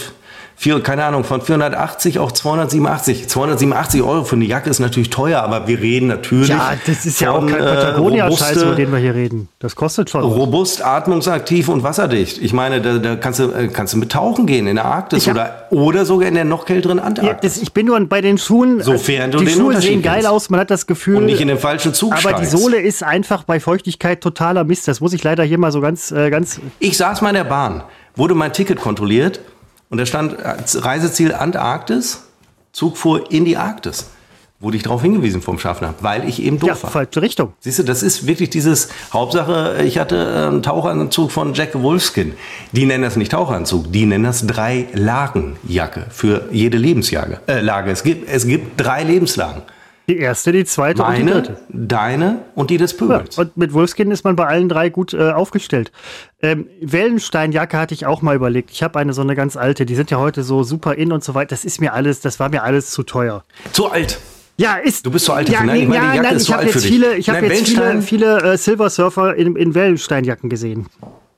vier, 0.57 0.81
keine 0.81 1.05
Ahnung, 1.05 1.25
von 1.25 1.41
480 1.41 2.19
auf 2.19 2.33
287. 2.33 3.29
287 3.29 4.03
Euro 4.03 4.25
für 4.25 4.37
eine 4.37 4.45
Jacke 4.45 4.71
ist 4.71 4.79
natürlich 4.79 5.11
teuer, 5.11 5.43
aber 5.43 5.67
wir 5.67 5.81
reden 5.81 6.07
natürlich. 6.07 6.49
Ja, 6.49 6.75
das 6.87 7.05
ist 7.07 7.21
ja 7.21 7.33
auch 7.33 7.47
kein 7.47 7.61
äh, 7.61 7.75
Patagonia-Scheiß, 7.75 8.63
über 8.63 8.75
den 8.75 8.93
wir 8.93 8.99
hier 8.99 9.15
reden. 9.15 9.49
Das 9.59 9.77
kostet 9.77 10.11
schon. 10.11 10.23
Robust, 10.23 10.85
atmungsaktiv 10.85 11.69
und 11.69 11.83
wasserdicht. 11.83 12.39
Ich 12.39 12.53
meine, 12.53 12.81
da, 12.81 12.99
da 12.99 13.17
kannst, 13.17 13.41
du, 13.41 13.51
äh, 13.51 13.69
kannst 13.69 13.95
du 13.95 13.99
mit 13.99 14.13
tauchen 14.13 14.47
gehen 14.47 14.67
in 14.67 14.77
der 14.77 14.85
Arktis 14.85 15.27
oder, 15.29 15.67
oder 15.71 16.05
sogar 16.05 16.29
in 16.29 16.35
der 16.35 16.45
noch 16.45 16.65
kälteren 16.65 16.99
Antarktis. 16.99 17.33
Ja, 17.33 17.39
das, 17.41 17.57
ich 17.59 17.73
bin 17.73 17.87
nur 17.87 18.01
bei 18.07 18.21
den 18.21 18.39
Schuhen. 18.39 18.81
Sofern 18.81 19.31
du 19.31 19.39
die 19.39 19.47
den 19.47 19.55
Schuhe 19.55 19.81
sehen 19.81 20.03
geil 20.03 20.27
aus, 20.27 20.51
man 20.51 20.61
hat 20.61 20.71
das 20.71 20.87
Gefühl. 20.87 21.17
Und 21.17 21.27
nicht 21.27 21.41
in 21.41 21.49
den 21.49 21.59
falschen 21.59 21.95
Zug 21.95 22.13
Aber 22.13 22.21
steigst. 22.21 22.43
die 22.43 22.47
Sohle 22.57 22.81
ist 22.81 23.03
einfach 23.03 23.45
bei 23.45 23.61
Feuchtigkeit 23.61 24.21
totaler 24.21 24.65
Mist. 24.65 24.89
Das 24.89 25.01
muss 25.01 25.13
ich 25.13 25.23
leider 25.23 25.45
hier 25.45 25.59
mal 25.59 25.73
so 25.73 25.81
ganz, 25.81 26.11
äh, 26.11 26.31
ganz. 26.31 26.61
Ich 26.79 26.97
saß 26.97 27.21
mal 27.23 27.31
in 27.31 27.37
der 27.37 27.45
Bahn, 27.45 27.83
wurde 28.17 28.35
mein 28.35 28.53
Ticket 28.53 28.81
kontrolliert 28.81 29.41
und 29.93 29.99
da 29.99 30.07
stand 30.07 30.37
Reiseziel 30.41 31.35
Antarktis, 31.35 32.23
Zug 32.73 32.97
fuhr 32.97 33.31
in 33.31 33.45
die 33.45 33.59
Arktis. 33.59 34.07
Wurde 34.59 34.79
ich 34.79 34.83
darauf 34.83 35.03
hingewiesen 35.03 35.43
vom 35.43 35.59
Schaffner, 35.59 35.93
weil 36.01 36.27
ich 36.27 36.43
eben 36.43 36.59
doof 36.59 36.69
ja, 36.69 36.83
war. 36.83 36.91
falsche 36.91 37.21
Richtung. 37.21 37.53
Siehst 37.61 37.79
du, 37.79 37.83
das 37.83 38.03
ist 38.03 38.27
wirklich 38.27 38.49
dieses 38.49 38.89
Hauptsache, 39.13 39.83
ich 39.85 39.99
hatte 39.99 40.49
einen 40.49 40.63
Taucheranzug 40.63 41.31
von 41.31 41.53
Jack 41.53 41.75
Wolfskin. 41.83 42.33
Die 42.73 42.87
nennen 42.87 43.03
das 43.03 43.17
nicht 43.17 43.33
Taucheranzug, 43.33 43.93
die 43.93 44.07
nennen 44.07 44.25
das 44.25 44.47
drei 44.47 44.87
Lagenjacke 44.95 46.07
für 46.09 46.49
jede 46.51 46.79
Lebenslage. 46.79 47.41
Äh, 47.47 47.61
Lage. 47.61 47.91
Es 47.91 48.03
gibt, 48.03 48.31
es 48.31 48.47
gibt 48.47 48.81
drei 48.81 49.03
Lebenslagen. 49.05 49.61
Die 50.09 50.19
erste, 50.19 50.51
die 50.51 50.65
zweite 50.65 51.03
Meine, 51.03 51.21
und 51.21 51.27
die 51.27 51.33
dritte. 51.33 51.61
Deine 51.69 52.39
und 52.55 52.71
die 52.71 52.77
des 52.77 52.97
Pöbels. 52.97 53.37
Ja, 53.37 53.43
und 53.43 53.57
mit 53.57 53.73
Wolfskin 53.73 54.11
ist 54.11 54.25
man 54.25 54.35
bei 54.35 54.47
allen 54.47 54.69
drei 54.69 54.89
gut 54.89 55.15
äh, 55.15 55.31
aufgestellt. 55.31 55.93
Ähm, 56.43 56.67
Wellensteinjacke 56.81 57.79
hatte 57.79 57.95
ich 57.95 58.05
auch 58.07 58.21
mal 58.21 58.35
überlegt. 58.35 58.71
Ich 58.73 58.83
habe 58.83 58.99
eine 58.99 59.13
so 59.13 59.23
eine 59.23 59.37
ganz 59.37 59.57
alte, 59.57 59.87
die 59.87 59.95
sind 59.95 60.11
ja 60.11 60.19
heute 60.19 60.43
so 60.43 60.65
super 60.65 60.95
in 60.95 61.13
und 61.13 61.23
so 61.23 61.35
weiter. 61.35 61.51
Das 61.51 61.65
ist 61.65 61.81
mir 61.81 61.93
alles, 61.93 62.21
das 62.21 62.41
war 62.41 62.49
mir 62.49 62.65
alles 62.65 62.91
zu 62.91 63.05
teuer. 63.05 63.45
Zu 63.73 63.91
alt. 63.91 64.19
Ja, 64.57 64.77
ist. 64.77 65.07
Du 65.07 65.11
bist 65.11 65.25
so 65.25 65.33
alt 65.33 65.49
ja, 65.49 65.63
nein, 65.63 65.83
ich 65.83 65.89
meine, 65.89 66.11
die 66.11 66.17
Jacke 66.17 66.29
nein, 66.29 66.39
so 66.39 66.53
alt 66.53 66.75
jetzt 66.75 66.85
viele, 66.85 67.17
Ich 67.17 67.29
habe 67.29 67.47
jetzt 67.47 67.69
viele, 67.69 68.03
viele 68.03 68.43
äh, 68.43 68.57
Silver 68.57 68.91
Surfer 68.91 69.35
in, 69.37 69.57
in 69.57 69.75
Wellensteinjacken 69.75 70.51
gesehen. 70.51 70.87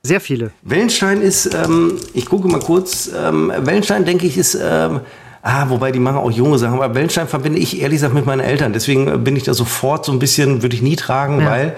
Sehr 0.03 0.21
viele. 0.21 0.51
Wellenstein 0.61 1.21
ist, 1.21 1.51
ähm, 1.53 1.97
ich 2.13 2.27
gucke 2.27 2.47
mal 2.47 2.59
kurz, 2.59 3.09
ähm, 3.15 3.51
Wellenstein, 3.57 4.05
denke 4.05 4.27
ich, 4.27 4.37
ist 4.37 4.55
ähm, 4.61 4.99
Ah, 5.47 5.69
wobei 5.69 5.91
die 5.91 5.99
machen 5.99 6.17
auch 6.17 6.31
junge 6.31 6.57
Sachen. 6.57 6.81
Aber 6.81 6.95
Wellenstein 6.95 7.27
verbinde 7.27 7.59
ich 7.59 7.79
ehrlich 7.79 7.97
gesagt 7.97 8.15
mit 8.15 8.25
meinen 8.25 8.39
Eltern. 8.39 8.73
Deswegen 8.73 9.07
äh, 9.07 9.17
bin 9.19 9.35
ich 9.35 9.43
da 9.43 9.53
sofort 9.53 10.03
so 10.03 10.11
ein 10.11 10.17
bisschen, 10.17 10.63
würde 10.63 10.75
ich 10.75 10.81
nie 10.81 10.95
tragen, 10.95 11.39
ja. 11.39 11.45
weil 11.45 11.75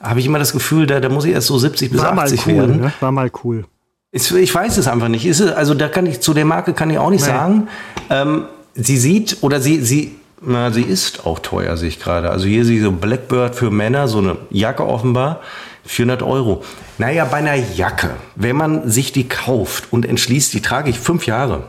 habe 0.00 0.18
ich 0.18 0.24
immer 0.24 0.38
das 0.38 0.54
Gefühl, 0.54 0.86
da, 0.86 0.98
da 0.98 1.10
muss 1.10 1.26
ich 1.26 1.32
erst 1.32 1.48
so 1.48 1.58
70 1.58 1.90
bis 1.90 2.00
War 2.00 2.16
80 2.16 2.46
cool, 2.46 2.54
werden. 2.54 2.80
Ne? 2.80 2.92
War 3.00 3.12
mal 3.12 3.30
cool. 3.44 3.66
Ist, 4.12 4.30
ich 4.32 4.54
weiß 4.54 4.78
es 4.78 4.88
einfach 4.88 5.08
nicht. 5.08 5.26
Ist, 5.26 5.42
also 5.42 5.74
da 5.74 5.88
kann 5.88 6.06
ich 6.06 6.20
zu 6.20 6.32
der 6.32 6.46
Marke 6.46 6.72
kann 6.72 6.88
ich 6.88 6.96
auch 6.96 7.10
nicht 7.10 7.20
nee. 7.20 7.26
sagen. 7.26 7.68
Ähm, 8.08 8.44
sie 8.74 8.96
sieht 8.96 9.38
oder 9.42 9.60
sie 9.60 9.82
sie 9.82 10.16
na, 10.40 10.70
sie 10.72 10.82
ist 10.82 11.26
auch 11.26 11.38
teuer, 11.38 11.76
sehe 11.76 11.88
ich 11.88 12.00
gerade. 12.00 12.30
Also 12.30 12.46
hier 12.46 12.64
so 12.64 12.92
Blackbird 12.92 13.54
für 13.54 13.70
Männer, 13.70 14.08
so 14.08 14.18
eine 14.18 14.38
Jacke 14.48 14.86
offenbar. 14.86 15.40
400 15.84 16.22
Euro. 16.22 16.64
Naja, 16.96 17.26
bei 17.26 17.38
einer 17.38 17.56
Jacke, 17.56 18.10
wenn 18.36 18.56
man 18.56 18.90
sich 18.90 19.12
die 19.12 19.28
kauft 19.28 19.92
und 19.92 20.06
entschließt, 20.06 20.54
die 20.54 20.62
trage 20.62 20.88
ich 20.90 20.98
fünf 20.98 21.26
Jahre, 21.26 21.64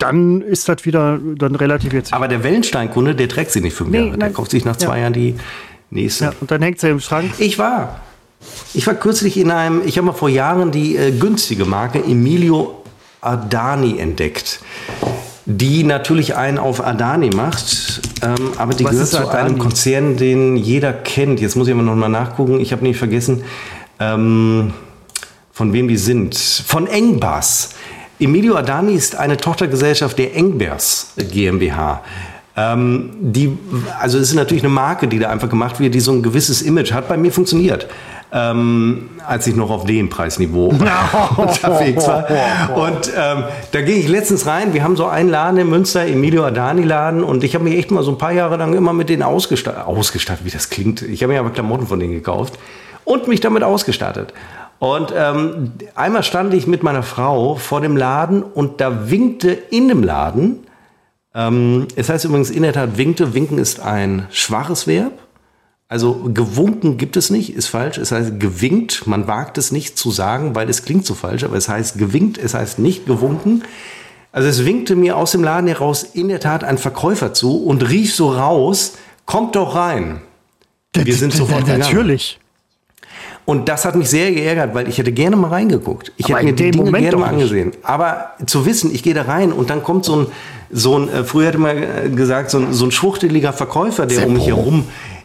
dann 0.00 0.40
ist 0.40 0.68
das 0.68 0.84
wieder 0.84 1.18
dann 1.36 1.54
relativ 1.54 1.92
jetzt. 1.92 2.12
Aber 2.12 2.28
der 2.28 2.42
Wellenstein-Kunde, 2.42 3.14
der 3.14 3.28
trägt 3.28 3.50
sie 3.52 3.60
nicht 3.60 3.74
fünf 3.74 3.90
nee, 3.90 3.98
Jahre. 3.98 4.10
Der 4.10 4.18
nein. 4.18 4.34
kauft 4.34 4.50
sich 4.50 4.64
nach 4.64 4.76
zwei 4.76 4.96
ja. 4.96 5.02
Jahren 5.02 5.12
die 5.12 5.36
nächste. 5.90 6.24
Ja, 6.24 6.32
und 6.40 6.50
dann 6.50 6.62
hängt 6.62 6.80
sie 6.80 6.88
im 6.88 7.00
Schrank. 7.00 7.32
Ich 7.38 7.58
war. 7.58 8.00
Ich 8.72 8.86
war 8.86 8.94
kürzlich 8.94 9.36
in 9.36 9.50
einem, 9.50 9.82
ich 9.84 9.98
habe 9.98 10.06
mal 10.06 10.12
vor 10.12 10.30
Jahren 10.30 10.70
die 10.70 10.96
äh, 10.96 11.10
günstige 11.10 11.66
Marke 11.66 11.98
Emilio 11.98 12.82
Adani 13.20 13.98
entdeckt. 13.98 14.60
Die 15.44 15.82
natürlich 15.82 16.36
einen 16.36 16.58
auf 16.58 16.84
Adani 16.84 17.30
macht, 17.30 18.02
ähm, 18.22 18.52
aber 18.56 18.72
die 18.72 18.84
Was 18.84 18.92
gehört 18.92 19.08
zu 19.08 19.28
einem 19.28 19.58
Konzern, 19.58 20.16
den 20.16 20.56
jeder 20.56 20.92
kennt. 20.92 21.40
Jetzt 21.40 21.56
muss 21.56 21.66
ich 21.66 21.74
aber 21.74 21.82
noch 21.82 21.96
mal 21.96 22.08
nachgucken. 22.08 22.60
Ich 22.60 22.72
habe 22.72 22.84
nicht 22.84 22.98
vergessen, 22.98 23.42
ähm, 23.98 24.72
von 25.52 25.72
wem 25.72 25.88
die 25.88 25.96
sind. 25.96 26.36
Von 26.36 26.86
Engbas. 26.86 27.74
Emilio 28.20 28.54
Adani 28.56 28.92
ist 28.92 29.16
eine 29.16 29.38
Tochtergesellschaft 29.38 30.18
der 30.18 30.36
Engbers 30.36 31.14
GmbH. 31.16 32.02
Ähm, 32.54 33.10
die, 33.20 33.56
also 33.98 34.18
es 34.18 34.28
ist 34.28 34.34
natürlich 34.34 34.62
eine 34.62 34.72
Marke, 34.72 35.08
die 35.08 35.18
da 35.18 35.30
einfach 35.30 35.48
gemacht 35.48 35.80
wird, 35.80 35.94
die 35.94 36.00
so 36.00 36.12
ein 36.12 36.22
gewisses 36.22 36.60
Image 36.60 36.92
hat. 36.92 37.08
Bei 37.08 37.16
mir 37.16 37.32
funktioniert. 37.32 37.86
Ähm, 38.32 39.08
als 39.26 39.46
ich 39.48 39.56
noch 39.56 39.70
auf 39.70 39.86
dem 39.86 40.08
Preisniveau 40.08 40.66
unterwegs 41.36 42.06
war. 42.06 42.26
Und 42.76 43.10
ähm, 43.16 43.44
da 43.72 43.80
gehe 43.80 43.96
ich 43.96 44.06
letztens 44.06 44.46
rein. 44.46 44.72
Wir 44.72 44.84
haben 44.84 44.94
so 44.94 45.06
einen 45.06 45.30
Laden 45.30 45.58
in 45.58 45.68
Münster, 45.68 46.06
Emilio 46.06 46.44
Adani 46.44 46.82
Laden, 46.82 47.24
und 47.24 47.42
ich 47.42 47.54
habe 47.54 47.64
mich 47.64 47.76
echt 47.76 47.90
mal 47.90 48.04
so 48.04 48.12
ein 48.12 48.18
paar 48.18 48.30
Jahre 48.30 48.56
lang 48.56 48.74
immer 48.74 48.92
mit 48.92 49.08
denen 49.08 49.24
ausgestattet. 49.24 49.84
Ausgestattet, 49.84 50.44
wie 50.44 50.50
das 50.50 50.70
klingt. 50.70 51.02
Ich 51.02 51.24
habe 51.24 51.32
mir 51.32 51.40
aber 51.40 51.50
Klamotten 51.50 51.88
von 51.88 51.98
denen 51.98 52.12
gekauft 52.12 52.56
und 53.04 53.26
mich 53.26 53.40
damit 53.40 53.64
ausgestattet. 53.64 54.32
Und 54.80 55.12
ähm, 55.14 55.72
einmal 55.94 56.22
stand 56.22 56.54
ich 56.54 56.66
mit 56.66 56.82
meiner 56.82 57.02
Frau 57.02 57.54
vor 57.54 57.82
dem 57.82 57.98
Laden 57.98 58.42
und 58.42 58.80
da 58.80 59.10
winkte 59.10 59.50
in 59.50 59.88
dem 59.88 60.02
Laden, 60.02 60.66
ähm, 61.34 61.86
es 61.96 62.08
heißt 62.08 62.24
übrigens 62.24 62.48
in 62.48 62.62
der 62.62 62.72
Tat 62.72 62.96
winkte, 62.96 63.34
winken 63.34 63.58
ist 63.58 63.80
ein 63.80 64.26
schwaches 64.30 64.86
Verb. 64.86 65.12
Also 65.86 66.30
gewunken 66.32 66.96
gibt 66.96 67.18
es 67.18 67.28
nicht, 67.28 67.54
ist 67.54 67.66
falsch. 67.66 67.98
Es 67.98 68.10
heißt 68.10 68.40
gewinkt, 68.40 69.06
man 69.06 69.26
wagt 69.26 69.58
es 69.58 69.70
nicht 69.70 69.98
zu 69.98 70.10
sagen, 70.10 70.54
weil 70.54 70.70
es 70.70 70.82
klingt 70.82 71.04
so 71.04 71.14
falsch, 71.14 71.44
aber 71.44 71.56
es 71.56 71.68
heißt 71.68 71.98
gewinkt, 71.98 72.38
es 72.38 72.54
heißt 72.54 72.78
nicht 72.78 73.04
gewunken. 73.04 73.64
Also 74.32 74.48
es 74.48 74.64
winkte 74.64 74.96
mir 74.96 75.18
aus 75.18 75.32
dem 75.32 75.44
Laden 75.44 75.66
heraus 75.66 76.04
in 76.04 76.28
der 76.28 76.40
Tat 76.40 76.64
ein 76.64 76.78
Verkäufer 76.78 77.34
zu 77.34 77.62
und 77.62 77.86
rief 77.86 78.14
so 78.14 78.32
raus, 78.32 78.96
kommt 79.26 79.56
doch 79.56 79.74
rein. 79.74 80.22
Wir 80.94 81.14
sind 81.14 81.34
sofort 81.34 81.66
gegangen. 81.66 81.80
Natürlich. 81.80 82.39
Und 83.50 83.68
das 83.68 83.84
hat 83.84 83.96
mich 83.96 84.08
sehr 84.08 84.30
geärgert, 84.30 84.76
weil 84.76 84.88
ich 84.88 84.98
hätte 84.98 85.10
gerne 85.10 85.34
mal 85.34 85.48
reingeguckt. 85.48 86.12
Ich 86.16 86.26
Aber 86.26 86.36
hätte 86.36 86.46
mir 86.46 86.52
die 86.52 86.70
Dinge 86.70 86.84
Moment 86.84 87.02
gerne 87.02 87.16
mal 87.16 87.30
angesehen. 87.30 87.72
Aber 87.82 88.30
zu 88.46 88.64
wissen, 88.64 88.94
ich 88.94 89.02
gehe 89.02 89.12
da 89.12 89.22
rein 89.22 89.50
und 89.50 89.70
dann 89.70 89.82
kommt 89.82 90.04
so 90.04 90.20
ein, 90.20 90.26
so 90.70 90.96
ein 90.96 91.08
äh, 91.08 91.24
früher 91.24 91.48
hätte 91.48 91.58
man 91.58 91.76
äh, 91.76 92.10
gesagt, 92.14 92.52
so 92.52 92.58
ein, 92.58 92.72
so 92.72 92.84
ein 92.84 92.92
schwuchteliger 92.92 93.52
Verkäufer, 93.52 94.06
der 94.06 94.24
um 94.24 94.34
mich 94.34 94.46
herum, 94.46 94.84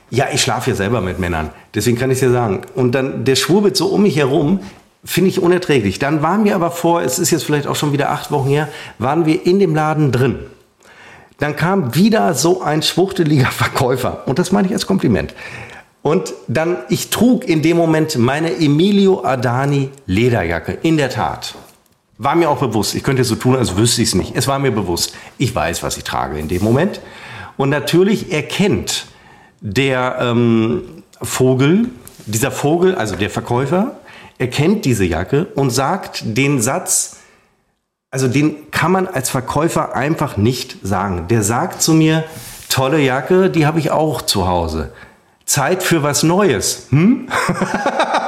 ja, 0.10 0.26
ich 0.34 0.42
schlafe 0.42 0.72
ja 0.72 0.76
selber 0.76 1.02
mit 1.02 1.20
Männern, 1.20 1.52
deswegen 1.76 2.00
kann 2.00 2.10
ich 2.10 2.18
es 2.18 2.22
ja 2.22 2.32
sagen. 2.32 2.62
Und 2.74 2.94
dann 2.94 3.26
der 3.26 3.36
schwurbelt 3.36 3.78
so 3.78 3.90
um 3.90 4.02
mich 4.02 4.18
herum, 4.18 4.60
finde 5.04 5.30
ich 5.30 5.40
unerträglich. 5.40 6.00
Dann 6.00 6.24
waren 6.24 6.46
wir 6.46 6.56
aber 6.56 6.72
vor, 6.72 7.04
es 7.04 7.20
ist 7.20 7.30
jetzt 7.30 7.44
vielleicht 7.44 7.68
auch 7.68 7.76
schon 7.76 7.94
wieder 7.94 8.10
acht 8.10 8.32
Wochen 8.32 8.50
her, 8.50 8.70
waren 8.98 9.28
wir 9.28 9.46
in 9.46 9.60
dem 9.60 9.76
Laden 9.76 10.12
drin. 10.12 10.40
Dann 11.38 11.56
kam 11.56 11.94
wieder 11.94 12.34
so 12.34 12.64
ein 12.64 12.82
schwuchteliger 12.82 13.46
Verkäufer. 13.52 14.24
Und 14.26 14.40
das 14.40 14.52
meine 14.52 14.68
ich 14.68 14.74
als 14.74 14.88
Kompliment. 14.88 15.36
Und 16.06 16.36
dann, 16.48 16.78
ich 16.90 17.10
trug 17.10 17.50
in 17.50 17.64
dem 17.64 17.78
Moment 17.78 18.16
meine 18.20 18.56
Emilio 18.56 19.26
Adani 19.26 19.90
Lederjacke. 20.06 20.78
In 20.84 20.98
der 20.98 21.10
Tat. 21.10 21.56
War 22.20 22.36
mir 22.36 22.48
auch 22.48 22.60
bewusst. 22.60 22.94
Ich 22.94 23.02
könnte 23.02 23.24
so 23.24 23.34
tun, 23.34 23.56
als 23.56 23.76
wüsste 23.76 24.04
ich 24.04 24.10
es 24.10 24.14
nicht. 24.14 24.36
Es 24.36 24.48
war 24.48 24.60
mir 24.60 24.70
bewusst. 24.70 25.16
Ich 25.40 25.56
weiß, 25.56 25.82
was 25.82 25.98
ich 25.98 26.04
trage 26.04 26.38
in 26.38 26.48
dem 26.48 26.64
Moment. 26.64 27.02
Und 27.58 27.72
natürlich 27.72 28.32
erkennt 28.32 29.08
der 29.62 30.18
ähm, 30.22 30.84
Vogel, 31.24 31.90
dieser 32.28 32.52
Vogel, 32.52 32.94
also 32.94 33.16
der 33.16 33.32
Verkäufer, 33.32 33.96
erkennt 34.38 34.86
diese 34.86 35.06
Jacke 35.06 35.48
und 35.56 35.72
sagt 35.72 36.22
den 36.24 36.62
Satz, 36.62 37.18
also 38.12 38.28
den 38.28 38.70
kann 38.70 38.92
man 38.92 39.08
als 39.08 39.32
Verkäufer 39.32 39.96
einfach 39.96 40.38
nicht 40.38 40.78
sagen. 40.84 41.28
Der 41.30 41.42
sagt 41.42 41.82
zu 41.82 41.96
mir, 41.96 42.26
tolle 42.70 43.00
Jacke, 43.00 43.50
die 43.50 43.66
habe 43.66 43.80
ich 43.80 43.90
auch 43.90 44.22
zu 44.22 44.48
Hause. 44.48 44.92
Zeit 45.46 45.84
für 45.84 46.04
was 46.04 46.24
Neues. 46.24 46.88
Hm? 46.90 47.28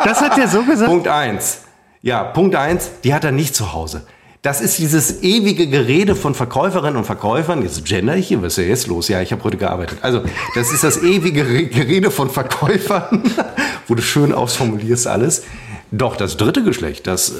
Das 0.03 0.21
hat 0.21 0.37
der 0.37 0.47
so 0.47 0.63
gesagt. 0.63 0.89
Punkt 0.89 1.07
eins. 1.09 1.59
Ja, 2.01 2.23
Punkt 2.23 2.55
eins, 2.55 2.89
die 3.03 3.13
hat 3.13 3.25
er 3.25 3.33
nicht 3.33 3.55
zu 3.55 3.73
Hause. 3.73 4.03
Das 4.41 4.61
ist 4.61 4.77
dieses 4.77 5.21
ewige 5.21 5.67
Gerede 5.67 6.15
von 6.15 6.33
Verkäuferinnen 6.33 6.95
und 6.95 7.03
Verkäufern. 7.03 7.61
Jetzt 7.61 7.83
gender 7.83 8.15
ich 8.15 8.29
hier, 8.29 8.41
was 8.41 8.53
ist 8.53 8.63
ja 8.63 8.69
jetzt 8.69 8.87
los? 8.87 9.09
Ja, 9.09 9.21
ich 9.21 9.33
habe 9.33 9.43
heute 9.43 9.57
gearbeitet. 9.57 9.97
Also, 10.03 10.21
das 10.55 10.71
ist 10.71 10.83
das 10.85 11.01
ewige 11.03 11.45
Re- 11.45 11.65
Gerede 11.65 12.09
von 12.11 12.29
Verkäufern, 12.29 13.21
wo 13.87 13.95
du 13.95 14.01
schön 14.01 14.31
ausformulierst 14.33 15.07
alles. 15.07 15.43
Doch, 15.91 16.15
das 16.15 16.37
dritte 16.37 16.63
Geschlecht, 16.63 17.07
das 17.07 17.31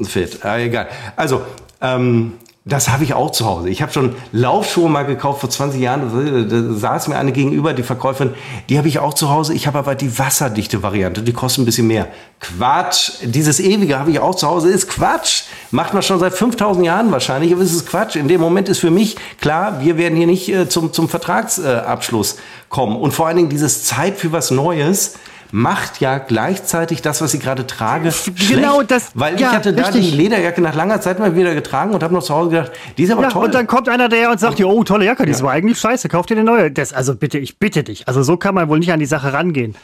äh, 0.00 0.04
fehlt. 0.04 0.44
Ah, 0.46 0.56
egal. 0.58 0.88
Also, 1.16 1.42
ähm, 1.82 2.34
das 2.66 2.88
habe 2.88 3.04
ich 3.04 3.12
auch 3.12 3.30
zu 3.30 3.44
Hause. 3.44 3.68
Ich 3.68 3.82
habe 3.82 3.92
schon 3.92 4.14
Laufschuhe 4.32 4.88
mal 4.88 5.04
gekauft 5.04 5.40
vor 5.40 5.50
20 5.50 5.82
Jahren. 5.82 6.48
Da 6.48 6.78
saß 6.78 7.08
mir 7.08 7.18
eine 7.18 7.30
gegenüber, 7.30 7.74
die 7.74 7.82
Verkäuferin. 7.82 8.32
Die 8.70 8.78
habe 8.78 8.88
ich 8.88 8.98
auch 9.00 9.12
zu 9.12 9.28
Hause. 9.28 9.52
Ich 9.52 9.66
habe 9.66 9.78
aber 9.78 9.94
die 9.94 10.18
wasserdichte 10.18 10.82
Variante. 10.82 11.20
Die 11.20 11.34
kostet 11.34 11.62
ein 11.62 11.66
bisschen 11.66 11.86
mehr. 11.86 12.08
Quatsch. 12.40 13.12
Dieses 13.22 13.60
ewige 13.60 13.98
habe 13.98 14.12
ich 14.12 14.18
auch 14.18 14.34
zu 14.34 14.48
Hause. 14.48 14.70
Ist 14.70 14.88
Quatsch. 14.88 15.42
Macht 15.72 15.92
man 15.92 16.02
schon 16.02 16.18
seit 16.18 16.32
5000 16.32 16.86
Jahren 16.86 17.12
wahrscheinlich. 17.12 17.52
Aber 17.52 17.60
es 17.60 17.74
ist 17.74 17.86
Quatsch. 17.86 18.16
In 18.16 18.28
dem 18.28 18.40
Moment 18.40 18.70
ist 18.70 18.78
für 18.78 18.90
mich 18.90 19.16
klar, 19.42 19.82
wir 19.82 19.98
werden 19.98 20.16
hier 20.16 20.26
nicht 20.26 20.48
äh, 20.48 20.66
zum, 20.66 20.90
zum 20.94 21.10
Vertragsabschluss 21.10 22.38
kommen. 22.70 22.96
Und 22.96 23.12
vor 23.12 23.26
allen 23.26 23.36
Dingen 23.36 23.50
dieses 23.50 23.84
Zeit 23.84 24.16
für 24.16 24.32
was 24.32 24.50
Neues 24.50 25.16
macht 25.56 26.00
ja 26.00 26.18
gleichzeitig 26.18 27.00
das, 27.00 27.20
was 27.20 27.32
ich 27.32 27.40
gerade 27.40 27.64
trage, 27.64 28.12
Genau 28.48 28.74
schlecht, 28.78 28.90
das- 28.90 29.12
weil 29.14 29.40
ja, 29.40 29.50
ich 29.50 29.54
hatte 29.54 29.72
da 29.72 29.84
richtig. 29.84 30.10
die 30.10 30.16
Lederjacke 30.16 30.60
nach 30.60 30.74
langer 30.74 31.00
Zeit 31.00 31.20
mal 31.20 31.36
wieder 31.36 31.54
getragen 31.54 31.94
und 31.94 32.02
habe 32.02 32.12
noch 32.12 32.24
zu 32.24 32.34
Hause 32.34 32.50
gedacht, 32.50 32.72
die 32.98 33.04
ist 33.04 33.12
aber 33.12 33.22
Ja, 33.22 33.28
toll. 33.30 33.44
und 33.44 33.54
dann 33.54 33.68
kommt 33.68 33.88
einer 33.88 34.08
daher 34.08 34.32
und 34.32 34.40
sagt 34.40 34.60
oh, 34.64 34.82
tolle 34.82 35.04
Jacke, 35.04 35.24
die 35.26 35.30
ist 35.30 35.42
aber 35.42 35.52
eigentlich 35.52 35.78
scheiße, 35.78 36.08
kauf 36.08 36.26
dir 36.26 36.34
eine 36.34 36.42
neue. 36.42 36.72
Das, 36.72 36.92
also 36.92 37.14
bitte, 37.14 37.38
ich 37.38 37.60
bitte 37.60 37.84
dich. 37.84 38.08
Also 38.08 38.24
so 38.24 38.36
kann 38.36 38.56
man 38.56 38.68
wohl 38.68 38.80
nicht 38.80 38.90
an 38.92 38.98
die 38.98 39.06
Sache 39.06 39.32
rangehen. 39.32 39.76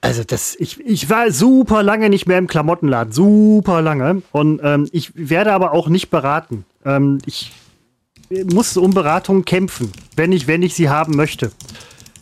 Also 0.00 0.24
das, 0.24 0.56
ich, 0.58 0.80
ich 0.80 1.10
war 1.10 1.30
super 1.32 1.82
lange 1.82 2.08
nicht 2.08 2.26
mehr 2.26 2.38
im 2.38 2.46
Klamottenladen, 2.46 3.12
super 3.12 3.82
lange. 3.82 4.22
Und 4.32 4.60
ähm, 4.64 4.88
ich 4.90 5.12
werde 5.16 5.52
aber 5.52 5.72
auch 5.72 5.88
nicht 5.88 6.08
beraten. 6.08 6.64
Ähm, 6.86 7.18
ich 7.26 7.52
muss 8.50 8.74
um 8.78 8.94
Beratung 8.94 9.44
kämpfen, 9.44 9.92
wenn 10.16 10.32
ich, 10.32 10.46
wenn 10.46 10.62
ich 10.62 10.74
sie 10.74 10.88
haben 10.88 11.14
möchte. 11.14 11.50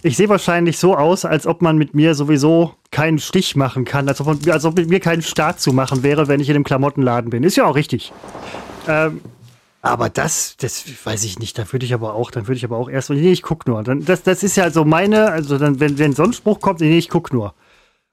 Ich 0.06 0.18
sehe 0.18 0.28
wahrscheinlich 0.28 0.76
so 0.76 0.94
aus, 0.94 1.24
als 1.24 1.46
ob 1.46 1.62
man 1.62 1.78
mit 1.78 1.94
mir 1.94 2.14
sowieso 2.14 2.74
keinen 2.90 3.18
Stich 3.18 3.56
machen 3.56 3.86
kann, 3.86 4.06
als 4.06 4.20
ob, 4.20 4.26
man, 4.26 4.38
als 4.50 4.66
ob 4.66 4.76
mit 4.76 4.90
mir 4.90 5.00
kein 5.00 5.22
Start 5.22 5.60
zu 5.60 5.72
machen 5.72 6.02
wäre, 6.02 6.28
wenn 6.28 6.40
ich 6.40 6.50
in 6.50 6.56
einem 6.56 6.64
Klamottenladen 6.64 7.30
bin. 7.30 7.42
Ist 7.42 7.56
ja 7.56 7.64
auch 7.64 7.74
richtig. 7.74 8.12
Ähm, 8.86 9.22
aber 9.80 10.10
das, 10.10 10.58
das 10.58 10.84
weiß 11.04 11.24
ich 11.24 11.38
nicht. 11.38 11.56
Da 11.56 11.72
würde 11.72 11.86
ich 11.86 11.94
aber 11.94 12.12
auch, 12.12 12.30
dann 12.30 12.46
würde 12.46 12.58
ich 12.58 12.66
aber 12.66 12.76
auch 12.76 12.90
erst, 12.90 13.08
nee, 13.08 13.32
ich 13.32 13.42
guck 13.42 13.66
nur. 13.66 13.82
Dann, 13.82 14.04
das, 14.04 14.22
das 14.22 14.42
ist 14.42 14.56
ja 14.58 14.70
so 14.70 14.84
meine, 14.84 15.30
also 15.30 15.56
dann, 15.56 15.80
wenn, 15.80 15.98
wenn 15.98 16.12
so 16.12 16.24
ein 16.24 16.34
Spruch 16.34 16.60
kommt, 16.60 16.80
nee, 16.80 16.98
ich 16.98 17.08
guck 17.08 17.32
nur. 17.32 17.54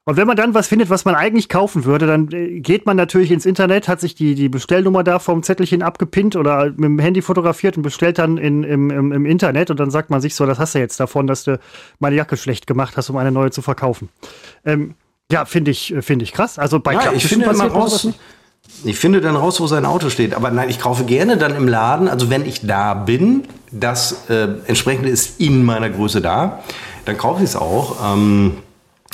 Und 0.04 0.16
wenn 0.16 0.26
man 0.26 0.36
dann 0.36 0.52
was 0.52 0.66
findet, 0.66 0.90
was 0.90 1.04
man 1.04 1.14
eigentlich 1.14 1.48
kaufen 1.48 1.84
würde, 1.84 2.08
dann 2.08 2.28
äh, 2.32 2.58
geht 2.58 2.86
man 2.86 2.96
natürlich 2.96 3.30
ins 3.30 3.46
Internet, 3.46 3.86
hat 3.86 4.00
sich 4.00 4.16
die, 4.16 4.34
die 4.34 4.48
Bestellnummer 4.48 5.04
da 5.04 5.20
vom 5.20 5.44
Zettelchen 5.44 5.82
abgepinnt 5.82 6.34
oder 6.34 6.66
mit 6.70 6.84
dem 6.84 6.98
Handy 6.98 7.22
fotografiert 7.22 7.76
und 7.76 7.84
bestellt 7.84 8.18
dann 8.18 8.36
in, 8.36 8.64
im, 8.64 8.90
im, 8.90 9.12
im 9.12 9.26
Internet 9.26 9.70
und 9.70 9.78
dann 9.78 9.92
sagt 9.92 10.10
man 10.10 10.20
sich 10.20 10.34
so, 10.34 10.44
das 10.44 10.58
hast 10.58 10.74
du 10.74 10.80
jetzt 10.80 10.98
davon, 10.98 11.28
dass 11.28 11.44
du 11.44 11.60
meine 12.00 12.16
Jacke 12.16 12.36
schlecht 12.36 12.66
gemacht 12.66 12.96
hast, 12.96 13.10
um 13.10 13.16
eine 13.16 13.30
neue 13.30 13.52
zu 13.52 13.62
verkaufen. 13.62 14.08
Ähm, 14.64 14.94
ja, 15.30 15.44
finde 15.44 15.70
ich, 15.70 15.94
äh, 15.94 16.02
finde 16.02 16.24
ich 16.24 16.32
krass. 16.32 16.58
Also 16.58 16.80
bei 16.80 16.94
ja, 16.94 17.12
ich 17.12 17.26
finde 17.26 17.46
immer 17.46 17.66
raus. 17.66 18.02
sowas. 18.02 18.14
Ich 18.84 18.98
finde 18.98 19.20
dann 19.20 19.36
raus, 19.36 19.60
wo 19.60 19.66
sein 19.66 19.84
Auto 19.84 20.08
steht. 20.08 20.34
Aber 20.34 20.50
nein, 20.50 20.68
ich 20.68 20.80
kaufe 20.80 21.04
gerne 21.04 21.36
dann 21.36 21.54
im 21.54 21.68
Laden. 21.68 22.08
Also 22.08 22.30
wenn 22.30 22.44
ich 22.44 22.66
da 22.66 22.94
bin, 22.94 23.44
das 23.70 24.28
äh, 24.30 24.48
entsprechende 24.66 25.08
ist 25.08 25.40
in 25.40 25.64
meiner 25.64 25.90
Größe 25.90 26.20
da, 26.20 26.62
dann 27.04 27.18
kaufe 27.18 27.42
ich 27.42 27.50
es 27.50 27.56
auch. 27.56 28.14
Ähm, 28.14 28.58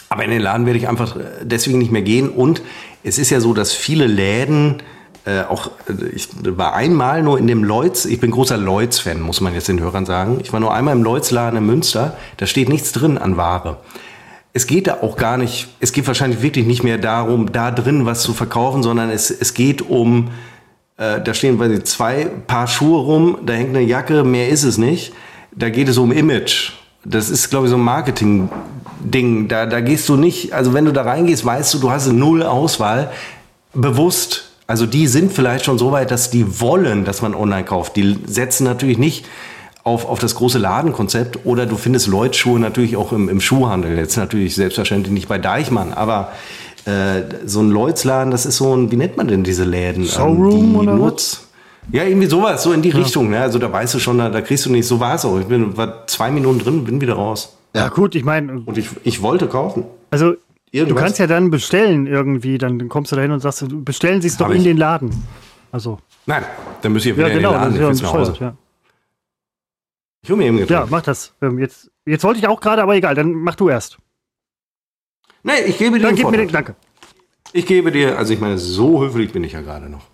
aber 0.09 0.25
in 0.25 0.31
den 0.31 0.41
Laden 0.41 0.67
werde 0.67 0.79
ich 0.79 0.89
einfach 0.89 1.17
äh, 1.17 1.25
deswegen 1.43 1.79
nicht 1.79 1.93
mehr 1.93 2.03
gehen. 2.03 2.29
Und 2.29 2.63
es 3.05 3.19
ist 3.19 3.31
ja 3.31 3.41
so, 3.41 3.55
dass 3.55 3.73
viele 3.73 4.07
Läden 4.07 4.83
äh, 5.25 5.43
auch, 5.43 5.71
äh, 5.89 6.07
ich 6.15 6.29
war 6.43 6.75
einmal 6.75 7.23
nur 7.23 7.39
in 7.39 7.47
dem 7.47 7.63
Lloyds, 7.65 8.07
ich 8.07 8.21
bin 8.21 8.31
großer 8.31 8.57
Lloyds-Fan, 8.57 9.21
muss 9.21 9.41
man 9.41 9.55
jetzt 9.55 9.69
den 9.69 9.81
Hörern 9.81 10.07
sagen. 10.07 10.39
Ich 10.43 10.53
war 10.53 10.61
nur 10.61 10.73
einmal 10.73 10.97
im 10.97 11.03
Lloyds-Laden 11.03 11.59
in 11.59 11.67
Münster, 11.67 12.17
da 12.39 12.47
steht 12.47 12.69
nichts 12.69 12.93
drin 12.93 13.19
an 13.19 13.37
Ware. 13.37 13.79
Es 14.55 14.67
geht 14.67 14.87
da 14.87 14.99
auch 15.03 15.17
gar 15.17 15.37
nicht, 15.37 15.69
es 15.81 15.93
geht 15.93 16.07
wahrscheinlich 16.07 16.43
wirklich 16.43 16.67
nicht 16.67 16.83
mehr 16.83 16.99
darum, 16.99 17.53
da 17.53 17.71
drin 17.71 18.07
was 18.07 18.23
zu 18.23 18.33
verkaufen, 18.33 18.83
sondern 18.83 19.11
es, 19.11 19.31
es 19.31 19.53
geht 19.53 19.83
um, 19.83 20.31
äh, 20.97 21.21
da 21.21 21.35
stehen 21.35 21.59
weiß 21.59 21.73
ich, 21.73 21.85
zwei 21.85 22.25
Paar 22.47 22.67
Schuhe 22.67 23.01
rum, 23.03 23.39
da 23.45 23.53
hängt 23.53 23.77
eine 23.77 23.83
Jacke, 23.83 24.25
mehr 24.25 24.49
ist 24.49 24.65
es 24.65 24.79
nicht. 24.79 25.13
Da 25.55 25.69
geht 25.71 25.89
es 25.89 25.99
um 25.99 26.13
Image. 26.13 26.73
Das 27.05 27.31
ist, 27.31 27.51
glaube 27.51 27.67
ich, 27.67 27.71
so 27.71 27.77
ein 27.77 27.83
Marketing-Ding. 28.99 29.49
Da, 29.49 29.67
da 29.67 29.81
gehst 29.81 30.09
du 30.09 30.17
nicht, 30.17 30.53
also 30.53 30.75
wenn 30.75 30.85
du 30.85 30.93
da 30.93 31.03
reingehst, 31.03 31.45
weißt 31.45 31.75
du, 31.75 31.79
du 31.79 31.91
hast 31.91 32.11
null 32.13 32.43
Auswahl. 32.43 33.11
Bewusst. 33.75 34.51
Also 34.67 34.87
die 34.87 35.07
sind 35.07 35.33
vielleicht 35.33 35.65
schon 35.65 35.79
so 35.79 35.93
weit, 35.93 36.11
dass 36.11 36.31
die 36.31 36.61
wollen, 36.61 37.05
dass 37.05 37.23
man 37.23 37.35
online 37.35 37.65
kauft. 37.65 37.97
Die 37.97 38.19
setzen 38.27 38.65
natürlich 38.65 38.99
nicht 38.99 39.25
auf, 39.83 40.07
auf 40.07 40.19
das 40.19 40.35
große 40.35 40.59
Ladenkonzept 40.59 41.47
oder 41.47 41.65
du 41.65 41.77
findest 41.77 42.07
Lloyd-Schuhe 42.09 42.59
natürlich 42.59 42.97
auch 42.97 43.13
im, 43.13 43.29
im 43.29 43.41
Schuhhandel. 43.41 43.97
Jetzt 43.97 44.17
natürlich 44.17 44.55
selbstverständlich 44.55 45.13
nicht 45.13 45.29
bei 45.29 45.39
Deichmann, 45.39 45.95
aber 45.95 46.33
äh, 46.85 47.23
so 47.47 47.61
ein 47.61 47.71
Lloyds-Laden, 47.71 48.31
das 48.31 48.45
ist 48.45 48.59
so 48.59 48.77
ein, 48.77 48.91
wie 48.91 48.97
nennt 48.97 49.17
man 49.17 49.29
denn 49.29 49.45
diese 49.45 49.65
Läden? 49.65 50.05
Showroom 50.05 50.73
die 50.73 50.77
oder 50.77 51.01
was? 51.01 51.45
Ja, 51.91 52.05
irgendwie 52.05 52.29
sowas, 52.29 52.63
so 52.63 52.73
in 52.73 52.83
die 52.83 52.91
Richtung. 52.91 53.31
Ne? 53.31 53.41
Also 53.41 53.59
da 53.59 53.73
weißt 53.73 53.95
du 53.95 53.99
schon, 53.99 54.19
da, 54.19 54.29
da 54.29 54.43
kriegst 54.43 54.67
du 54.67 54.71
nicht, 54.71 54.87
so 54.87 55.01
war 55.01 55.15
es 55.15 55.25
auch. 55.25 55.39
Ich 55.41 55.47
bin, 55.47 55.75
war 55.79 56.07
zwei 56.07 56.31
Minuten 56.31 56.59
drin, 56.59 56.85
bin 56.85 57.01
wieder 57.01 57.15
raus. 57.15 57.58
Ja, 57.79 57.89
gut, 57.89 58.15
ich 58.15 58.25
meine, 58.25 58.61
Und 58.65 58.77
ich, 58.79 58.89
ich 59.05 59.23
wollte 59.23 59.49
kaufen. 59.49 59.85
Also, 60.11 60.35
Irgendwas? 60.71 60.97
du 60.97 61.03
kannst 61.05 61.19
ja 61.19 61.27
dann 61.27 61.51
bestellen 61.51 62.07
irgendwie, 62.07 62.59
dann 62.59 62.89
kommst 62.89 63.13
du 63.13 63.17
da 63.17 63.23
hin 63.23 63.31
und 63.33 63.41
sagst, 63.41 63.65
bestellen 63.85 64.21
Sie 64.21 64.29
es 64.29 64.37
doch 64.37 64.51
in 64.51 64.59
ich. 64.59 64.65
den 64.65 64.77
Laden. 64.77 65.11
Also, 65.73 65.99
Nein, 66.27 66.45
dann 66.83 66.93
müsst 66.93 67.07
ihr 67.07 67.17
wieder 67.17 67.29
ja, 67.29 67.35
genau, 67.35 67.55
in 67.55 67.73
den 67.73 67.81
Laden. 67.81 67.91
ist 67.93 67.99
Ich, 67.99 68.03
nach 68.03 68.13
Hause. 68.13 68.35
ja. 68.41 68.57
ich 70.23 70.29
mir 70.31 70.45
eben 70.45 70.67
Ja, 70.67 70.87
mach 70.91 71.03
das. 71.03 71.35
Ähm, 71.41 71.59
jetzt, 71.59 71.91
jetzt 72.05 72.25
wollte 72.25 72.39
ich 72.41 72.47
auch 72.49 72.61
gerade, 72.61 72.83
aber 72.83 72.95
egal, 72.97 73.15
dann 73.15 73.33
mach 73.33 73.55
du 73.55 73.69
erst. 73.69 73.99
Nee, 75.43 75.53
ich 75.67 75.79
gebe 75.79 75.99
dir 75.99 76.05
Dann 76.07 76.17
den 76.17 76.23
gib 76.23 76.31
mir 76.31 76.37
den, 76.39 76.49
danke. 76.49 76.75
Ich 77.53 77.65
gebe 77.65 77.91
dir, 77.91 78.19
also 78.19 78.35
ich 78.35 78.41
meine, 78.41 78.59
so 78.59 79.01
höflich 79.03 79.33
bin 79.33 79.43
ich 79.45 79.53
ja 79.53 79.63
gerade 79.63 79.89
noch. 79.89 80.05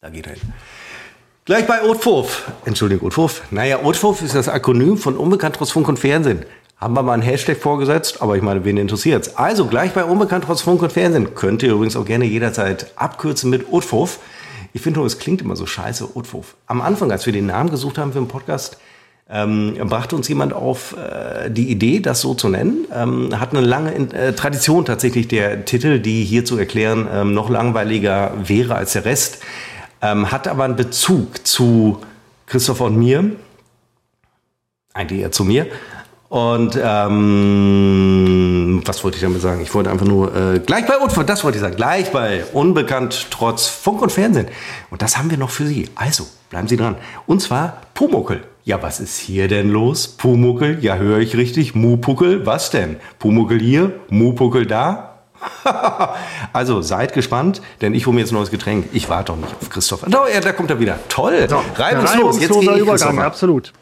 Da 0.00 0.10
geht 0.10 0.26
er 0.26 0.34
hin. 0.34 0.52
Gleich 1.46 1.64
bei 1.64 1.84
Otfuff. 1.84 2.50
Entschuldigung, 2.64 3.06
Otfuff. 3.06 3.42
Naja, 3.52 3.84
Otfuff 3.84 4.20
ist 4.20 4.34
das 4.34 4.48
Akronym 4.48 4.98
von 4.98 5.16
Unbekannt 5.16 5.54
trotz 5.54 5.70
Funk 5.70 5.86
und 5.86 5.96
Fernsehen. 5.96 6.44
Haben 6.76 6.94
wir 6.94 7.04
mal 7.04 7.12
einen 7.12 7.22
Hashtag 7.22 7.58
vorgesetzt, 7.58 8.20
aber 8.20 8.36
ich 8.36 8.42
meine, 8.42 8.64
wen 8.64 8.76
interessiert's? 8.76 9.36
Also 9.36 9.66
gleich 9.66 9.92
bei 9.92 10.04
Unbekannt 10.04 10.42
trotz 10.44 10.62
Funk 10.62 10.82
und 10.82 10.90
Fernsehen. 10.90 11.36
Könnt 11.36 11.62
ihr 11.62 11.70
übrigens 11.70 11.94
auch 11.94 12.04
gerne 12.04 12.24
jederzeit 12.24 12.90
abkürzen 12.96 13.48
mit 13.48 13.72
Otfuff. 13.72 14.18
Ich 14.72 14.82
finde 14.82 14.98
nur, 14.98 15.06
es 15.06 15.20
klingt 15.20 15.40
immer 15.40 15.54
so 15.54 15.66
scheiße, 15.66 16.16
Otfuff. 16.16 16.56
Am 16.66 16.80
Anfang, 16.80 17.12
als 17.12 17.26
wir 17.26 17.32
den 17.32 17.46
Namen 17.46 17.70
gesucht 17.70 17.96
haben 17.96 18.12
für 18.12 18.18
den 18.18 18.26
Podcast, 18.26 18.78
ähm, 19.30 19.76
brachte 19.84 20.16
uns 20.16 20.26
jemand 20.26 20.52
auf 20.52 20.96
äh, 20.96 21.48
die 21.48 21.70
Idee, 21.70 22.00
das 22.00 22.22
so 22.22 22.34
zu 22.34 22.48
nennen. 22.48 22.86
Ähm, 22.92 23.38
hat 23.38 23.52
eine 23.52 23.64
lange 23.64 23.94
äh, 23.94 24.32
Tradition 24.32 24.84
tatsächlich 24.84 25.28
der 25.28 25.64
Titel, 25.64 26.00
die 26.00 26.24
hier 26.24 26.44
zu 26.44 26.58
erklären 26.58 27.06
ähm, 27.12 27.34
noch 27.34 27.50
langweiliger 27.50 28.32
wäre 28.42 28.74
als 28.74 28.94
der 28.94 29.04
Rest. 29.04 29.38
Ähm, 30.02 30.30
hat 30.30 30.48
aber 30.48 30.64
einen 30.64 30.76
Bezug 30.76 31.46
zu 31.46 32.00
Christopher 32.46 32.84
und 32.84 32.96
mir, 32.96 33.32
eigentlich 34.94 35.20
eher 35.20 35.32
zu 35.32 35.44
mir. 35.44 35.66
Und 36.28 36.78
ähm, 36.82 38.82
was 38.84 39.04
wollte 39.04 39.16
ich 39.16 39.22
damit 39.22 39.40
sagen? 39.40 39.60
Ich 39.60 39.72
wollte 39.74 39.90
einfach 39.90 40.06
nur 40.06 40.34
äh, 40.34 40.58
gleich 40.58 40.86
bei 40.86 40.96
Unbekannt, 40.96 41.28
das 41.28 41.44
wollte 41.44 41.58
ich 41.58 41.62
sagen, 41.62 41.76
gleich 41.76 42.10
bei 42.10 42.44
Unbekannt 42.52 43.28
trotz 43.30 43.68
Funk 43.68 44.02
und 44.02 44.10
Fernsehen. 44.10 44.48
Und 44.90 45.02
das 45.02 45.16
haben 45.16 45.30
wir 45.30 45.38
noch 45.38 45.50
für 45.50 45.66
Sie. 45.66 45.88
Also 45.94 46.26
bleiben 46.50 46.66
Sie 46.66 46.76
dran. 46.76 46.96
Und 47.26 47.42
zwar 47.42 47.80
Pumuckel. 47.94 48.42
Ja, 48.64 48.82
was 48.82 48.98
ist 48.98 49.20
hier 49.20 49.46
denn 49.46 49.70
los? 49.70 50.08
Pumuckel? 50.08 50.82
Ja, 50.82 50.96
höre 50.96 51.20
ich 51.20 51.36
richtig. 51.36 51.76
Mupuckel? 51.76 52.44
Was 52.44 52.70
denn? 52.70 52.96
Pumuckel 53.20 53.60
hier? 53.60 53.92
Mupuckel 54.08 54.66
da? 54.66 55.05
also 56.52 56.82
seid 56.82 57.12
gespannt, 57.12 57.62
denn 57.80 57.94
ich 57.94 58.06
hole 58.06 58.14
mir 58.14 58.20
jetzt 58.20 58.32
ein 58.32 58.36
neues 58.36 58.50
Getränk. 58.50 58.88
Ich 58.92 59.08
warte 59.08 59.32
doch 59.32 59.38
nicht 59.38 59.54
auf 59.60 59.70
Christoph. 59.70 60.04
Oh, 60.04 60.26
ja, 60.32 60.40
da 60.40 60.52
kommt 60.52 60.70
er 60.70 60.80
wieder. 60.80 60.98
Toll. 61.08 61.46
So, 61.48 61.62
reibungslos. 61.76 62.40
Jetzt 62.40 62.60
gehe 62.60 62.76
Übergang, 62.76 63.18
absolut. 63.20 63.72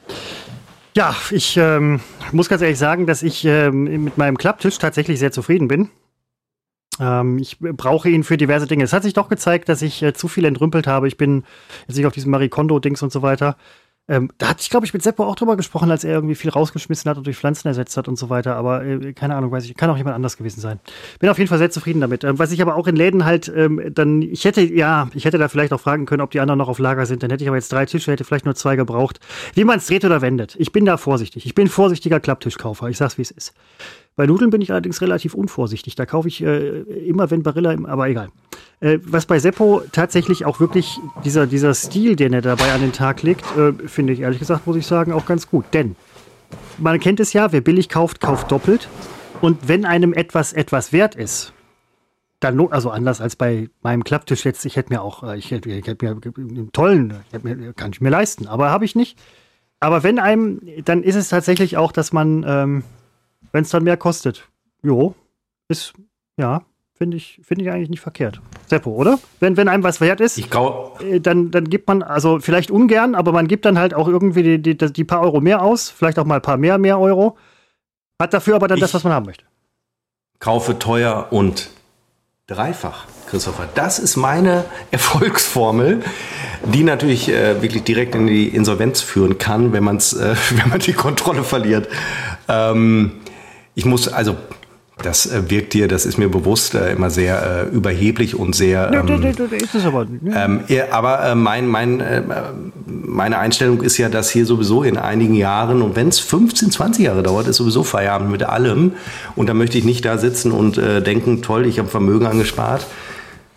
Ja, 0.96 1.14
ich 1.30 1.56
ähm, 1.56 2.00
muss 2.32 2.48
ganz 2.48 2.62
ehrlich 2.62 2.78
sagen, 2.78 3.06
dass 3.06 3.22
ich 3.22 3.44
ähm, 3.44 4.04
mit 4.04 4.16
meinem 4.16 4.38
Klapptisch 4.38 4.78
tatsächlich 4.78 5.18
sehr 5.18 5.32
zufrieden 5.32 5.66
bin. 5.66 5.90
Ähm, 7.00 7.38
ich 7.38 7.58
brauche 7.58 8.08
ihn 8.08 8.22
für 8.22 8.36
diverse 8.36 8.66
Dinge. 8.66 8.84
Es 8.84 8.92
hat 8.92 9.02
sich 9.02 9.12
doch 9.12 9.28
gezeigt, 9.28 9.68
dass 9.68 9.82
ich 9.82 10.02
äh, 10.02 10.12
zu 10.12 10.28
viel 10.28 10.44
entrümpelt 10.44 10.86
habe. 10.86 11.08
Ich 11.08 11.16
bin 11.16 11.44
jetzt 11.88 11.96
nicht 11.96 12.06
auf 12.06 12.12
diesem 12.12 12.30
Marikondo-Dings 12.30 13.02
und 13.02 13.12
so 13.12 13.22
weiter. 13.22 13.56
Ähm, 14.06 14.30
da 14.36 14.48
hatte 14.50 14.60
ich, 14.60 14.68
glaube 14.68 14.84
ich, 14.84 14.92
mit 14.92 15.02
Seppo 15.02 15.24
auch 15.24 15.34
drüber 15.34 15.56
gesprochen, 15.56 15.90
als 15.90 16.04
er 16.04 16.12
irgendwie 16.12 16.34
viel 16.34 16.50
rausgeschmissen 16.50 17.10
hat 17.10 17.16
und 17.16 17.26
durch 17.26 17.38
Pflanzen 17.38 17.68
ersetzt 17.68 17.96
hat 17.96 18.06
und 18.06 18.18
so 18.18 18.28
weiter. 18.28 18.54
Aber 18.54 18.84
äh, 18.84 19.14
keine 19.14 19.34
Ahnung, 19.34 19.50
weiß 19.50 19.64
ich, 19.64 19.74
kann 19.74 19.88
auch 19.88 19.96
jemand 19.96 20.14
anders 20.14 20.36
gewesen 20.36 20.60
sein. 20.60 20.78
Bin 21.20 21.30
auf 21.30 21.38
jeden 21.38 21.48
Fall 21.48 21.56
sehr 21.56 21.70
zufrieden 21.70 22.02
damit. 22.02 22.22
Ähm, 22.22 22.38
was 22.38 22.52
ich 22.52 22.60
aber 22.60 22.76
auch 22.76 22.86
in 22.86 22.96
Läden 22.96 23.24
halt 23.24 23.50
ähm, 23.54 23.80
dann, 23.94 24.20
ich 24.20 24.44
hätte, 24.44 24.60
ja, 24.60 25.08
ich 25.14 25.24
hätte 25.24 25.38
da 25.38 25.48
vielleicht 25.48 25.72
auch 25.72 25.80
fragen 25.80 26.04
können, 26.04 26.20
ob 26.20 26.32
die 26.32 26.40
anderen 26.40 26.58
noch 26.58 26.68
auf 26.68 26.78
Lager 26.78 27.06
sind. 27.06 27.22
Dann 27.22 27.30
hätte 27.30 27.44
ich 27.44 27.48
aber 27.48 27.56
jetzt 27.56 27.72
drei 27.72 27.86
Tische, 27.86 28.12
hätte 28.12 28.24
vielleicht 28.24 28.44
nur 28.44 28.54
zwei 28.54 28.76
gebraucht. 28.76 29.20
Wie 29.54 29.64
man 29.64 29.78
es 29.78 29.86
dreht 29.86 30.04
oder 30.04 30.20
wendet. 30.20 30.54
Ich 30.58 30.70
bin 30.70 30.84
da 30.84 30.98
vorsichtig. 30.98 31.46
Ich 31.46 31.54
bin 31.54 31.68
vorsichtiger 31.68 32.20
Klapptischkaufer. 32.20 32.90
Ich 32.90 32.98
sag's, 32.98 33.16
wie 33.16 33.22
es 33.22 33.30
ist. 33.30 33.54
Bei 34.16 34.26
Nudeln 34.26 34.50
bin 34.50 34.60
ich 34.60 34.70
allerdings 34.70 35.00
relativ 35.00 35.32
unvorsichtig. 35.32 35.94
Da 35.94 36.04
kaufe 36.04 36.28
ich 36.28 36.42
äh, 36.42 36.80
immer, 37.08 37.30
wenn 37.30 37.42
Barilla, 37.42 37.74
aber 37.84 38.08
egal. 38.08 38.28
Äh, 38.80 38.98
was 39.02 39.26
bei 39.26 39.38
Seppo 39.38 39.82
tatsächlich 39.92 40.44
auch 40.44 40.60
wirklich 40.60 40.98
dieser, 41.24 41.46
dieser 41.46 41.74
Stil, 41.74 42.16
den 42.16 42.32
er 42.32 42.42
dabei 42.42 42.72
an 42.72 42.80
den 42.80 42.92
Tag 42.92 43.22
legt, 43.22 43.44
äh, 43.56 43.72
finde 43.86 44.12
ich 44.12 44.20
ehrlich 44.20 44.38
gesagt, 44.38 44.66
muss 44.66 44.76
ich 44.76 44.86
sagen, 44.86 45.12
auch 45.12 45.26
ganz 45.26 45.48
gut. 45.48 45.64
Denn 45.72 45.96
man 46.78 47.00
kennt 47.00 47.20
es 47.20 47.32
ja, 47.32 47.52
wer 47.52 47.60
billig 47.60 47.88
kauft, 47.88 48.20
kauft 48.20 48.50
doppelt. 48.50 48.88
Und 49.40 49.68
wenn 49.68 49.84
einem 49.84 50.12
etwas 50.12 50.52
etwas 50.52 50.92
wert 50.92 51.14
ist, 51.14 51.52
dann, 52.40 52.60
also 52.70 52.90
anders 52.90 53.20
als 53.20 53.36
bei 53.36 53.70
meinem 53.82 54.04
Klapptisch 54.04 54.44
jetzt, 54.44 54.64
ich 54.64 54.76
hätte 54.76 54.92
mir 54.92 55.02
auch, 55.02 55.22
äh, 55.22 55.38
ich 55.38 55.50
hätte, 55.50 55.70
ich 55.70 55.86
hätte 55.86 56.04
mir 56.04 56.20
einen 56.36 56.72
tollen, 56.72 57.14
mir, 57.42 57.72
kann 57.72 57.92
ich 57.92 58.00
mir 58.00 58.10
leisten, 58.10 58.46
aber 58.46 58.70
habe 58.70 58.84
ich 58.84 58.94
nicht. 58.94 59.18
Aber 59.80 60.02
wenn 60.02 60.18
einem, 60.18 60.60
dann 60.84 61.02
ist 61.02 61.14
es 61.14 61.28
tatsächlich 61.28 61.76
auch, 61.76 61.92
dass 61.92 62.12
man 62.12 62.44
ähm, 62.46 62.84
wenn 63.54 63.62
es 63.62 63.70
dann 63.70 63.84
mehr 63.84 63.96
kostet. 63.96 64.48
Jo, 64.82 65.14
ist, 65.68 65.94
ja, 66.36 66.62
finde 66.96 67.16
ich, 67.16 67.40
finde 67.42 67.64
ich 67.64 67.70
eigentlich 67.70 67.90
nicht 67.90 68.00
verkehrt. 68.00 68.40
Seppo, 68.66 68.90
oder? 68.90 69.18
Wenn, 69.40 69.56
wenn 69.56 69.68
einem 69.68 69.82
was 69.82 70.00
wert 70.00 70.20
ist, 70.20 70.38
ich 70.38 70.50
glaub, 70.50 71.02
äh, 71.02 71.20
dann, 71.20 71.50
dann 71.50 71.68
gibt 71.68 71.88
man, 71.88 72.02
also 72.02 72.38
vielleicht 72.38 72.70
ungern, 72.70 73.14
aber 73.14 73.32
man 73.32 73.48
gibt 73.48 73.64
dann 73.64 73.78
halt 73.78 73.94
auch 73.94 74.08
irgendwie 74.08 74.58
die, 74.58 74.76
die, 74.76 74.92
die 74.92 75.04
paar 75.04 75.20
Euro 75.20 75.40
mehr 75.40 75.62
aus, 75.62 75.90
vielleicht 75.90 76.18
auch 76.18 76.24
mal 76.24 76.36
ein 76.36 76.42
paar 76.42 76.56
mehr, 76.56 76.78
mehr 76.78 76.98
Euro. 76.98 77.36
Hat 78.20 78.32
dafür 78.32 78.54
aber 78.54 78.68
dann 78.68 78.78
das, 78.78 78.94
was 78.94 79.02
man 79.02 79.12
haben 79.12 79.26
möchte. 79.26 79.44
Kaufe 80.38 80.78
teuer 80.78 81.28
und 81.30 81.70
dreifach, 82.46 83.06
Christopher. 83.28 83.68
Das 83.74 83.98
ist 83.98 84.16
meine 84.16 84.64
Erfolgsformel, 84.92 86.02
die 86.64 86.84
natürlich 86.84 87.28
äh, 87.28 87.60
wirklich 87.60 87.82
direkt 87.82 88.14
in 88.14 88.28
die 88.28 88.48
Insolvenz 88.48 89.00
führen 89.00 89.38
kann, 89.38 89.72
wenn, 89.72 89.82
man's, 89.82 90.12
äh, 90.12 90.36
wenn 90.50 90.68
man 90.68 90.78
die 90.78 90.92
Kontrolle 90.92 91.42
verliert. 91.42 91.88
Ähm, 92.48 93.20
ich 93.74 93.84
muss, 93.84 94.06
also 94.06 94.36
das 95.02 95.26
äh, 95.26 95.50
wirkt 95.50 95.74
dir, 95.74 95.88
das 95.88 96.06
ist 96.06 96.18
mir 96.18 96.28
bewusst, 96.28 96.74
äh, 96.74 96.92
immer 96.92 97.10
sehr 97.10 97.68
äh, 97.72 97.74
überheblich 97.74 98.36
und 98.36 98.54
sehr. 98.54 98.92
Ähm, 98.92 99.06
nee, 99.06 99.16
nee, 99.18 99.34
nee, 99.50 99.56
ist 99.56 99.74
es 99.74 99.84
aber. 99.84 100.06
Ähm, 100.24 100.60
aber 100.90 101.24
äh, 101.24 101.34
mein, 101.34 101.66
mein, 101.66 102.00
äh, 102.00 102.22
meine 102.86 103.38
Einstellung 103.38 103.82
ist 103.82 103.98
ja, 103.98 104.08
dass 104.08 104.30
hier 104.30 104.46
sowieso 104.46 104.84
in 104.84 104.96
einigen 104.96 105.34
Jahren, 105.34 105.82
und 105.82 105.96
wenn 105.96 106.08
es 106.08 106.20
15, 106.20 106.70
20 106.70 107.06
Jahre 107.06 107.22
dauert, 107.22 107.48
ist 107.48 107.56
sowieso 107.56 107.82
Feierabend 107.82 108.30
mit 108.30 108.44
allem. 108.44 108.92
Und 109.34 109.48
da 109.48 109.54
möchte 109.54 109.78
ich 109.78 109.84
nicht 109.84 110.04
da 110.04 110.16
sitzen 110.16 110.52
und 110.52 110.78
äh, 110.78 111.02
denken, 111.02 111.42
toll, 111.42 111.66
ich 111.66 111.78
habe 111.78 111.88
Vermögen 111.88 112.26
angespart 112.26 112.86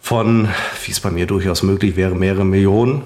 von, 0.01 0.47
wie 0.85 0.91
es 0.91 0.99
bei 0.99 1.11
mir 1.11 1.27
durchaus 1.27 1.63
möglich 1.63 1.95
wäre, 1.95 2.15
mehrere 2.15 2.45
Millionen 2.45 3.03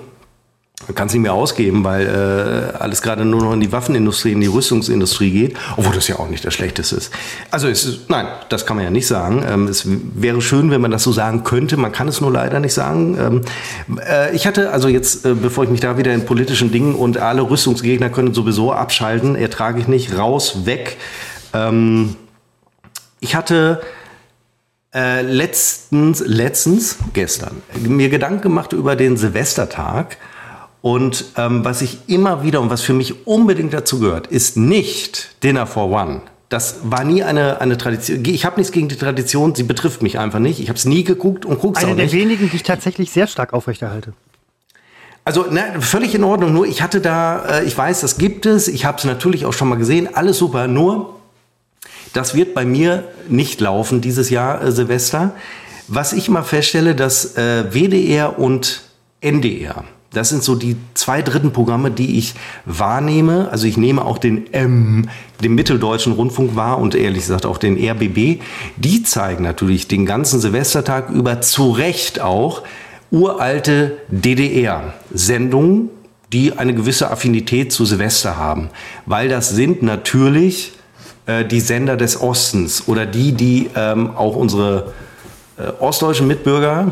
man 0.91 0.95
kann 0.95 1.07
es 1.07 1.13
nicht 1.13 1.21
mehr 1.21 1.33
ausgeben, 1.33 1.85
weil 1.85 2.05
äh, 2.05 2.77
alles 2.77 3.01
gerade 3.01 3.23
nur 3.23 3.41
noch 3.41 3.53
in 3.53 3.61
die 3.61 3.71
Waffenindustrie, 3.71 4.33
in 4.33 4.41
die 4.41 4.47
Rüstungsindustrie 4.47 5.31
geht, 5.31 5.57
obwohl 5.77 5.93
das 5.95 6.09
ja 6.09 6.19
auch 6.19 6.27
nicht 6.27 6.43
das 6.43 6.53
Schlechteste 6.53 6.97
ist. 6.97 7.11
Also 7.49 7.69
ist, 7.69 8.09
nein, 8.09 8.27
das 8.49 8.65
kann 8.65 8.75
man 8.75 8.83
ja 8.83 8.91
nicht 8.91 9.07
sagen. 9.07 9.45
Ähm, 9.47 9.67
es 9.69 9.85
wäre 9.87 10.41
schön, 10.41 10.69
wenn 10.69 10.81
man 10.81 10.91
das 10.91 11.03
so 11.03 11.13
sagen 11.13 11.45
könnte. 11.45 11.77
Man 11.77 11.93
kann 11.93 12.09
es 12.09 12.19
nur 12.19 12.29
leider 12.29 12.59
nicht 12.59 12.73
sagen. 12.73 13.17
Ähm, 13.17 13.41
äh, 14.05 14.35
ich 14.35 14.45
hatte 14.45 14.71
also 14.71 14.89
jetzt, 14.89 15.25
äh, 15.25 15.33
bevor 15.33 15.63
ich 15.63 15.69
mich 15.69 15.79
da 15.79 15.97
wieder 15.97 16.13
in 16.13 16.25
politischen 16.25 16.73
Dingen 16.73 16.93
und 16.93 17.17
alle 17.17 17.49
Rüstungsgegner 17.49 18.09
können 18.09 18.33
sowieso 18.33 18.73
abschalten, 18.73 19.37
ertrage 19.37 19.79
ich 19.79 19.87
nicht, 19.87 20.17
raus, 20.17 20.65
weg. 20.65 20.97
Ähm, 21.53 22.17
ich 23.21 23.33
hatte 23.33 23.79
äh, 24.93 25.21
letztens, 25.21 26.21
letztens, 26.25 26.97
gestern, 27.13 27.61
mir 27.79 28.09
Gedanken 28.09 28.41
gemacht 28.41 28.73
über 28.73 28.97
den 28.97 29.15
Silvestertag 29.15 30.17
und 30.81 31.25
ähm, 31.37 31.63
was 31.63 31.81
ich 31.81 31.99
immer 32.07 32.43
wieder 32.43 32.59
und 32.59 32.69
was 32.69 32.81
für 32.81 32.93
mich 32.93 33.27
unbedingt 33.27 33.73
dazu 33.73 33.99
gehört, 33.99 34.27
ist 34.27 34.57
nicht 34.57 35.35
Dinner 35.43 35.67
for 35.67 35.89
One. 35.91 36.21
Das 36.49 36.79
war 36.83 37.03
nie 37.03 37.23
eine, 37.23 37.61
eine 37.61 37.77
Tradition. 37.77 38.25
Ich 38.25 38.45
habe 38.45 38.57
nichts 38.57 38.73
gegen 38.73 38.89
die 38.89 38.97
Tradition, 38.97 39.55
sie 39.55 39.63
betrifft 39.63 40.01
mich 40.01 40.19
einfach 40.19 40.39
nicht. 40.39 40.59
Ich 40.59 40.69
habe 40.69 40.77
es 40.77 40.85
nie 40.85 41.03
geguckt 41.03 41.45
und 41.45 41.59
gucke 41.59 41.77
es 41.77 41.85
auch 41.85 41.89
nicht. 41.89 41.99
Eine 41.99 42.09
der 42.09 42.19
wenigen, 42.19 42.49
die 42.49 42.57
ich 42.57 42.63
tatsächlich 42.63 43.11
sehr 43.11 43.27
stark 43.27 43.53
aufrechterhalte. 43.53 44.13
Also 45.23 45.43
ne, 45.43 45.75
völlig 45.79 46.15
in 46.15 46.23
Ordnung. 46.23 46.51
Nur 46.51 46.65
ich 46.65 46.81
hatte 46.81 46.99
da, 46.99 47.59
äh, 47.59 47.63
ich 47.63 47.77
weiß, 47.77 48.01
das 48.01 48.17
gibt 48.17 48.47
es. 48.47 48.67
Ich 48.67 48.85
habe 48.85 48.97
es 48.97 49.05
natürlich 49.05 49.45
auch 49.45 49.53
schon 49.53 49.69
mal 49.69 49.77
gesehen. 49.77 50.09
Alles 50.13 50.39
super. 50.39 50.67
Nur 50.67 51.15
das 52.13 52.33
wird 52.35 52.55
bei 52.55 52.65
mir 52.65 53.05
nicht 53.29 53.61
laufen 53.61 54.01
dieses 54.01 54.31
Jahr 54.31 54.63
äh, 54.63 54.71
Silvester. 54.71 55.33
Was 55.87 56.11
ich 56.11 56.27
mal 56.27 56.43
feststelle, 56.43 56.95
dass 56.95 57.37
äh, 57.37 57.65
WDR 57.71 58.39
und 58.39 58.81
NDR 59.21 59.85
das 60.13 60.27
sind 60.27 60.43
so 60.43 60.55
die 60.55 60.75
zwei 60.93 61.21
dritten 61.21 61.53
Programme, 61.53 61.89
die 61.89 62.17
ich 62.17 62.33
wahrnehme. 62.65 63.49
Also 63.49 63.65
ich 63.65 63.77
nehme 63.77 64.03
auch 64.03 64.17
den 64.17 64.51
M, 64.53 65.09
den 65.41 65.55
Mitteldeutschen 65.55 66.13
Rundfunk 66.13 66.55
wahr 66.55 66.79
und 66.79 66.95
ehrlich 66.95 67.21
gesagt 67.21 67.45
auch 67.45 67.57
den 67.57 67.77
RBB. 67.77 68.41
Die 68.75 69.03
zeigen 69.03 69.43
natürlich 69.43 69.87
den 69.87 70.05
ganzen 70.05 70.41
Silvestertag 70.41 71.09
über 71.09 71.39
zu 71.39 71.71
Recht 71.71 72.19
auch 72.19 72.63
uralte 73.09 73.97
DDR-Sendungen, 74.09 75.89
die 76.33 76.57
eine 76.57 76.73
gewisse 76.73 77.09
Affinität 77.11 77.71
zu 77.71 77.85
Silvester 77.85 78.37
haben. 78.37 78.69
Weil 79.05 79.29
das 79.29 79.49
sind 79.49 79.81
natürlich 79.81 80.73
äh, 81.25 81.45
die 81.45 81.59
Sender 81.61 81.95
des 81.95 82.19
Ostens 82.19 82.87
oder 82.87 83.05
die, 83.05 83.31
die 83.31 83.69
ähm, 83.75 84.11
auch 84.15 84.35
unsere 84.35 84.93
äh, 85.57 85.69
ostdeutschen 85.81 86.27
Mitbürger 86.27 86.91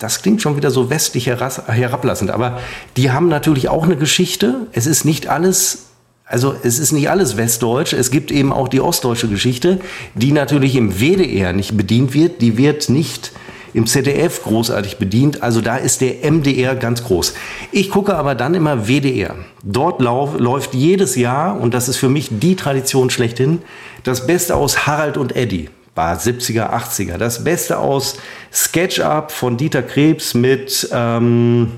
das 0.00 0.22
klingt 0.22 0.42
schon 0.42 0.56
wieder 0.56 0.70
so 0.70 0.90
westlich 0.90 1.26
herablassend, 1.26 2.30
aber 2.30 2.58
die 2.96 3.12
haben 3.12 3.28
natürlich 3.28 3.68
auch 3.68 3.84
eine 3.84 3.96
Geschichte. 3.96 4.66
Es 4.72 4.86
ist 4.86 5.04
nicht 5.04 5.28
alles 5.28 5.86
also 6.24 6.54
es 6.62 6.78
ist 6.78 6.92
nicht 6.92 7.10
alles 7.10 7.36
westdeutsch, 7.36 7.92
es 7.92 8.12
gibt 8.12 8.30
eben 8.30 8.52
auch 8.52 8.68
die 8.68 8.80
ostdeutsche 8.80 9.26
Geschichte, 9.26 9.80
die 10.14 10.30
natürlich 10.30 10.76
im 10.76 11.00
WDR 11.00 11.52
nicht 11.52 11.76
bedient 11.76 12.14
wird, 12.14 12.40
die 12.40 12.56
wird 12.56 12.88
nicht 12.88 13.32
im 13.74 13.86
ZDF 13.86 14.44
großartig 14.44 14.98
bedient, 14.98 15.42
also 15.42 15.60
da 15.60 15.76
ist 15.76 16.00
der 16.00 16.30
MDR 16.30 16.76
ganz 16.76 17.02
groß. 17.02 17.34
Ich 17.72 17.90
gucke 17.90 18.14
aber 18.14 18.36
dann 18.36 18.54
immer 18.54 18.86
WDR. 18.86 19.34
Dort 19.64 20.00
läuft 20.00 20.72
jedes 20.72 21.16
Jahr, 21.16 21.60
und 21.60 21.74
das 21.74 21.88
ist 21.88 21.96
für 21.96 22.08
mich 22.08 22.28
die 22.30 22.54
Tradition 22.54 23.10
schlechthin, 23.10 23.60
das 24.04 24.28
Beste 24.28 24.54
aus 24.54 24.86
Harald 24.86 25.16
und 25.16 25.34
Eddie 25.34 25.68
war 25.94 26.16
70er, 26.16 26.72
80er. 26.72 27.16
Das 27.16 27.44
Beste 27.44 27.78
aus 27.78 28.18
SketchUp 28.52 29.30
von 29.30 29.56
Dieter 29.56 29.82
Krebs 29.82 30.34
mit 30.34 30.88
ähm, 30.92 31.72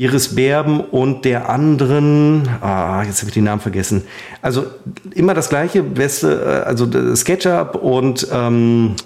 Iris 0.00 0.34
Berben 0.34 0.80
und 0.80 1.26
der 1.26 1.50
anderen, 1.50 2.48
ah, 2.62 3.02
jetzt 3.02 3.20
habe 3.20 3.28
ich 3.28 3.34
den 3.34 3.44
Namen 3.44 3.60
vergessen. 3.60 4.04
Also 4.40 4.66
immer 5.14 5.34
das 5.34 5.50
gleiche, 5.50 5.82
Beste, 5.82 6.62
äh, 6.64 6.66
also 6.66 6.88
SketchUp 7.14 7.74
und 7.74 8.26
ähm, 8.32 8.96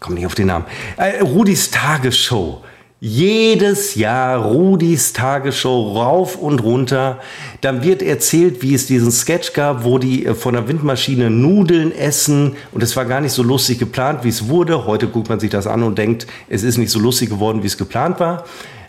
komm 0.00 0.14
nicht 0.14 0.26
auf 0.26 0.34
den 0.34 0.48
Namen. 0.48 0.64
Äh, 0.96 1.20
Rudis 1.22 1.70
Tagesshow. 1.70 2.62
Jedes 3.00 3.94
Jahr 3.94 4.44
Rudis 4.44 5.12
Tagesshow 5.12 5.92
rauf 5.92 6.34
und 6.34 6.64
runter. 6.64 7.20
Dann 7.60 7.84
wird 7.84 8.02
erzählt, 8.02 8.60
wie 8.62 8.74
es 8.74 8.86
diesen 8.86 9.12
Sketch 9.12 9.52
gab, 9.52 9.84
wo 9.84 9.98
die 9.98 10.26
äh, 10.26 10.34
von 10.34 10.54
der 10.54 10.66
Windmaschine 10.66 11.30
Nudeln 11.30 11.92
essen. 11.92 12.56
Und 12.72 12.82
es 12.82 12.96
war 12.96 13.04
gar 13.04 13.20
nicht 13.20 13.30
so 13.30 13.44
lustig 13.44 13.78
geplant, 13.78 14.24
wie 14.24 14.30
es 14.30 14.48
wurde. 14.48 14.84
Heute 14.84 15.06
guckt 15.06 15.28
man 15.28 15.38
sich 15.38 15.50
das 15.50 15.68
an 15.68 15.84
und 15.84 15.96
denkt, 15.96 16.26
es 16.48 16.64
ist 16.64 16.76
nicht 16.76 16.90
so 16.90 16.98
lustig 16.98 17.30
geworden, 17.30 17.62
wie 17.62 17.68
es 17.68 17.78
geplant 17.78 18.18
war. 18.18 18.44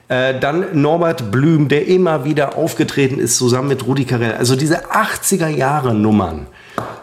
Äh, 0.08 0.40
dann 0.40 0.82
Norbert 0.82 1.30
Blüm, 1.30 1.68
der 1.68 1.86
immer 1.86 2.26
wieder 2.26 2.58
aufgetreten 2.58 3.20
ist, 3.20 3.38
zusammen 3.38 3.68
mit 3.68 3.86
Rudi 3.86 4.06
Carell. 4.06 4.34
Also 4.34 4.56
diese 4.56 4.88
80er 4.88 5.50
Jahre 5.50 5.94
Nummern, 5.94 6.48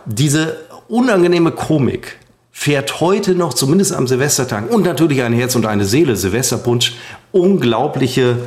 diese 0.07 0.57
unangenehme 0.89 1.53
Komik, 1.53 2.19
fährt 2.59 3.01
heute 3.01 3.35
noch, 3.35 3.53
zumindest 3.53 3.93
am 3.93 4.07
Silvestertag, 4.07 4.71
und 4.73 4.83
natürlich 4.83 5.23
ein 5.23 5.35
Herz 5.35 5.55
und 5.57 5.67
eine 5.67 5.85
Seele, 5.85 6.17
Silvesterpunsch, 6.17 6.97
unglaubliche 7.31 8.39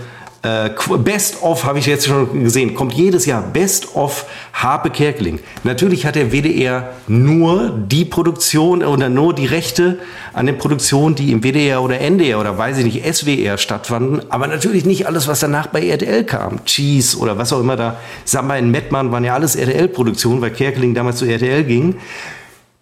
äh, 0.42 0.72
Best 0.98 1.44
of 1.44 1.64
habe 1.64 1.78
ich 1.78 1.86
jetzt 1.86 2.08
schon 2.08 2.44
gesehen, 2.44 2.74
kommt 2.74 2.94
jedes 2.94 3.28
Jahr 3.28 3.44
Best 3.44 3.96
of 3.96 4.26
Harpe 4.52 4.90
Kerkeling. 4.90 5.40
Natürlich 5.64 6.08
hat 6.08 6.16
der 6.16 6.32
WDR 6.32 6.90
nur 7.08 7.70
die 7.70 8.04
Produktion 8.04 8.84
oder 8.84 9.10
nur 9.10 9.36
die 9.36 9.46
Rechte 9.46 10.00
an 10.34 10.48
den 10.48 10.58
Produktionen, 10.58 11.14
die 11.14 11.32
im 11.32 11.44
WDR 11.44 11.84
oder 11.84 12.00
NDR 12.00 12.40
oder 12.40 12.58
weiß 12.58 12.80
ich 12.80 12.86
nicht, 12.86 13.16
SWR 13.16 13.60
stattfanden, 13.60 14.24
aber 14.30 14.48
natürlich 14.48 14.86
nicht 14.86 15.06
alles, 15.06 15.28
was 15.28 15.40
danach 15.40 15.68
bei 15.68 15.88
RTL 15.88 16.24
kam. 16.24 16.66
Cheese 16.66 17.16
oder 17.20 17.38
was 17.38 17.54
auch 17.54 17.60
immer 17.60 17.76
da. 17.76 17.98
Samba 18.26 18.56
in 18.56 18.72
Mettmann 18.72 19.12
waren 19.12 19.24
ja 19.24 19.36
alles 19.36 19.56
RTL-Produktionen, 19.56 20.42
weil 20.42 20.52
Kerkeling 20.52 20.96
damals 20.96 21.18
zu 21.18 21.26
RTL 21.26 21.64
ging. 21.64 21.96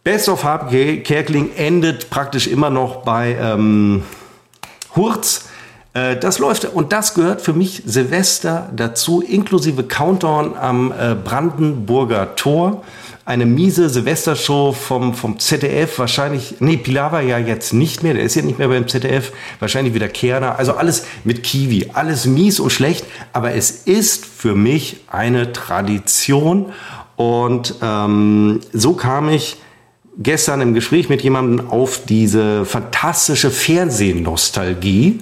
Best 0.08 0.30
of 0.30 0.45
Harpe 0.45 0.99
Kerkeling 0.99 1.49
endet 1.58 2.10
praktisch 2.10 2.47
immer 2.47 2.70
noch 2.70 3.03
bei 3.03 3.36
ähm, 3.41 4.03
Hurz. 4.95 5.49
Äh, 5.93 6.16
das 6.16 6.39
läuft 6.39 6.64
und 6.64 6.93
das 6.93 7.14
gehört 7.14 7.41
für 7.41 7.51
mich 7.51 7.84
Silvester 7.86 8.70
dazu, 8.74 9.20
inklusive 9.20 9.84
Countdown 9.84 10.55
am 10.55 10.93
äh, 10.93 11.14
Brandenburger 11.14 12.36
Tor. 12.36 12.86
Eine 13.26 13.45
miese 13.45 13.89
Silvestershow 13.89 14.72
vom, 14.72 15.14
vom 15.14 15.39
ZDF, 15.39 15.99
wahrscheinlich, 15.99 16.55
nee, 16.62 16.78
Pilar 16.78 17.20
ja 17.20 17.38
jetzt 17.38 17.74
nicht 17.74 18.01
mehr, 18.01 18.14
der 18.14 18.24
ist 18.24 18.36
ja 18.36 18.43
nicht 18.43 18.60
mehr 18.60 18.70
beim 18.70 18.88
ZDF, 18.88 19.34
wahrscheinlich 19.60 19.93
wieder 19.93 20.08
Kerner, 20.08 20.58
also 20.58 20.72
alles 20.76 21.05
mit 21.26 21.43
Kiwi, 21.43 21.89
alles 21.91 22.26
mies 22.26 22.62
und 22.62 22.70
schlecht, 22.70 23.05
aber 23.34 23.55
es 23.55 23.72
ist 23.72 24.26
für 24.26 24.55
mich 24.55 25.01
eine 25.12 25.51
Tradition. 25.51 26.68
Und 27.18 27.76
ähm, 27.82 28.62
so 28.72 28.93
kam 28.93 29.28
ich 29.28 29.58
gestern 30.18 30.61
im 30.61 30.74
Gespräch 30.74 31.09
mit 31.09 31.22
jemandem 31.22 31.70
auf 31.70 32.01
diese 32.05 32.65
fantastische 32.65 33.51
Fernsehnostalgie 33.51 35.20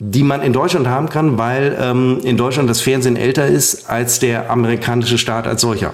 die 0.00 0.22
man 0.22 0.40
in 0.40 0.54
Deutschland 0.54 0.88
haben 0.88 1.10
kann, 1.10 1.36
weil 1.36 1.76
ähm, 1.78 2.20
in 2.24 2.38
Deutschland 2.38 2.70
das 2.70 2.80
Fernsehen 2.80 3.16
älter 3.16 3.46
ist 3.46 3.88
als 3.88 4.18
der 4.18 4.50
amerikanische 4.50 5.18
Staat 5.18 5.46
als 5.46 5.60
solcher. 5.60 5.92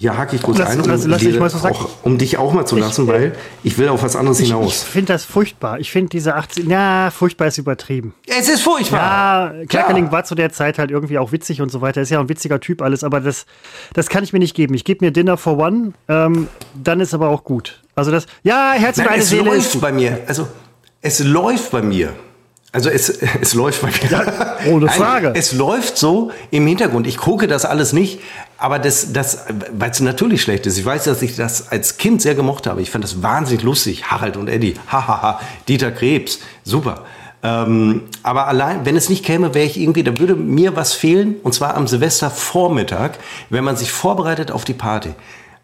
Ja, 0.00 0.16
hake 0.16 0.36
ich 0.36 0.42
kurz 0.42 0.58
lass, 0.58 0.70
ein, 0.70 0.80
um, 0.80 0.86
lass, 0.86 1.06
lass 1.06 1.20
dir 1.20 1.42
auch, 1.42 1.88
um, 2.04 2.18
dich 2.18 2.38
auch 2.38 2.52
mal 2.52 2.64
zu 2.64 2.76
lassen, 2.76 3.02
ich, 3.02 3.08
weil 3.08 3.32
ich 3.64 3.78
will 3.78 3.88
auf 3.88 4.04
was 4.04 4.14
anderes 4.14 4.38
ich, 4.38 4.46
hinaus. 4.46 4.82
Ich 4.82 4.88
finde 4.88 5.12
das 5.12 5.24
furchtbar. 5.24 5.80
Ich 5.80 5.90
finde 5.90 6.10
diese 6.10 6.36
80, 6.36 6.66
ja, 6.68 7.10
furchtbar 7.10 7.48
ist 7.48 7.58
übertrieben. 7.58 8.14
Es 8.26 8.48
ist 8.48 8.62
furchtbar. 8.62 9.56
Ja, 9.56 9.66
Kerkeling 9.66 10.12
war 10.12 10.22
zu 10.22 10.36
der 10.36 10.52
Zeit 10.52 10.78
halt 10.78 10.92
irgendwie 10.92 11.18
auch 11.18 11.32
witzig 11.32 11.60
und 11.60 11.72
so 11.72 11.80
weiter. 11.80 12.00
Ist 12.00 12.10
ja 12.10 12.18
auch 12.18 12.22
ein 12.22 12.28
witziger 12.28 12.60
Typ 12.60 12.80
alles, 12.80 13.02
aber 13.02 13.20
das, 13.20 13.44
das 13.92 14.08
kann 14.08 14.22
ich 14.22 14.32
mir 14.32 14.38
nicht 14.38 14.54
geben. 14.54 14.74
Ich 14.74 14.84
gebe 14.84 15.04
mir 15.04 15.10
Dinner 15.10 15.36
for 15.36 15.58
One, 15.58 15.94
ähm, 16.06 16.46
dann 16.74 17.00
ist 17.00 17.12
aber 17.12 17.28
auch 17.30 17.42
gut. 17.42 17.82
Also 17.96 18.12
das, 18.12 18.26
ja, 18.44 18.74
Herz 18.74 18.98
und 18.98 19.08
eine 19.08 19.22
es 19.22 19.30
Seele. 19.30 19.42
läuft 19.46 19.80
bei 19.80 19.90
mir. 19.90 20.20
Also 20.28 20.46
es 21.00 21.18
läuft 21.24 21.72
bei 21.72 21.82
mir. 21.82 22.12
Also 22.72 22.90
es, 22.90 23.08
es 23.40 23.54
läuft 23.54 23.82
bei 23.82 23.88
mir. 23.88 24.10
Ja, 24.10 24.56
ohne 24.66 24.88
Frage. 24.88 25.32
es 25.34 25.52
läuft 25.52 25.96
so 25.96 26.30
im 26.50 26.66
Hintergrund. 26.66 27.06
Ich 27.06 27.16
gucke 27.16 27.46
das 27.46 27.64
alles 27.64 27.92
nicht, 27.92 28.20
aber 28.58 28.78
das, 28.78 29.12
das 29.12 29.44
weil 29.72 29.90
es 29.90 30.00
natürlich 30.00 30.42
schlecht 30.42 30.66
ist. 30.66 30.78
Ich 30.78 30.84
weiß, 30.84 31.04
dass 31.04 31.22
ich 31.22 31.36
das 31.36 31.70
als 31.70 31.96
Kind 31.96 32.22
sehr 32.22 32.34
gemocht 32.34 32.66
habe. 32.66 32.82
Ich 32.82 32.90
fand 32.90 33.04
das 33.04 33.22
wahnsinnig 33.22 33.62
lustig. 33.62 34.04
Harald 34.04 34.36
und 34.36 34.48
Eddie, 34.48 34.74
hahaha, 34.88 35.40
Dieter 35.66 35.90
Krebs, 35.90 36.40
super. 36.64 37.04
Ähm, 37.40 38.02
aber 38.24 38.48
allein, 38.48 38.84
wenn 38.84 38.96
es 38.96 39.08
nicht 39.08 39.24
käme, 39.24 39.54
wäre 39.54 39.64
ich 39.64 39.78
irgendwie, 39.78 40.02
da 40.02 40.18
würde 40.18 40.34
mir 40.34 40.74
was 40.74 40.92
fehlen, 40.92 41.36
und 41.44 41.54
zwar 41.54 41.76
am 41.76 41.86
Silvestervormittag, 41.86 43.12
wenn 43.48 43.62
man 43.62 43.76
sich 43.76 43.92
vorbereitet 43.92 44.50
auf 44.50 44.64
die 44.64 44.74
Party. 44.74 45.10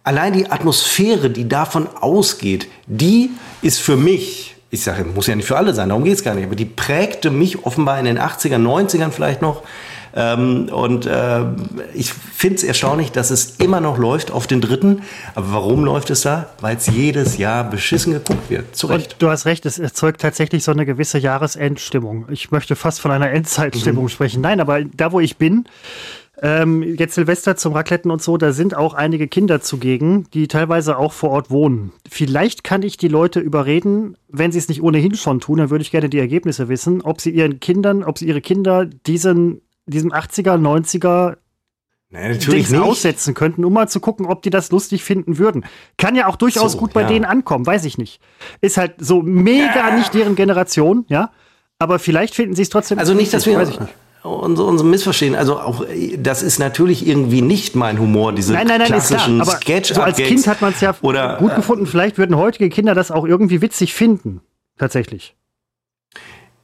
Allein 0.05 0.35
die 0.35 0.51
Atmosphäre, 0.51 1.31
die 1.31 1.49
davon 1.49 1.89
ausgeht, 2.01 2.69
die 2.87 3.31
ist 3.61 3.81
für 3.81 3.97
mich 3.97 4.54
ich 4.75 4.83
sage, 4.83 5.05
muss 5.05 5.27
ja 5.27 5.37
nicht 5.37 5.47
für 5.47 5.57
alle 5.57 5.73
sein, 5.73 5.89
darum 5.89 6.05
geht 6.05 6.15
es 6.15 6.25
gar 6.25 6.35
nicht, 6.35 6.45
aber 6.45 6.57
die 6.57 6.65
prägte 6.65 7.31
mich 7.31 7.65
offenbar 7.65 7.99
in 7.99 8.05
den 8.05 8.19
80ern, 8.19 8.63
90ern 8.63 9.11
vielleicht 9.11 9.41
noch. 9.41 9.63
Ähm, 10.17 10.69
und 10.71 11.07
äh, 11.07 11.41
ich 11.93 12.13
finde 12.13 12.57
es 12.57 12.63
erstaunlich, 12.63 13.11
dass 13.11 13.31
es 13.31 13.57
immer 13.57 13.81
noch 13.81 13.99
läuft 13.99 14.31
auf 14.31 14.47
den 14.47 14.61
dritten. 14.61 15.03
Aber 15.35 15.53
warum 15.53 15.85
läuft 15.85 16.11
es 16.11 16.21
da? 16.21 16.51
Weil 16.61 16.77
es 16.77 16.87
jedes 16.87 17.37
Jahr 17.37 17.65
beschissen 17.69 18.13
geguckt 18.13 18.49
wird. 18.49 18.77
Zu 18.77 18.87
Recht. 18.87 19.15
Und 19.15 19.23
du 19.23 19.29
hast 19.29 19.45
recht, 19.45 19.67
es 19.67 19.81
erzeugt 19.81 20.21
tatsächlich 20.21 20.63
so 20.63 20.71
eine 20.71 20.87
gewisse 20.87 21.19
Jahresendstimmung. 21.19 22.27
Ich 22.31 22.53
möchte 22.53 22.77
fast 22.77 23.01
von 23.01 23.11
einer 23.11 23.31
Endzeitstimmung 23.31 24.05
mhm. 24.05 24.09
sprechen. 24.09 24.41
Nein, 24.41 24.61
aber 24.61 24.85
da, 24.85 25.11
wo 25.11 25.19
ich 25.19 25.37
bin, 25.37 25.65
ähm, 26.43 26.83
jetzt 26.83 27.15
Silvester 27.15 27.57
zum 27.57 27.75
Racletten 27.75 28.11
und 28.11 28.23
so, 28.23 28.37
da 28.37 28.53
sind 28.53 28.77
auch 28.77 28.95
einige 28.95 29.29
Kinder 29.29 29.61
zugegen, 29.61 30.29
die 30.35 30.49
teilweise 30.49 30.99
auch 30.99 31.13
vor 31.13 31.31
Ort 31.31 31.51
wohnen. 31.51 31.93
Vielleicht 32.09 32.65
kann 32.65 32.83
ich 32.83 32.97
die 32.97 33.09
Leute 33.09 33.41
überreden, 33.41 34.17
wenn 34.29 34.51
sie 34.51 34.59
es 34.59 34.69
nicht 34.69 34.83
ohnehin 34.83 35.15
schon 35.15 35.41
tun, 35.41 35.59
dann 35.59 35.71
würde 35.71 35.83
ich 35.83 35.93
gerne 35.93 36.09
die 36.09 36.19
Ergebnisse 36.19 36.69
wissen, 36.69 37.03
ob 37.03 37.21
sie 37.21 37.31
ihren 37.31 37.61
Kindern, 37.61 38.03
ob 38.03 38.19
sie 38.19 38.27
ihre 38.27 38.41
Kinder 38.41 38.85
diesen, 38.85 39.63
diesem 39.87 40.13
80er, 40.13 40.57
90er 40.57 41.37
Nein, 42.11 42.39
Dings 42.39 42.71
nicht. 42.71 42.81
aussetzen 42.81 43.35
könnten, 43.35 43.65
um 43.65 43.73
mal 43.73 43.89
zu 43.89 44.01
gucken, 44.01 44.27
ob 44.27 44.43
die 44.43 44.51
das 44.51 44.71
lustig 44.71 45.05
finden 45.05 45.39
würden. 45.39 45.65
Kann 45.99 46.17
ja 46.17 46.27
auch 46.27 46.37
durchaus 46.37 46.73
so, 46.73 46.79
gut 46.79 46.93
bei 46.93 47.03
ja. 47.03 47.09
denen 47.09 47.25
ankommen, 47.25 47.67
weiß 47.67 47.85
ich 47.85 47.97
nicht. 47.97 48.21
Ist 48.61 48.77
halt 48.77 48.95
so 48.99 49.23
mega 49.23 49.89
ja. 49.89 49.97
nicht 49.97 50.15
deren 50.15 50.35
Generation, 50.35 51.05
ja. 51.09 51.31
Aber 51.79 51.99
vielleicht 51.99 52.35
finden 52.35 52.55
sie 52.55 52.63
es 52.63 52.69
trotzdem. 52.71 52.99
Also 52.99 53.15
nicht, 53.15 53.35
dass 53.35 53.47
wir, 53.47 53.57
weiß 53.57 53.69
ich 53.69 53.81
nicht 53.81 53.95
und 54.25 54.57
so, 54.57 54.67
und 54.67 54.79
so 54.79 54.85
missverstehen. 54.85 55.35
Also 55.35 55.59
auch 55.61 55.85
das 56.19 56.43
ist 56.43 56.59
natürlich 56.59 57.07
irgendwie 57.07 57.43
nicht 57.43 57.77
mein 57.77 57.99
Humor, 57.99 58.33
diese 58.33 58.55
nein, 58.55 58.67
nein, 58.67 58.79
nein, 58.79 58.87
klassischen 58.89 59.41
ist 59.41 59.47
klar, 59.47 59.61
sketch 59.61 59.93
so 59.93 60.01
Als 60.01 60.17
Kind 60.17 60.47
hat 60.47 60.63
man 60.63 60.73
es 60.73 60.81
ja 60.81 60.95
oder, 61.03 61.37
gut 61.37 61.55
gefunden. 61.55 61.87
Vielleicht 61.87 62.17
würden 62.19 62.37
heutige 62.37 62.71
Kinder 62.71 62.95
das 62.95 63.11
auch 63.11 63.27
irgendwie 63.27 63.61
witzig 63.61 63.93
finden. 63.95 64.41
Tatsächlich. 64.79 65.37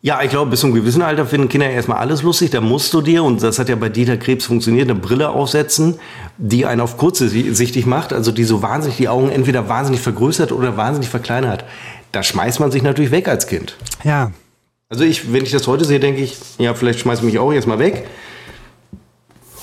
Ja, 0.03 0.23
ich 0.23 0.31
glaube, 0.31 0.51
bis 0.51 0.61
zu 0.61 0.67
einem 0.67 0.75
gewissen 0.75 1.03
Alter 1.03 1.27
finden 1.27 1.51
Kinder 1.51 1.69
erstmal 1.69 1.99
alles 1.99 2.23
lustig. 2.23 2.49
Da 2.49 2.63
musst 2.63 2.95
du 2.95 3.03
dir, 3.03 3.23
und 3.23 3.43
das 3.43 3.59
hat 3.59 3.69
ja 3.69 3.77
bei 3.77 3.91
Dieter 3.91 4.17
Krebs 4.17 4.47
funktioniert, 4.47 4.89
eine 4.89 4.99
Brille 4.99 5.29
aufsetzen, 5.29 6.01
die 6.39 6.65
einen 6.65 6.81
auf 6.81 6.97
kurze 6.97 7.29
sichtig 7.29 7.85
macht, 7.85 8.15
also 8.15 8.33
die 8.33 8.45
so 8.45 8.63
wahnsinnig 8.63 8.97
die 8.97 9.11
Augen 9.11 9.29
entweder 9.29 9.69
wahnsinnig 9.69 10.01
vergrößert 10.01 10.53
oder 10.53 10.79
wahnsinnig 10.79 11.11
verkleinert. 11.11 11.67
Da 12.13 12.23
schmeißt 12.23 12.61
man 12.61 12.71
sich 12.71 12.83
natürlich 12.83 13.11
weg 13.11 13.29
als 13.29 13.47
Kind. 13.47 13.77
Ja, 14.03 14.33
also 14.91 15.05
ich, 15.05 15.33
wenn 15.33 15.45
ich 15.45 15.53
das 15.53 15.69
heute 15.69 15.85
sehe, 15.85 16.01
denke 16.01 16.21
ich, 16.21 16.37
ja, 16.59 16.75
vielleicht 16.75 16.99
schmeiße 16.99 17.21
ich 17.21 17.27
mich 17.27 17.39
auch 17.39 17.53
jetzt 17.53 17.69
mal 17.69 17.79
weg 17.79 18.09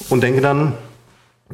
und 0.09 0.23
denke 0.23 0.39
dann, 0.39 0.73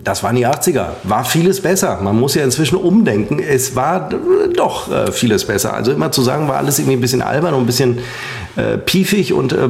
das 0.03 0.23
waren 0.23 0.35
die 0.35 0.47
80er. 0.47 0.89
War 1.03 1.25
vieles 1.25 1.61
besser. 1.61 1.99
Man 2.01 2.19
muss 2.19 2.35
ja 2.35 2.43
inzwischen 2.43 2.77
umdenken. 2.77 3.39
Es 3.39 3.75
war 3.75 4.09
doch 4.55 4.91
äh, 4.91 5.11
vieles 5.11 5.45
besser. 5.45 5.73
Also 5.73 5.91
immer 5.91 6.11
zu 6.11 6.23
sagen, 6.23 6.47
war 6.47 6.57
alles 6.57 6.79
irgendwie 6.79 6.97
ein 6.97 7.01
bisschen 7.01 7.21
albern 7.21 7.53
und 7.53 7.63
ein 7.63 7.65
bisschen 7.67 7.99
äh, 8.55 8.77
piefig 8.77 9.33
und 9.33 9.51
äh, 9.51 9.67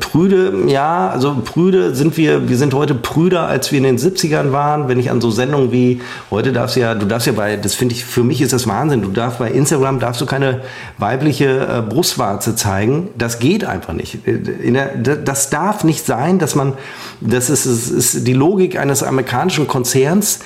prüde. 0.00 0.52
Ja, 0.66 1.08
also 1.10 1.36
prüde 1.44 1.94
sind 1.94 2.16
wir, 2.16 2.48
wir 2.48 2.56
sind 2.56 2.74
heute 2.74 2.94
prüder, 2.94 3.46
als 3.46 3.70
wir 3.70 3.78
in 3.78 3.84
den 3.84 3.98
70ern 3.98 4.50
waren. 4.50 4.88
Wenn 4.88 4.98
ich 4.98 5.10
an 5.10 5.20
so 5.20 5.30
Sendungen 5.30 5.70
wie, 5.70 6.00
heute 6.30 6.52
darfst 6.52 6.74
du 6.74 6.80
ja, 6.80 6.94
du 6.94 7.06
darfst 7.06 7.28
ja 7.28 7.32
bei, 7.32 7.56
das 7.56 7.76
finde 7.76 7.94
ich, 7.94 8.04
für 8.04 8.24
mich 8.24 8.40
ist 8.42 8.52
das 8.52 8.66
Wahnsinn. 8.66 9.02
Du 9.02 9.10
darfst 9.10 9.38
bei 9.38 9.50
Instagram, 9.50 10.00
darfst 10.00 10.20
du 10.20 10.26
keine 10.26 10.62
weibliche 10.98 11.68
äh, 11.68 11.82
Brustwarze 11.88 12.56
zeigen. 12.56 13.10
Das 13.16 13.38
geht 13.38 13.64
einfach 13.64 13.92
nicht. 13.92 14.26
Äh, 14.26 14.72
der, 14.72 15.16
das 15.16 15.50
darf 15.50 15.84
nicht 15.84 16.04
sein, 16.04 16.40
dass 16.40 16.56
man, 16.56 16.72
das 17.20 17.48
ist, 17.48 17.64
ist 17.66 18.26
die 18.26 18.32
Logik 18.32 18.76
eines 18.76 19.04
amerikanischen 19.04 19.68
Konzerns, 19.68 20.40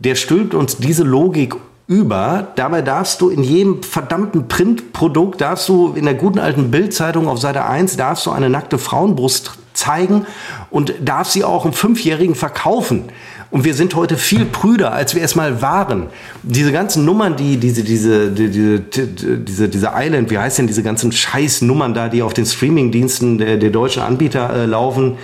der 0.00 0.16
stülpt 0.16 0.54
uns 0.54 0.78
diese 0.78 1.04
Logik 1.04 1.54
über. 1.90 2.46
Dabei 2.54 2.82
darfst 2.82 3.20
du 3.20 3.30
in 3.30 3.42
jedem 3.42 3.82
verdammten 3.82 4.46
Printprodukt, 4.46 5.40
darfst 5.40 5.68
du 5.68 5.92
in 5.94 6.04
der 6.04 6.14
guten 6.14 6.38
alten 6.38 6.70
Bildzeitung 6.70 7.26
auf 7.26 7.40
Seite 7.40 7.64
1, 7.64 7.96
darfst 7.96 8.24
du 8.26 8.30
eine 8.30 8.48
nackte 8.48 8.78
Frauenbrust 8.78 9.58
zeigen 9.74 10.24
und 10.70 10.94
darfst 11.04 11.32
sie 11.32 11.42
auch 11.42 11.64
einem 11.64 11.74
Fünfjährigen 11.74 12.36
verkaufen. 12.36 13.04
Und 13.50 13.64
wir 13.64 13.74
sind 13.74 13.96
heute 13.96 14.16
viel 14.16 14.44
prüder, 14.44 14.92
als 14.92 15.16
wir 15.16 15.22
es 15.24 15.34
mal 15.34 15.60
waren. 15.62 16.06
Diese 16.44 16.70
ganzen 16.70 17.04
Nummern, 17.04 17.34
die, 17.34 17.56
diese, 17.56 17.82
diese, 17.82 18.30
diese, 18.30 18.78
diese, 18.78 19.68
diese 19.68 19.90
Island, 19.92 20.30
wie 20.30 20.38
heißt 20.38 20.58
denn 20.58 20.68
diese 20.68 20.84
ganzen 20.84 21.10
Scheißnummern 21.10 21.92
da, 21.92 22.08
die 22.08 22.22
auf 22.22 22.34
den 22.34 22.46
Streamingdiensten 22.46 23.38
der, 23.38 23.56
der 23.56 23.70
deutschen 23.70 24.02
Anbieter 24.02 24.54
äh, 24.54 24.66
laufen, 24.66 25.18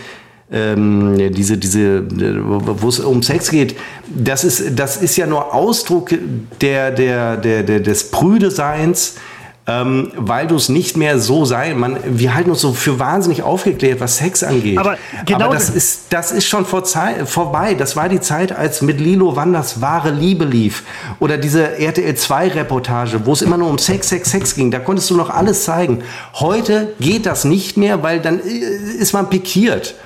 ähm, 0.51 1.17
diese, 1.33 1.59
diese, 1.59 2.05
wo 2.09 2.89
es 2.89 3.01
um 3.01 3.23
Sex 3.23 3.51
geht, 3.51 3.77
das 4.09 4.45
ist, 4.45 4.79
das 4.79 4.97
ist 4.97 5.17
ja 5.17 5.27
nur 5.27 5.55
Ausdruck 5.55 6.11
der, 6.61 6.91
der, 6.91 7.37
der, 7.37 7.63
der 7.63 7.81
des 7.81 8.11
Prüdeseins 8.11 9.15
ähm, 9.69 10.13
weil 10.15 10.47
du 10.47 10.55
es 10.55 10.69
nicht 10.69 10.97
mehr 10.97 11.19
so 11.19 11.45
sein. 11.45 11.79
Man, 11.79 11.99
wir 12.05 12.35
halten 12.35 12.51
uns 12.51 12.61
so 12.61 12.73
für 12.73 13.01
wahnsinnig 13.01 13.43
aufgeklärt, 13.43 13.99
was 13.99 14.19
Sex 14.19 14.45
angeht. 14.45 14.79
Aber 14.79 14.97
genau 15.25 15.47
Aber 15.47 15.55
das 15.55 15.71
ist, 15.71 16.05
das 16.11 16.31
ist 16.31 16.47
schon 16.47 16.65
vor 16.65 16.85
Zeit, 16.85 17.29
vorbei. 17.29 17.75
Das 17.75 17.97
war 17.97 18.09
die 18.09 18.21
Zeit, 18.21 18.53
als 18.57 18.81
mit 18.81 19.01
Lilo 19.01 19.35
Wanders 19.35 19.81
wahre 19.81 20.13
Liebe 20.13 20.45
lief. 20.45 20.85
Oder 21.19 21.37
diese 21.37 21.79
RTL 21.79 22.15
2 22.15 22.49
Reportage, 22.49 23.27
wo 23.27 23.33
es 23.33 23.43
immer 23.43 23.57
nur 23.57 23.69
um 23.69 23.79
Sex, 23.79 24.09
Sex, 24.09 24.31
Sex 24.31 24.55
ging. 24.55 24.71
Da 24.71 24.79
konntest 24.79 25.11
du 25.11 25.17
noch 25.17 25.31
alles 25.31 25.65
zeigen. 25.65 26.05
Heute 26.35 26.95
geht 27.01 27.27
das 27.27 27.45
nicht 27.45 27.77
mehr, 27.77 28.05
weil 28.05 28.21
dann 28.21 28.39
äh, 28.39 28.43
ist 28.99 29.15
man 29.15 29.29
pikiert. 29.29 29.97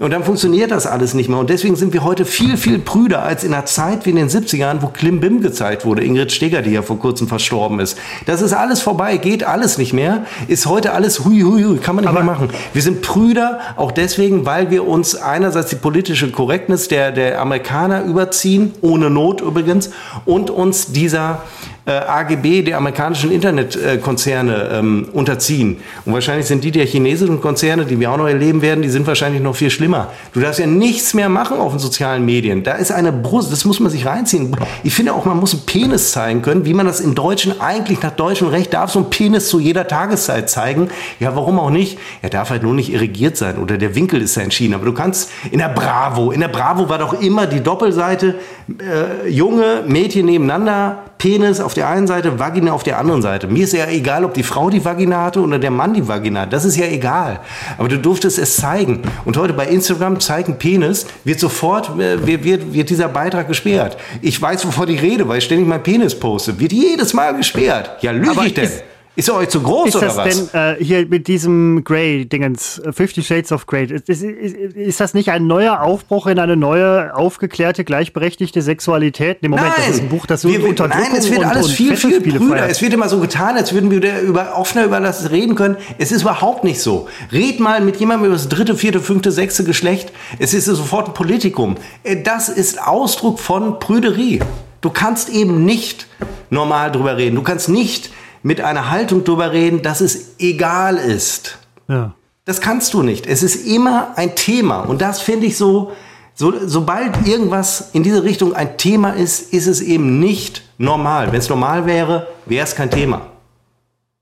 Und 0.00 0.12
dann 0.12 0.24
funktioniert 0.24 0.70
das 0.70 0.86
alles 0.86 1.12
nicht 1.12 1.28
mehr. 1.28 1.38
Und 1.38 1.50
deswegen 1.50 1.76
sind 1.76 1.92
wir 1.92 2.02
heute 2.02 2.24
viel, 2.24 2.56
viel 2.56 2.78
prüder 2.78 3.22
als 3.22 3.44
in 3.44 3.52
einer 3.52 3.66
Zeit 3.66 4.06
wie 4.06 4.10
in 4.10 4.16
den 4.16 4.30
70ern, 4.30 4.78
wo 4.80 4.86
Klimbim 4.86 5.42
gezeigt 5.42 5.84
wurde. 5.84 6.02
Ingrid 6.02 6.32
Steger, 6.32 6.62
die 6.62 6.70
ja 6.70 6.80
vor 6.80 6.98
kurzem 6.98 7.28
verstorben 7.28 7.80
ist. 7.80 7.98
Das 8.24 8.40
ist 8.40 8.54
alles 8.54 8.80
vorbei, 8.80 9.18
geht 9.18 9.44
alles 9.44 9.76
nicht 9.76 9.92
mehr. 9.92 10.24
Ist 10.48 10.64
heute 10.64 10.94
alles 10.94 11.26
hui, 11.26 11.42
hui, 11.42 11.64
hui, 11.64 11.76
kann 11.76 11.96
man 11.96 12.04
nicht 12.04 12.08
Aber 12.08 12.24
mehr 12.24 12.32
machen. 12.32 12.48
Wir 12.72 12.80
sind 12.80 13.02
prüder, 13.02 13.60
auch 13.76 13.92
deswegen, 13.92 14.46
weil 14.46 14.70
wir 14.70 14.88
uns 14.88 15.16
einerseits 15.16 15.68
die 15.68 15.76
politische 15.76 16.30
Korrektness 16.30 16.88
der, 16.88 17.12
der 17.12 17.38
Amerikaner 17.38 18.02
überziehen, 18.04 18.72
ohne 18.80 19.10
Not 19.10 19.42
übrigens, 19.42 19.90
und 20.24 20.48
uns 20.48 20.92
dieser 20.92 21.42
äh, 21.86 21.92
AGB 21.92 22.62
der 22.62 22.76
amerikanischen 22.76 23.30
Internetkonzerne 23.30 24.68
ähm, 24.72 25.08
unterziehen. 25.12 25.78
Und 26.04 26.12
wahrscheinlich 26.12 26.46
sind 26.46 26.62
die 26.64 26.70
der 26.70 26.86
chinesischen 26.86 27.40
Konzerne, 27.40 27.84
die 27.84 27.98
wir 27.98 28.10
auch 28.10 28.16
noch 28.16 28.28
erleben 28.28 28.62
werden, 28.62 28.82
die 28.82 28.88
sind 28.88 29.06
wahrscheinlich 29.06 29.42
noch 29.42 29.56
viel 29.56 29.70
schlimmer. 29.70 30.08
Du 30.32 30.40
darfst 30.40 30.60
ja 30.60 30.66
nichts 30.66 31.14
mehr 31.14 31.28
machen 31.28 31.58
auf 31.58 31.72
den 31.72 31.78
sozialen 31.78 32.24
Medien. 32.24 32.62
Da 32.62 32.72
ist 32.72 32.92
eine 32.92 33.12
Brust, 33.12 33.50
das 33.52 33.64
muss 33.64 33.80
man 33.80 33.90
sich 33.90 34.06
reinziehen. 34.06 34.56
Ich 34.82 34.94
finde 34.94 35.14
auch, 35.14 35.24
man 35.24 35.38
muss 35.38 35.54
einen 35.54 35.64
Penis 35.66 36.12
zeigen 36.12 36.42
können, 36.42 36.64
wie 36.64 36.74
man 36.74 36.86
das 36.86 37.00
in 37.00 37.14
Deutschen 37.14 37.60
eigentlich 37.60 38.02
nach 38.02 38.12
deutschem 38.12 38.48
Recht 38.48 38.72
darf, 38.74 38.90
so 38.90 39.00
ein 39.00 39.10
Penis 39.10 39.48
zu 39.48 39.60
jeder 39.60 39.88
Tageszeit 39.88 40.50
zeigen. 40.50 40.90
Ja, 41.18 41.34
warum 41.34 41.58
auch 41.58 41.70
nicht? 41.70 41.98
Er 42.22 42.30
darf 42.30 42.50
halt 42.50 42.62
nur 42.62 42.74
nicht 42.74 42.92
irrigiert 42.92 43.36
sein 43.36 43.58
oder 43.58 43.78
der 43.78 43.94
Winkel 43.94 44.20
ist 44.20 44.36
ja 44.36 44.42
entschieden. 44.42 44.74
Aber 44.74 44.84
du 44.84 44.92
kannst 44.92 45.30
in 45.50 45.58
der 45.58 45.68
Bravo, 45.68 46.30
in 46.30 46.40
der 46.40 46.48
Bravo 46.48 46.88
war 46.88 46.98
doch 46.98 47.20
immer 47.20 47.46
die 47.46 47.60
Doppelseite, 47.60 48.36
äh, 48.78 49.28
junge 49.28 49.82
Mädchen 49.86 50.26
nebeneinander, 50.26 51.09
Penis 51.20 51.60
auf 51.60 51.74
der 51.74 51.86
einen 51.88 52.06
Seite, 52.06 52.38
Vagina 52.38 52.72
auf 52.72 52.82
der 52.82 52.98
anderen 52.98 53.20
Seite. 53.20 53.46
Mir 53.46 53.64
ist 53.64 53.74
ja 53.74 53.86
egal, 53.86 54.24
ob 54.24 54.32
die 54.32 54.42
Frau 54.42 54.70
die 54.70 54.82
Vagina 54.82 55.22
hatte 55.22 55.40
oder 55.40 55.58
der 55.58 55.70
Mann 55.70 55.92
die 55.92 56.08
Vagina. 56.08 56.46
Das 56.46 56.64
ist 56.64 56.76
ja 56.76 56.86
egal. 56.86 57.40
Aber 57.76 57.88
du 57.88 57.98
durftest 57.98 58.38
es 58.38 58.56
zeigen. 58.56 59.02
Und 59.26 59.36
heute 59.36 59.52
bei 59.52 59.66
Instagram 59.66 60.18
zeigen 60.18 60.56
Penis, 60.56 61.06
wird 61.24 61.38
sofort, 61.38 61.90
äh, 62.00 62.26
wird, 62.26 62.42
wird, 62.44 62.72
wird 62.72 62.88
dieser 62.88 63.08
Beitrag 63.08 63.48
gesperrt. 63.48 63.98
Ich 64.22 64.40
weiß, 64.40 64.66
wovon 64.66 64.88
ich 64.88 65.02
rede, 65.02 65.28
weil 65.28 65.38
ich 65.38 65.44
ständig 65.44 65.68
mein 65.68 65.82
Penis 65.82 66.18
poste. 66.18 66.58
Wird 66.58 66.72
jedes 66.72 67.12
Mal 67.12 67.36
gesperrt. 67.36 67.98
Ja, 68.00 68.12
lüge 68.12 68.46
ich 68.46 68.54
denn? 68.54 68.64
Ist 68.64 68.82
ist 69.16 69.28
er 69.28 69.34
euch 69.34 69.48
zu 69.48 69.60
groß 69.60 69.88
ist 69.88 69.96
oder 69.96 70.16
was? 70.16 70.50
Denn, 70.52 70.60
äh, 70.60 70.82
hier 70.82 71.06
mit 71.06 71.26
diesem 71.26 71.82
Grey-Dingens, 71.84 72.78
äh, 72.78 72.92
Fifty 72.92 73.22
Shades 73.22 73.50
of 73.50 73.66
Grey, 73.66 73.84
ist, 73.84 74.08
ist, 74.08 74.22
ist, 74.22 75.00
das 75.00 75.14
nicht 75.14 75.30
ein 75.30 75.46
neuer 75.46 75.82
Aufbruch 75.82 76.28
in 76.28 76.38
eine 76.38 76.56
neue, 76.56 77.14
aufgeklärte, 77.14 77.84
gleichberechtigte 77.84 78.62
Sexualität? 78.62 79.38
Im 79.42 79.50
Moment, 79.50 79.68
nein, 79.68 79.82
das 79.86 79.96
ist 79.96 80.02
ein 80.02 80.08
Buch, 80.08 80.26
das 80.26 80.42
so 80.42 80.48
wir, 80.48 80.64
Unterdrückung 80.64 81.08
Nein, 81.10 81.18
es 81.18 81.30
wird 81.30 81.44
alles 81.44 81.66
und 81.66 81.72
viel, 81.72 81.96
viel 81.96 82.20
brüder. 82.20 82.68
Es 82.68 82.80
wird 82.80 82.92
immer 82.94 83.08
so 83.08 83.18
getan, 83.18 83.56
als 83.56 83.72
würden 83.72 83.90
wir 83.90 84.20
über, 84.20 84.56
offener 84.56 84.84
über 84.84 85.00
das 85.00 85.30
reden 85.30 85.56
können. 85.56 85.76
Es 85.98 86.12
ist 86.12 86.22
überhaupt 86.22 86.62
nicht 86.62 86.80
so. 86.80 87.08
Red 87.32 87.58
mal 87.58 87.80
mit 87.80 87.96
jemandem 87.96 88.26
über 88.26 88.36
das 88.36 88.48
dritte, 88.48 88.76
vierte, 88.76 89.00
fünfte, 89.00 89.32
sechste 89.32 89.64
Geschlecht. 89.64 90.12
Es 90.38 90.54
ist 90.54 90.66
sofort 90.66 91.08
ein 91.08 91.14
Politikum. 91.14 91.76
Äh, 92.04 92.22
das 92.22 92.48
ist 92.48 92.80
Ausdruck 92.80 93.40
von 93.40 93.80
Prüderie. 93.80 94.40
Du 94.80 94.90
kannst 94.90 95.28
eben 95.28 95.64
nicht 95.64 96.06
normal 96.48 96.90
drüber 96.90 97.16
reden. 97.16 97.36
Du 97.36 97.42
kannst 97.42 97.68
nicht 97.68 98.10
mit 98.42 98.60
einer 98.60 98.90
Haltung 98.90 99.24
drüber 99.24 99.52
reden, 99.52 99.82
dass 99.82 100.00
es 100.00 100.36
egal 100.38 100.96
ist. 100.96 101.58
Ja. 101.88 102.14
Das 102.44 102.60
kannst 102.60 102.94
du 102.94 103.02
nicht. 103.02 103.26
Es 103.26 103.42
ist 103.42 103.66
immer 103.66 104.12
ein 104.16 104.34
Thema. 104.34 104.80
Und 104.80 105.00
das 105.02 105.20
finde 105.20 105.46
ich 105.46 105.56
so, 105.56 105.92
so, 106.34 106.52
sobald 106.66 107.26
irgendwas 107.26 107.90
in 107.92 108.02
diese 108.02 108.24
Richtung 108.24 108.54
ein 108.54 108.78
Thema 108.78 109.10
ist, 109.10 109.52
ist 109.52 109.66
es 109.66 109.80
eben 109.80 110.20
nicht 110.20 110.62
normal. 110.78 111.32
Wenn 111.32 111.38
es 111.38 111.48
normal 111.48 111.86
wäre, 111.86 112.28
wäre 112.46 112.64
es 112.64 112.74
kein 112.74 112.90
Thema. 112.90 113.26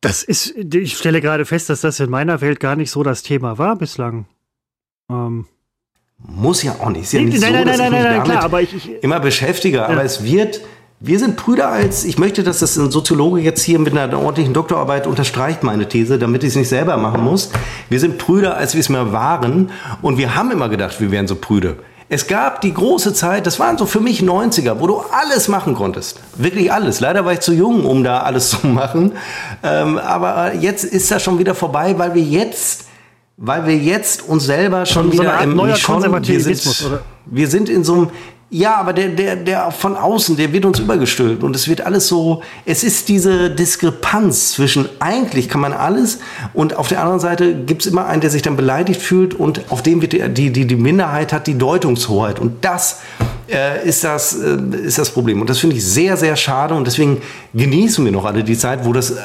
Das 0.01 0.23
ist, 0.23 0.55
ich 0.57 0.97
stelle 0.97 1.21
gerade 1.21 1.45
fest, 1.45 1.71
dass 1.71 1.81
das 1.81 2.01
in 2.01 2.11
meiner 2.11 2.41
Welt 2.41 2.61
gar 2.61 2.77
nicht 2.77 2.91
so 2.91 3.03
das 3.03 3.23
Thema 3.23 3.59
war 3.59 3.77
bislang. 3.77 4.27
Ähm. 5.11 5.47
Muss 6.19 6.65
ja 6.65 6.75
auch 6.81 6.91
nicht. 6.91 7.05
Ist 7.05 7.13
ja 7.13 7.21
nicht 7.21 7.41
nein, 7.41 7.53
so, 7.53 7.57
nein, 7.57 7.67
nein, 7.67 7.79
nein, 7.79 7.93
nein, 7.93 8.03
nein, 8.03 8.25
klar, 8.25 8.43
aber 8.43 8.61
ich, 8.61 8.75
ich 8.75 9.03
immer 9.03 9.21
beschäftige. 9.21 9.79
Ja. 9.79 9.87
Aber 9.87 10.03
es 10.03 10.25
wird, 10.25 10.61
wir 11.01 11.19
sind 11.21 11.37
Brüder 11.37 11.69
als, 11.69 12.05
ich 12.05 12.19
möchte, 12.19 12.43
dass 12.43 12.59
das 12.59 12.77
ein 12.77 12.91
Soziologe 12.91 13.41
jetzt 13.41 13.63
hier 13.63 13.79
mit 13.79 13.97
einer 13.97 14.19
ordentlichen 14.19 14.53
Doktorarbeit 14.53 15.07
unterstreicht, 15.07 15.63
meine 15.63 15.89
These, 15.89 16.19
damit 16.19 16.43
ich 16.43 16.51
es 16.51 16.57
nicht 16.57 16.69
selber 16.69 16.97
machen 16.97 17.23
muss. 17.23 17.51
Wir 17.89 18.01
sind 18.01 18.19
Brüder, 18.19 18.57
als 18.57 18.75
wir 18.75 18.81
es 18.81 18.89
mal 18.89 19.13
waren. 19.13 19.71
Und 20.03 20.19
wir 20.19 20.35
haben 20.35 20.51
immer 20.51 20.69
gedacht, 20.69 21.01
wir 21.01 21.13
wären 21.13 21.29
so 21.29 21.37
Brüder. 21.37 21.77
Es 22.09 22.27
gab 22.27 22.63
die 22.63 22.75
große 22.75 23.13
Zeit, 23.13 23.47
das 23.47 23.61
waren 23.61 23.79
so 23.79 23.87
für 23.87 24.01
mich 24.01 24.23
90er, 24.23 24.81
wo 24.81 24.87
du 24.89 25.03
alles 25.13 25.47
machen 25.47 25.75
konntest. 25.75 26.21
Wirklich 26.37 26.73
alles. 26.73 26.99
Leider 26.99 27.25
war 27.25 27.35
ich 27.35 27.41
zu 27.41 27.53
jung, 27.53 27.85
um 27.85 28.03
da 28.03 28.23
alles 28.23 28.51
zu 28.61 28.67
machen. 28.67 29.13
Ähm, 29.63 29.99
aber 29.99 30.55
jetzt 30.55 30.83
ist 30.85 31.11
das 31.13 31.23
schon 31.23 31.39
wieder 31.39 31.55
vorbei, 31.55 31.95
weil 31.97 32.15
wir 32.15 32.23
jetzt, 32.23 32.87
weil 33.37 33.67
wir 33.67 33.77
jetzt 33.77 34.27
uns 34.27 34.47
selber 34.47 34.85
schon 34.85 35.13
so 35.13 35.13
wieder 35.13 35.41
im 35.43 35.55
neuer 35.55 35.77
schon, 35.77 36.03
wir 36.03 36.41
sind, 36.41 36.87
oder? 36.87 37.03
wir 37.27 37.47
sind 37.47 37.69
in 37.69 37.85
so 37.85 37.95
einem 37.95 38.11
ja, 38.51 38.77
aber 38.77 38.95
der, 38.95 39.09
der, 39.09 39.37
der 39.37 39.71
von 39.71 39.95
außen, 39.95 40.39
der 40.39 40.53
wird 40.55 40.65
uns 40.65 40.79
übergestülpt 40.79 41.43
und 41.43 41.55
es 41.55 41.69
wird 41.69 41.83
alles 41.83 42.09
so, 42.09 42.43
es 42.65 42.83
ist 42.83 43.11
diese 43.11 43.51
Diskrepanz 43.51 44.53
zwischen 44.53 44.89
eigentlich 45.01 45.51
kann 45.51 45.61
man 45.61 45.75
alles 45.75 46.21
und 46.55 46.75
auf 46.75 46.89
der 46.89 47.01
anderen 47.01 47.21
Seite 47.21 47.55
gibt 47.55 47.83
es 47.83 47.93
immer 47.93 48.07
einen, 48.07 48.23
der 48.23 48.31
sich 48.31 48.41
dann 48.41 48.57
beleidigt 48.57 49.03
fühlt 49.03 49.35
und 49.35 49.71
auf 49.71 49.83
dem 49.83 50.01
wird 50.01 50.15
die, 50.15 50.51
die, 50.51 50.67
die 50.67 50.77
Minderheit 50.77 51.35
hat 51.35 51.47
die 51.47 51.59
Deutungshoheit 51.59 52.39
und 52.39 52.65
das 52.65 53.01
äh, 53.51 53.89
ist, 53.89 54.05
das, 54.05 54.35
äh, 54.35 54.59
ist 54.85 54.99
das 54.99 55.11
Problem. 55.11 55.41
Und 55.41 55.51
das 55.51 55.59
finde 55.59 55.77
ich 55.77 55.85
sehr, 55.85 56.17
sehr 56.17 56.37
schade. 56.37 56.75
Und 56.75 56.87
deswegen 56.87 57.21
genießen 57.55 58.05
wir 58.05 58.13
noch 58.13 58.25
alle 58.25 58.45
die 58.45 58.57
Zeit, 58.57 58.85
wo 58.85 58.93
das 58.93 59.13
äh, 59.13 59.17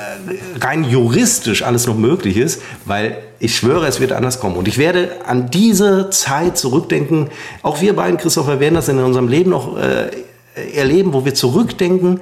rein 0.62 0.84
juristisch 0.84 1.64
alles 1.64 1.88
noch 1.88 1.98
möglich 1.98 2.38
ist, 2.38 2.62
weil 2.86 3.18
ich 3.40 3.56
schwöre, 3.56 3.88
es 3.88 4.00
wird 4.00 4.12
anders 4.12 4.40
kommen. 4.40 4.56
Und 4.56 4.68
ich 4.68 4.78
werde 4.78 5.10
an 5.26 5.50
diese 5.52 6.10
Zeit 6.10 6.58
zurückdenken. 6.58 7.30
Auch 7.62 7.82
wir 7.82 7.96
beiden, 7.96 8.18
Christopher, 8.18 8.60
werden 8.60 8.76
das 8.76 8.90
in 8.90 9.00
unserem 9.00 9.28
Leben 9.28 9.50
noch 9.50 9.78
äh, 9.78 10.10
erleben, 10.74 11.14
wo 11.14 11.26
wir 11.26 11.34
zurückdenken 11.34 12.22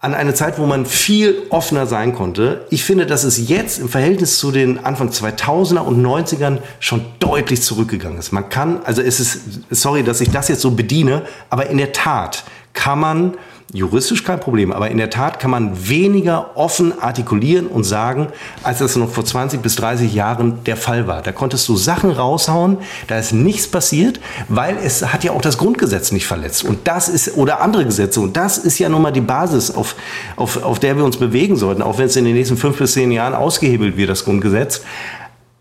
an 0.00 0.14
eine 0.14 0.34
Zeit, 0.34 0.58
wo 0.58 0.66
man 0.66 0.84
viel 0.84 1.44
offener 1.48 1.86
sein 1.86 2.14
konnte. 2.14 2.66
Ich 2.70 2.84
finde, 2.84 3.06
dass 3.06 3.24
es 3.24 3.48
jetzt 3.48 3.78
im 3.78 3.88
Verhältnis 3.88 4.38
zu 4.38 4.52
den 4.52 4.84
Anfang 4.84 5.08
2000er 5.08 5.78
und 5.78 6.04
90ern 6.04 6.58
schon 6.80 7.04
deutlich 7.18 7.62
zurückgegangen 7.62 8.18
ist. 8.18 8.30
Man 8.30 8.48
kann, 8.48 8.80
also 8.84 9.00
es 9.00 9.20
ist, 9.20 9.40
sorry, 9.70 10.02
dass 10.02 10.20
ich 10.20 10.30
das 10.30 10.48
jetzt 10.48 10.60
so 10.60 10.72
bediene, 10.72 11.22
aber 11.48 11.68
in 11.70 11.78
der 11.78 11.92
Tat 11.92 12.44
kann 12.74 13.00
man 13.00 13.34
Juristisch 13.72 14.22
kein 14.22 14.38
Problem, 14.38 14.70
aber 14.70 14.92
in 14.92 14.96
der 14.96 15.10
Tat 15.10 15.40
kann 15.40 15.50
man 15.50 15.88
weniger 15.88 16.56
offen 16.56 16.96
artikulieren 17.00 17.66
und 17.66 17.82
sagen, 17.82 18.28
als 18.62 18.78
das 18.78 18.94
noch 18.94 19.10
vor 19.10 19.24
20 19.24 19.60
bis 19.60 19.74
30 19.74 20.14
Jahren 20.14 20.62
der 20.64 20.76
Fall 20.76 21.08
war. 21.08 21.20
Da 21.20 21.32
konntest 21.32 21.68
du 21.68 21.76
Sachen 21.76 22.12
raushauen, 22.12 22.78
da 23.08 23.18
ist 23.18 23.32
nichts 23.32 23.66
passiert, 23.66 24.20
weil 24.48 24.76
es 24.76 25.12
hat 25.12 25.24
ja 25.24 25.32
auch 25.32 25.40
das 25.40 25.58
Grundgesetz 25.58 26.12
nicht 26.12 26.28
verletzt. 26.28 26.62
Und 26.62 26.86
das 26.86 27.08
ist, 27.08 27.36
oder 27.36 27.60
andere 27.60 27.84
Gesetze. 27.84 28.20
Und 28.20 28.36
das 28.36 28.56
ist 28.56 28.78
ja 28.78 28.88
nun 28.88 29.02
mal 29.02 29.10
die 29.10 29.20
Basis, 29.20 29.72
auf, 29.72 29.96
auf, 30.36 30.62
auf 30.62 30.78
der 30.78 30.96
wir 30.96 31.04
uns 31.04 31.16
bewegen 31.16 31.56
sollten, 31.56 31.82
auch 31.82 31.98
wenn 31.98 32.06
es 32.06 32.14
in 32.14 32.24
den 32.24 32.34
nächsten 32.34 32.56
fünf 32.56 32.78
bis 32.78 32.92
zehn 32.92 33.10
Jahren 33.10 33.34
ausgehebelt 33.34 33.96
wird, 33.96 34.10
das 34.10 34.24
Grundgesetz. 34.24 34.82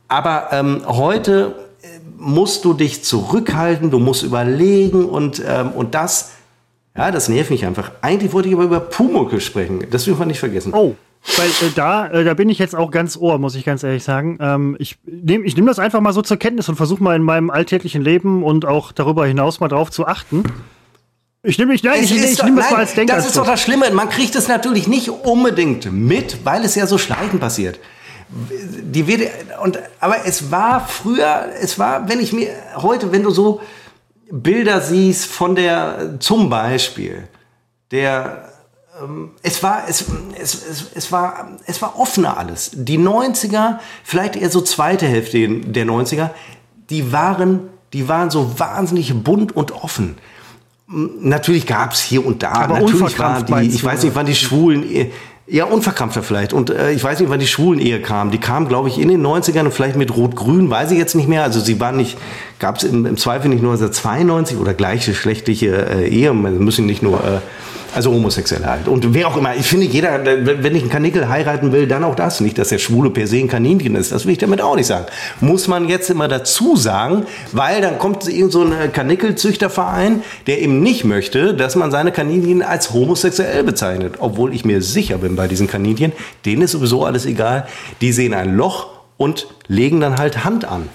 Aber 0.07 0.49
ähm, 0.51 0.83
heute 0.85 1.55
äh, 1.81 1.87
musst 2.19 2.65
du 2.65 2.73
dich 2.73 3.03
zurückhalten, 3.03 3.89
du 3.89 3.97
musst 3.97 4.21
überlegen 4.21 5.05
und, 5.05 5.41
ähm, 5.43 5.71
und 5.71 5.95
das 5.95 6.34
ja, 6.97 7.11
das 7.11 7.29
nervt 7.29 7.51
mich 7.51 7.65
einfach. 7.65 7.91
Eigentlich 8.01 8.31
wollte 8.33 8.47
ich 8.47 8.55
aber 8.55 8.63
über 8.63 8.79
Pumuckel 8.79 9.41
sprechen. 9.41 9.85
Das 9.91 10.05
dürfen 10.05 10.19
wir 10.19 10.25
nicht 10.25 10.39
vergessen. 10.39 10.73
Oh. 10.73 10.95
Weil 11.37 11.47
äh, 11.47 11.71
da, 11.75 12.07
äh, 12.07 12.23
da 12.23 12.33
bin 12.35 12.49
ich 12.49 12.59
jetzt 12.59 12.75
auch 12.75 12.91
ganz 12.91 13.17
ohr, 13.17 13.39
muss 13.39 13.55
ich 13.55 13.65
ganz 13.65 13.83
ehrlich 13.83 14.03
sagen. 14.03 14.37
Ähm, 14.39 14.75
ich 14.79 14.97
nehme 15.05 15.45
ich 15.45 15.57
nehm 15.57 15.65
das 15.65 15.79
einfach 15.79 15.99
mal 15.99 16.13
so 16.13 16.21
zur 16.21 16.37
Kenntnis 16.37 16.69
und 16.69 16.75
versuche 16.75 17.03
mal 17.03 17.15
in 17.15 17.23
meinem 17.23 17.49
alltäglichen 17.49 18.01
Leben 18.01 18.43
und 18.43 18.65
auch 18.65 18.91
darüber 18.91 19.25
hinaus 19.25 19.59
mal 19.59 19.67
drauf 19.67 19.89
zu 19.89 20.05
achten. 20.05 20.43
Ich 21.43 21.57
nehme 21.57 21.73
ich, 21.73 21.83
nein, 21.83 22.03
ich, 22.03 22.15
ich 22.15 22.43
nehme 22.43 22.61
das 22.61 22.71
mal 22.71 22.79
als 22.79 22.93
Denkanstoß. 22.93 23.25
Das 23.25 23.35
ist 23.35 23.37
doch 23.37 23.45
das 23.45 23.61
Schlimme. 23.61 23.89
Man 23.91 24.09
kriegt 24.09 24.35
es 24.35 24.47
natürlich 24.47 24.87
nicht 24.87 25.09
unbedingt 25.09 25.91
mit, 25.91 26.45
weil 26.45 26.63
es 26.63 26.75
ja 26.75 26.87
so 26.87 26.97
schleichend 26.97 27.39
passiert. 27.39 27.79
Die 28.29 29.05
wird, 29.05 29.29
und, 29.61 29.79
aber 29.99 30.25
es 30.25 30.49
war 30.49 30.87
früher, 30.87 31.45
es 31.61 31.77
war, 31.77 32.09
wenn 32.09 32.19
ich 32.19 32.33
mir 32.33 32.49
heute, 32.77 33.11
wenn 33.11 33.21
du 33.21 33.29
so 33.29 33.61
Bilder 34.31 34.81
siehst 34.81 35.25
von 35.25 35.55
der, 35.55 36.19
zum 36.19 36.49
Beispiel, 36.49 37.27
der, 37.91 38.49
ähm, 39.01 39.31
es 39.41 39.61
war, 39.61 39.83
es, 39.87 40.05
es, 40.39 40.67
es, 40.67 40.85
es, 40.95 41.11
war, 41.11 41.57
es 41.65 41.81
war 41.81 41.99
offener 41.99 42.37
alles. 42.37 42.71
Die 42.73 42.97
90er, 42.97 43.79
vielleicht 44.03 44.35
eher 44.35 44.49
so 44.49 44.61
zweite 44.61 45.05
Hälfte 45.05 45.47
der 45.47 45.85
90er, 45.85 46.31
die 46.89 47.11
waren, 47.11 47.69
die 47.93 48.07
waren 48.07 48.29
so 48.29 48.59
wahnsinnig 48.59 49.13
bunt 49.23 49.55
und 49.55 49.71
offen. 49.71 50.17
Natürlich 50.87 51.65
gab 51.65 51.93
es 51.93 52.01
hier 52.01 52.25
und 52.25 52.43
da, 52.43 52.51
Aber 52.51 52.79
natürlich 52.79 53.17
waren 53.17 53.45
die, 53.45 53.75
ich 53.75 53.83
weiß 53.83 54.03
nicht, 54.03 54.15
waren 54.15 54.27
die 54.27 54.35
Schwulen, 54.35 54.83
ja, 55.47 55.65
unverkrampfter 55.65 56.23
vielleicht. 56.23 56.53
Und 56.53 56.71
äh, 56.71 56.91
ich 56.91 57.03
weiß 57.03 57.19
nicht, 57.19 57.29
wann 57.29 57.39
die 57.39 57.47
Schwulen-Ehe 57.47 58.01
kam. 58.01 58.31
Die 58.31 58.39
kam, 58.39 58.67
glaube 58.67 58.89
ich, 58.89 58.99
in 58.99 59.09
den 59.09 59.25
90ern 59.25 59.65
und 59.65 59.73
vielleicht 59.73 59.95
mit 59.95 60.15
Rot-Grün, 60.15 60.69
weiß 60.69 60.91
ich 60.91 60.97
jetzt 60.97 61.13
nicht 61.15 61.29
mehr. 61.29 61.43
Also 61.43 61.59
sie 61.59 61.79
war 61.79 61.91
nicht, 61.91 62.17
gab 62.59 62.77
es 62.77 62.83
im, 62.83 63.05
im, 63.05 63.17
Zweifel 63.17 63.49
nicht 63.49 63.61
nur 63.61 63.73
1992 63.73 64.57
oder 64.57 64.73
gleichgeschlechtliche 64.73 65.67
äh, 65.67 66.07
Ehe, 66.07 66.33
man 66.33 66.57
müssen 66.57 66.87
nicht 66.87 67.03
nur 67.03 67.23
äh, 67.23 67.39
also 67.95 68.11
homosexuell 68.11 68.65
halt. 68.65 68.87
Und 68.87 69.13
wer 69.13 69.27
auch 69.27 69.37
immer. 69.37 69.55
Ich 69.55 69.67
finde, 69.67 69.85
jeder, 69.85 70.23
wenn 70.25 70.75
ich 70.75 70.81
einen 70.81 70.91
Kanickel 70.91 71.29
heiraten 71.29 71.71
will, 71.71 71.87
dann 71.87 72.03
auch 72.03 72.15
das. 72.15 72.41
Nicht, 72.41 72.57
dass 72.57 72.69
der 72.69 72.77
Schwule 72.77 73.09
per 73.09 73.25
se 73.27 73.37
ein 73.37 73.47
Kaninchen 73.47 73.95
ist. 73.95 74.11
Das 74.11 74.25
will 74.25 74.33
ich 74.33 74.37
damit 74.37 74.61
auch 74.61 74.75
nicht 74.75 74.87
sagen. 74.87 75.05
Muss 75.39 75.67
man 75.67 75.87
jetzt 75.87 76.09
immer 76.09 76.27
dazu 76.27 76.75
sagen, 76.75 77.25
weil 77.51 77.81
dann 77.81 77.97
kommt 77.97 78.27
irgend 78.27 78.51
so 78.51 78.63
ein 78.63 78.91
Kanickelzüchterverein, 78.91 80.23
der 80.47 80.61
eben 80.61 80.81
nicht 80.81 81.05
möchte, 81.05 81.53
dass 81.53 81.75
man 81.75 81.91
seine 81.91 82.11
Kaninchen 82.11 82.61
als 82.61 82.91
homosexuell 82.93 83.63
bezeichnet. 83.63 84.15
Obwohl 84.19 84.53
ich 84.53 84.65
mir 84.65 84.81
sicher 84.81 85.17
bin 85.17 85.35
bei 85.35 85.47
diesen 85.47 85.67
Kaninchen, 85.67 86.11
denen 86.45 86.63
ist 86.63 86.71
sowieso 86.71 87.05
alles 87.05 87.25
egal. 87.25 87.67
Die 88.01 88.11
sehen 88.11 88.33
ein 88.33 88.55
Loch 88.55 88.87
und 89.17 89.47
legen 89.67 90.01
dann 90.01 90.17
halt 90.17 90.43
Hand 90.43 90.65
an. 90.65 90.89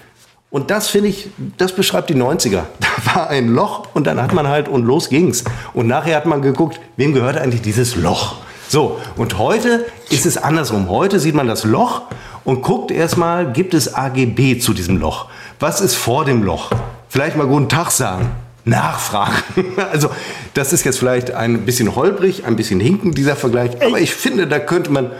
Und 0.50 0.70
das 0.70 0.88
finde 0.88 1.08
ich, 1.08 1.28
das 1.58 1.72
beschreibt 1.72 2.10
die 2.10 2.14
90er. 2.14 2.62
Da 2.80 3.14
war 3.14 3.30
ein 3.30 3.48
Loch 3.48 3.88
und 3.94 4.06
dann 4.06 4.20
hat 4.20 4.34
man 4.34 4.48
halt 4.48 4.68
und 4.68 4.84
los 4.84 5.08
ging's. 5.08 5.44
Und 5.72 5.86
nachher 5.86 6.16
hat 6.16 6.26
man 6.26 6.42
geguckt, 6.42 6.80
wem 6.96 7.14
gehört 7.14 7.38
eigentlich 7.38 7.62
dieses 7.62 7.96
Loch? 7.96 8.36
So, 8.68 9.00
und 9.16 9.38
heute 9.38 9.86
ist 10.10 10.26
es 10.26 10.36
andersrum. 10.36 10.88
Heute 10.90 11.18
sieht 11.18 11.34
man 11.34 11.46
das 11.46 11.64
Loch 11.64 12.02
und 12.44 12.62
guckt 12.62 12.90
erstmal, 12.90 13.52
gibt 13.52 13.74
es 13.74 13.94
AGB 13.94 14.58
zu 14.58 14.74
diesem 14.74 14.98
Loch? 14.98 15.28
Was 15.60 15.80
ist 15.80 15.94
vor 15.94 16.24
dem 16.24 16.42
Loch? 16.42 16.70
Vielleicht 17.08 17.36
mal 17.36 17.46
guten 17.46 17.68
Tag 17.68 17.90
sagen. 17.90 18.30
Nachfragen. 18.64 19.34
Also, 19.92 20.10
das 20.54 20.72
ist 20.72 20.84
jetzt 20.84 20.98
vielleicht 20.98 21.30
ein 21.30 21.64
bisschen 21.64 21.96
holprig, 21.96 22.44
ein 22.44 22.56
bisschen 22.56 22.80
hinken, 22.80 23.12
dieser 23.12 23.34
Vergleich. 23.34 23.82
Aber 23.82 23.98
ich 23.98 24.14
finde, 24.14 24.46
da 24.46 24.58
könnte 24.58 24.90
man 24.90 25.10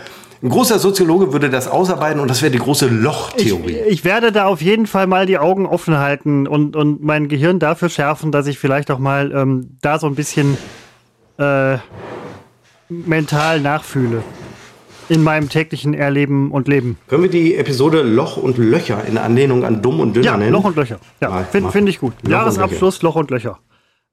ein 0.43 0.49
großer 0.49 0.79
Soziologe 0.79 1.33
würde 1.33 1.49
das 1.49 1.67
ausarbeiten 1.67 2.19
und 2.19 2.27
das 2.27 2.41
wäre 2.41 2.51
die 2.51 2.57
große 2.57 2.87
Lochtheorie. 2.87 3.77
Ich, 3.85 3.93
ich, 3.93 4.05
werde 4.05 4.31
da 4.31 4.45
auf 4.45 4.61
jeden 4.61 4.87
Fall 4.87 5.05
mal 5.05 5.27
die 5.27 5.37
Augen 5.37 5.67
offen 5.67 5.97
halten 5.97 6.47
und, 6.47 6.75
und 6.75 7.03
mein 7.03 7.27
Gehirn 7.27 7.59
dafür 7.59 7.89
schärfen, 7.89 8.31
dass 8.31 8.47
ich 8.47 8.57
vielleicht 8.57 8.89
auch 8.89 8.97
mal 8.97 9.31
ähm, 9.33 9.77
da 9.81 9.99
so 9.99 10.07
ein 10.07 10.15
bisschen 10.15 10.57
äh, 11.37 11.77
mental 12.89 13.61
nachfühle. 13.61 14.23
In 15.09 15.23
meinem 15.23 15.49
täglichen 15.49 15.93
Erleben 15.93 16.51
und 16.51 16.69
Leben. 16.69 16.97
Können 17.07 17.23
wir 17.23 17.29
die 17.29 17.55
Episode 17.55 18.01
Loch 18.01 18.37
und 18.37 18.57
Löcher 18.57 19.03
in 19.05 19.17
Anlehnung 19.17 19.65
an 19.65 19.81
Dumm 19.81 19.99
und 19.99 20.15
Dünner 20.15 20.25
ja, 20.25 20.37
nennen? 20.37 20.53
Loch 20.53 20.63
und 20.63 20.77
Löcher. 20.77 20.99
Ja, 21.19 21.43
finde 21.43 21.69
find 21.69 21.89
ich 21.89 21.99
gut. 21.99 22.13
Loch 22.21 22.31
Jahresabschluss, 22.31 22.99
und 22.99 23.03
Loch 23.03 23.15
und 23.17 23.29
Löcher. 23.29 23.59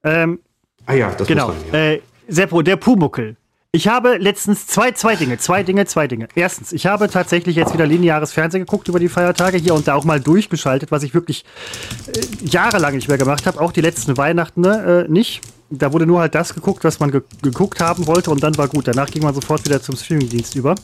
Ähm, 0.03 0.39
ah 0.85 0.93
ja, 0.93 1.11
das 1.17 1.25
genau. 1.25 1.47
Muss 1.47 1.55
sein, 1.71 1.81
ja. 1.81 1.91
Äh, 1.91 2.01
Seppo, 2.27 2.61
der 2.61 2.75
Pumuckel. 2.75 3.37
Ich 3.71 3.87
habe 3.87 4.17
letztens 4.17 4.65
zwei, 4.65 4.93
zwei 4.93 5.15
Dinge, 5.15 5.37
zwei 5.37 5.61
Dinge, 5.61 5.85
zwei 5.85 6.07
Dinge. 6.07 6.27
Erstens, 6.33 6.73
ich 6.73 6.87
habe 6.87 7.07
tatsächlich 7.07 7.55
jetzt 7.55 7.71
wieder 7.71 7.85
lineares 7.85 8.33
Fernsehen 8.33 8.61
geguckt 8.61 8.87
über 8.87 8.99
die 8.99 9.09
Feiertage 9.09 9.57
hier 9.57 9.75
und 9.75 9.87
da 9.87 9.93
auch 9.93 10.05
mal 10.05 10.19
durchgeschaltet, 10.19 10.91
was 10.91 11.03
ich 11.03 11.13
wirklich 11.13 11.45
äh, 12.07 12.45
jahrelang 12.45 12.95
nicht 12.95 13.09
mehr 13.09 13.19
gemacht 13.19 13.45
habe. 13.45 13.61
Auch 13.61 13.71
die 13.71 13.81
letzten 13.81 14.17
Weihnachten 14.17 14.63
äh, 14.63 15.07
nicht 15.07 15.41
da 15.69 15.93
wurde 15.93 16.05
nur 16.05 16.19
halt 16.19 16.33
das 16.35 16.53
geguckt, 16.53 16.83
was 16.83 16.99
man 16.99 17.11
ge 17.11 17.21
geguckt 17.41 17.79
haben 17.79 18.07
wollte 18.07 18.31
und 18.31 18.41
dann 18.41 18.57
war 18.57 18.67
gut. 18.67 18.87
Danach 18.87 19.09
ging 19.11 19.21
man 19.21 19.33
sofort 19.33 19.63
wieder 19.65 19.81
zum 19.81 19.95
Streamingdienst 19.95 20.55
über. 20.55 20.75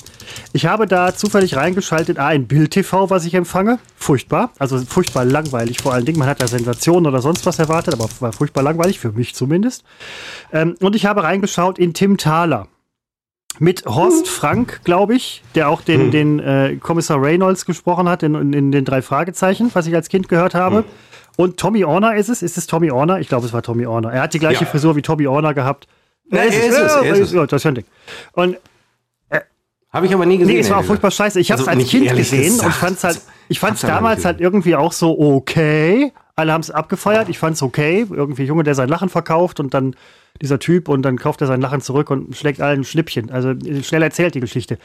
Ich 0.54 0.66
habe 0.66 0.86
da 0.86 1.16
zufällig 1.16 1.56
reingeschaltet, 1.56 2.20
ah, 2.20 2.28
ein 2.28 2.48
Bild-TV, 2.48 3.10
was 3.10 3.26
ich 3.26 3.34
empfange. 3.34 3.80
Furchtbar. 3.96 4.52
Also 4.60 4.78
furchtbar 4.78 5.26
langweilig 5.26 5.80
vor 5.82 5.94
allen 5.94 6.06
Dingen. 6.06 6.20
Man 6.20 6.28
hat 6.28 6.42
da 6.42 6.48
Sensationen 6.48 7.08
oder 7.08 7.22
sonst 7.22 7.46
was 7.46 7.60
erwartet, 7.60 7.96
aber 7.96 8.08
war 8.20 8.34
furchtbar 8.34 8.62
langweilig, 8.62 9.00
für 9.00 9.12
mich 9.12 9.34
zumindest. 9.34 9.84
Ähm, 10.54 10.76
und 10.82 10.96
ich 10.96 11.06
habe 11.06 11.24
reingeschaut 11.24 11.80
in 11.80 11.94
Tim 11.94 12.18
Thaler. 12.18 12.68
Mit 13.60 13.86
Horst 13.86 14.28
Frank, 14.28 14.82
glaube 14.84 15.16
ich, 15.16 15.44
der 15.56 15.70
auch 15.70 15.82
den, 15.82 16.02
hm. 16.02 16.12
den 16.12 16.40
äh, 16.40 16.78
Kommissar 16.82 17.22
Reynolds 17.22 17.66
gesprochen 17.66 18.10
hat 18.10 18.24
in, 18.24 18.36
in, 18.36 18.54
in, 18.54 18.72
den 18.72 18.86
drei 18.86 19.02
Fragezeichen, 19.02 19.72
was 19.74 19.88
ich 19.88 19.96
als 19.96 20.10
Kind 20.10 20.28
gehört 20.28 20.56
habe. 20.56 20.78
Hm. 20.78 20.84
Und 21.38 21.58
Tommy 21.58 21.84
Orner 21.84 22.16
ist 22.16 22.30
es? 22.30 22.42
Ist 22.42 22.58
es 22.58 22.68
Tommy 22.68 22.92
Orner? 22.92 23.20
Ich 23.20 23.28
glaube, 23.28 23.46
es 23.46 23.54
war 23.54 23.62
Tommy 23.62 23.86
Orner. 23.86 24.12
Er 24.12 24.22
hat 24.22 24.34
die 24.34 24.40
gleiche 24.40 24.64
ja. 24.64 24.70
Frisur 24.70 24.96
wie 24.96 25.02
Tommy 25.02 25.28
Orner 25.28 25.54
gehabt. 25.54 25.88
Er 26.30 26.46
ist, 26.46 26.56
es, 26.56 26.76
er 26.76 27.14
ist 27.14 27.20
es. 27.20 27.32
Ja, 27.34 27.46
das 27.46 27.64
ist 27.64 27.78
Ding. 27.78 27.86
Und 28.34 28.58
äh, 29.30 29.42
habe 29.92 30.06
ich 30.06 30.14
aber 30.14 30.26
nie 30.26 30.38
gesehen. 30.38 30.56
Nee, 30.56 30.62
es 30.62 30.70
war 30.70 30.80
auch 30.80 30.86
furchtbar 30.86 31.12
scheiße. 31.12 31.40
Ich 31.40 31.52
habe 31.52 31.62
es 31.62 31.68
also 31.68 31.80
als 31.80 31.90
Kind 31.90 32.10
gesehen 32.16 32.44
gesagt. 32.44 32.66
und 32.66 32.74
fand's 32.74 33.04
halt, 33.04 33.22
ich 33.50 33.60
fand 33.60 33.76
es 33.76 33.82
damals 33.82 34.26
halt 34.26 34.42
irgendwie 34.42 34.76
auch 34.76 34.92
so 34.92 35.18
okay. 35.18 36.14
Alle 36.36 36.52
haben 36.52 36.62
es 36.62 36.72
abgefeiert. 36.72 37.30
Ich 37.30 37.38
fand 37.38 37.56
es 37.56 37.62
okay. 37.62 38.08
Irgendwie 38.10 38.44
Junge, 38.44 38.64
der 38.64 38.76
sein 38.76 38.90
Lachen 38.90 39.10
verkauft 39.10 39.60
und 39.60 39.74
dann 39.74 39.96
dieser 40.42 40.60
Typ 40.60 40.90
und 40.90 41.02
dann 41.02 41.18
kauft 41.18 41.42
er 41.42 41.48
sein 41.48 41.62
Lachen 41.62 41.82
zurück 41.82 42.10
und 42.10 42.36
schlägt 42.36 42.62
allen 42.62 42.82
ein 42.82 42.84
Schnippchen. 42.84 43.32
Also 43.32 43.54
schnell 43.82 44.04
erzählt 44.04 44.36
die 44.36 44.40
Geschichte. 44.40 44.78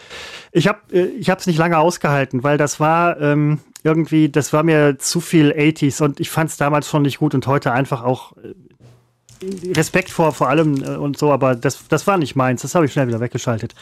Ich 0.52 0.68
habe 0.68 0.78
äh, 0.93 1.06
ich 1.06 1.28
nicht 1.47 1.59
lange 1.59 1.78
ausgehalten, 1.78 2.43
weil 2.43 2.59
das 2.59 2.81
war 2.81 3.20
ähm, 3.20 3.59
irgendwie, 3.82 4.28
das 4.28 4.52
war 4.52 4.62
mir 4.62 4.98
zu 4.98 5.20
viel 5.20 5.52
80s 5.52 6.02
und 6.02 6.20
ich 6.20 6.31
fand 6.31 6.51
es 6.51 6.56
damals 6.56 6.89
schon 6.89 7.02
nicht 7.02 7.18
gut 7.18 7.35
und 7.35 7.47
heute 7.47 7.72
einfach 7.72 8.02
auch 8.02 8.32
äh, 8.36 8.55
Respekt 9.72 10.10
vor, 10.10 10.32
vor 10.32 10.48
allem 10.48 10.82
äh, 10.82 10.97
und 10.97 11.18
so, 11.18 11.32
aber 11.32 11.55
das, 11.55 11.89
das 11.89 12.06
war 12.06 12.18
nicht 12.18 12.36
meins. 12.36 12.62
Das 12.62 12.74
habe 12.74 12.86
ich 12.86 12.93
schnell 12.93 13.09
wieder 13.09 13.20
weggeschaltet. 13.20 13.74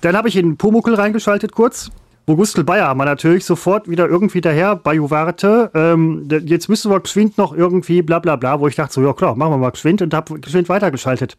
Dann 0.00 0.16
habe 0.16 0.28
ich 0.28 0.36
in 0.36 0.56
Pumuckel 0.56 0.94
reingeschaltet 0.94 1.52
kurz 1.52 1.90
wo 2.28 2.36
Gustl 2.36 2.62
Bayer 2.62 2.94
man 2.94 3.06
natürlich 3.06 3.46
sofort 3.46 3.88
wieder 3.88 4.06
irgendwie 4.06 4.42
daher 4.42 4.76
bei 4.76 4.94
Juvarte, 4.94 5.70
ähm, 5.72 6.28
jetzt 6.44 6.68
müssen 6.68 6.90
wir 6.90 7.00
geschwind 7.00 7.38
noch 7.38 7.54
irgendwie 7.54 8.02
bla 8.02 8.18
bla 8.18 8.36
bla, 8.36 8.60
wo 8.60 8.68
ich 8.68 8.76
dachte 8.76 8.92
so, 8.92 9.02
ja 9.02 9.14
klar, 9.14 9.34
machen 9.34 9.54
wir 9.54 9.56
mal 9.56 9.70
geschwind 9.70 10.02
und 10.02 10.12
habe 10.12 10.38
geschwind 10.38 10.68
weitergeschaltet. 10.68 11.38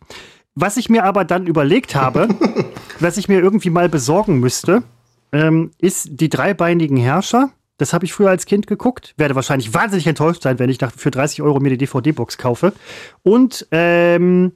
Was 0.56 0.78
ich 0.78 0.90
mir 0.90 1.04
aber 1.04 1.26
dann 1.26 1.46
überlegt 1.46 1.94
habe, 1.94 2.28
was 3.00 3.18
ich 3.18 3.30
mir 3.30 3.40
irgendwie 3.40 3.70
mal 3.70 3.88
besorgen 3.88 4.40
müsste, 4.40 4.82
ähm, 5.32 5.70
ist 5.78 6.08
die 6.10 6.28
dreibeinigen 6.28 6.98
Herrscher. 6.98 7.52
Das 7.78 7.94
habe 7.94 8.06
ich 8.06 8.14
früher 8.14 8.32
als 8.32 8.48
Kind 8.48 8.66
geguckt. 8.66 9.14
Werde 9.16 9.36
wahrscheinlich 9.36 9.76
wahnsinnig 9.76 10.08
enttäuscht 10.08 10.42
sein, 10.42 10.58
wenn 10.58 10.72
ich 10.72 10.82
nach, 10.82 10.92
für 10.92 11.12
30 11.12 11.44
Euro 11.44 11.60
mir 11.60 11.70
die 11.70 11.78
DVD-Box 11.78 12.40
kaufe. 12.40 12.74
Und 13.22 13.68
ähm, 13.70 14.54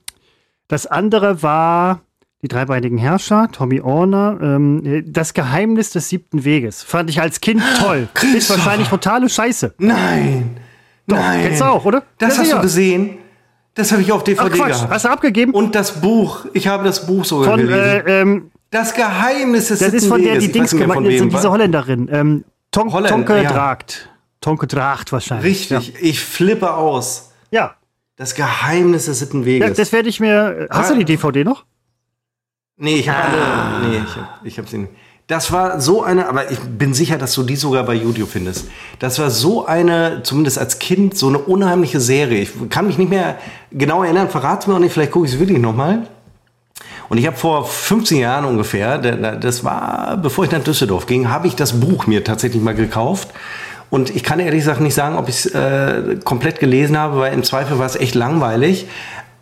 das 0.67 0.87
andere 0.87 1.43
war 1.43 2.01
die 2.43 2.49
dreibeinigen 2.49 2.97
Herrscher, 2.97 3.47
Tommy 3.51 3.79
Orner, 3.79 4.37
ähm, 4.41 5.03
das 5.07 5.33
Geheimnis 5.33 5.91
des 5.91 6.09
siebten 6.09 6.43
Weges. 6.43 6.83
Fand 6.83 7.09
ich 7.09 7.21
als 7.21 7.39
Kind 7.39 7.63
toll. 7.79 8.09
Ist 8.35 8.49
wahrscheinlich 8.49 8.89
totale 8.89 9.29
Scheiße. 9.29 9.73
Nein. 9.77 10.57
Doch, 11.07 11.15
Nein. 11.15 11.41
Kennst 11.41 11.61
du 11.61 11.65
auch, 11.65 11.85
oder? 11.85 12.03
Das 12.17 12.35
ja, 12.35 12.43
hast 12.43 12.53
du 12.53 12.61
gesehen? 12.61 13.17
Das 13.75 13.91
habe 13.93 14.01
ich 14.01 14.11
auf 14.11 14.25
DVD 14.25 14.49
Ach, 14.51 14.55
Quatsch. 14.55 14.73
gehabt. 14.73 14.93
Hast 14.93 15.05
du 15.05 15.09
abgegeben? 15.09 15.53
Und 15.53 15.73
das 15.73 16.01
Buch. 16.01 16.45
Ich 16.53 16.67
habe 16.67 16.83
das 16.83 17.07
Buch 17.07 17.23
sogar 17.23 17.51
von, 17.51 17.59
gelesen. 17.61 18.07
Äh, 18.07 18.21
ähm, 18.21 18.51
das 18.69 18.93
Geheimnis 18.93 19.69
des 19.69 19.79
Das 19.79 19.93
ist 19.93 20.07
von 20.07 20.21
der, 20.21 20.37
die 20.37 20.51
Dings 20.51 20.71
gemacht 20.71 20.99
hat, 20.99 21.05
diese 21.05 21.49
Holländerin. 21.49 22.09
Ähm, 22.11 22.43
Ton 22.71 22.91
Holländer, 22.91 23.15
Tonke 23.15 23.41
ja. 23.41 23.51
Dragt. 23.51 24.09
Tonke 24.41 24.67
Dracht 24.67 25.13
wahrscheinlich. 25.13 25.71
Richtig. 25.71 25.93
Ja. 25.93 25.99
Ich 26.01 26.19
flippe 26.19 26.73
aus. 26.73 27.31
Ja. 27.51 27.75
Das 28.17 28.35
Geheimnis 28.35 29.05
des 29.05 29.19
siebten 29.19 29.45
Weges. 29.45 29.69
Ja, 29.69 29.73
das 29.73 29.91
werde 29.93 30.09
ich 30.09 30.19
mir. 30.19 30.67
Hast 30.69 30.91
du 30.91 30.95
die 30.95 31.05
DVD 31.05 31.43
noch? 31.43 31.65
Nee, 32.77 32.95
ich 32.95 33.09
habe 33.09 33.19
ah. 33.37 33.77
alle. 33.77 33.87
Nee, 33.87 33.97
ich 33.97 34.15
habe 34.15 34.27
ich 34.43 34.59
hab 34.59 34.69
sie 34.69 34.79
nicht. 34.79 34.93
Das 35.27 35.53
war 35.53 35.79
so 35.79 36.03
eine, 36.03 36.27
aber 36.27 36.51
ich 36.51 36.59
bin 36.59 36.93
sicher, 36.93 37.17
dass 37.17 37.33
du 37.33 37.43
die 37.43 37.55
sogar 37.55 37.83
bei 37.83 37.93
YouTube 37.93 38.29
findest. 38.29 38.67
Das 38.99 39.19
war 39.19 39.29
so 39.29 39.65
eine, 39.65 40.21
zumindest 40.23 40.59
als 40.59 40.79
Kind, 40.79 41.17
so 41.17 41.29
eine 41.29 41.37
unheimliche 41.37 42.01
Serie. 42.01 42.41
Ich 42.41 42.51
kann 42.69 42.87
mich 42.87 42.97
nicht 42.97 43.09
mehr 43.09 43.37
genau 43.71 44.03
erinnern, 44.03 44.29
verrat's 44.29 44.67
mir 44.67 44.75
auch 44.75 44.79
nicht, 44.79 44.91
vielleicht 44.91 45.11
gucke 45.11 45.25
ich 45.25 45.33
es 45.33 45.39
wirklich 45.39 45.59
nochmal. 45.59 46.07
Und 47.07 47.19
ich 47.19 47.27
habe 47.27 47.37
vor 47.37 47.65
15 47.65 48.17
Jahren 48.17 48.43
ungefähr, 48.43 48.97
das 48.97 49.63
war 49.63 50.17
bevor 50.17 50.43
ich 50.43 50.51
nach 50.51 50.63
Düsseldorf 50.63 51.05
ging, 51.05 51.29
habe 51.29 51.47
ich 51.47 51.55
das 51.55 51.79
Buch 51.79 52.05
mir 52.05 52.23
tatsächlich 52.23 52.61
mal 52.61 52.75
gekauft. 52.75 53.29
Und 53.89 54.09
ich 54.09 54.23
kann 54.23 54.39
ehrlich 54.39 54.61
gesagt 54.61 54.81
nicht 54.81 54.95
sagen, 54.95 55.15
ob 55.17 55.29
ich 55.29 55.45
es 55.45 55.53
äh, 55.53 56.17
komplett 56.23 56.59
gelesen 56.59 56.97
habe, 56.97 57.19
weil 57.19 57.33
im 57.33 57.43
Zweifel 57.43 57.77
war 57.79 57.85
es 57.85 57.95
echt 57.95 58.15
langweilig 58.15 58.87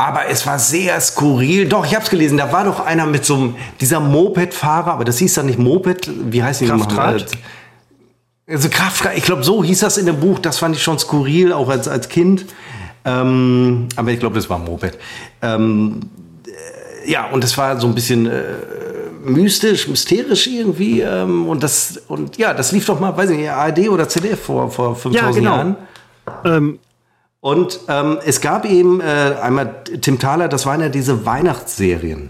aber 0.01 0.27
es 0.29 0.47
war 0.47 0.57
sehr 0.57 0.99
skurril. 0.99 1.67
Doch, 1.67 1.85
ich 1.85 1.93
habe 1.93 2.03
es 2.03 2.09
gelesen. 2.09 2.35
Da 2.35 2.51
war 2.51 2.63
doch 2.63 2.83
einer 2.83 3.05
mit 3.05 3.23
so 3.23 3.35
einem, 3.35 3.55
dieser 3.79 3.99
Moped-Fahrer, 3.99 4.93
aber 4.93 5.05
das 5.05 5.19
hieß 5.19 5.35
dann 5.35 5.45
nicht 5.45 5.59
Moped. 5.59 6.09
Wie 6.31 6.41
heißt 6.41 6.61
die 6.61 6.65
Kraftrad? 6.65 7.27
Also 8.47 8.69
Kraftrad, 8.69 9.15
ich 9.15 9.23
glaube, 9.23 9.43
so 9.43 9.63
hieß 9.63 9.81
das 9.81 9.99
in 9.99 10.07
dem 10.07 10.19
Buch. 10.19 10.39
Das 10.39 10.57
fand 10.57 10.75
ich 10.75 10.81
schon 10.81 10.97
skurril, 10.97 11.53
auch 11.53 11.69
als, 11.69 11.87
als 11.87 12.09
Kind. 12.09 12.47
Ähm, 13.05 13.89
aber 13.95 14.09
ich 14.09 14.19
glaube, 14.19 14.33
das 14.33 14.49
war 14.49 14.57
Moped. 14.57 14.97
Ähm, 15.43 15.99
äh, 16.47 17.11
ja, 17.11 17.27
und 17.27 17.43
das 17.43 17.55
war 17.59 17.79
so 17.79 17.85
ein 17.85 17.93
bisschen 17.93 18.25
äh, 18.25 18.41
mystisch, 19.23 19.87
mysterisch 19.87 20.47
irgendwie. 20.47 21.01
Ähm, 21.01 21.47
und 21.47 21.61
das, 21.61 22.01
und 22.07 22.37
ja, 22.37 22.55
das 22.55 22.71
lief 22.71 22.87
doch 22.87 22.99
mal, 22.99 23.15
weiß 23.15 23.29
ich 23.29 23.37
nicht, 23.37 23.51
ARD 23.51 23.87
oder 23.89 24.09
ZDF 24.09 24.41
vor, 24.41 24.71
vor 24.71 24.95
5000 24.95 25.15
ja, 25.15 25.31
genau. 25.31 25.57
Jahren. 25.57 26.79
Und 27.41 27.79
ähm, 27.87 28.19
es 28.23 28.39
gab 28.39 28.65
eben 28.65 29.01
äh, 29.01 29.35
einmal 29.41 29.83
Tim 29.99 30.19
Thaler, 30.19 30.47
das 30.47 30.65
waren 30.65 30.79
ja 30.79 30.89
diese 30.89 31.25
Weihnachtsserien. 31.25 32.29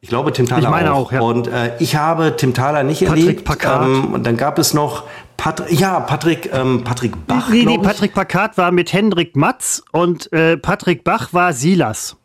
Ich 0.00 0.08
glaube, 0.08 0.32
Tim 0.32 0.46
Thaler 0.46 0.62
ich 0.62 0.68
meine 0.68 0.92
auch. 0.92 1.06
auch 1.08 1.12
ja. 1.12 1.20
Und 1.20 1.48
äh, 1.48 1.72
ich 1.80 1.96
habe 1.96 2.36
Tim 2.36 2.54
Thaler 2.54 2.84
nicht 2.84 3.04
Patrick 3.04 3.24
erlebt. 3.24 3.44
Packard. 3.44 3.86
Ähm, 3.86 4.14
und 4.14 4.24
dann 4.24 4.36
gab 4.36 4.58
es 4.58 4.72
noch 4.72 5.02
Pat 5.36 5.64
ja, 5.70 5.98
Patrick, 5.98 6.50
ähm, 6.52 6.84
Patrick 6.84 7.26
Bach. 7.26 7.48
Nee, 7.50 7.64
nee, 7.64 7.78
Patrick 7.78 8.14
Packard 8.14 8.56
war 8.56 8.70
mit 8.70 8.92
Hendrik 8.92 9.34
Matz 9.34 9.82
und 9.90 10.32
äh, 10.32 10.56
Patrick 10.56 11.02
Bach 11.02 11.32
war 11.32 11.52
Silas. 11.52 12.16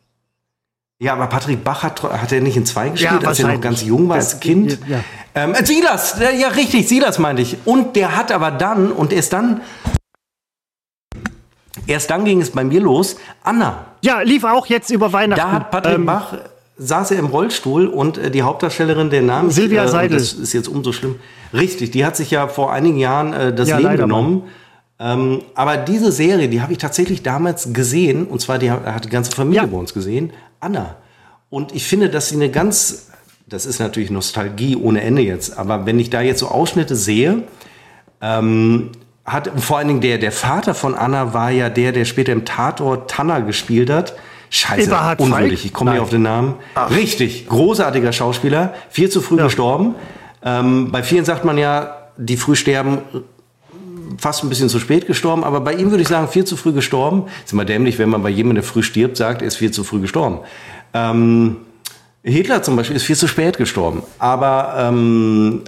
Ja, 0.99 1.13
aber 1.13 1.25
Patrick 1.25 1.63
Bach 1.63 1.81
hat, 1.81 2.03
hat 2.03 2.31
er 2.31 2.41
nicht 2.41 2.55
in 2.55 2.67
zwei 2.67 2.89
gespielt, 2.89 3.23
Ja, 3.23 3.27
als 3.27 3.39
er 3.39 3.47
noch 3.47 3.59
ganz 3.59 3.81
jung 3.81 4.07
war 4.07 4.17
als 4.17 4.39
Kind? 4.39 4.77
ja. 4.87 4.99
Ähm, 5.33 5.55
äh, 5.55 5.65
Silas, 5.65 6.19
äh, 6.21 6.39
ja 6.39 6.49
richtig, 6.49 6.87
Silas 6.87 7.17
meinte 7.17 7.41
ich. 7.41 7.57
Und 7.65 7.95
der 7.95 8.15
hat 8.15 8.31
aber 8.31 8.51
dann, 8.51 8.91
und 8.91 9.11
erst 9.11 9.33
dann, 9.33 9.61
erst 11.87 12.09
dann 12.09 12.25
ging 12.25 12.41
es 12.41 12.51
bei 12.51 12.63
mir 12.63 12.81
los, 12.81 13.15
Anna. 13.43 13.85
Ja, 14.01 14.21
lief 14.21 14.43
auch 14.43 14.65
jetzt 14.67 14.89
über 14.89 15.11
Weihnachten. 15.13 15.41
Da 15.41 15.51
hat 15.51 15.71
Patrick 15.71 15.95
Ähm, 15.95 16.05
Bach, 16.05 16.33
saß 16.77 17.11
er 17.11 17.19
im 17.19 17.27
Rollstuhl 17.27 17.87
und 17.87 18.17
äh, 18.17 18.31
die 18.31 18.41
Hauptdarstellerin, 18.41 19.09
der 19.09 19.21
Name 19.21 19.51
Silvia 19.51 19.83
äh, 19.83 19.87
Seidel. 19.87 20.17
Das 20.17 20.33
ist 20.33 20.53
jetzt 20.53 20.67
umso 20.67 20.91
schlimm. 20.91 21.15
Richtig, 21.53 21.91
die 21.91 22.05
hat 22.05 22.15
sich 22.15 22.31
ja 22.31 22.47
vor 22.47 22.71
einigen 22.71 22.97
Jahren 22.97 23.33
äh, 23.33 23.53
das 23.53 23.69
Ja, 23.69 23.77
Leben 23.77 23.97
genommen. 23.97 24.43
Ähm, 24.99 25.41
aber 25.55 25.77
diese 25.77 26.11
Serie, 26.11 26.47
die 26.47 26.61
habe 26.61 26.71
ich 26.73 26.77
tatsächlich 26.77 27.23
damals 27.23 27.73
gesehen, 27.73 28.25
und 28.25 28.39
zwar 28.41 28.59
die 28.59 28.69
hat, 28.71 28.85
hat 28.85 29.05
die 29.05 29.09
ganze 29.09 29.31
Familie 29.31 29.61
Ja. 29.61 29.67
bei 29.67 29.77
uns 29.77 29.93
gesehen, 29.93 30.31
Anna. 30.59 30.95
Und 31.49 31.73
ich 31.75 31.85
finde, 31.87 32.09
dass 32.09 32.29
sie 32.29 32.35
eine 32.35 32.49
ganz, 32.49 33.09
das 33.47 33.65
ist 33.65 33.79
natürlich 33.79 34.09
Nostalgie 34.11 34.75
ohne 34.75 35.01
Ende 35.01 35.21
jetzt, 35.23 35.57
aber 35.57 35.85
wenn 35.85 35.99
ich 35.99 36.09
da 36.11 36.21
jetzt 36.21 36.39
so 36.39 36.47
Ausschnitte 36.47 36.95
sehe, 36.95 37.43
ähm, 38.21 38.91
hat 39.25 39.51
vor 39.57 39.77
allen 39.77 39.87
Dingen 39.87 40.01
der, 40.01 40.17
der 40.17 40.31
Vater 40.31 40.73
von 40.73 40.95
Anna 40.95 41.33
war 41.33 41.51
ja 41.51 41.69
der, 41.69 41.91
der 41.91 42.05
später 42.05 42.31
im 42.31 42.45
Tatort 42.45 43.09
Tanner 43.09 43.41
gespielt 43.41 43.89
hat. 43.89 44.15
Scheiße, 44.49 44.87
Eberhard 44.87 45.19
unwürdig, 45.19 45.65
ich 45.65 45.73
komme 45.73 45.91
nicht 45.91 46.01
auf 46.01 46.09
den 46.09 46.23
Namen. 46.23 46.55
Richtig, 46.89 47.47
großartiger 47.47 48.11
Schauspieler, 48.11 48.73
viel 48.89 49.09
zu 49.09 49.21
früh 49.21 49.37
gestorben. 49.37 49.95
Ähm, 50.43 50.91
bei 50.91 51.03
vielen 51.03 51.23
sagt 51.23 51.45
man 51.45 51.57
ja, 51.57 52.09
die 52.17 52.35
früh 52.35 52.55
sterben, 52.55 52.99
fast 54.17 54.43
ein 54.43 54.49
bisschen 54.49 54.67
zu 54.67 54.79
spät 54.79 55.07
gestorben, 55.07 55.43
aber 55.43 55.61
bei 55.61 55.73
ihm 55.73 55.91
würde 55.91 56.01
ich 56.01 56.09
sagen, 56.09 56.27
viel 56.27 56.43
zu 56.43 56.57
früh 56.57 56.73
gestorben. 56.73 57.25
Ist 57.45 57.53
immer 57.53 57.63
dämlich, 57.63 57.97
wenn 57.97 58.09
man 58.09 58.23
bei 58.23 58.29
jemandem, 58.29 58.61
der 58.61 58.69
früh 58.69 58.83
stirbt, 58.83 59.15
sagt, 59.17 59.41
er 59.41 59.47
ist 59.47 59.55
viel 59.55 59.71
zu 59.71 59.83
früh 59.83 60.01
gestorben. 60.01 60.39
Ähm, 60.93 61.57
Hitler 62.23 62.61
zum 62.61 62.75
Beispiel 62.75 62.95
ist 62.95 63.03
viel 63.03 63.15
zu 63.15 63.27
spät 63.27 63.57
gestorben. 63.57 64.03
Aber 64.19 64.75
ähm, 64.77 65.61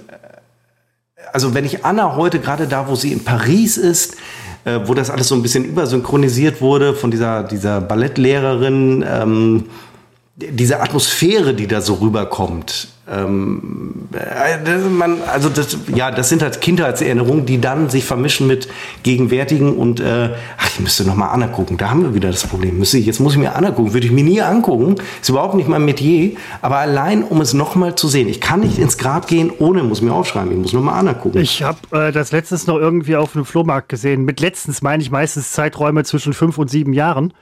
also 1.32 1.54
wenn 1.54 1.64
ich 1.64 1.84
Anna 1.84 2.16
heute 2.16 2.40
gerade 2.40 2.66
da, 2.66 2.88
wo 2.88 2.94
sie 2.94 3.12
in 3.12 3.24
Paris 3.24 3.76
ist, 3.76 4.16
äh, 4.64 4.80
wo 4.84 4.94
das 4.94 5.10
alles 5.10 5.28
so 5.28 5.34
ein 5.34 5.42
bisschen 5.42 5.64
übersynchronisiert 5.64 6.60
wurde 6.60 6.94
von 6.94 7.10
dieser, 7.10 7.42
dieser 7.42 7.80
Ballettlehrerin, 7.80 9.04
ähm, 9.06 9.64
diese 10.36 10.80
Atmosphäre, 10.80 11.54
die 11.54 11.66
da 11.66 11.80
so 11.80 11.94
rüberkommt. 11.94 12.88
Ähm, 13.06 14.08
äh, 14.14 14.78
man, 14.78 15.18
also 15.30 15.50
das, 15.50 15.76
ja, 15.94 16.10
das 16.10 16.30
sind 16.30 16.42
halt 16.42 16.62
Kindheitserinnerungen, 16.62 17.44
die 17.44 17.60
dann 17.60 17.90
sich 17.90 18.04
vermischen 18.04 18.46
mit 18.46 18.68
gegenwärtigen 19.02 19.76
und 19.76 20.00
äh, 20.00 20.30
ach, 20.56 20.70
ich 20.72 20.80
müsste 20.80 21.04
noch 21.04 21.14
mal 21.14 21.28
Anna. 21.28 21.50
Da 21.76 21.90
haben 21.90 22.02
wir 22.02 22.14
wieder 22.14 22.30
das 22.30 22.46
Problem. 22.46 22.78
Müsste 22.78 22.96
ich, 22.96 23.04
jetzt 23.04 23.20
muss 23.20 23.34
ich 23.34 23.38
mir 23.38 23.54
Anna 23.54 23.72
gucken. 23.72 23.92
Würde 23.92 24.06
ich 24.06 24.12
mir 24.12 24.24
nie 24.24 24.40
angucken. 24.40 24.96
Ist 25.20 25.28
überhaupt 25.28 25.54
nicht 25.54 25.68
mein 25.68 25.84
Metier. 25.84 26.32
Aber 26.62 26.78
allein, 26.78 27.22
um 27.22 27.40
es 27.42 27.52
noch 27.52 27.74
mal 27.74 27.94
zu 27.94 28.08
sehen. 28.08 28.28
Ich 28.28 28.40
kann 28.40 28.60
nicht 28.60 28.78
ins 28.78 28.96
Grab 28.96 29.26
gehen, 29.26 29.52
ohne 29.58 29.82
muss 29.82 30.00
mir 30.00 30.12
aufschreiben. 30.12 30.52
Ich 30.52 30.58
muss 30.58 30.72
noch 30.72 30.82
mal 30.82 30.98
Anna. 30.98 31.14
Ich 31.34 31.62
habe 31.62 31.78
äh, 31.92 32.10
das 32.10 32.32
letztens 32.32 32.66
noch 32.66 32.78
irgendwie 32.78 33.16
auf 33.16 33.36
einem 33.36 33.44
Flohmarkt 33.44 33.90
gesehen. 33.90 34.24
Mit 34.24 34.40
letztens 34.40 34.80
meine 34.80 35.02
ich 35.02 35.10
meistens 35.10 35.52
Zeiträume 35.52 36.04
zwischen 36.04 36.32
fünf 36.32 36.56
und 36.56 36.70
sieben 36.70 36.94
Jahren. 36.94 37.34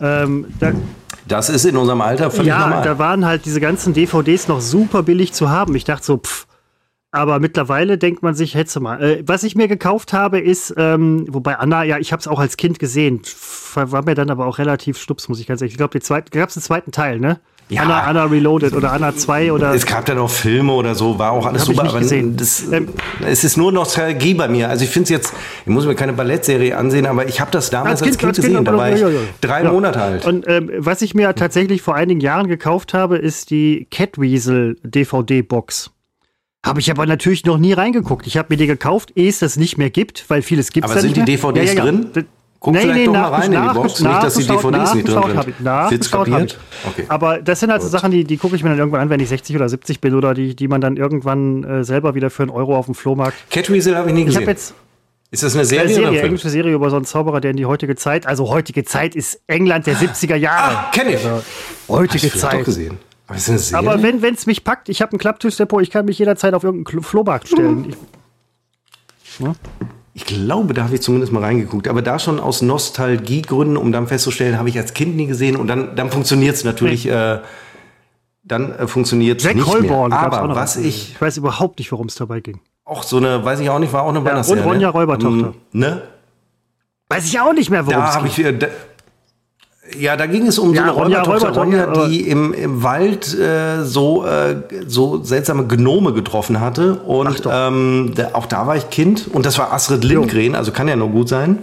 Ähm, 0.00 0.46
da, 0.60 0.72
das 1.28 1.48
ist 1.48 1.64
in 1.64 1.76
unserem 1.76 2.00
Alter 2.00 2.30
völlig 2.30 2.48
ja, 2.48 2.60
normal. 2.60 2.84
da 2.84 2.98
waren 2.98 3.24
halt 3.24 3.44
diese 3.44 3.60
ganzen 3.60 3.94
DVDs 3.94 4.48
noch 4.48 4.60
super 4.60 5.02
billig 5.02 5.32
zu 5.32 5.50
haben. 5.50 5.74
Ich 5.74 5.84
dachte 5.84 6.04
so, 6.04 6.18
pff. 6.18 6.46
Aber 7.12 7.38
mittlerweile 7.40 7.96
denkt 7.96 8.22
man 8.22 8.34
sich, 8.34 8.54
hätte 8.54 8.78
mal. 8.78 9.02
Äh, 9.02 9.22
was 9.26 9.42
ich 9.42 9.54
mir 9.54 9.68
gekauft 9.68 10.12
habe, 10.12 10.38
ist, 10.38 10.74
ähm, 10.76 11.24
wobei 11.30 11.56
Anna, 11.56 11.82
ja, 11.82 11.98
ich 11.98 12.12
habe 12.12 12.20
es 12.20 12.28
auch 12.28 12.38
als 12.38 12.58
Kind 12.58 12.78
gesehen, 12.78 13.22
war 13.74 14.04
mir 14.04 14.14
dann 14.14 14.28
aber 14.28 14.46
auch 14.46 14.58
relativ 14.58 14.98
stups, 14.98 15.28
muss 15.28 15.40
ich 15.40 15.46
ganz 15.46 15.62
ehrlich. 15.62 15.72
Ich 15.74 15.78
glaube, 15.78 15.98
gab 15.98 16.48
es 16.48 16.56
einen 16.56 16.62
zweiten 16.62 16.92
Teil, 16.92 17.18
ne? 17.18 17.40
Ja. 17.68 17.82
Anna, 17.82 18.02
Anna 18.02 18.24
Reloaded 18.24 18.74
oder 18.74 18.92
Anna 18.92 19.16
2 19.16 19.52
oder. 19.52 19.74
Es 19.74 19.84
gab 19.84 20.04
dann 20.04 20.18
auch 20.18 20.30
Filme 20.30 20.72
oder 20.72 20.94
so, 20.94 21.18
war 21.18 21.32
auch 21.32 21.46
alles 21.46 21.64
super, 21.64 21.82
nicht 21.82 21.90
aber 21.90 22.00
gesehen. 22.00 22.36
Das, 22.36 22.62
Ähm, 22.70 22.88
es 23.26 23.42
ist 23.42 23.56
nur 23.56 23.72
Nostalgie 23.72 24.34
bei 24.34 24.46
mir. 24.46 24.68
Also 24.68 24.84
ich 24.84 24.90
finde 24.90 25.04
es 25.04 25.10
jetzt, 25.10 25.34
ich 25.64 25.72
muss 25.72 25.84
mir 25.84 25.96
keine 25.96 26.12
Ballettserie 26.12 26.76
ansehen, 26.76 27.06
aber 27.06 27.26
ich 27.28 27.40
habe 27.40 27.50
das 27.50 27.70
damals 27.70 28.02
als 28.02 28.18
Kind, 28.18 28.36
gesehen, 28.36 28.64
da 28.64 28.76
war 28.76 28.92
ich 28.92 29.00
ja, 29.00 29.08
ja, 29.08 29.14
ja. 29.14 29.20
drei. 29.40 29.64
Monate 29.64 30.00
alt. 30.00 30.26
Und 30.26 30.46
ähm, 30.48 30.70
was 30.78 31.02
ich 31.02 31.14
mir 31.14 31.34
tatsächlich 31.34 31.82
vor 31.82 31.96
einigen 31.96 32.20
Jahren 32.20 32.46
gekauft 32.46 32.94
habe, 32.94 33.16
ist 33.16 33.50
die 33.50 33.88
Catweasel 33.90 34.76
DVD-Box. 34.84 35.90
Habe 36.64 36.80
ich 36.80 36.90
aber 36.90 37.06
natürlich 37.06 37.44
noch 37.44 37.58
nie 37.58 37.72
reingeguckt. 37.72 38.26
Ich 38.26 38.36
habe 38.36 38.48
mir 38.50 38.56
die 38.56 38.66
gekauft, 38.66 39.12
ehe 39.16 39.28
es 39.28 39.40
das 39.40 39.56
nicht 39.56 39.76
mehr 39.76 39.90
gibt, 39.90 40.24
weil 40.28 40.42
vieles 40.42 40.70
gibt 40.70 40.86
es 40.86 40.90
Aber 40.92 41.00
da 41.00 41.00
sind 41.00 41.16
nicht 41.16 41.28
die. 41.28 41.36
DVDs 41.36 41.74
drin? 41.74 42.10
Guck 42.58 42.76
vielleicht 42.76 43.06
doch 43.06 43.12
mal 43.12 43.28
rein 43.28 43.52
in 43.52 43.62
die 43.62 43.74
Box, 43.74 44.00
nicht, 44.00 44.22
dass 44.22 44.34
die 44.34 44.46
DVDs 44.46 44.94
nicht 44.94 45.08
drin 45.08 45.22
sind. 45.22 45.48
Ich, 45.48 45.60
nachgeschaut 45.60 46.26
Wird's 46.28 46.32
hab 46.32 46.44
ich. 46.44 46.58
Okay. 46.86 47.04
Aber 47.08 47.38
das 47.42 47.60
sind 47.60 47.70
halt 47.70 47.82
so 47.82 47.88
Sachen, 47.88 48.10
die, 48.10 48.24
die 48.24 48.36
gucke 48.36 48.56
ich 48.56 48.62
mir 48.62 48.70
dann 48.70 48.78
irgendwann 48.78 49.02
an, 49.02 49.10
wenn 49.10 49.20
ich 49.20 49.28
60 49.28 49.54
oder 49.56 49.68
70 49.68 50.00
bin 50.00 50.14
oder 50.14 50.34
die, 50.34 50.56
die 50.56 50.68
man 50.68 50.80
dann 50.80 50.96
irgendwann 50.96 51.64
äh, 51.64 51.84
selber 51.84 52.14
wieder 52.14 52.30
für 52.30 52.42
einen 52.42 52.50
Euro 52.50 52.76
auf 52.76 52.86
dem 52.86 52.94
Flohmarkt. 52.94 53.36
Catweasel 53.50 53.96
habe 53.96 54.08
ich 54.08 54.14
nie 54.14 54.20
Ich 54.20 54.26
gesehen. 54.26 54.42
habe 54.42 54.50
jetzt 54.52 54.74
ist 55.30 55.42
das 55.42 55.52
eine 55.54 55.60
eine 55.60 55.66
Serie, 55.68 55.84
oder 55.86 55.94
Serie, 55.94 56.12
Film? 56.12 56.24
englische 56.26 56.50
Serie 56.50 56.74
über 56.74 56.88
so 56.88 56.96
einen 56.96 57.04
Zauberer, 57.04 57.40
der 57.40 57.50
in 57.50 57.56
die 57.56 57.66
heutige 57.66 57.96
Zeit, 57.96 58.26
also 58.26 58.48
heutige 58.48 58.84
Zeit 58.84 59.14
ist 59.16 59.40
England 59.48 59.86
der 59.86 59.96
70er 59.96 60.36
Jahre. 60.36 60.76
Ah, 60.76 60.90
kenn 60.92 61.08
ich. 61.08 61.16
Also, 61.16 61.42
heutige 61.88 62.26
ich 62.26 62.32
vielleicht 62.32 62.44
doch 62.44 62.50
Zeit. 62.50 62.64
gesehen. 62.64 62.98
Aber 63.26 63.36
eine? 63.36 63.76
Aber 63.92 64.02
wenn 64.02 64.34
es 64.34 64.46
mich 64.46 64.62
packt, 64.62 64.88
ich 64.88 65.02
habe 65.02 65.12
einen 65.12 65.18
Klapptischdepot, 65.18 65.82
ich 65.82 65.90
kann 65.90 66.04
mich 66.04 66.18
jederzeit 66.18 66.54
auf 66.54 66.62
irgendeinen 66.62 67.02
Flohmarkt 67.02 67.48
stellen. 67.48 67.90
Ich, 67.90 67.96
Ich 70.18 70.24
glaube, 70.24 70.72
da 70.72 70.84
habe 70.84 70.94
ich 70.94 71.02
zumindest 71.02 71.30
mal 71.30 71.42
reingeguckt. 71.42 71.88
Aber 71.88 72.00
da 72.00 72.18
schon 72.18 72.40
aus 72.40 72.62
Nostalgiegründen, 72.62 73.76
um 73.76 73.92
dann 73.92 74.06
festzustellen, 74.06 74.58
habe 74.58 74.70
ich 74.70 74.78
als 74.78 74.94
Kind 74.94 75.14
nie 75.14 75.26
gesehen. 75.26 75.56
Und 75.56 75.66
dann, 75.66 75.94
dann 75.94 76.10
funktioniert 76.10 76.56
es 76.56 76.64
natürlich. 76.64 77.06
Äh, 77.06 77.40
dann 78.42 78.72
äh, 78.72 78.86
funktioniert 78.86 79.42
Jack 79.42 79.56
nicht 79.56 79.66
Holborn. 79.66 80.10
mehr. 80.10 80.18
Aber 80.20 80.54
was 80.56 80.76
ich 80.78 81.12
Ich 81.12 81.20
weiß 81.20 81.36
überhaupt 81.36 81.78
nicht, 81.80 81.92
worum 81.92 82.06
es 82.06 82.14
dabei 82.14 82.40
ging. 82.40 82.60
auch 82.86 83.02
so 83.02 83.18
eine, 83.18 83.44
weiß 83.44 83.60
ich 83.60 83.68
auch 83.68 83.78
nicht, 83.78 83.92
war 83.92 84.04
auch 84.04 84.08
eine 84.08 84.24
Weihnachtsserie. 84.24 84.62
und 84.62 84.68
Ronja 84.68 84.88
ne? 84.88 84.92
Räubertochter. 84.94 85.46
Ähm, 85.48 85.54
Ne? 85.72 86.02
Weiß 87.10 87.26
ich 87.26 87.38
auch 87.38 87.52
nicht 87.52 87.68
mehr, 87.68 87.86
worum 87.86 88.02
es 88.04 88.16
ging. 88.16 88.26
ich 88.26 88.38
wieder. 88.38 88.52
Da, 88.54 88.66
ja, 89.98 90.16
da 90.16 90.26
ging 90.26 90.46
es 90.46 90.58
um 90.58 90.74
Ja, 90.74 90.82
so 90.82 90.82
eine 90.82 90.92
Ronja 90.92 91.22
Ronja, 91.22 91.84
aber- 91.88 92.08
die 92.08 92.22
im, 92.28 92.52
im 92.52 92.82
Wald 92.82 93.36
äh, 93.38 93.84
so, 93.84 94.24
äh, 94.26 94.56
so 94.86 95.22
seltsame 95.22 95.66
Gnome 95.66 96.12
getroffen 96.12 96.60
hatte. 96.60 96.94
Und 96.94 97.42
ähm, 97.50 98.12
da, 98.14 98.30
auch 98.32 98.46
da 98.46 98.66
war 98.66 98.76
ich 98.76 98.90
Kind. 98.90 99.28
Und 99.32 99.46
das 99.46 99.58
war 99.58 99.72
Astrid 99.72 100.04
Lindgren, 100.04 100.54
also 100.54 100.72
kann 100.72 100.88
ja 100.88 100.96
nur 100.96 101.08
gut 101.10 101.28
sein. 101.28 101.58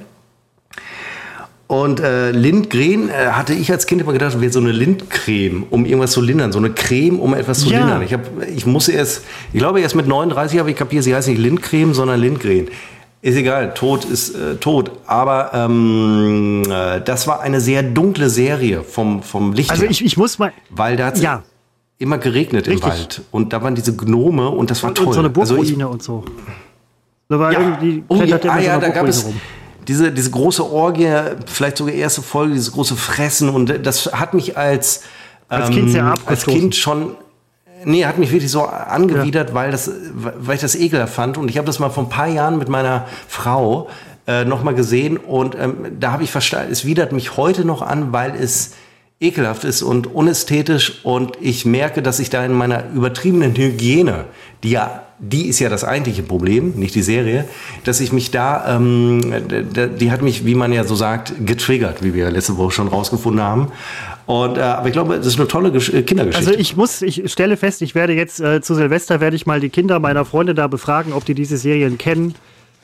Und 1.68 2.02
äh, 2.02 2.32
Lindgren 2.32 3.10
äh, 3.10 3.30
hatte 3.32 3.54
ich 3.54 3.72
als 3.72 3.88
Kind 3.88 4.02
immer 4.02 4.14
gedacht, 4.14 4.40
wäre 4.40 4.52
so 4.52 4.60
eine 4.60 4.72
Lindcreme, 4.72 5.64
um 5.70 5.86
irgendwas 5.86 6.12
zu 6.12 6.22
lindern. 6.22 6.52
So 6.52 6.60
eine 6.60 6.70
Creme, 6.70 7.20
um 7.20 7.34
etwas 7.34 7.60
zu 7.62 7.70
Ja. 7.70 7.80
lindern. 7.80 8.02
Ich, 8.04 8.14
hab, 8.14 8.22
ich 8.54 8.66
muss 8.66 8.90
erst, 8.90 9.24
ich 9.54 9.60
glaube 9.60 9.80
erst 9.82 9.96
mit 9.96 10.08
39 10.08 10.60
habe 10.60 10.70
ich 10.70 10.76
kapiert, 10.78 11.04
sie 11.04 11.16
heißt 11.16 11.28
nicht 11.30 11.40
Lindcreme, 11.40 11.94
sondern 11.94 12.20
Lindgren. 12.20 12.68
Ist 13.24 13.38
egal, 13.38 13.74
tot 13.74 14.04
ist 14.04 14.36
äh, 14.36 14.56
tot. 14.58 14.92
Aber 15.08 15.52
ähm, 15.54 16.62
äh, 16.70 17.00
das 17.00 17.26
war 17.26 17.40
eine 17.40 17.62
sehr 17.62 17.82
dunkle 17.82 18.30
Serie 18.30 18.84
vom, 18.84 19.24
vom 19.24 19.54
Licht 19.54 19.72
Also 19.72 19.84
her. 19.84 19.92
ich, 19.92 20.04
ich 20.04 20.18
muss 20.18 20.38
mal. 20.40 20.52
weil 20.70 20.98
da 20.98 21.06
hat 21.06 21.18
Ja. 21.20 21.42
immer 22.00 22.18
geregnet 22.18 22.68
Richtig. 22.68 22.84
im 22.84 22.90
Wald. 22.90 23.22
Und 23.32 23.54
da 23.54 23.64
waren 23.64 23.76
diese 23.76 23.96
Gnome 23.96 24.50
und 24.50 24.70
das 24.70 24.84
war 24.84 24.90
Und, 24.90 24.96
toll. 24.98 25.08
und 25.08 25.14
so 25.14 25.20
eine 25.22 25.30
Also 25.40 25.56
Burgruine 25.56 25.88
und 25.88 26.04
so. 26.04 26.26
Da 27.30 27.40
war 27.40 27.54
ja. 27.54 27.60
irgendwie. 27.62 28.04
Oh, 28.10 28.16
ja, 28.22 28.38
ah, 28.46 28.60
ja 28.60 28.78
da 28.78 28.90
gab 28.90 29.08
es 29.08 29.24
rum. 29.26 29.40
diese, 29.88 30.12
diese 30.12 30.30
große 30.30 30.70
Orgie, 30.70 31.08
vielleicht 31.46 31.78
sogar 31.78 31.94
erste 31.96 32.22
Folge, 32.22 32.56
dieses 32.56 32.74
große 32.74 32.98
Fressen. 32.98 33.48
Und 33.48 33.86
das 33.86 34.12
hat 34.12 34.34
mich 34.34 34.58
als, 34.58 35.04
Als 35.48 35.70
Kind 35.70 35.92
sehr 35.92 36.04
als 36.08 36.20
abgestoßen. 36.20 36.60
Kind 36.60 36.76
schon. 36.76 37.16
Nee, 37.86 38.06
hat 38.06 38.18
mich 38.18 38.32
wirklich 38.32 38.52
so 38.52 38.64
angewidert, 38.64 39.54
weil, 39.54 39.72
das, 39.72 39.92
weil 40.14 40.56
ich 40.56 40.62
das 40.62 40.76
ekelhaft 40.76 41.14
fand. 41.14 41.38
Und 41.38 41.50
ich 41.50 41.58
habe 41.58 41.66
das 41.66 41.80
mal 41.80 41.90
vor 41.90 42.04
ein 42.04 42.10
paar 42.10 42.28
Jahren 42.28 42.58
mit 42.58 42.70
meiner 42.70 43.08
Frau 43.28 43.90
äh, 44.28 44.46
noch 44.46 44.64
mal 44.64 44.74
gesehen. 44.74 45.18
Und 45.18 45.56
ähm, 45.56 45.98
da 46.00 46.12
habe 46.12 46.24
ich 46.24 46.32
verstanden, 46.32 46.72
es 46.72 46.86
widert 46.86 47.12
mich 47.12 47.38
heute 47.38 47.66
noch 47.66 47.82
an, 47.82 48.14
weil 48.14 48.36
es 48.36 48.74
ekelhaft 49.20 49.64
ist 49.64 49.82
und 49.82 50.08
unästhetisch. 50.08 51.04
Und 51.04 51.38
ich 51.42 51.66
merke, 51.66 52.02
dass 52.02 52.20
ich 52.20 52.30
da 52.30 52.46
in 52.46 52.54
meiner 52.54 52.90
übertriebenen 52.94 53.56
Hygiene, 53.56 54.26
die 54.64 54.72
ja 54.72 55.04
die 55.32 55.48
ist 55.48 55.60
ja 55.60 55.70
das 55.70 55.84
eigentliche 55.84 56.22
Problem, 56.22 56.74
nicht 56.76 56.96
die 56.96 57.02
Serie, 57.02 57.46
dass 57.86 58.02
ich 58.02 58.12
mich 58.12 58.32
da, 58.32 58.76
ähm, 58.76 59.22
die 60.00 60.12
hat 60.12 60.22
mich, 60.22 60.46
wie 60.46 60.56
man 60.56 60.74
ja 60.74 60.84
so 60.84 60.96
sagt, 60.96 61.34
getriggert, 61.46 62.04
wie 62.04 62.14
wir 62.14 62.30
letzte 62.30 62.58
Woche 62.58 62.72
schon 62.72 62.88
rausgefunden 62.90 63.42
haben. 63.42 63.68
Und, 64.26 64.58
äh, 64.58 64.62
aber 64.62 64.88
ich 64.88 64.94
glaube, 64.94 65.18
das 65.18 65.28
ist 65.28 65.40
eine 65.40 65.48
tolle 65.48 65.72
Gesch 65.72 65.90
äh, 65.90 66.04
Kindergeschichte. 66.04 66.50
Also 66.50 66.60
ich 66.60 66.76
muss, 66.76 67.02
ich 67.02 67.32
stelle 67.32 67.58
fest, 67.58 67.82
ich 67.82 67.96
werde 67.96 68.14
jetzt 68.14 68.40
äh, 68.40 68.62
zu 68.62 68.76
Silvester 68.76 69.20
werde 69.20 69.36
ich 69.36 69.46
mal 69.46 69.60
die 69.60 69.70
Kinder 69.70 70.00
meiner 70.00 70.26
Freunde 70.26 70.54
da 70.54 70.68
befragen, 70.68 71.14
ob 71.14 71.26
die 71.26 71.36
diese 71.36 71.58
Serien 71.58 71.98
kennen 71.98 72.36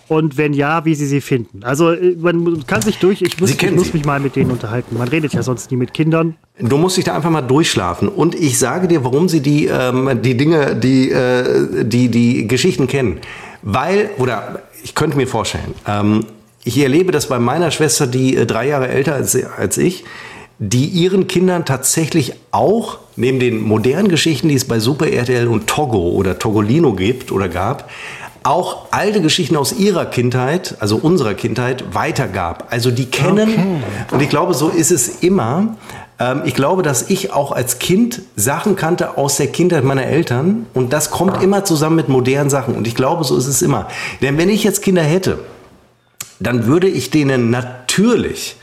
und 0.09 0.37
wenn 0.37 0.53
ja, 0.53 0.85
wie 0.85 0.95
sie 0.95 1.05
sie 1.05 1.21
finden. 1.21 1.63
Also 1.63 1.91
äh, 1.91 2.15
man 2.19 2.65
kann 2.65 2.81
sich 2.81 2.97
durch, 2.97 3.21
ich 3.21 3.39
muss, 3.39 3.51
ich 3.51 3.71
muss 3.71 3.93
mich 3.93 4.05
mal 4.05 4.19
mit 4.19 4.35
denen 4.35 4.51
unterhalten. 4.51 4.97
Man 4.97 5.07
redet 5.07 5.33
ja 5.33 5.43
sonst 5.43 5.71
nie 5.71 5.77
mit 5.77 5.93
Kindern. 5.93 6.35
Du 6.59 6.77
musst 6.77 6.97
dich 6.97 7.05
da 7.05 7.15
einfach 7.15 7.29
mal 7.29 7.41
durchschlafen. 7.41 8.09
Und 8.09 8.35
ich 8.35 8.57
sage 8.57 8.87
dir, 8.87 9.03
warum 9.03 9.29
sie 9.29 9.41
die, 9.41 9.67
ähm, 9.67 10.21
die 10.21 10.35
Dinge, 10.35 10.75
die, 10.75 11.11
äh, 11.11 11.85
die, 11.85 12.09
die 12.09 12.47
Geschichten 12.47 12.87
kennen. 12.87 13.19
Weil, 13.61 14.09
oder 14.17 14.63
ich 14.83 14.95
könnte 14.95 15.15
mir 15.15 15.27
vorstellen, 15.27 15.75
ähm, 15.87 16.25
ich 16.63 16.77
erlebe 16.79 17.11
das 17.11 17.27
bei 17.27 17.39
meiner 17.39 17.71
Schwester, 17.71 18.07
die 18.07 18.35
äh, 18.35 18.45
drei 18.45 18.67
Jahre 18.67 18.87
älter 18.87 19.13
als, 19.13 19.37
als 19.57 19.77
ich, 19.77 20.05
die 20.59 20.85
ihren 20.85 21.27
Kindern 21.27 21.63
tatsächlich 21.65 22.33
auch 22.51 22.99
neben 23.15 23.39
den 23.39 23.61
modernen 23.61 24.09
Geschichten, 24.09 24.49
die 24.49 24.55
es 24.55 24.65
bei 24.65 24.79
Super 24.79 25.07
RTL 25.07 25.47
und 25.47 25.67
Togo 25.67 26.09
oder 26.09 26.37
Togolino 26.37 26.93
gibt 26.93 27.31
oder 27.31 27.47
gab, 27.47 27.89
auch 28.43 28.87
alte 28.91 29.21
Geschichten 29.21 29.55
aus 29.55 29.73
ihrer 29.73 30.05
Kindheit, 30.05 30.75
also 30.79 30.97
unserer 30.97 31.33
Kindheit, 31.33 31.93
weitergab. 31.93 32.67
Also 32.69 32.91
die 32.91 33.05
kennen, 33.05 33.49
okay. 33.49 33.81
und 34.11 34.21
ich 34.21 34.29
glaube, 34.29 34.53
so 34.53 34.69
ist 34.69 34.91
es 34.91 35.21
immer. 35.21 35.75
Ähm, 36.19 36.41
ich 36.45 36.53
glaube, 36.53 36.81
dass 36.81 37.09
ich 37.09 37.33
auch 37.33 37.51
als 37.51 37.79
Kind 37.79 38.21
Sachen 38.35 38.75
kannte 38.75 39.17
aus 39.17 39.37
der 39.37 39.47
Kindheit 39.47 39.83
meiner 39.83 40.05
Eltern 40.05 40.67
und 40.73 40.93
das 40.93 41.11
kommt 41.11 41.43
immer 41.43 41.65
zusammen 41.65 41.95
mit 41.95 42.09
modernen 42.09 42.49
Sachen. 42.49 42.75
Und 42.75 42.87
ich 42.87 42.95
glaube, 42.95 43.23
so 43.23 43.37
ist 43.37 43.47
es 43.47 43.61
immer. 43.61 43.87
Denn 44.21 44.37
wenn 44.37 44.49
ich 44.49 44.63
jetzt 44.63 44.81
Kinder 44.81 45.03
hätte, 45.03 45.39
dann 46.39 46.65
würde 46.65 46.87
ich 46.87 47.09
denen 47.11 47.49
natürlich 47.49 48.55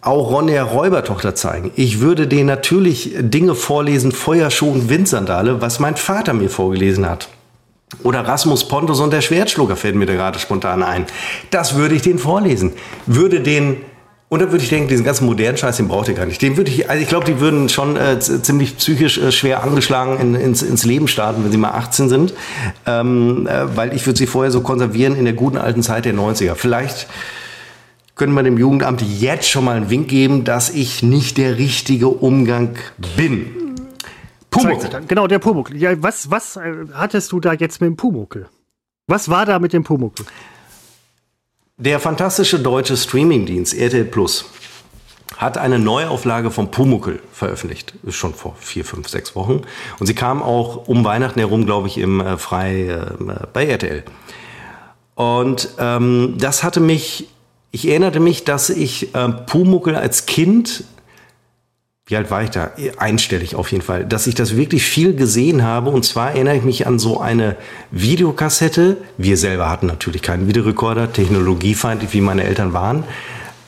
auch 0.00 0.30
Ronja 0.30 0.62
Räubertochter 0.62 1.34
zeigen. 1.34 1.72
Ich 1.74 2.00
würde 2.00 2.28
denen 2.28 2.46
natürlich 2.46 3.12
Dinge 3.18 3.56
vorlesen, 3.56 4.12
Feuerschuh 4.12 4.70
und 4.70 4.88
Windsandale, 4.88 5.60
was 5.60 5.80
mein 5.80 5.96
Vater 5.96 6.32
mir 6.34 6.48
vorgelesen 6.48 7.08
hat. 7.08 7.28
Oder 8.02 8.20
Rasmus 8.20 8.68
Pontus 8.68 9.00
und 9.00 9.12
der 9.12 9.22
Schwertschlucker 9.22 9.76
fällt 9.76 9.94
mir 9.94 10.06
da 10.06 10.14
gerade 10.14 10.38
spontan 10.38 10.82
ein. 10.82 11.06
Das 11.50 11.74
würde 11.74 11.94
ich 11.94 12.02
denen 12.02 12.18
vorlesen. 12.18 12.72
Würde 13.06 13.40
den 13.40 13.78
und 14.30 14.42
dann 14.42 14.50
würde 14.50 14.62
ich 14.62 14.68
denken, 14.68 14.88
diesen 14.88 15.06
ganzen 15.06 15.24
modernen 15.24 15.56
Scheiß, 15.56 15.78
den 15.78 15.88
braucht 15.88 16.08
ihr 16.08 16.14
gar 16.14 16.26
nicht. 16.26 16.42
Den 16.42 16.58
würde 16.58 16.70
ich, 16.70 16.90
also 16.90 17.02
ich 17.02 17.08
glaube, 17.08 17.24
die 17.24 17.40
würden 17.40 17.70
schon 17.70 17.96
äh, 17.96 18.18
ziemlich 18.20 18.76
psychisch 18.76 19.16
äh, 19.16 19.32
schwer 19.32 19.62
angeschlagen 19.62 20.18
in, 20.20 20.34
ins, 20.34 20.60
ins 20.60 20.84
Leben 20.84 21.08
starten, 21.08 21.44
wenn 21.44 21.50
sie 21.50 21.56
mal 21.56 21.70
18 21.70 22.10
sind. 22.10 22.34
Ähm, 22.84 23.46
äh, 23.46 23.74
weil 23.74 23.94
ich 23.94 24.04
würde 24.06 24.18
sie 24.18 24.26
vorher 24.26 24.50
so 24.50 24.60
konservieren 24.60 25.16
in 25.16 25.24
der 25.24 25.32
guten 25.32 25.56
alten 25.56 25.82
Zeit 25.82 26.04
der 26.04 26.12
90er. 26.12 26.56
Vielleicht 26.56 27.06
können 28.16 28.34
wir 28.34 28.42
dem 28.42 28.58
Jugendamt 28.58 29.00
jetzt 29.00 29.48
schon 29.48 29.64
mal 29.64 29.76
einen 29.76 29.88
Wink 29.88 30.08
geben, 30.08 30.44
dass 30.44 30.68
ich 30.68 31.02
nicht 31.02 31.38
der 31.38 31.56
richtige 31.56 32.08
Umgang 32.08 32.76
bin. 33.16 33.46
Pumuckel. 34.50 35.04
Genau, 35.06 35.26
der 35.26 35.38
Pumuckel. 35.38 35.76
Ja, 35.76 36.02
was, 36.02 36.30
was 36.30 36.56
äh, 36.56 36.86
hattest 36.92 37.32
du 37.32 37.40
da 37.40 37.52
jetzt 37.52 37.80
mit 37.80 37.88
dem 37.88 37.96
Pumuckel? 37.96 38.48
Was 39.06 39.28
war 39.28 39.46
da 39.46 39.58
mit 39.58 39.72
dem 39.72 39.84
Pumuckel? 39.84 40.26
Der 41.76 42.00
fantastische 42.00 42.58
deutsche 42.58 42.96
Streamingdienst 42.96 43.74
RTL 43.74 44.04
Plus 44.04 44.46
hat 45.36 45.56
eine 45.56 45.78
Neuauflage 45.78 46.50
von 46.50 46.70
Pumuckel 46.70 47.20
veröffentlicht. 47.32 47.94
Ist 48.02 48.16
schon 48.16 48.34
vor 48.34 48.56
vier, 48.58 48.84
fünf, 48.84 49.08
sechs 49.08 49.36
Wochen. 49.36 49.62
Und 50.00 50.06
sie 50.06 50.14
kam 50.14 50.42
auch 50.42 50.88
um 50.88 51.04
Weihnachten 51.04 51.38
herum, 51.38 51.64
glaube 51.64 51.86
ich, 51.86 51.98
im 51.98 52.20
äh, 52.20 52.36
Frei 52.36 52.88
äh, 52.88 53.46
bei 53.52 53.66
RTL. 53.66 54.02
Und 55.14 55.68
ähm, 55.78 56.34
das 56.38 56.64
hatte 56.64 56.80
mich, 56.80 57.28
ich 57.70 57.88
erinnerte 57.88 58.18
mich, 58.18 58.44
dass 58.44 58.70
ich 58.70 59.14
äh, 59.14 59.28
Pumuckel 59.28 59.94
als 59.94 60.26
Kind 60.26 60.84
wie 62.08 62.16
alt 62.16 62.30
war 62.30 62.42
ich 62.42 62.48
da? 62.48 62.72
Einstellig 62.96 63.54
auf 63.54 63.70
jeden 63.70 63.84
Fall, 63.84 64.06
dass 64.06 64.26
ich 64.26 64.34
das 64.34 64.56
wirklich 64.56 64.82
viel 64.82 65.14
gesehen 65.14 65.62
habe. 65.62 65.90
Und 65.90 66.06
zwar 66.06 66.32
erinnere 66.32 66.56
ich 66.56 66.62
mich 66.62 66.86
an 66.86 66.98
so 66.98 67.20
eine 67.20 67.56
Videokassette. 67.90 68.96
Wir 69.18 69.36
selber 69.36 69.68
hatten 69.68 69.86
natürlich 69.86 70.22
keinen 70.22 70.48
Videorekorder, 70.48 71.12
technologiefeindlich, 71.12 72.14
wie 72.14 72.22
meine 72.22 72.44
Eltern 72.44 72.72
waren. 72.72 73.04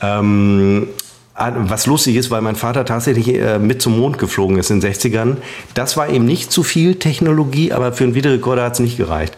Ähm, 0.01 0.87
was 1.35 1.85
lustig 1.85 2.15
ist, 2.15 2.31
weil 2.31 2.41
mein 2.41 2.55
Vater 2.55 2.83
tatsächlich 2.83 3.27
äh, 3.29 3.59
mit 3.59 3.79
zum 3.79 3.99
Mond 3.99 4.17
geflogen 4.17 4.57
ist 4.57 4.71
in 4.71 4.79
den 4.81 4.91
60ern. 4.91 5.37
Das 5.75 5.95
war 5.95 6.09
eben 6.09 6.25
nicht 6.25 6.51
zu 6.51 6.63
viel 6.63 6.95
Technologie, 6.95 7.71
aber 7.71 7.93
für 7.93 8.05
einen 8.05 8.15
Videorekorder 8.15 8.63
hat 8.63 8.73
es 8.73 8.79
nicht 8.79 8.97
gereicht. 8.97 9.37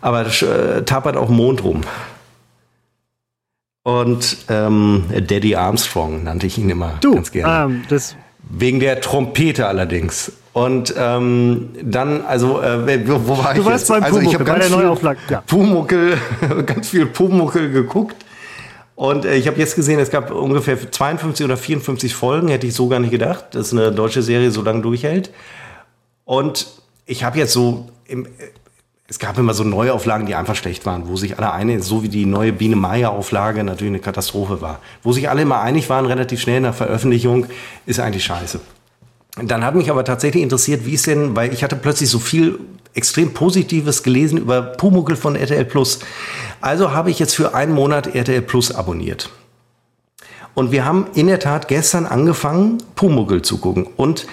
Aber 0.00 0.26
äh, 0.26 0.82
tapert 0.82 1.16
auch 1.16 1.28
Mond 1.28 1.62
rum. 1.62 1.82
Und 3.84 4.38
ähm, 4.48 5.04
Daddy 5.08 5.54
Armstrong 5.54 6.24
nannte 6.24 6.46
ich 6.48 6.58
ihn 6.58 6.68
immer 6.68 6.98
du, 7.00 7.14
ganz 7.14 7.30
gerne. 7.30 7.74
Ähm, 7.74 7.82
das 7.88 8.16
Wegen 8.50 8.80
der 8.80 9.00
Trompete 9.00 9.66
allerdings. 9.66 10.32
Und 10.52 10.92
ähm, 10.98 11.68
dann, 11.82 12.22
also, 12.26 12.60
äh, 12.60 13.06
wo, 13.06 13.28
wo 13.28 13.38
war 13.38 13.54
du 13.54 13.60
ich 13.60 13.66
warst 13.66 13.88
jetzt? 13.88 14.00
Beim 14.00 14.02
also 14.02 14.20
ich 14.20 14.34
habe 14.34 14.44
ganz 14.44 14.66
viel 14.66 15.16
ja. 15.28 15.40
Pumuckel, 15.46 16.18
ganz 16.66 16.88
viel 16.88 17.06
Pumuckel 17.06 17.70
geguckt. 17.70 18.16
Und 18.96 19.24
äh, 19.24 19.36
ich 19.36 19.46
habe 19.46 19.58
jetzt 19.58 19.76
gesehen, 19.76 20.00
es 20.00 20.10
gab 20.10 20.32
ungefähr 20.32 20.76
52 20.90 21.44
oder 21.44 21.56
54 21.56 22.14
Folgen, 22.14 22.48
hätte 22.48 22.66
ich 22.66 22.74
so 22.74 22.88
gar 22.88 22.98
nicht 22.98 23.12
gedacht, 23.12 23.54
dass 23.54 23.72
eine 23.72 23.92
deutsche 23.92 24.22
Serie 24.22 24.50
so 24.50 24.62
lange 24.62 24.82
durchhält. 24.82 25.30
Und 26.24 26.66
ich 27.06 27.24
habe 27.24 27.38
jetzt 27.38 27.52
so 27.52 27.88
im, 28.06 28.26
es 29.10 29.18
gab 29.18 29.36
immer 29.38 29.54
so 29.54 29.64
Neuauflagen, 29.64 30.26
die 30.26 30.36
einfach 30.36 30.54
schlecht 30.54 30.86
waren, 30.86 31.08
wo 31.08 31.16
sich 31.16 31.36
alle 31.36 31.52
einig, 31.52 31.82
so 31.82 32.04
wie 32.04 32.08
die 32.08 32.26
neue 32.26 32.52
Biene 32.52 32.76
Meier 32.76 33.10
Auflage 33.10 33.64
natürlich 33.64 33.90
eine 33.90 33.98
Katastrophe 33.98 34.60
war, 34.60 34.78
wo 35.02 35.12
sich 35.12 35.28
alle 35.28 35.42
immer 35.42 35.60
einig 35.60 35.90
waren, 35.90 36.06
relativ 36.06 36.40
schnell 36.40 36.60
nach 36.60 36.74
Veröffentlichung, 36.74 37.46
ist 37.86 37.98
eigentlich 37.98 38.24
scheiße. 38.24 38.60
Dann 39.42 39.64
hat 39.64 39.74
mich 39.74 39.90
aber 39.90 40.04
tatsächlich 40.04 40.44
interessiert, 40.44 40.86
wie 40.86 40.94
es 40.94 41.02
denn, 41.02 41.34
weil 41.34 41.52
ich 41.52 41.64
hatte 41.64 41.74
plötzlich 41.74 42.08
so 42.08 42.20
viel 42.20 42.60
extrem 42.94 43.34
Positives 43.34 44.04
gelesen 44.04 44.38
über 44.38 44.62
Pumuckl 44.62 45.16
von 45.16 45.34
RTL 45.34 45.64
Plus. 45.64 45.98
Also 46.60 46.92
habe 46.92 47.10
ich 47.10 47.18
jetzt 47.18 47.34
für 47.34 47.52
einen 47.52 47.72
Monat 47.72 48.14
RTL 48.14 48.42
Plus 48.42 48.72
abonniert. 48.72 49.30
Und 50.54 50.70
wir 50.70 50.84
haben 50.84 51.06
in 51.14 51.26
der 51.26 51.40
Tat 51.40 51.66
gestern 51.66 52.06
angefangen, 52.06 52.78
Pumuckl 52.94 53.42
zu 53.42 53.58
gucken. 53.58 53.88
Und 53.96 54.26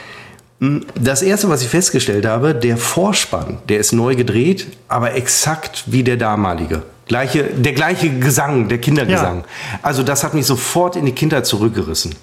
das 0.60 1.22
erste, 1.22 1.50
was 1.50 1.62
ich 1.62 1.70
festgestellt 1.70 2.26
habe, 2.26 2.56
der 2.56 2.78
Vorspann, 2.78 3.60
der 3.70 3.80
ist 3.80 3.92
neu 3.92 4.16
gedreht, 4.16 4.68
aber 4.88 5.14
exakt 5.14 5.84
wie 5.86 6.04
der 6.04 6.18
damalige. 6.18 6.82
Gleiche, 7.06 7.44
der 7.44 7.74
gleiche 7.74 8.20
Gesang, 8.20 8.68
der 8.68 8.80
Kindergesang. 8.80 9.40
Ja. 9.40 9.80
Also 9.84 10.04
das 10.04 10.24
hat 10.24 10.34
mich 10.34 10.46
sofort 10.46 10.96
in 10.96 11.06
die 11.06 11.12
Kindheit 11.12 11.46
zurückgerissen. 11.46 12.16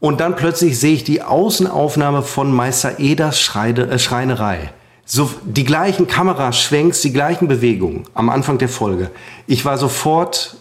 Und 0.00 0.20
dann 0.20 0.34
plötzlich 0.34 0.78
sehe 0.78 0.94
ich 0.94 1.04
die 1.04 1.22
Außenaufnahme 1.22 2.22
von 2.22 2.52
Meister 2.52 2.98
Eders 2.98 3.40
Schreide, 3.40 3.88
äh, 3.88 3.98
Schreinerei. 3.98 4.72
So, 5.06 5.30
die 5.44 5.64
gleichen 5.64 6.08
Kameraschwenks, 6.08 7.00
die 7.00 7.12
gleichen 7.12 7.46
Bewegungen 7.46 8.04
am 8.12 8.28
Anfang 8.28 8.58
der 8.58 8.68
Folge. 8.68 9.10
Ich 9.46 9.64
war 9.64 9.78
sofort 9.78 10.56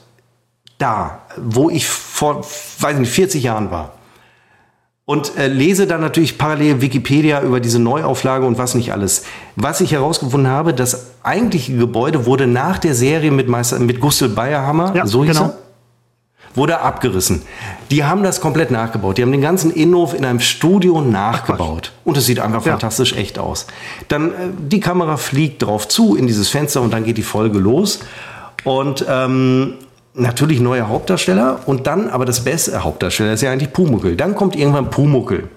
da, 0.78 1.24
wo 1.38 1.70
ich 1.70 1.88
vor, 1.88 2.46
weiß 2.80 3.00
nicht, 3.00 3.12
40 3.12 3.44
Jahren 3.44 3.72
war 3.72 3.94
und 5.12 5.38
äh, 5.38 5.48
lese 5.48 5.88
dann 5.88 6.00
natürlich 6.00 6.38
parallel 6.38 6.80
Wikipedia 6.80 7.42
über 7.42 7.60
diese 7.60 7.80
Neuauflage 7.80 8.46
und 8.46 8.58
was 8.58 8.76
nicht 8.76 8.94
alles. 8.94 9.26
Was 9.58 9.82
ich 9.82 9.92
herausgefunden 9.92 10.50
habe, 10.50 10.74
das 10.74 11.08
eigentliche 11.22 11.76
Gebäude 11.76 12.26
wurde 12.26 12.48
nach 12.48 12.78
der 12.78 12.96
Serie 12.96 13.30
mit, 13.30 13.50
Meister, 13.50 13.78
mit 13.80 14.00
Gustl 14.00 14.30
Bayerhammer, 14.30 14.96
ja, 14.96 15.06
so 15.06 15.26
hieß 15.26 15.36
genau. 15.36 15.50
er, 15.50 15.58
wurde 16.56 16.80
abgerissen. 16.80 17.42
Die 17.90 18.06
haben 18.06 18.24
das 18.24 18.40
komplett 18.40 18.72
nachgebaut. 18.72 19.18
Die 19.18 19.22
haben 19.22 19.34
den 19.34 19.42
ganzen 19.42 19.72
Innenhof 19.74 20.14
in 20.14 20.24
einem 20.24 20.40
Studio 20.40 21.02
nachgebaut. 21.02 21.92
Und 22.06 22.16
es 22.16 22.26
sieht 22.26 22.40
einfach 22.40 22.66
ja. 22.66 22.72
fantastisch 22.72 23.12
echt 23.12 23.38
aus. 23.38 23.68
Dann 24.08 24.30
äh, 24.30 24.36
die 24.62 24.80
Kamera 24.80 25.18
fliegt 25.18 25.62
drauf 25.62 25.90
zu 25.90 26.16
in 26.16 26.26
dieses 26.26 26.48
Fenster 26.48 26.82
und 26.82 26.94
dann 26.94 27.04
geht 27.04 27.18
die 27.18 27.24
Folge 27.24 27.60
los. 27.60 28.00
Und 28.64 29.06
ähm, 29.10 29.74
natürlich 30.14 30.60
neue 30.60 30.88
Hauptdarsteller 30.88 31.60
und 31.66 31.88
dann 31.88 32.10
aber 32.10 32.26
das 32.26 32.44
beste 32.44 32.84
Hauptdarsteller 32.84 33.34
ist 33.34 33.42
ja 33.42 33.52
eigentlich 33.52 33.74
Pumuckel. 33.74 34.16
Dann 34.16 34.36
kommt 34.36 34.56
irgendwann 34.56 34.90
Pumuckel. 34.90 35.50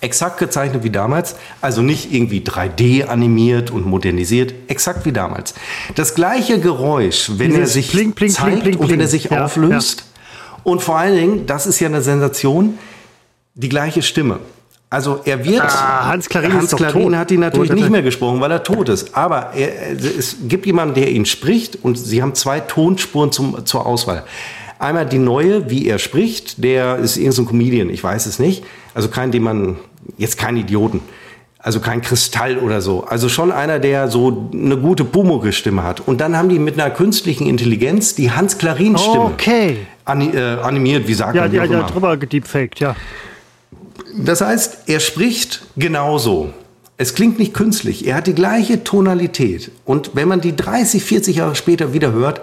Exakt 0.00 0.38
gezeichnet 0.38 0.82
wie 0.84 0.90
damals, 0.90 1.36
also 1.60 1.80
nicht 1.80 2.12
irgendwie 2.12 2.40
3D 2.40 3.06
animiert 3.06 3.70
und 3.70 3.86
modernisiert, 3.86 4.52
exakt 4.68 5.06
wie 5.06 5.12
damals. 5.12 5.54
Das 5.94 6.14
gleiche 6.14 6.60
Geräusch, 6.60 7.30
wenn 7.36 7.50
Dieses 7.50 7.60
er 7.60 7.66
sich 7.66 7.90
pling, 7.90 8.12
pling, 8.12 8.30
zeigt 8.30 8.62
pling, 8.62 8.76
und 8.76 8.90
wenn 8.90 9.00
er 9.00 9.08
sich 9.08 9.24
ja, 9.30 9.44
auflöst. 9.44 10.00
Ja. 10.00 10.60
Und 10.64 10.82
vor 10.82 10.98
allen 10.98 11.16
Dingen, 11.16 11.46
das 11.46 11.66
ist 11.66 11.80
ja 11.80 11.88
eine 11.88 12.02
Sensation, 12.02 12.78
die 13.54 13.68
gleiche 13.68 14.02
Stimme. 14.02 14.40
Also 14.88 15.20
er 15.24 15.44
wird. 15.44 15.62
Ah, 15.62 16.06
Hans 16.06 16.28
Klarin, 16.28 16.54
Hans 16.54 16.70
Klarin 16.70 17.18
hat 17.18 17.30
ihn 17.30 17.40
natürlich 17.40 17.72
nicht 17.72 17.90
mehr 17.90 18.02
gesprochen, 18.02 18.40
weil 18.40 18.50
er 18.52 18.62
tot 18.62 18.88
ist. 18.88 19.16
Aber 19.16 19.52
er, 19.54 19.92
es 19.92 20.36
gibt 20.46 20.64
jemanden, 20.66 20.94
der 20.94 21.10
ihn 21.10 21.26
spricht 21.26 21.76
und 21.82 21.98
sie 21.98 22.22
haben 22.22 22.34
zwei 22.34 22.60
Tonspuren 22.60 23.32
zum, 23.32 23.66
zur 23.66 23.84
Auswahl. 23.84 24.24
Einmal 24.78 25.06
die 25.06 25.18
neue, 25.18 25.70
wie 25.70 25.88
er 25.88 25.98
spricht, 25.98 26.62
der 26.62 26.98
ist 26.98 27.16
irgendein 27.16 27.32
so 27.32 27.44
Comedian, 27.46 27.90
ich 27.90 28.04
weiß 28.04 28.26
es 28.26 28.38
nicht. 28.38 28.62
Also 28.94 29.08
kein, 29.08 29.30
den 29.32 29.42
man, 29.42 29.76
jetzt 30.18 30.38
kein 30.38 30.56
Idioten. 30.56 31.00
Also 31.58 31.80
kein 31.80 32.00
Kristall 32.00 32.58
oder 32.58 32.80
so. 32.80 33.04
Also 33.04 33.28
schon 33.28 33.50
einer, 33.50 33.80
der 33.80 34.08
so 34.08 34.50
eine 34.52 34.76
gute 34.76 35.04
Pumuckl-Stimme 35.04 35.82
hat. 35.82 36.00
Und 36.00 36.20
dann 36.20 36.36
haben 36.36 36.48
die 36.48 36.60
mit 36.60 36.78
einer 36.78 36.90
künstlichen 36.90 37.48
Intelligenz 37.48 38.14
die 38.14 38.30
Hans-Klarin-Stimme 38.30 39.24
okay. 39.24 39.78
äh, 40.06 40.40
animiert, 40.62 41.08
wie 41.08 41.14
sagt 41.14 41.34
ja, 41.34 41.42
man. 41.42 41.52
Ja, 41.52 41.64
ja, 41.64 41.82
drüber 41.82 42.16
gedeepfaked, 42.18 42.78
ja. 42.78 42.94
Das 44.16 44.40
heißt, 44.40 44.78
er 44.86 45.00
spricht 45.00 45.62
genauso. 45.76 46.52
Es 46.96 47.14
klingt 47.14 47.38
nicht 47.38 47.52
künstlich. 47.52 48.06
Er 48.06 48.16
hat 48.16 48.26
die 48.26 48.34
gleiche 48.34 48.82
Tonalität. 48.82 49.70
Und 49.84 50.12
wenn 50.14 50.28
man 50.28 50.40
die 50.40 50.56
30, 50.56 51.04
40 51.04 51.36
Jahre 51.36 51.54
später 51.54 51.92
wieder 51.92 52.12
hört, 52.12 52.40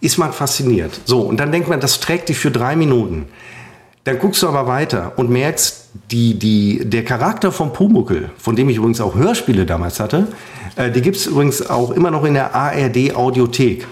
ist 0.00 0.18
man 0.18 0.32
fasziniert. 0.32 1.00
So, 1.06 1.20
und 1.20 1.38
dann 1.38 1.50
denkt 1.50 1.68
man, 1.68 1.80
das 1.80 2.00
trägt 2.00 2.28
dich 2.28 2.36
für 2.36 2.50
drei 2.50 2.76
Minuten. 2.76 3.26
Dann 4.04 4.18
guckst 4.18 4.42
du 4.42 4.48
aber 4.48 4.66
weiter 4.66 5.12
und 5.16 5.30
merkst, 5.30 5.88
die, 6.10 6.38
die, 6.38 6.82
der 6.84 7.04
Charakter 7.04 7.50
von 7.50 7.72
Pumuckel, 7.72 8.30
von 8.36 8.54
dem 8.54 8.68
ich 8.68 8.76
übrigens 8.76 9.00
auch 9.00 9.14
Hörspiele 9.14 9.64
damals 9.64 9.98
hatte, 9.98 10.26
äh, 10.76 10.90
die 10.90 11.00
gibt 11.00 11.16
es 11.16 11.26
übrigens 11.26 11.70
auch 11.70 11.90
immer 11.90 12.10
noch 12.10 12.24
in 12.24 12.34
der 12.34 12.54
ARD 12.54 13.14
Audiothek. 13.14 13.86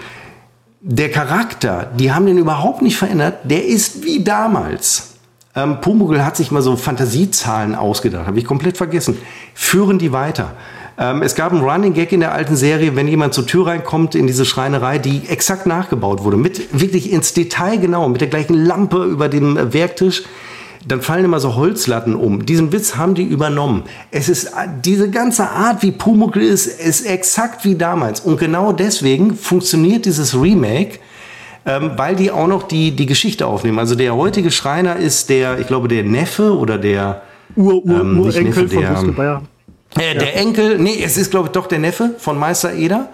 Der 0.81 1.09
Charakter, 1.09 1.91
die 1.97 2.11
haben 2.11 2.27
den 2.27 2.37
überhaupt 2.37 2.83
nicht 2.83 2.97
verändert, 2.97 3.39
der 3.45 3.65
ist 3.65 4.03
wie 4.03 4.23
damals. 4.23 5.12
Ähm, 5.55 5.81
Pumuckl 5.81 6.25
hat 6.25 6.35
sich 6.35 6.51
mal 6.51 6.61
so 6.61 6.75
Fantasiezahlen 6.75 7.75
ausgedacht, 7.75 8.25
habe 8.25 8.39
ich 8.39 8.45
komplett 8.45 8.77
vergessen. 8.77 9.17
Führen 9.53 9.99
die 9.99 10.11
weiter. 10.11 10.53
Ähm, 10.97 11.21
es 11.21 11.35
gab 11.35 11.51
einen 11.51 11.61
Running 11.61 11.93
Gag 11.93 12.11
in 12.11 12.21
der 12.21 12.33
alten 12.33 12.55
Serie, 12.55 12.95
wenn 12.95 13.07
jemand 13.07 13.33
zur 13.33 13.45
Tür 13.45 13.67
reinkommt 13.67 14.15
in 14.15 14.27
diese 14.27 14.45
Schreinerei, 14.45 14.97
die 14.97 15.27
exakt 15.27 15.65
nachgebaut 15.65 16.23
wurde, 16.23 16.37
mit 16.37 16.79
wirklich 16.79 17.11
ins 17.11 17.33
Detail 17.33 17.77
genau, 17.77 18.09
mit 18.09 18.21
der 18.21 18.29
gleichen 18.29 18.65
Lampe 18.65 19.03
über 19.03 19.29
dem 19.29 19.73
Werktisch 19.73 20.23
dann 20.85 21.01
fallen 21.01 21.25
immer 21.25 21.39
so 21.39 21.55
Holzlatten 21.55 22.15
um. 22.15 22.45
Diesen 22.45 22.71
Witz 22.71 22.95
haben 22.95 23.15
die 23.15 23.23
übernommen. 23.23 23.83
Es 24.11 24.29
ist 24.29 24.51
diese 24.83 25.09
ganze 25.09 25.49
Art, 25.49 25.81
wie 25.81 25.91
Pumuckl 25.91 26.41
ist, 26.41 26.67
ist 26.67 27.05
exakt 27.05 27.63
wie 27.63 27.75
damals. 27.75 28.19
Und 28.19 28.39
genau 28.39 28.73
deswegen 28.73 29.35
funktioniert 29.35 30.05
dieses 30.05 30.35
Remake, 30.35 30.99
ähm, 31.65 31.91
weil 31.95 32.15
die 32.15 32.31
auch 32.31 32.47
noch 32.47 32.63
die, 32.63 32.91
die 32.91 33.05
Geschichte 33.05 33.47
aufnehmen. 33.47 33.79
Also 33.79 33.95
der 33.95 34.15
heutige 34.15 34.51
Schreiner 34.51 34.97
ist 34.97 35.29
der, 35.29 35.59
ich 35.59 35.67
glaube, 35.67 35.87
der 35.87 36.03
Neffe 36.03 36.57
oder 36.57 36.77
der 36.77 37.21
Ur, 37.55 37.85
Ur, 37.85 38.01
ähm, 38.01 38.19
Urenkel 38.19 38.69
von 38.69 38.81
der, 38.81 39.41
äh, 39.97 40.17
der 40.17 40.35
Enkel, 40.35 40.79
nee, 40.79 41.01
es 41.03 41.17
ist, 41.17 41.31
glaube 41.31 41.47
ich, 41.47 41.51
doch 41.51 41.67
der 41.67 41.79
Neffe 41.79 42.15
von 42.17 42.37
Meister 42.37 42.73
Eder. 42.73 43.09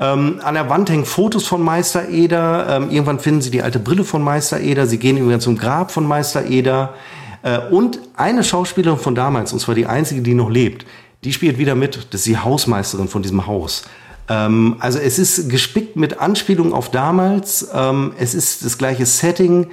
Ähm, 0.00 0.40
an 0.42 0.54
der 0.54 0.68
Wand 0.68 0.90
hängen 0.90 1.04
Fotos 1.04 1.46
von 1.46 1.62
Meister 1.62 2.08
Eder. 2.08 2.66
Ähm, 2.68 2.90
irgendwann 2.90 3.18
finden 3.18 3.42
sie 3.42 3.50
die 3.50 3.62
alte 3.62 3.78
Brille 3.78 4.04
von 4.04 4.22
Meister 4.22 4.60
Eder. 4.60 4.86
Sie 4.86 4.98
gehen 4.98 5.16
übrigens 5.16 5.44
zum 5.44 5.56
Grab 5.56 5.90
von 5.90 6.06
Meister 6.06 6.46
Eder. 6.46 6.94
Äh, 7.42 7.58
und 7.70 7.98
eine 8.16 8.44
Schauspielerin 8.44 8.98
von 8.98 9.14
damals, 9.14 9.52
und 9.52 9.58
zwar 9.58 9.74
die 9.74 9.86
einzige, 9.86 10.22
die 10.22 10.34
noch 10.34 10.50
lebt, 10.50 10.86
die 11.24 11.32
spielt 11.32 11.58
wieder 11.58 11.74
mit. 11.74 12.06
Das 12.10 12.20
ist 12.20 12.26
die 12.26 12.38
Hausmeisterin 12.38 13.08
von 13.08 13.22
diesem 13.22 13.46
Haus. 13.46 13.84
Ähm, 14.28 14.76
also 14.80 14.98
es 14.98 15.18
ist 15.18 15.48
gespickt 15.48 15.96
mit 15.96 16.18
Anspielungen 16.18 16.72
auf 16.72 16.90
damals. 16.90 17.68
Ähm, 17.74 18.12
es 18.18 18.34
ist 18.34 18.64
das 18.64 18.78
gleiche 18.78 19.06
Setting. 19.06 19.68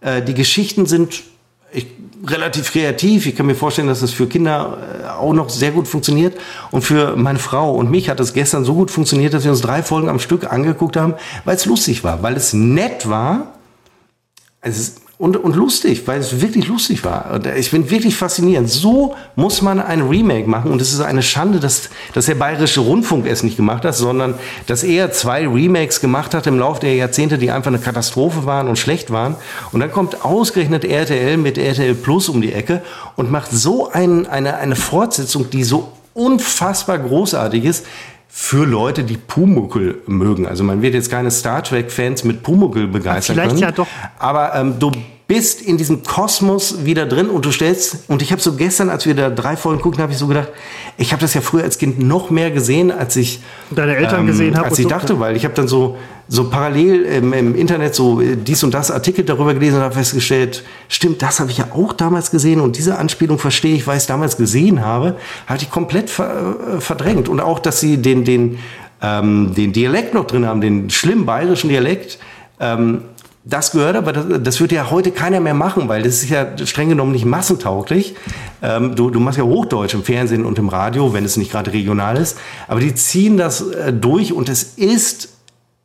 Äh, 0.00 0.22
die 0.22 0.34
Geschichten 0.34 0.86
sind 0.86 1.22
ich, 1.72 1.86
relativ 2.26 2.72
kreativ. 2.72 3.26
Ich 3.26 3.36
kann 3.36 3.46
mir 3.46 3.54
vorstellen, 3.54 3.88
dass 3.88 4.00
das 4.00 4.12
für 4.12 4.26
Kinder 4.26 4.78
äh, 5.02 5.08
auch 5.08 5.32
noch 5.32 5.50
sehr 5.50 5.72
gut 5.72 5.88
funktioniert. 5.88 6.38
Und 6.70 6.82
für 6.82 7.16
meine 7.16 7.38
Frau 7.38 7.74
und 7.74 7.90
mich 7.90 8.08
hat 8.08 8.20
es 8.20 8.32
gestern 8.32 8.64
so 8.64 8.74
gut 8.74 8.90
funktioniert, 8.90 9.34
dass 9.34 9.44
wir 9.44 9.50
uns 9.50 9.60
drei 9.60 9.82
Folgen 9.82 10.08
am 10.08 10.20
Stück 10.20 10.50
angeguckt 10.50 10.96
haben, 10.96 11.14
weil 11.44 11.56
es 11.56 11.66
lustig 11.66 12.04
war, 12.04 12.22
weil 12.22 12.36
es 12.36 12.52
nett 12.52 13.08
war. 13.08 13.54
Es 14.60 14.78
ist 14.78 15.03
und, 15.24 15.38
und 15.38 15.56
lustig, 15.56 16.02
weil 16.04 16.20
es 16.20 16.42
wirklich 16.42 16.68
lustig 16.68 17.02
war. 17.02 17.30
Und 17.32 17.46
ich 17.46 17.70
bin 17.70 17.88
wirklich 17.88 18.14
faszinierend. 18.14 18.68
So 18.68 19.14
muss 19.36 19.62
man 19.62 19.80
ein 19.80 20.02
Remake 20.02 20.46
machen. 20.46 20.70
Und 20.70 20.82
es 20.82 20.92
ist 20.92 21.00
eine 21.00 21.22
Schande, 21.22 21.60
dass, 21.60 21.88
dass 22.12 22.26
der 22.26 22.34
Bayerische 22.34 22.80
Rundfunk 22.80 23.26
es 23.26 23.42
nicht 23.42 23.56
gemacht 23.56 23.86
hat, 23.86 23.94
sondern 23.94 24.34
dass 24.66 24.82
er 24.82 25.12
zwei 25.12 25.48
Remakes 25.48 26.02
gemacht 26.02 26.34
hat 26.34 26.46
im 26.46 26.58
Laufe 26.58 26.82
der 26.82 26.94
Jahrzehnte, 26.96 27.38
die 27.38 27.50
einfach 27.50 27.68
eine 27.68 27.78
Katastrophe 27.78 28.44
waren 28.44 28.68
und 28.68 28.78
schlecht 28.78 29.10
waren. 29.12 29.36
Und 29.72 29.80
dann 29.80 29.90
kommt 29.90 30.26
ausgerechnet 30.26 30.84
RTL 30.84 31.38
mit 31.38 31.56
RTL 31.56 31.94
Plus 31.94 32.28
um 32.28 32.42
die 32.42 32.52
Ecke 32.52 32.82
und 33.16 33.30
macht 33.30 33.50
so 33.50 33.90
ein, 33.90 34.26
eine, 34.26 34.58
eine 34.58 34.76
Fortsetzung, 34.76 35.48
die 35.48 35.64
so 35.64 35.90
unfassbar 36.12 36.98
großartig 36.98 37.64
ist, 37.64 37.86
für 38.28 38.66
Leute, 38.66 39.04
die 39.04 39.16
Pumuckl 39.16 40.02
mögen. 40.06 40.46
Also 40.46 40.64
man 40.64 40.82
wird 40.82 40.92
jetzt 40.92 41.08
keine 41.08 41.30
Star 41.30 41.62
Trek-Fans 41.62 42.24
mit 42.24 42.42
Pumuckl 42.42 42.88
begeistern 42.88 43.36
Vielleicht 43.36 43.50
können. 43.50 43.62
ja 43.62 43.70
doch. 43.70 43.86
Aber 44.18 44.56
ähm, 44.56 44.74
du 44.80 44.90
bist 45.26 45.62
in 45.62 45.78
diesem 45.78 46.02
Kosmos 46.02 46.84
wieder 46.84 47.06
drin 47.06 47.30
und 47.30 47.46
du 47.46 47.50
stellst, 47.50 48.04
und 48.08 48.20
ich 48.20 48.30
habe 48.30 48.42
so 48.42 48.56
gestern, 48.56 48.90
als 48.90 49.06
wir 49.06 49.14
da 49.14 49.30
drei 49.30 49.56
Folgen 49.56 49.80
gucken, 49.80 50.02
habe 50.02 50.12
ich 50.12 50.18
so 50.18 50.26
gedacht, 50.26 50.48
ich 50.98 51.12
habe 51.12 51.22
das 51.22 51.32
ja 51.32 51.40
früher 51.40 51.62
als 51.62 51.78
Kind 51.78 51.98
noch 51.98 52.28
mehr 52.30 52.50
gesehen, 52.50 52.90
als 52.90 53.16
ich 53.16 53.40
deine 53.70 53.96
Eltern 53.96 54.20
ähm, 54.20 54.26
gesehen 54.26 54.56
habe. 54.56 54.66
Als 54.66 54.78
ich 54.78 54.82
so 54.82 54.90
dachte, 54.90 55.18
weil 55.20 55.34
ich 55.34 55.44
habe 55.44 55.54
dann 55.54 55.66
so, 55.66 55.96
so 56.28 56.50
parallel 56.50 57.04
im, 57.04 57.32
im, 57.32 57.54
Internet 57.54 57.94
so 57.94 58.20
äh, 58.20 58.36
dies 58.36 58.62
und 58.64 58.74
das 58.74 58.90
Artikel 58.90 59.24
darüber 59.24 59.54
gelesen 59.54 59.76
und 59.76 59.82
habe 59.82 59.94
festgestellt, 59.94 60.62
stimmt, 60.88 61.22
das 61.22 61.40
habe 61.40 61.50
ich 61.50 61.56
ja 61.56 61.68
auch 61.72 61.94
damals 61.94 62.30
gesehen 62.30 62.60
und 62.60 62.76
diese 62.76 62.98
Anspielung 62.98 63.38
verstehe 63.38 63.74
ich, 63.74 63.86
weil 63.86 63.96
ich 63.96 64.02
es 64.02 64.06
damals 64.06 64.36
gesehen 64.36 64.84
habe, 64.84 65.16
hatte 65.46 65.64
ich 65.64 65.70
komplett 65.70 66.10
ver, 66.10 66.56
äh, 66.76 66.80
verdrängt. 66.80 67.30
Und 67.30 67.40
auch, 67.40 67.60
dass 67.60 67.80
sie 67.80 67.96
den, 67.96 68.26
den, 68.26 68.58
ähm, 69.00 69.54
den 69.56 69.72
Dialekt 69.72 70.12
noch 70.12 70.26
drin 70.26 70.44
haben, 70.44 70.60
den 70.60 70.90
schlimmen 70.90 71.24
bayerischen 71.24 71.70
Dialekt, 71.70 72.18
ähm, 72.60 73.02
das 73.44 73.72
gehört, 73.72 73.96
aber 73.96 74.12
das, 74.12 74.24
das 74.42 74.60
wird 74.60 74.72
ja 74.72 74.90
heute 74.90 75.10
keiner 75.10 75.38
mehr 75.40 75.54
machen, 75.54 75.88
weil 75.88 76.02
das 76.02 76.22
ist 76.22 76.30
ja 76.30 76.46
streng 76.64 76.88
genommen 76.88 77.12
nicht 77.12 77.26
massentauglich. 77.26 78.14
Ähm, 78.62 78.96
du, 78.96 79.10
du 79.10 79.20
machst 79.20 79.38
ja 79.38 79.44
Hochdeutsch 79.44 79.94
im 79.94 80.02
Fernsehen 80.02 80.46
und 80.46 80.58
im 80.58 80.68
Radio, 80.68 81.12
wenn 81.12 81.24
es 81.24 81.36
nicht 81.36 81.52
gerade 81.52 81.72
regional 81.72 82.16
ist. 82.16 82.38
Aber 82.68 82.80
die 82.80 82.94
ziehen 82.94 83.36
das 83.36 83.60
äh, 83.60 83.92
durch 83.92 84.32
und 84.32 84.48
es 84.48 84.62
ist 84.62 85.28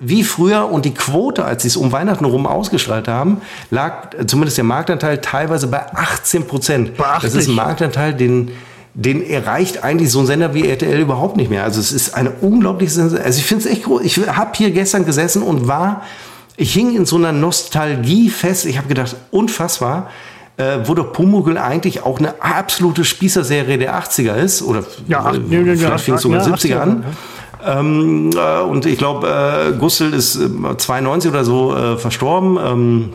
wie 0.01 0.23
früher 0.23 0.71
und 0.71 0.85
die 0.85 0.93
Quote, 0.93 1.43
als 1.43 1.63
sie 1.63 1.67
es 1.67 1.75
um 1.75 1.91
Weihnachten 1.91 2.23
rum 2.23 2.47
ausgestrahlt 2.47 3.09
haben, 3.09 3.41
lag 3.69 4.13
äh, 4.17 4.25
zumindest 4.25 4.57
der 4.57 4.63
Marktanteil 4.63 5.19
teilweise 5.19 5.67
bei 5.67 5.93
18 5.93 6.47
Prozent. 6.47 6.91
Das 6.97 7.35
ist 7.35 7.49
ein 7.49 7.55
Marktanteil, 7.55 8.13
den 8.13 8.51
den 8.95 9.23
erreicht 9.23 9.83
eigentlich 9.83 10.11
so 10.11 10.19
ein 10.19 10.25
Sender 10.25 10.53
wie 10.53 10.67
RTL 10.67 10.99
überhaupt 10.99 11.37
nicht 11.37 11.49
mehr. 11.49 11.63
Also 11.63 11.79
es 11.79 11.91
ist 11.91 12.15
eine 12.15 12.31
unglaubliche, 12.31 13.01
also 13.01 13.39
ich 13.39 13.45
finde 13.45 13.65
es 13.65 13.71
echt 13.71 13.83
groß. 13.83 14.01
Ich 14.03 14.17
habe 14.17 14.51
hier 14.55 14.71
gestern 14.71 15.05
gesessen 15.05 15.41
und 15.41 15.67
war 15.67 16.01
ich 16.59 16.73
hing 16.73 16.95
in 16.95 17.05
so 17.05 17.15
einer 17.15 17.31
Nostalgie 17.31 18.29
fest. 18.29 18.65
Ich 18.65 18.77
habe 18.77 18.87
gedacht, 18.87 19.15
unfassbar, 19.31 20.09
äh, 20.57 20.79
wo 20.83 20.93
doch 20.93 21.13
Pumuckl 21.13 21.57
eigentlich 21.57 22.03
auch 22.03 22.19
eine 22.19 22.41
absolute 22.41 23.05
Spießerserie 23.05 23.77
der 23.77 23.97
80er 23.97 24.35
ist. 24.35 24.61
Oder 24.61 24.83
ja, 25.07 25.23
ach, 25.25 25.35
äh, 25.35 25.39
nee, 25.39 25.75
vielleicht 25.77 26.03
fing 26.03 26.15
es 26.15 26.21
sogar 26.21 26.45
ja, 26.45 26.53
70er 26.53 26.79
an. 26.79 27.05
Ähm, 27.65 28.31
äh, 28.35 28.61
und 28.61 28.85
ich 28.85 28.97
glaube, 28.97 29.71
äh, 29.73 29.77
Gustl 29.77 30.13
ist 30.13 30.35
äh, 30.35 30.77
92 30.77 31.31
oder 31.31 31.45
so 31.45 31.75
äh, 31.75 31.97
verstorben. 31.97 32.57
Ähm, 32.61 33.13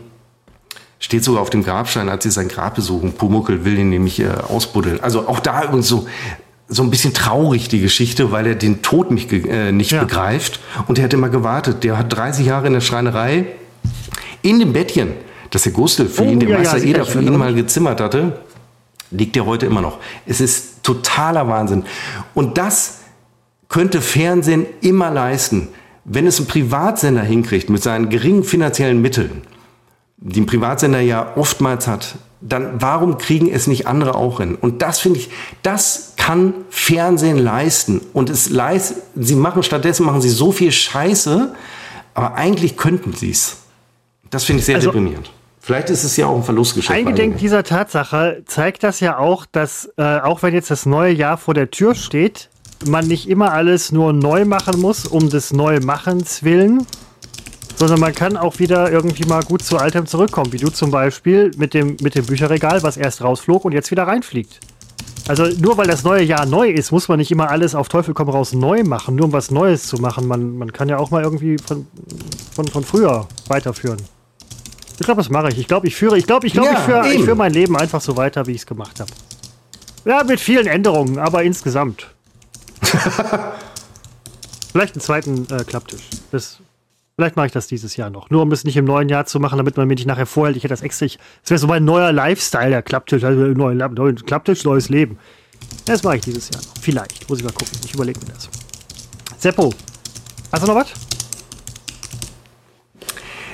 steht 0.98 1.22
sogar 1.22 1.42
auf 1.42 1.50
dem 1.50 1.62
Grabstein, 1.62 2.08
als 2.08 2.24
sie 2.24 2.30
sein 2.30 2.48
Grab 2.48 2.76
besuchen. 2.76 3.12
Pumuckl 3.12 3.66
will 3.66 3.78
ihn 3.78 3.90
nämlich 3.90 4.20
äh, 4.20 4.28
ausbuddeln. 4.48 5.00
Also 5.02 5.28
auch 5.28 5.40
da 5.40 5.64
übrigens 5.64 5.88
so 5.88 6.06
so 6.68 6.82
ein 6.82 6.90
bisschen 6.90 7.12
traurig, 7.12 7.68
die 7.68 7.80
Geschichte, 7.80 8.32
weil 8.32 8.46
er 8.46 8.54
den 8.54 8.82
Tod 8.82 9.10
nicht, 9.10 9.32
äh, 9.32 9.72
nicht 9.72 9.92
ja. 9.92 10.02
begreift. 10.02 10.60
Und 10.86 10.98
er 10.98 11.04
hat 11.04 11.12
immer 11.12 11.28
gewartet. 11.28 11.84
Der 11.84 11.98
hat 11.98 12.12
30 12.12 12.46
Jahre 12.46 12.66
in 12.66 12.72
der 12.72 12.80
Schreinerei 12.80 13.46
in 14.42 14.58
dem 14.58 14.72
Bettchen, 14.72 15.12
das 15.50 15.62
der 15.62 15.72
Gustl 15.72 16.06
für 16.06 16.22
oh, 16.22 16.30
ihn, 16.30 16.40
der 16.40 16.48
ja, 16.48 16.58
Meister 16.58 16.78
ja, 16.78 16.84
Eder 16.84 17.06
für 17.06 17.20
ihn 17.20 17.36
mal 17.36 17.54
gezimmert 17.54 18.00
hatte, 18.00 18.40
liegt 19.10 19.36
er 19.36 19.46
heute 19.46 19.66
immer 19.66 19.80
noch. 19.80 19.98
Es 20.26 20.40
ist 20.40 20.82
totaler 20.82 21.48
Wahnsinn. 21.48 21.84
Und 22.34 22.58
das 22.58 23.00
könnte 23.68 24.00
Fernsehen 24.00 24.66
immer 24.80 25.10
leisten, 25.10 25.68
wenn 26.04 26.26
es 26.26 26.38
ein 26.38 26.46
Privatsender 26.46 27.22
hinkriegt 27.22 27.70
mit 27.70 27.82
seinen 27.82 28.10
geringen 28.10 28.44
finanziellen 28.44 29.00
Mitteln, 29.00 29.42
die 30.18 30.42
ein 30.42 30.46
Privatsender 30.46 31.00
ja 31.00 31.32
oftmals 31.36 31.86
hat, 31.86 32.16
dann 32.44 32.80
warum 32.80 33.18
kriegen 33.18 33.50
es 33.50 33.66
nicht 33.66 33.86
andere 33.86 34.14
auch 34.14 34.38
hin? 34.38 34.54
Und 34.54 34.82
das 34.82 35.00
finde 35.00 35.18
ich, 35.18 35.30
das 35.62 36.12
kann 36.16 36.52
Fernsehen 36.68 37.38
leisten. 37.38 38.00
Und 38.12 38.30
es 38.30 38.50
leist, 38.50 38.96
sie 39.16 39.34
machen 39.34 39.62
stattdessen 39.62 40.04
machen 40.04 40.20
sie 40.20 40.28
so 40.28 40.52
viel 40.52 40.70
Scheiße, 40.70 41.54
aber 42.12 42.34
eigentlich 42.34 42.76
könnten 42.76 43.12
sie 43.14 43.30
es. 43.30 43.56
Das 44.30 44.44
finde 44.44 44.60
ich 44.60 44.66
sehr 44.66 44.76
also, 44.76 44.90
deprimierend. 44.90 45.30
Vielleicht 45.60 45.88
ist 45.88 46.04
es 46.04 46.16
ja 46.18 46.26
auch 46.26 46.36
ein 46.36 46.42
Verlustgeschäft. 46.42 46.98
Eingedenk 46.98 47.38
dieser 47.38 47.64
Tatsache 47.64 48.42
zeigt 48.44 48.82
das 48.82 49.00
ja 49.00 49.16
auch, 49.16 49.46
dass 49.50 49.90
äh, 49.96 50.18
auch 50.20 50.42
wenn 50.42 50.52
jetzt 50.52 50.70
das 50.70 50.84
neue 50.84 51.12
Jahr 51.12 51.38
vor 51.38 51.54
der 51.54 51.70
Tür 51.70 51.94
steht, 51.94 52.50
man 52.86 53.06
nicht 53.06 53.28
immer 53.28 53.52
alles 53.52 53.90
nur 53.90 54.12
neu 54.12 54.44
machen 54.44 54.80
muss, 54.80 55.06
um 55.06 55.30
des 55.30 55.54
Neumachens 55.54 56.42
willen, 56.42 56.86
sondern 57.76 58.00
man 58.00 58.14
kann 58.14 58.36
auch 58.36 58.58
wieder 58.58 58.90
irgendwie 58.90 59.24
mal 59.24 59.42
gut 59.42 59.62
zu 59.62 59.78
Altem 59.78 60.06
zurückkommen, 60.06 60.52
wie 60.52 60.58
du 60.58 60.70
zum 60.70 60.90
Beispiel 60.90 61.50
mit 61.56 61.74
dem, 61.74 61.96
mit 62.00 62.14
dem 62.14 62.26
Bücherregal, 62.26 62.82
was 62.82 62.96
erst 62.96 63.22
rausflog 63.22 63.64
und 63.64 63.72
jetzt 63.72 63.90
wieder 63.90 64.04
reinfliegt. 64.04 64.60
Also 65.26 65.44
nur 65.58 65.78
weil 65.78 65.86
das 65.86 66.04
neue 66.04 66.22
Jahr 66.22 66.44
neu 66.44 66.68
ist, 66.68 66.92
muss 66.92 67.08
man 67.08 67.18
nicht 67.18 67.30
immer 67.30 67.50
alles 67.50 67.74
auf 67.74 67.88
Teufel 67.88 68.12
komm 68.12 68.28
raus 68.28 68.52
neu 68.52 68.84
machen, 68.84 69.16
nur 69.16 69.24
um 69.26 69.32
was 69.32 69.50
Neues 69.50 69.86
zu 69.86 69.96
machen. 69.96 70.26
Man, 70.26 70.58
man 70.58 70.72
kann 70.72 70.88
ja 70.88 70.98
auch 70.98 71.10
mal 71.10 71.22
irgendwie 71.22 71.56
von, 71.56 71.86
von, 72.54 72.66
von 72.68 72.84
früher 72.84 73.26
weiterführen. 73.48 73.98
Ich 74.98 75.06
glaube, 75.06 75.22
das 75.22 75.30
mache 75.30 75.48
ich. 75.48 75.58
Ich 75.58 75.66
glaube, 75.66 75.86
ich 75.86 75.96
führe, 75.96 76.18
ich 76.18 76.26
glaube, 76.26 76.46
ich 76.46 76.52
glaube, 76.52 76.68
ja, 76.68 76.78
ich, 76.78 76.84
führe, 76.84 77.08
ich 77.14 77.24
führe 77.24 77.36
mein 77.36 77.52
Leben 77.52 77.76
einfach 77.76 78.00
so 78.02 78.16
weiter, 78.16 78.46
wie 78.46 78.52
ich 78.52 78.58
es 78.58 78.66
gemacht 78.66 79.00
habe. 79.00 79.10
Ja, 80.04 80.22
mit 80.22 80.38
vielen 80.40 80.66
Änderungen, 80.66 81.18
aber 81.18 81.42
insgesamt. 81.42 82.06
Vielleicht 84.72 84.94
einen 84.94 85.00
zweiten 85.00 85.46
äh, 85.50 85.64
Klapptisch. 85.64 86.02
Das 86.30 86.58
Vielleicht 87.16 87.36
mache 87.36 87.46
ich 87.46 87.52
das 87.52 87.68
dieses 87.68 87.96
Jahr 87.96 88.10
noch. 88.10 88.30
Nur 88.30 88.42
um 88.42 88.50
es 88.50 88.64
nicht 88.64 88.76
im 88.76 88.86
neuen 88.86 89.08
Jahr 89.08 89.24
zu 89.24 89.38
machen, 89.38 89.56
damit 89.56 89.76
man 89.76 89.86
mir 89.86 89.94
nicht 89.94 90.06
nachher 90.06 90.26
vorhält, 90.26 90.56
ich 90.56 90.64
hätte 90.64 90.72
das 90.72 90.82
extra. 90.82 91.06
Das 91.06 91.50
wäre 91.50 91.58
so 91.58 91.66
mein 91.68 91.84
neuer 91.84 92.12
Lifestyle, 92.12 92.70
der 92.70 92.82
Klapptisch, 92.82 93.22
also 93.22 93.40
neuen, 93.40 93.78
neuen 93.78 94.16
Klapptisch, 94.16 94.64
neues 94.64 94.88
Leben. 94.88 95.18
Das 95.84 96.02
mache 96.02 96.16
ich 96.16 96.22
dieses 96.22 96.50
Jahr 96.50 96.60
noch. 96.62 96.74
Vielleicht. 96.80 97.28
Muss 97.28 97.38
ich 97.38 97.44
mal 97.44 97.52
gucken. 97.52 97.78
Ich 97.84 97.94
überlege 97.94 98.18
mir 98.18 98.32
das. 98.32 98.48
Seppo, 99.38 99.72
hast 100.50 100.62
du 100.62 100.66
noch 100.66 100.74
was? 100.74 100.92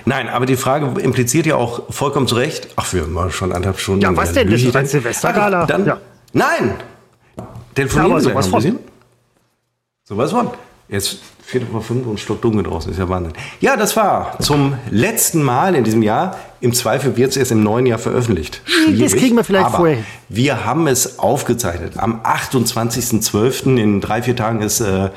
Nein, 0.06 0.28
aber 0.28 0.46
die 0.46 0.56
Frage 0.56 0.98
impliziert 0.98 1.44
ja 1.44 1.56
auch 1.56 1.92
vollkommen 1.92 2.26
zu 2.26 2.36
Recht. 2.36 2.68
Ach, 2.76 2.90
wir 2.94 3.02
haben 3.02 3.30
schon 3.30 3.52
anderthalb 3.52 3.78
Stunden. 3.78 4.00
Ja, 4.00 4.16
was 4.16 4.32
denn? 4.32 4.50
Das 4.50 4.62
ist 4.62 4.74
ein 4.74 4.86
Silvestergala. 4.86 5.66
Dann, 5.66 5.84
ja. 5.84 6.00
Nein! 6.32 6.76
Telefonieren 7.74 8.10
ja, 8.10 8.16
wir 8.16 8.22
sowas 8.22 8.46
ein 8.46 8.52
bisschen? 8.52 8.78
Sowas 10.04 10.30
von. 10.30 10.50
Jetzt 10.88 11.18
Viertel 11.50 11.66
vor 11.66 11.82
fünf 11.82 12.06
und 12.06 12.20
Stock 12.20 12.40
dunkel 12.40 12.62
draußen, 12.62 12.92
ist 12.92 12.98
ja 12.98 13.08
Wahnsinn. 13.08 13.32
Ja, 13.60 13.76
das 13.76 13.96
war 13.96 14.38
zum 14.38 14.74
letzten 14.88 15.42
Mal 15.42 15.74
in 15.74 15.82
diesem 15.82 16.00
Jahr. 16.00 16.36
Im 16.60 16.72
Zweifel 16.72 17.16
wird 17.16 17.30
es 17.30 17.36
erst 17.36 17.50
im 17.50 17.64
neuen 17.64 17.86
Jahr 17.86 17.98
veröffentlicht. 17.98 18.62
Schwierig, 18.66 19.00
das 19.00 19.16
kriegen 19.16 19.34
wir 19.34 19.42
vielleicht 19.42 19.66
aber 19.66 19.78
vorher. 19.78 19.98
Wir 20.28 20.64
haben 20.64 20.86
es 20.86 21.18
aufgezeichnet. 21.18 21.94
Am 21.96 22.20
28.12. 22.20 23.78
in 23.78 24.00
drei, 24.00 24.22
vier 24.22 24.36
Tagen 24.36 24.62
ist 24.62 24.78
äh, 24.78 25.10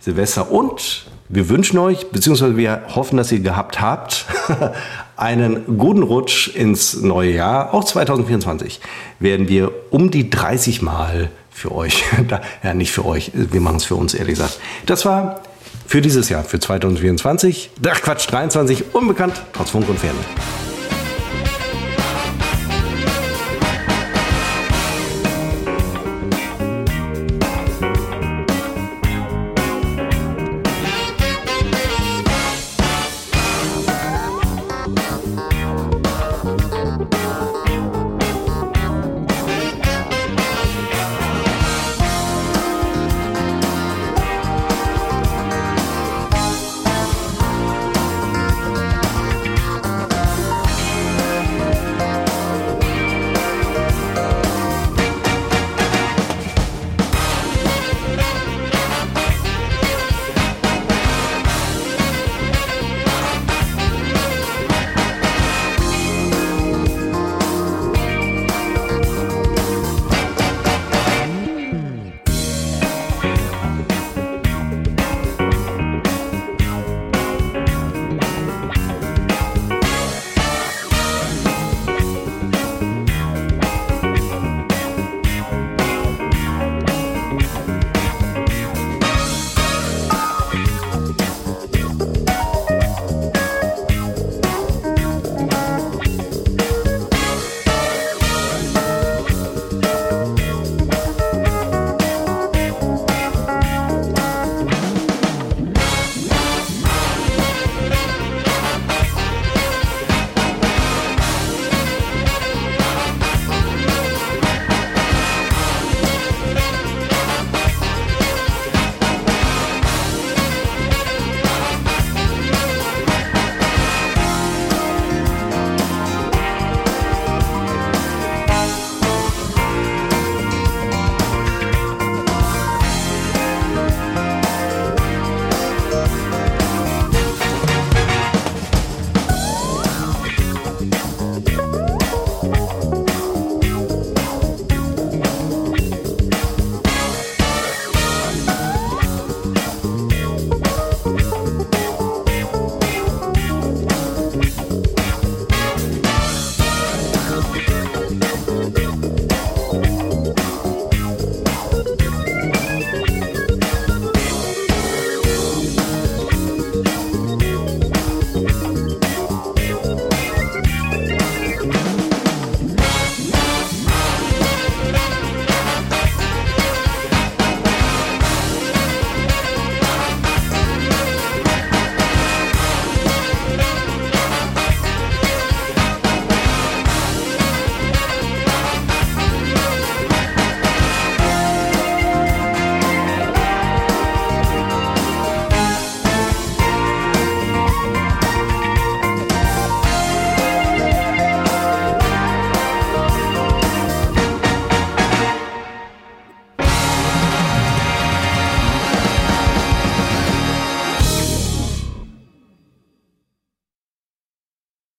Silvester 0.00 0.50
und 0.52 1.06
wir 1.30 1.48
wünschen 1.48 1.78
euch, 1.78 2.10
beziehungsweise 2.10 2.58
wir 2.58 2.82
hoffen, 2.94 3.16
dass 3.16 3.32
ihr 3.32 3.40
gehabt 3.40 3.80
habt, 3.80 4.26
einen 5.16 5.78
guten 5.78 6.02
Rutsch 6.02 6.48
ins 6.48 7.00
neue 7.00 7.32
Jahr. 7.32 7.72
Auch 7.72 7.84
2024 7.84 8.80
werden 9.20 9.48
wir 9.48 9.72
um 9.88 10.10
die 10.10 10.28
30 10.28 10.82
Mal 10.82 11.30
für 11.50 11.74
euch, 11.74 12.04
ja 12.62 12.74
nicht 12.74 12.92
für 12.92 13.06
euch, 13.06 13.32
wir 13.32 13.62
machen 13.62 13.76
es 13.76 13.84
für 13.86 13.94
uns, 13.94 14.12
ehrlich 14.12 14.34
gesagt. 14.34 14.60
Das 14.84 15.06
war 15.06 15.40
für 15.88 16.02
dieses 16.02 16.28
Jahr, 16.28 16.44
für 16.44 16.60
2024, 16.60 17.70
ach 17.88 18.02
Quatsch, 18.02 18.30
23, 18.30 18.94
unbekannt, 18.94 19.42
trotz 19.54 19.70
Funk 19.70 19.88
und 19.88 19.98
Fernsehen. 19.98 20.67